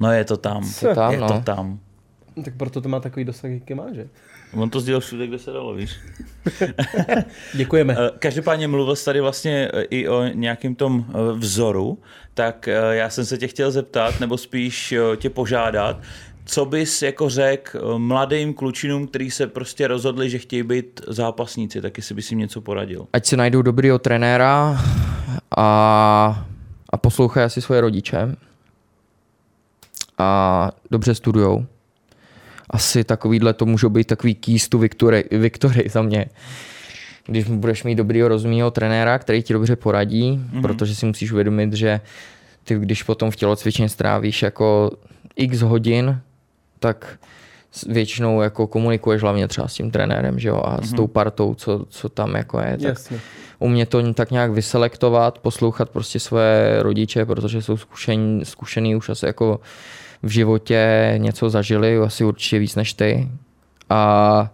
No 0.00 0.12
je 0.12 0.24
to 0.24 0.36
tam. 0.36 0.72
To 0.80 0.94
tam, 0.94 1.12
je 1.12 1.18
no. 1.18 1.28
to 1.28 1.40
tam. 1.40 1.78
Tak 2.44 2.54
proto 2.56 2.80
to 2.80 2.88
má 2.88 3.00
takový 3.00 3.24
dosah, 3.24 3.50
jaký 3.50 3.74
má, 3.74 3.84
že? 3.92 4.08
On 4.52 4.70
to 4.70 4.80
sdělal 4.80 5.00
všude, 5.00 5.26
kde 5.26 5.38
se 5.38 5.52
dalo, 5.52 5.74
víš. 5.74 5.90
Děkujeme. 7.54 7.96
Eh, 7.98 8.10
Každopádně 8.18 8.68
mluvil 8.68 8.96
jsi 8.96 9.04
tady 9.04 9.20
vlastně 9.20 9.70
eh, 9.74 9.82
i 9.82 10.08
o 10.08 10.24
nějakým 10.24 10.74
tom 10.74 11.04
eh, 11.08 11.12
vzoru, 11.32 11.98
tak 12.34 12.68
já 12.90 13.10
jsem 13.10 13.24
se 13.24 13.38
tě 13.38 13.48
chtěl 13.48 13.70
zeptat, 13.70 14.20
nebo 14.20 14.38
spíš 14.38 14.94
tě 15.16 15.30
požádat, 15.30 16.00
co 16.44 16.64
bys 16.64 17.02
jako 17.02 17.28
řekl 17.28 17.98
mladým 17.98 18.54
klučinům, 18.54 19.06
kteří 19.06 19.30
se 19.30 19.46
prostě 19.46 19.88
rozhodli, 19.88 20.30
že 20.30 20.38
chtějí 20.38 20.62
být 20.62 21.00
zápasníci, 21.08 21.80
taky 21.80 22.02
si 22.02 22.14
bys 22.14 22.30
jim 22.30 22.38
něco 22.38 22.60
poradil. 22.60 23.06
Ať 23.12 23.26
si 23.26 23.36
najdou 23.36 23.62
dobrýho 23.62 23.98
trenéra 23.98 24.82
a, 25.56 26.46
a 26.90 26.96
poslouchají 26.96 27.44
asi 27.44 27.60
svoje 27.60 27.80
rodiče. 27.80 28.36
A 30.18 30.70
dobře 30.90 31.14
studujou. 31.14 31.66
Asi 32.70 33.04
takovýhle 33.04 33.52
to 33.52 33.66
můžou 33.66 33.88
být 33.88 34.06
takový 34.06 34.34
keys 34.34 34.68
to 34.68 34.78
victory, 34.78 35.24
victory 35.30 35.84
za 35.88 36.02
mě. 36.02 36.26
Když 37.26 37.44
budeš 37.44 37.84
mít 37.84 37.94
dobrýho 37.94 38.28
rozumného 38.28 38.70
trenéra, 38.70 39.18
který 39.18 39.42
ti 39.42 39.52
dobře 39.52 39.76
poradí, 39.76 40.32
mm-hmm. 40.32 40.62
protože 40.62 40.94
si 40.94 41.06
musíš 41.06 41.32
uvědomit, 41.32 41.72
že 41.72 42.00
ty 42.64 42.74
když 42.78 43.02
potom 43.02 43.30
v 43.30 43.36
tělocvičně 43.36 43.88
strávíš 43.88 44.42
jako 44.42 44.90
x 45.36 45.60
hodin, 45.60 46.20
tak 46.78 47.18
většinou 47.88 48.40
jako 48.40 48.66
komunikuješ 48.66 49.22
hlavně 49.22 49.48
třeba 49.48 49.68
s 49.68 49.74
tím 49.74 49.90
trenérem, 49.90 50.38
že 50.38 50.48
jo, 50.48 50.62
a 50.64 50.82
s 50.82 50.92
tou 50.92 51.06
partou, 51.06 51.54
co, 51.54 51.84
co 51.88 52.08
tam 52.08 52.34
jako 52.34 52.60
je. 52.60 52.72
Tak 52.72 52.80
Jasně. 52.80 53.20
umět 53.58 53.88
to 53.88 54.12
tak 54.12 54.30
nějak 54.30 54.50
vyselektovat, 54.50 55.38
poslouchat 55.38 55.90
prostě 55.90 56.20
své 56.20 56.76
rodiče, 56.82 57.26
protože 57.26 57.62
jsou 57.62 57.76
zkušení, 57.76 58.44
zkušený 58.44 58.96
už 58.96 59.08
asi 59.08 59.26
jako 59.26 59.60
v 60.22 60.28
životě 60.28 61.14
něco 61.16 61.50
zažili, 61.50 61.98
asi 61.98 62.24
určitě 62.24 62.58
víc 62.58 62.76
než 62.76 62.92
ty. 62.92 63.28
A 63.90 64.52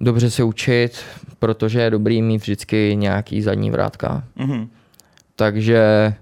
dobře 0.00 0.30
se 0.30 0.44
učit, 0.44 1.04
protože 1.38 1.80
je 1.80 1.90
dobrý 1.90 2.22
mít 2.22 2.42
vždycky 2.42 2.92
nějaký 2.96 3.42
zadní 3.42 3.70
vrátka. 3.70 4.24
Mhm. 4.36 4.68
Takže 5.36 6.14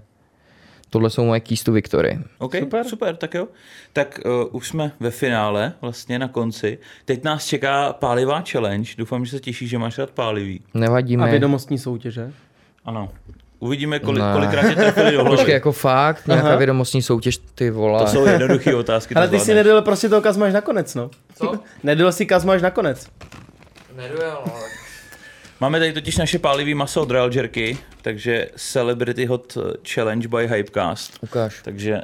tohle 0.91 1.11
jsou 1.11 1.25
moje 1.25 1.41
keys 1.41 1.65
to 1.65 1.73
victory. 1.73 2.19
OK, 2.39 2.55
Super. 2.59 2.85
super. 2.85 3.17
tak 3.17 3.35
jo. 3.35 3.49
Tak 3.93 4.21
uh, 4.25 4.57
už 4.57 4.69
jsme 4.69 4.93
ve 5.01 5.11
finále, 5.11 5.73
vlastně 5.81 6.19
na 6.19 6.29
konci. 6.29 6.79
Teď 7.05 7.25
nás 7.25 7.47
čeká 7.47 7.93
pálivá 7.93 8.45
challenge. 8.51 8.93
Doufám, 8.99 9.25
že 9.25 9.31
se 9.31 9.41
těší, 9.41 9.69
že 9.69 9.79
máš 9.79 9.99
rád 9.99 10.11
pálivý. 10.11 10.61
Nevadí 10.75 11.17
A 11.17 11.27
vědomostní 11.27 11.79
soutěže? 11.79 12.33
Ano. 12.85 13.09
Uvidíme, 13.59 13.99
kolik, 13.99 14.23
Ne. 14.23 14.33
kolikrát 14.33 14.69
tě 14.69 14.75
trefili 14.75 15.13
do 15.13 15.21
hlavy. 15.23 15.37
Počkej, 15.37 15.53
jako 15.55 15.73
fakt, 15.73 16.27
nějaká 16.27 16.47
Aha. 16.49 16.57
vědomostní 16.57 17.03
soutěž, 17.03 17.39
ty 17.55 17.71
vole. 17.71 18.01
To 18.01 18.07
jsou 18.07 18.27
jednoduché 18.27 18.75
otázky. 18.75 19.15
Ale 19.15 19.29
ty 19.29 19.41
si 19.41 19.55
nedal 19.55 19.83
prostě 19.83 20.09
toho 20.09 20.23
kazma 20.23 20.47
až 20.47 20.53
nakonec, 20.53 20.95
no. 20.95 21.11
Co? 21.35 21.53
Nedal 21.83 22.13
si 22.13 22.27
kazma 22.27 22.53
až 22.53 22.63
nakonec. 22.63 23.07
Nedojel, 23.97 24.39
no. 24.47 24.53
Máme 25.61 25.79
tady 25.79 25.93
totiž 25.93 26.17
naše 26.17 26.39
pálivý 26.39 26.75
maso 26.75 27.03
od 27.03 27.11
Royal 27.11 27.31
Jerky, 27.35 27.79
takže 28.03 28.49
Celebrity 28.57 29.27
Hot 29.27 29.59
Challenge 29.95 30.29
by 30.29 30.49
Hypecast. 30.49 31.19
Ukáž. 31.21 31.61
Takže 31.65 31.95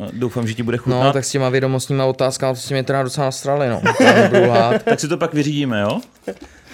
eh, 0.00 0.08
doufám, 0.12 0.46
že 0.48 0.54
ti 0.54 0.62
bude 0.62 0.76
chutnat. 0.76 1.04
No, 1.04 1.12
tak 1.12 1.24
s 1.24 1.30
těma 1.30 1.48
vědomostníma 1.48 2.04
otázkama, 2.04 2.54
to 2.54 2.60
si 2.60 2.74
mě 2.74 2.82
teda 2.84 3.02
docela 3.02 3.26
nastrali, 3.26 3.68
no. 3.68 3.82
Tak 4.84 5.00
si 5.00 5.08
to 5.08 5.16
pak 5.18 5.34
vyřídíme, 5.34 5.80
jo? 5.80 6.00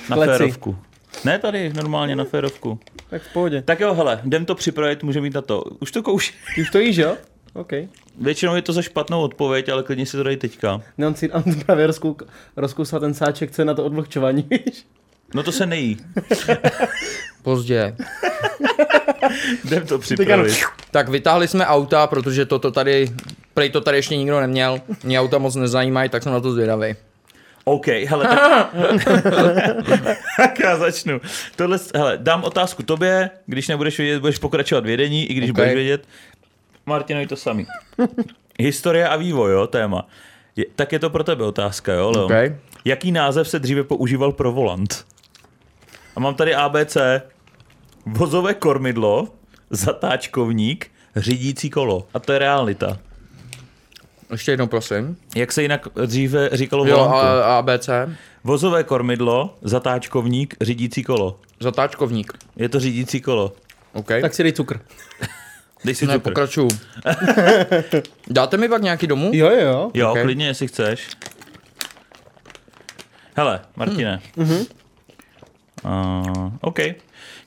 Na 0.08 0.16
Kleci. 0.16 0.38
férovku. 0.38 0.76
Ne 1.24 1.38
tady, 1.38 1.72
normálně 1.72 2.16
na 2.16 2.24
férovku. 2.24 2.78
Tak 3.10 3.22
v 3.22 3.32
pohodě. 3.32 3.62
Tak 3.62 3.80
jo, 3.80 3.94
hele, 3.94 4.20
jdem 4.24 4.44
to 4.44 4.54
připravit, 4.54 5.02
můžeme 5.02 5.22
mít 5.22 5.34
na 5.34 5.42
to. 5.42 5.62
Už 5.80 5.90
to 5.92 6.02
kouš. 6.02 6.34
Ty 6.54 6.62
už 6.62 6.70
to 6.70 6.78
jíš, 6.78 6.96
jo? 6.96 7.16
OK. 7.54 7.72
Většinou 8.20 8.54
je 8.54 8.62
to 8.62 8.72
za 8.72 8.82
špatnou 8.82 9.22
odpověď, 9.22 9.68
ale 9.68 9.82
klidně 9.82 10.06
si 10.06 10.16
to 10.16 10.22
dej 10.22 10.36
teďka. 10.36 10.82
Ne, 10.98 11.06
on 11.06 11.14
si 11.14 11.32
on 11.32 11.42
právě 11.66 11.86
rozkouk, 11.86 12.22
rozkousal 12.56 13.00
ten 13.00 13.14
sáček, 13.14 13.50
co 13.50 13.62
je 13.62 13.66
na 13.66 13.74
to 13.74 13.84
odvlhčování, 13.84 14.46
víš? 14.50 14.86
No 15.34 15.42
to 15.42 15.52
se 15.52 15.66
nejí. 15.66 15.96
Pozdě. 17.42 17.96
Jdem 19.64 19.86
to 19.86 19.98
připravit. 19.98 20.58
Tak 20.90 21.08
vytáhli 21.08 21.48
jsme 21.48 21.66
auta, 21.66 22.06
protože 22.06 22.46
toto 22.46 22.70
tady, 22.70 23.12
prej 23.54 23.70
to 23.70 23.80
tady 23.80 23.98
ještě 23.98 24.16
nikdo 24.16 24.40
neměl. 24.40 24.80
Mě 25.04 25.20
auta 25.20 25.38
moc 25.38 25.54
nezajímají, 25.54 26.08
tak 26.08 26.22
jsem 26.22 26.32
na 26.32 26.40
to 26.40 26.52
zvědavý. 26.52 26.94
OK, 27.64 27.86
hele, 27.86 28.24
tak... 28.24 28.74
tak 30.36 30.60
já 30.60 30.76
začnu. 30.76 31.20
Tohle, 31.56 31.78
hele, 31.94 32.18
dám 32.22 32.44
otázku 32.44 32.82
tobě, 32.82 33.30
když 33.46 33.68
nebudeš 33.68 33.98
vědět, 33.98 34.20
budeš 34.20 34.38
pokračovat 34.38 34.84
vědení, 34.84 35.26
i 35.26 35.34
když 35.34 35.50
OK. 35.50 35.54
okay. 35.54 35.64
budeš 35.64 35.74
vědět. 35.74 36.08
Martinovi 36.86 37.26
to 37.26 37.36
samý. 37.36 37.66
Historie 38.58 39.08
a 39.08 39.16
vývoj, 39.16 39.52
jo, 39.52 39.66
téma. 39.66 40.06
Je, 40.56 40.64
tak 40.76 40.92
je 40.92 40.98
to 40.98 41.10
pro 41.10 41.24
tebe 41.24 41.44
otázka, 41.44 41.92
jo, 41.92 42.10
Leo? 42.10 42.24
Okay. 42.24 42.56
Jaký 42.84 43.12
název 43.12 43.48
se 43.48 43.58
dříve 43.58 43.84
používal 43.84 44.32
pro 44.32 44.52
volant? 44.52 45.04
A 46.16 46.20
mám 46.20 46.34
tady 46.34 46.54
ABC. 46.54 46.96
Vozové 48.06 48.54
kormidlo, 48.54 49.28
zatáčkovník, 49.70 50.90
řídící 51.16 51.70
kolo. 51.70 52.06
A 52.14 52.18
to 52.18 52.32
je 52.32 52.38
realita. 52.38 52.98
Ještě 54.32 54.50
jednou, 54.52 54.66
prosím. 54.66 55.16
Jak 55.36 55.52
se 55.52 55.62
jinak 55.62 55.88
dříve 56.06 56.48
říkalo 56.52 56.86
Jo, 56.86 56.96
volantu? 56.96 57.16
a, 57.16 57.58
ABC. 57.58 57.88
Vozové 58.44 58.84
kormidlo, 58.84 59.58
zatáčkovník, 59.62 60.54
řídící 60.60 61.02
kolo. 61.04 61.40
Zatáčkovník. 61.60 62.32
Je 62.56 62.68
to 62.68 62.80
řídící 62.80 63.20
kolo. 63.20 63.52
OK. 63.92 64.08
Tak 64.20 64.34
si 64.34 64.42
dej 64.42 64.52
cukr. 64.52 64.80
Dej 65.84 65.94
si 65.94 66.06
ne, 66.06 66.14
cukr. 66.14 66.22
pokračuju. 66.24 66.68
Dáte 68.30 68.56
mi 68.56 68.68
pak 68.68 68.82
nějaký 68.82 69.06
domů? 69.06 69.30
Jo, 69.34 69.50
jo, 69.50 69.60
jo. 69.60 69.90
Jo, 69.94 70.06
Ok. 70.06 70.12
okay. 70.12 70.22
klidně, 70.24 70.46
jestli 70.46 70.68
chceš. 70.68 71.08
Hele, 73.36 73.60
Martine. 73.76 74.20
Mhm. 74.36 74.64
Uh, 75.84 76.52
OK. 76.60 76.78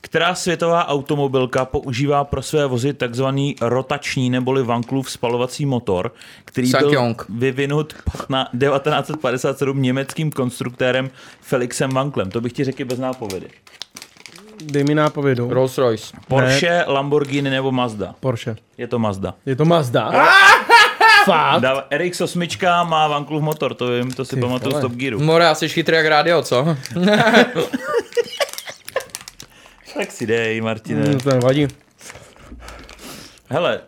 Která 0.00 0.34
světová 0.34 0.88
automobilka 0.88 1.64
používá 1.64 2.24
pro 2.24 2.42
své 2.42 2.66
vozy 2.66 2.94
takzvaný 2.94 3.56
rotační 3.60 4.30
neboli 4.30 4.62
Vanklův 4.62 5.10
spalovací 5.10 5.66
motor, 5.66 6.12
který 6.44 6.70
byl 6.70 7.14
vyvinut 7.28 7.94
15 8.04 8.50
1957 8.50 9.82
německým 9.82 10.30
konstruktérem 10.30 11.10
Felixem 11.40 11.90
Wanklem. 11.90 12.30
To 12.30 12.40
bych 12.40 12.52
ti 12.52 12.64
řekl 12.64 12.84
bez 12.84 12.98
nápovědy. 12.98 13.48
Dej 14.62 14.84
mi 14.84 14.94
nápovědu. 14.94 15.48
Rolls 15.50 15.78
Royce. 15.78 16.16
Porsche, 16.28 16.84
Lamborghini 16.86 17.50
nebo 17.50 17.72
Mazda? 17.72 18.14
Porsche. 18.20 18.56
Je 18.78 18.86
to 18.86 18.98
Mazda. 18.98 19.34
Je 19.46 19.56
to 19.56 19.64
Mazda? 19.64 20.12
Fakt? 21.24 21.60
Dá, 21.60 21.84
RX 21.96 22.20
8 22.20 22.42
má 22.84 23.08
Vanklův 23.08 23.42
motor, 23.42 23.74
to 23.74 23.88
vím, 23.88 24.12
to 24.12 24.24
si 24.24 24.36
Ty 24.36 24.40
pamatuju 24.40 24.76
z. 24.76 24.80
Top 24.80 24.92
Gearu. 24.92 25.20
More, 25.20 25.54
jsi 25.54 25.68
chytrý 25.68 25.96
jak 25.96 26.06
rádio, 26.06 26.42
co? 26.42 26.76
Tak 29.94 30.10
si 30.12 30.26
dej, 30.26 30.60
Martine. 30.60 31.02
Hmm, 31.02 31.20
to 31.20 31.30
nevadí. 31.30 31.68
Hele, 33.50 33.80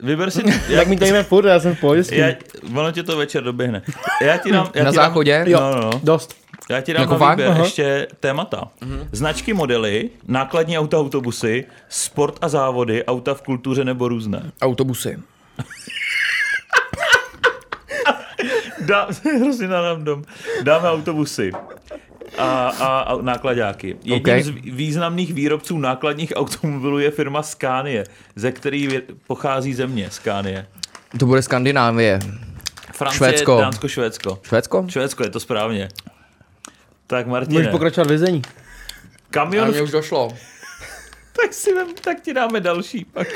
vyber 0.00 0.30
si... 0.30 0.42
Jak 0.50 0.68
Jak, 0.68 0.88
mi 0.88 0.96
to 0.96 1.04
jíme 1.04 1.22
furt, 1.22 1.46
já 1.46 1.60
jsem 1.60 1.74
v 1.76 1.80
pohodě 1.80 2.04
s 2.04 2.08
tím. 2.08 2.18
já, 2.18 2.28
ono 2.80 2.92
tě 2.92 3.02
to 3.02 3.16
večer 3.16 3.42
doběhne. 3.42 3.82
Já 4.22 4.36
ti 4.36 4.52
dám... 4.52 4.70
Já 4.74 4.84
Na 4.84 4.90
ti 4.90 4.96
dám, 4.96 5.04
záchodě? 5.04 5.44
Jo. 5.46 5.60
No, 5.60 5.74
no, 5.74 5.80
no. 5.80 6.00
Dost. 6.02 6.34
Já 6.70 6.80
ti 6.80 6.92
dám 6.92 7.00
Jako 7.02 7.18
fakt? 7.18 7.30
výběr 7.38 7.50
Aha. 7.50 7.64
ještě 7.64 8.06
témata. 8.20 8.68
Značky, 9.12 9.52
modely, 9.54 10.10
nákladní 10.28 10.78
auta, 10.78 10.98
autobusy, 10.98 11.64
sport 11.88 12.38
a 12.40 12.48
závody, 12.48 13.04
auta 13.04 13.34
v 13.34 13.42
kultuře 13.42 13.84
nebo 13.84 14.08
různé. 14.08 14.52
Autobusy. 14.62 15.18
Dá, 18.80 19.08
hrozně 19.40 19.68
nám 19.68 20.04
dom. 20.04 20.24
Dáme 20.62 20.88
autobusy. 20.90 21.52
A, 22.38 22.68
a, 22.68 22.98
a 23.00 23.22
nákladáky. 23.22 23.88
Jedním 23.88 24.14
Okay. 24.20 24.42
z 24.42 24.48
významných 24.50 25.34
výrobců 25.34 25.78
nákladních 25.78 26.32
automobilů 26.36 26.98
je 26.98 27.10
firma 27.10 27.42
Scania, 27.42 28.04
ze 28.36 28.52
který 28.52 28.88
pochází 29.26 29.74
země 29.74 30.10
Scania. 30.10 30.64
To 31.18 31.26
bude 31.26 31.42
Skandinávie. 31.42 32.18
Francie, 32.92 33.16
Švédsko. 33.16 33.58
Dánsko, 33.60 33.88
Švédsko. 33.88 34.38
Švédsko? 34.42 34.84
Švédsko, 34.88 35.22
je 35.22 35.30
to 35.30 35.40
správně. 35.40 35.88
Tak 37.06 37.26
Můžeš 37.26 37.32
Martine, 37.40 37.68
pokračovat 37.68 38.08
vězení. 38.08 38.42
kamion, 39.30 39.68
A 39.68 39.70
mě 39.70 39.82
už 39.82 39.90
došlo. 39.90 40.28
tak, 41.42 41.52
si 41.52 41.74
vem, 41.74 41.86
tak 42.04 42.20
ti 42.20 42.34
dáme 42.34 42.60
další. 42.60 43.04
Pak. 43.04 43.26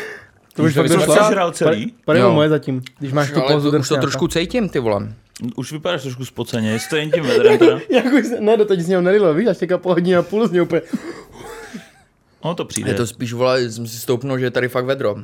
To 0.54 0.62
už 0.62 0.74
to 0.74 0.82
fakt 0.88 1.22
sežral 1.24 1.52
celý? 1.52 1.94
Pade 2.04 2.18
Jo. 2.18 2.32
moje 2.32 2.48
zatím, 2.48 2.82
když 2.98 3.12
máš 3.12 3.30
tu 3.30 3.40
Ale 3.40 3.52
pauzu. 3.52 3.70
to, 3.70 3.76
už 3.78 3.88
to 3.88 3.96
trošku 3.96 4.28
cítím, 4.28 4.68
ty 4.68 4.78
vole. 4.78 5.12
Už 5.56 5.72
vypadáš 5.72 6.02
trošku 6.02 6.24
spoceně, 6.24 6.70
jestli 6.70 6.90
to 6.90 6.96
jen 6.96 7.10
tím 7.10 7.24
vedrem 7.26 7.58
teda. 7.58 7.78
Jak 7.90 8.12
už 8.12 8.26
se, 8.26 8.40
ne, 8.40 8.56
doteď 8.56 8.80
z 8.80 8.88
něho 8.88 9.02
nelilo, 9.02 9.34
víš, 9.34 9.46
až 9.46 9.58
teďka 9.58 9.78
po 9.78 9.88
hodině 9.88 10.16
a 10.16 10.22
půl 10.22 10.48
z 10.48 10.52
něho 10.52 10.64
úplně. 10.66 10.82
Ono 12.40 12.54
to 12.54 12.64
přijde. 12.64 12.90
Je 12.90 12.94
to 12.94 13.06
spíš, 13.06 13.32
vole, 13.32 13.70
jsem 13.70 13.86
si 13.86 13.98
stoupnul, 13.98 14.38
že 14.38 14.44
je 14.44 14.50
tady 14.50 14.68
fakt 14.68 14.84
vedro. 14.84 15.14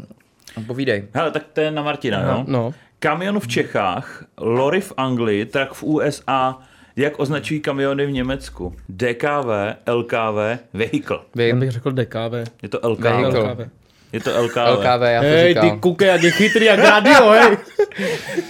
No, 0.56 0.62
Povídej. 0.66 1.04
Hele, 1.14 1.30
tak 1.30 1.42
to 1.52 1.60
je 1.60 1.70
na 1.70 1.82
Martina, 1.82 2.22
jo? 2.22 2.44
No. 2.48 2.74
Kamion 2.98 3.40
v 3.40 3.48
Čechách, 3.48 4.24
lorry 4.38 4.80
v 4.80 4.92
Anglii, 4.96 5.44
trak 5.46 5.74
v 5.74 5.82
USA, 5.82 6.58
jak 6.96 7.20
označují 7.20 7.60
kamiony 7.60 8.06
v 8.06 8.10
Německu? 8.10 8.74
DKV, 8.88 9.48
LKV, 9.86 10.58
vehicle. 10.72 11.18
Já 11.36 11.46
Vím. 11.46 11.60
bych 11.60 11.70
řekl 11.70 11.92
DKV. 11.92 12.52
Je 12.62 12.68
to 12.68 12.80
LKV. 12.88 13.02
Vehicle. 13.02 13.50
LKV. 13.52 13.70
Je 14.14 14.20
to 14.20 14.30
LKV. 14.42 14.56
LKV, 14.56 15.02
já 15.02 15.20
to 15.20 15.26
Hej, 15.26 15.48
říkal. 15.48 15.70
ty 15.70 15.76
kuke, 15.80 16.06
jak 16.06 16.22
je 16.22 16.30
chytrý, 16.30 16.64
jak 16.64 16.78
radio, 16.78 17.28
hej. 17.30 17.56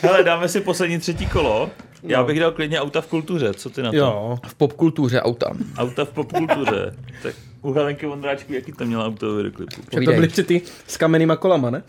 Hele, 0.03 0.25
dáme 0.25 0.49
si 0.49 0.61
poslední 0.61 0.99
třetí 0.99 1.27
kolo. 1.27 1.71
Já 2.03 2.19
No. 2.21 2.25
bych 2.27 2.41
dal 2.41 2.53
klidně 2.53 2.81
auta 2.81 3.01
v 3.01 3.07
kultuře, 3.07 3.55
co 3.55 3.71
ty 3.71 3.83
na 3.83 3.91
to? 3.91 3.97
Jo. 3.97 4.39
V 4.47 4.55
popkultuře 4.55 5.23
auta. 5.23 5.51
Auta 5.79 6.05
v 6.05 6.09
popkultuře. 6.11 6.97
tak 7.23 7.35
u 7.63 7.73
Helenky 7.73 8.07
Vondráčku, 8.07 8.53
jaký 8.53 8.73
tam 8.73 8.87
měla 8.89 9.07
auto 9.07 9.33
v 9.33 9.37
videoklipu? 9.37 9.81
To 9.91 10.01
byly 10.01 10.29
ty 10.29 10.63
s 10.87 10.97
kamennýma 10.97 11.37
kolama, 11.37 11.71
ne? 11.71 11.83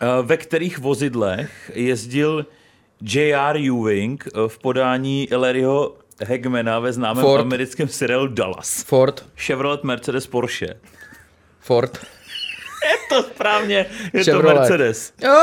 Eh, 0.00 0.06
Ve 0.22 0.36
kterých 0.36 0.78
vozidlech 0.78 1.70
jezdil 1.74 2.46
J.R. 3.00 3.56
Ewing 3.56 4.24
eh, 4.26 4.48
v 4.48 4.58
podání 4.58 5.28
Larryho 5.36 5.94
Hagmana 6.28 6.78
ve 6.78 6.92
známém 6.92 7.24
Ford. 7.24 7.40
americkém 7.40 7.88
seriálu 7.88 8.26
Dallas? 8.26 8.82
Ford. 8.82 9.24
Chevrolet, 9.36 9.84
Mercedes, 9.84 10.26
Porsche. 10.26 10.66
Ford. 11.60 11.98
Je 13.10 13.16
to 13.22 13.22
správně, 13.22 13.86
je 14.12 14.24
Chevrolet. 14.24 14.54
to 14.54 14.60
Mercedes. 14.60 15.12
Jo, 15.22 15.34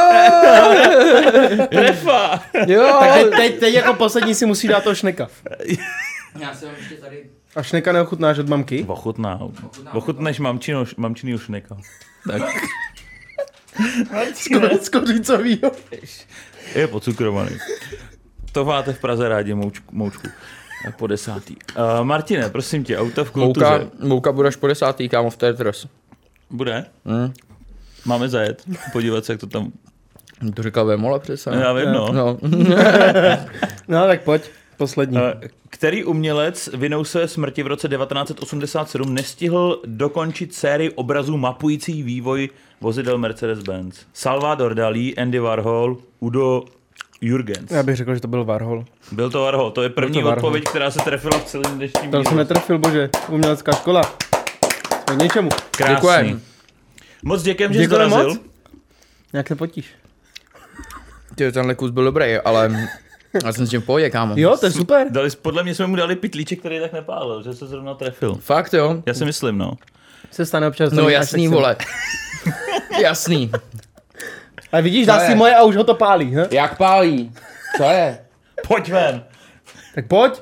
Refa! 1.72 2.44
jo. 2.68 2.98
Tak 3.00 3.14
teď, 3.14 3.30
teď, 3.38 3.60
teď 3.60 3.74
jako 3.74 3.94
poslední 3.94 4.36
si 4.36 4.46
musí 4.46 4.68
dát 4.68 4.84
to 4.84 4.96
šneka. 4.96 5.28
Já 6.40 6.54
jsem 6.56 6.70
ještě 6.78 6.96
tady. 6.96 7.24
A 7.56 7.64
šneka 7.64 7.92
neochutnáš 7.92 8.38
od 8.40 8.50
mamky? 8.50 8.86
Ochutná. 8.88 9.40
Ochutneš 9.94 10.40
mamčino, 10.40 10.86
mamčinýho 10.98 11.40
šneka. 11.40 11.78
Tak. 12.32 12.42
Z 14.82 14.90
kořicovýho. 14.90 15.72
Je 16.76 16.88
pocukrovaný. 16.88 17.58
To 18.52 18.66
máte 18.66 18.94
v 18.94 19.00
Praze 19.00 19.30
rádi, 19.30 19.54
moučku. 19.54 19.86
moučku. 19.96 20.28
Po 20.98 21.08
desátý. 21.08 21.56
Uh, 21.78 22.04
Martine, 22.06 22.50
prosím 22.50 22.84
tě, 22.84 22.98
auta 22.98 23.24
v 23.24 23.32
kultuře. 23.32 23.66
Mouka, 23.66 23.90
mouka 24.00 24.32
bude 24.32 24.48
až 24.48 24.56
po 24.56 24.68
desátý, 24.68 25.10
kámo, 25.10 25.30
v 25.30 25.38
Tetris. 25.38 25.88
Bude? 26.50 26.86
Hm. 27.06 27.34
Máme 28.06 28.30
zajet, 28.30 28.64
podívat 28.94 29.26
se, 29.26 29.34
jak 29.34 29.40
to 29.40 29.48
tam... 29.48 29.72
To 30.54 30.64
říkal 30.64 30.86
Vémola 30.86 31.20
přece. 31.20 31.52
No, 31.52 31.62
já 31.62 31.74
vím, 31.74 31.92
no. 31.92 32.12
No. 32.14 32.38
No 33.88 34.08
tak 34.08 34.22
pojď, 34.22 34.42
poslední. 34.78 35.18
Eh, 35.18 35.48
Který 35.70 36.04
umělec 36.04 36.70
vinou 36.74 37.04
své 37.04 37.28
smrti 37.28 37.64
v 37.64 37.68
roce 37.68 37.88
1987 37.88 39.14
nestihl 39.14 39.82
dokončit 39.86 40.54
sérii 40.54 40.90
obrazů 40.90 41.38
mapující 41.38 42.04
vývoj 42.04 42.50
vozidel 42.82 43.18
Mercedes-Benz? 43.18 43.92
Salvador 44.14 44.74
Dalí, 44.74 45.18
Andy 45.18 45.40
Warhol, 45.40 45.98
Udo 46.20 46.64
Jürgens. 47.22 47.72
Já 47.72 47.84
bych 47.84 47.96
řekl, 47.96 48.16
že 48.16 48.22
to 48.22 48.28
byl 48.28 48.46
Warhol. 48.46 48.86
Byl 49.12 49.30
to 49.30 49.42
Warhol, 49.42 49.72
to 49.72 49.84
je 49.84 49.90
první 49.90 50.14
to 50.20 50.26
Warhol. 50.26 50.38
odpověď, 50.38 50.64
která 50.64 50.92
se 50.92 51.00
trefila 51.00 51.40
v 51.40 51.44
celém 51.46 51.76
dnešním 51.76 52.12
To 52.12 52.24
jsem 52.24 52.38
netrefil, 52.38 52.80
bože. 52.80 53.10
Umělecká 53.30 53.72
škola. 53.72 54.04
Jsme 55.08 55.16
k 55.16 55.20
něčemu. 55.22 55.50
Krásný. 55.78 55.96
Děkujem. 55.96 56.42
Moc 57.24 57.44
děkujem, 57.44 57.74
že 57.74 57.80
jsi 57.80 57.88
dorazil. 57.88 58.30
moc. 58.30 58.40
Jak 59.34 59.48
se 59.48 59.56
potíš? 59.56 59.86
Ty, 61.36 61.52
tenhle 61.52 61.76
kus 61.76 61.92
byl 61.92 62.04
dobrý, 62.04 62.36
ale 62.38 62.90
já 63.46 63.54
jsem 63.54 63.66
s 63.66 63.70
tím 63.70 63.82
v 63.82 63.86
pohodě, 63.86 64.10
kámo. 64.10 64.34
Jo, 64.38 64.58
to 64.58 64.66
je 64.66 64.72
super. 64.72 65.08
Dali, 65.12 65.30
podle 65.42 65.64
mě 65.64 65.76
jsme 65.76 65.88
mu 65.88 65.96
dali 65.96 66.16
pitlíček, 66.16 66.60
který 66.60 66.80
tak 66.80 66.94
nepálil, 66.94 67.44
že 67.44 67.54
se 67.54 67.68
zrovna 67.68 67.94
trefil. 67.94 68.36
Fakt 68.36 68.74
jo? 68.74 69.04
Já 69.06 69.14
si 69.14 69.26
myslím, 69.26 69.58
no. 69.58 69.74
Se 70.32 70.46
stane 70.46 70.68
občas. 70.68 70.94
No 70.94 71.10
jasný, 71.10 71.48
vole. 71.48 71.76
jasný. 73.02 73.52
A 74.72 74.80
vidíš, 74.80 75.06
dá 75.06 75.20
si 75.20 75.32
je. 75.32 75.36
moje 75.36 75.56
a 75.56 75.64
už 75.64 75.76
ho 75.76 75.84
to 75.84 75.96
pálí. 75.96 76.36
He? 76.36 76.48
Jak 76.52 76.78
pálí? 76.78 77.32
Co 77.78 77.84
je? 77.84 78.20
Pojď 78.68 78.90
ven. 78.90 79.24
Tak 79.96 80.08
pojď. 80.08 80.42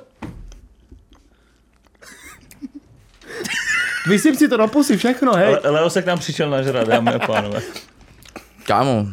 Vysyp 4.08 4.36
si 4.36 4.48
to 4.48 4.58
do 4.58 4.68
pusy, 4.68 4.98
všechno, 4.98 5.34
hej. 5.34 5.58
Le- 5.64 5.70
Leo 5.72 5.90
se 5.90 6.02
k 6.02 6.06
nám 6.06 6.20
přišel 6.20 6.50
nažrat, 6.50 6.88
dámy 6.88 7.12
a 7.14 7.20
pánové. 7.28 7.62
Kámo. 8.64 9.08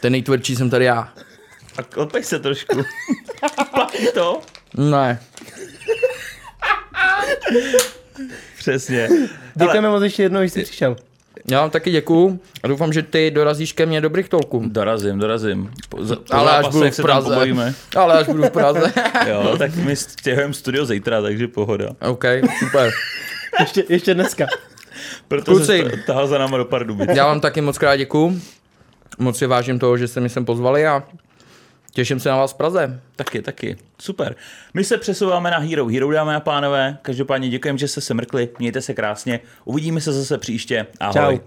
Ten 0.00 0.12
nejtvrdší 0.12 0.56
jsem 0.56 0.70
tady 0.70 0.84
já. 0.84 1.12
A 1.78 1.82
klepej 1.82 2.24
se 2.24 2.38
trošku. 2.38 2.82
Platí 3.74 4.06
to? 4.14 4.40
Ne. 4.74 5.20
Přesně. 8.58 9.08
Děkujeme 9.54 9.88
moc 9.88 10.02
ještě 10.02 10.22
jednou, 10.22 10.42
že 10.42 10.50
jsi 10.50 10.62
přišel. 10.62 10.96
Já 11.50 11.60
vám 11.60 11.70
taky 11.70 11.90
děkuju 11.90 12.40
a 12.62 12.68
doufám, 12.68 12.92
že 12.92 13.02
ty 13.02 13.30
dorazíš 13.30 13.72
ke 13.72 13.86
mně 13.86 14.00
do 14.00 14.10
Brichtolku. 14.10 14.62
Dorazím, 14.66 15.18
dorazím. 15.18 15.70
Po, 15.88 16.04
za, 16.04 16.16
po 16.16 16.34
Ale 16.34 16.50
až 16.50 16.56
zápase, 16.56 16.72
budu 16.72 16.84
jak 16.84 16.94
v 16.94 17.02
Praze. 17.02 17.74
Ale 17.96 18.18
až 18.18 18.26
budu 18.26 18.42
v 18.42 18.50
Praze. 18.50 18.92
Jo, 19.28 19.54
tak 19.58 19.74
my 19.76 19.96
stěhujeme 19.96 20.54
studio 20.54 20.84
zítra, 20.86 21.22
takže 21.22 21.48
pohoda. 21.48 21.88
OK, 22.00 22.24
super. 22.58 22.90
Ještě, 23.60 23.84
ještě 23.88 24.14
dneska. 24.14 24.46
Proto 25.28 25.52
Kluci. 25.52 25.84
tahal 26.06 26.26
za 26.26 26.38
náma 26.38 26.56
do 26.56 26.64
Pardubic. 26.64 27.10
Já 27.14 27.26
vám 27.26 27.40
taky 27.40 27.60
moc 27.60 27.78
krát 27.78 27.96
děkuju. 27.96 28.40
Moc 29.18 29.38
si 29.38 29.46
vážím 29.46 29.78
toho, 29.78 29.96
že 29.96 30.08
jste 30.08 30.20
mi 30.20 30.28
sem 30.28 30.44
pozvali 30.44 30.86
a 30.86 31.02
těším 31.96 32.20
se 32.20 32.28
na 32.28 32.36
vás 32.36 32.52
v 32.52 32.56
Praze. 32.56 33.00
Taky, 33.16 33.42
taky. 33.42 33.76
Super. 33.98 34.36
My 34.74 34.84
se 34.84 34.98
přesouváme 34.98 35.50
na 35.50 35.58
Hero 35.58 35.86
Hero, 35.86 36.10
dámy 36.10 36.34
a 36.34 36.40
pánové. 36.40 36.98
Každopádně 37.02 37.48
děkujeme, 37.48 37.78
že 37.78 37.88
jste 37.88 38.00
se 38.00 38.14
mrkli. 38.14 38.48
Mějte 38.58 38.80
se 38.80 38.94
krásně. 38.94 39.40
Uvidíme 39.64 40.00
se 40.00 40.12
zase 40.12 40.38
příště. 40.38 40.86
Ahoj. 41.00 41.36
Čau. 41.36 41.44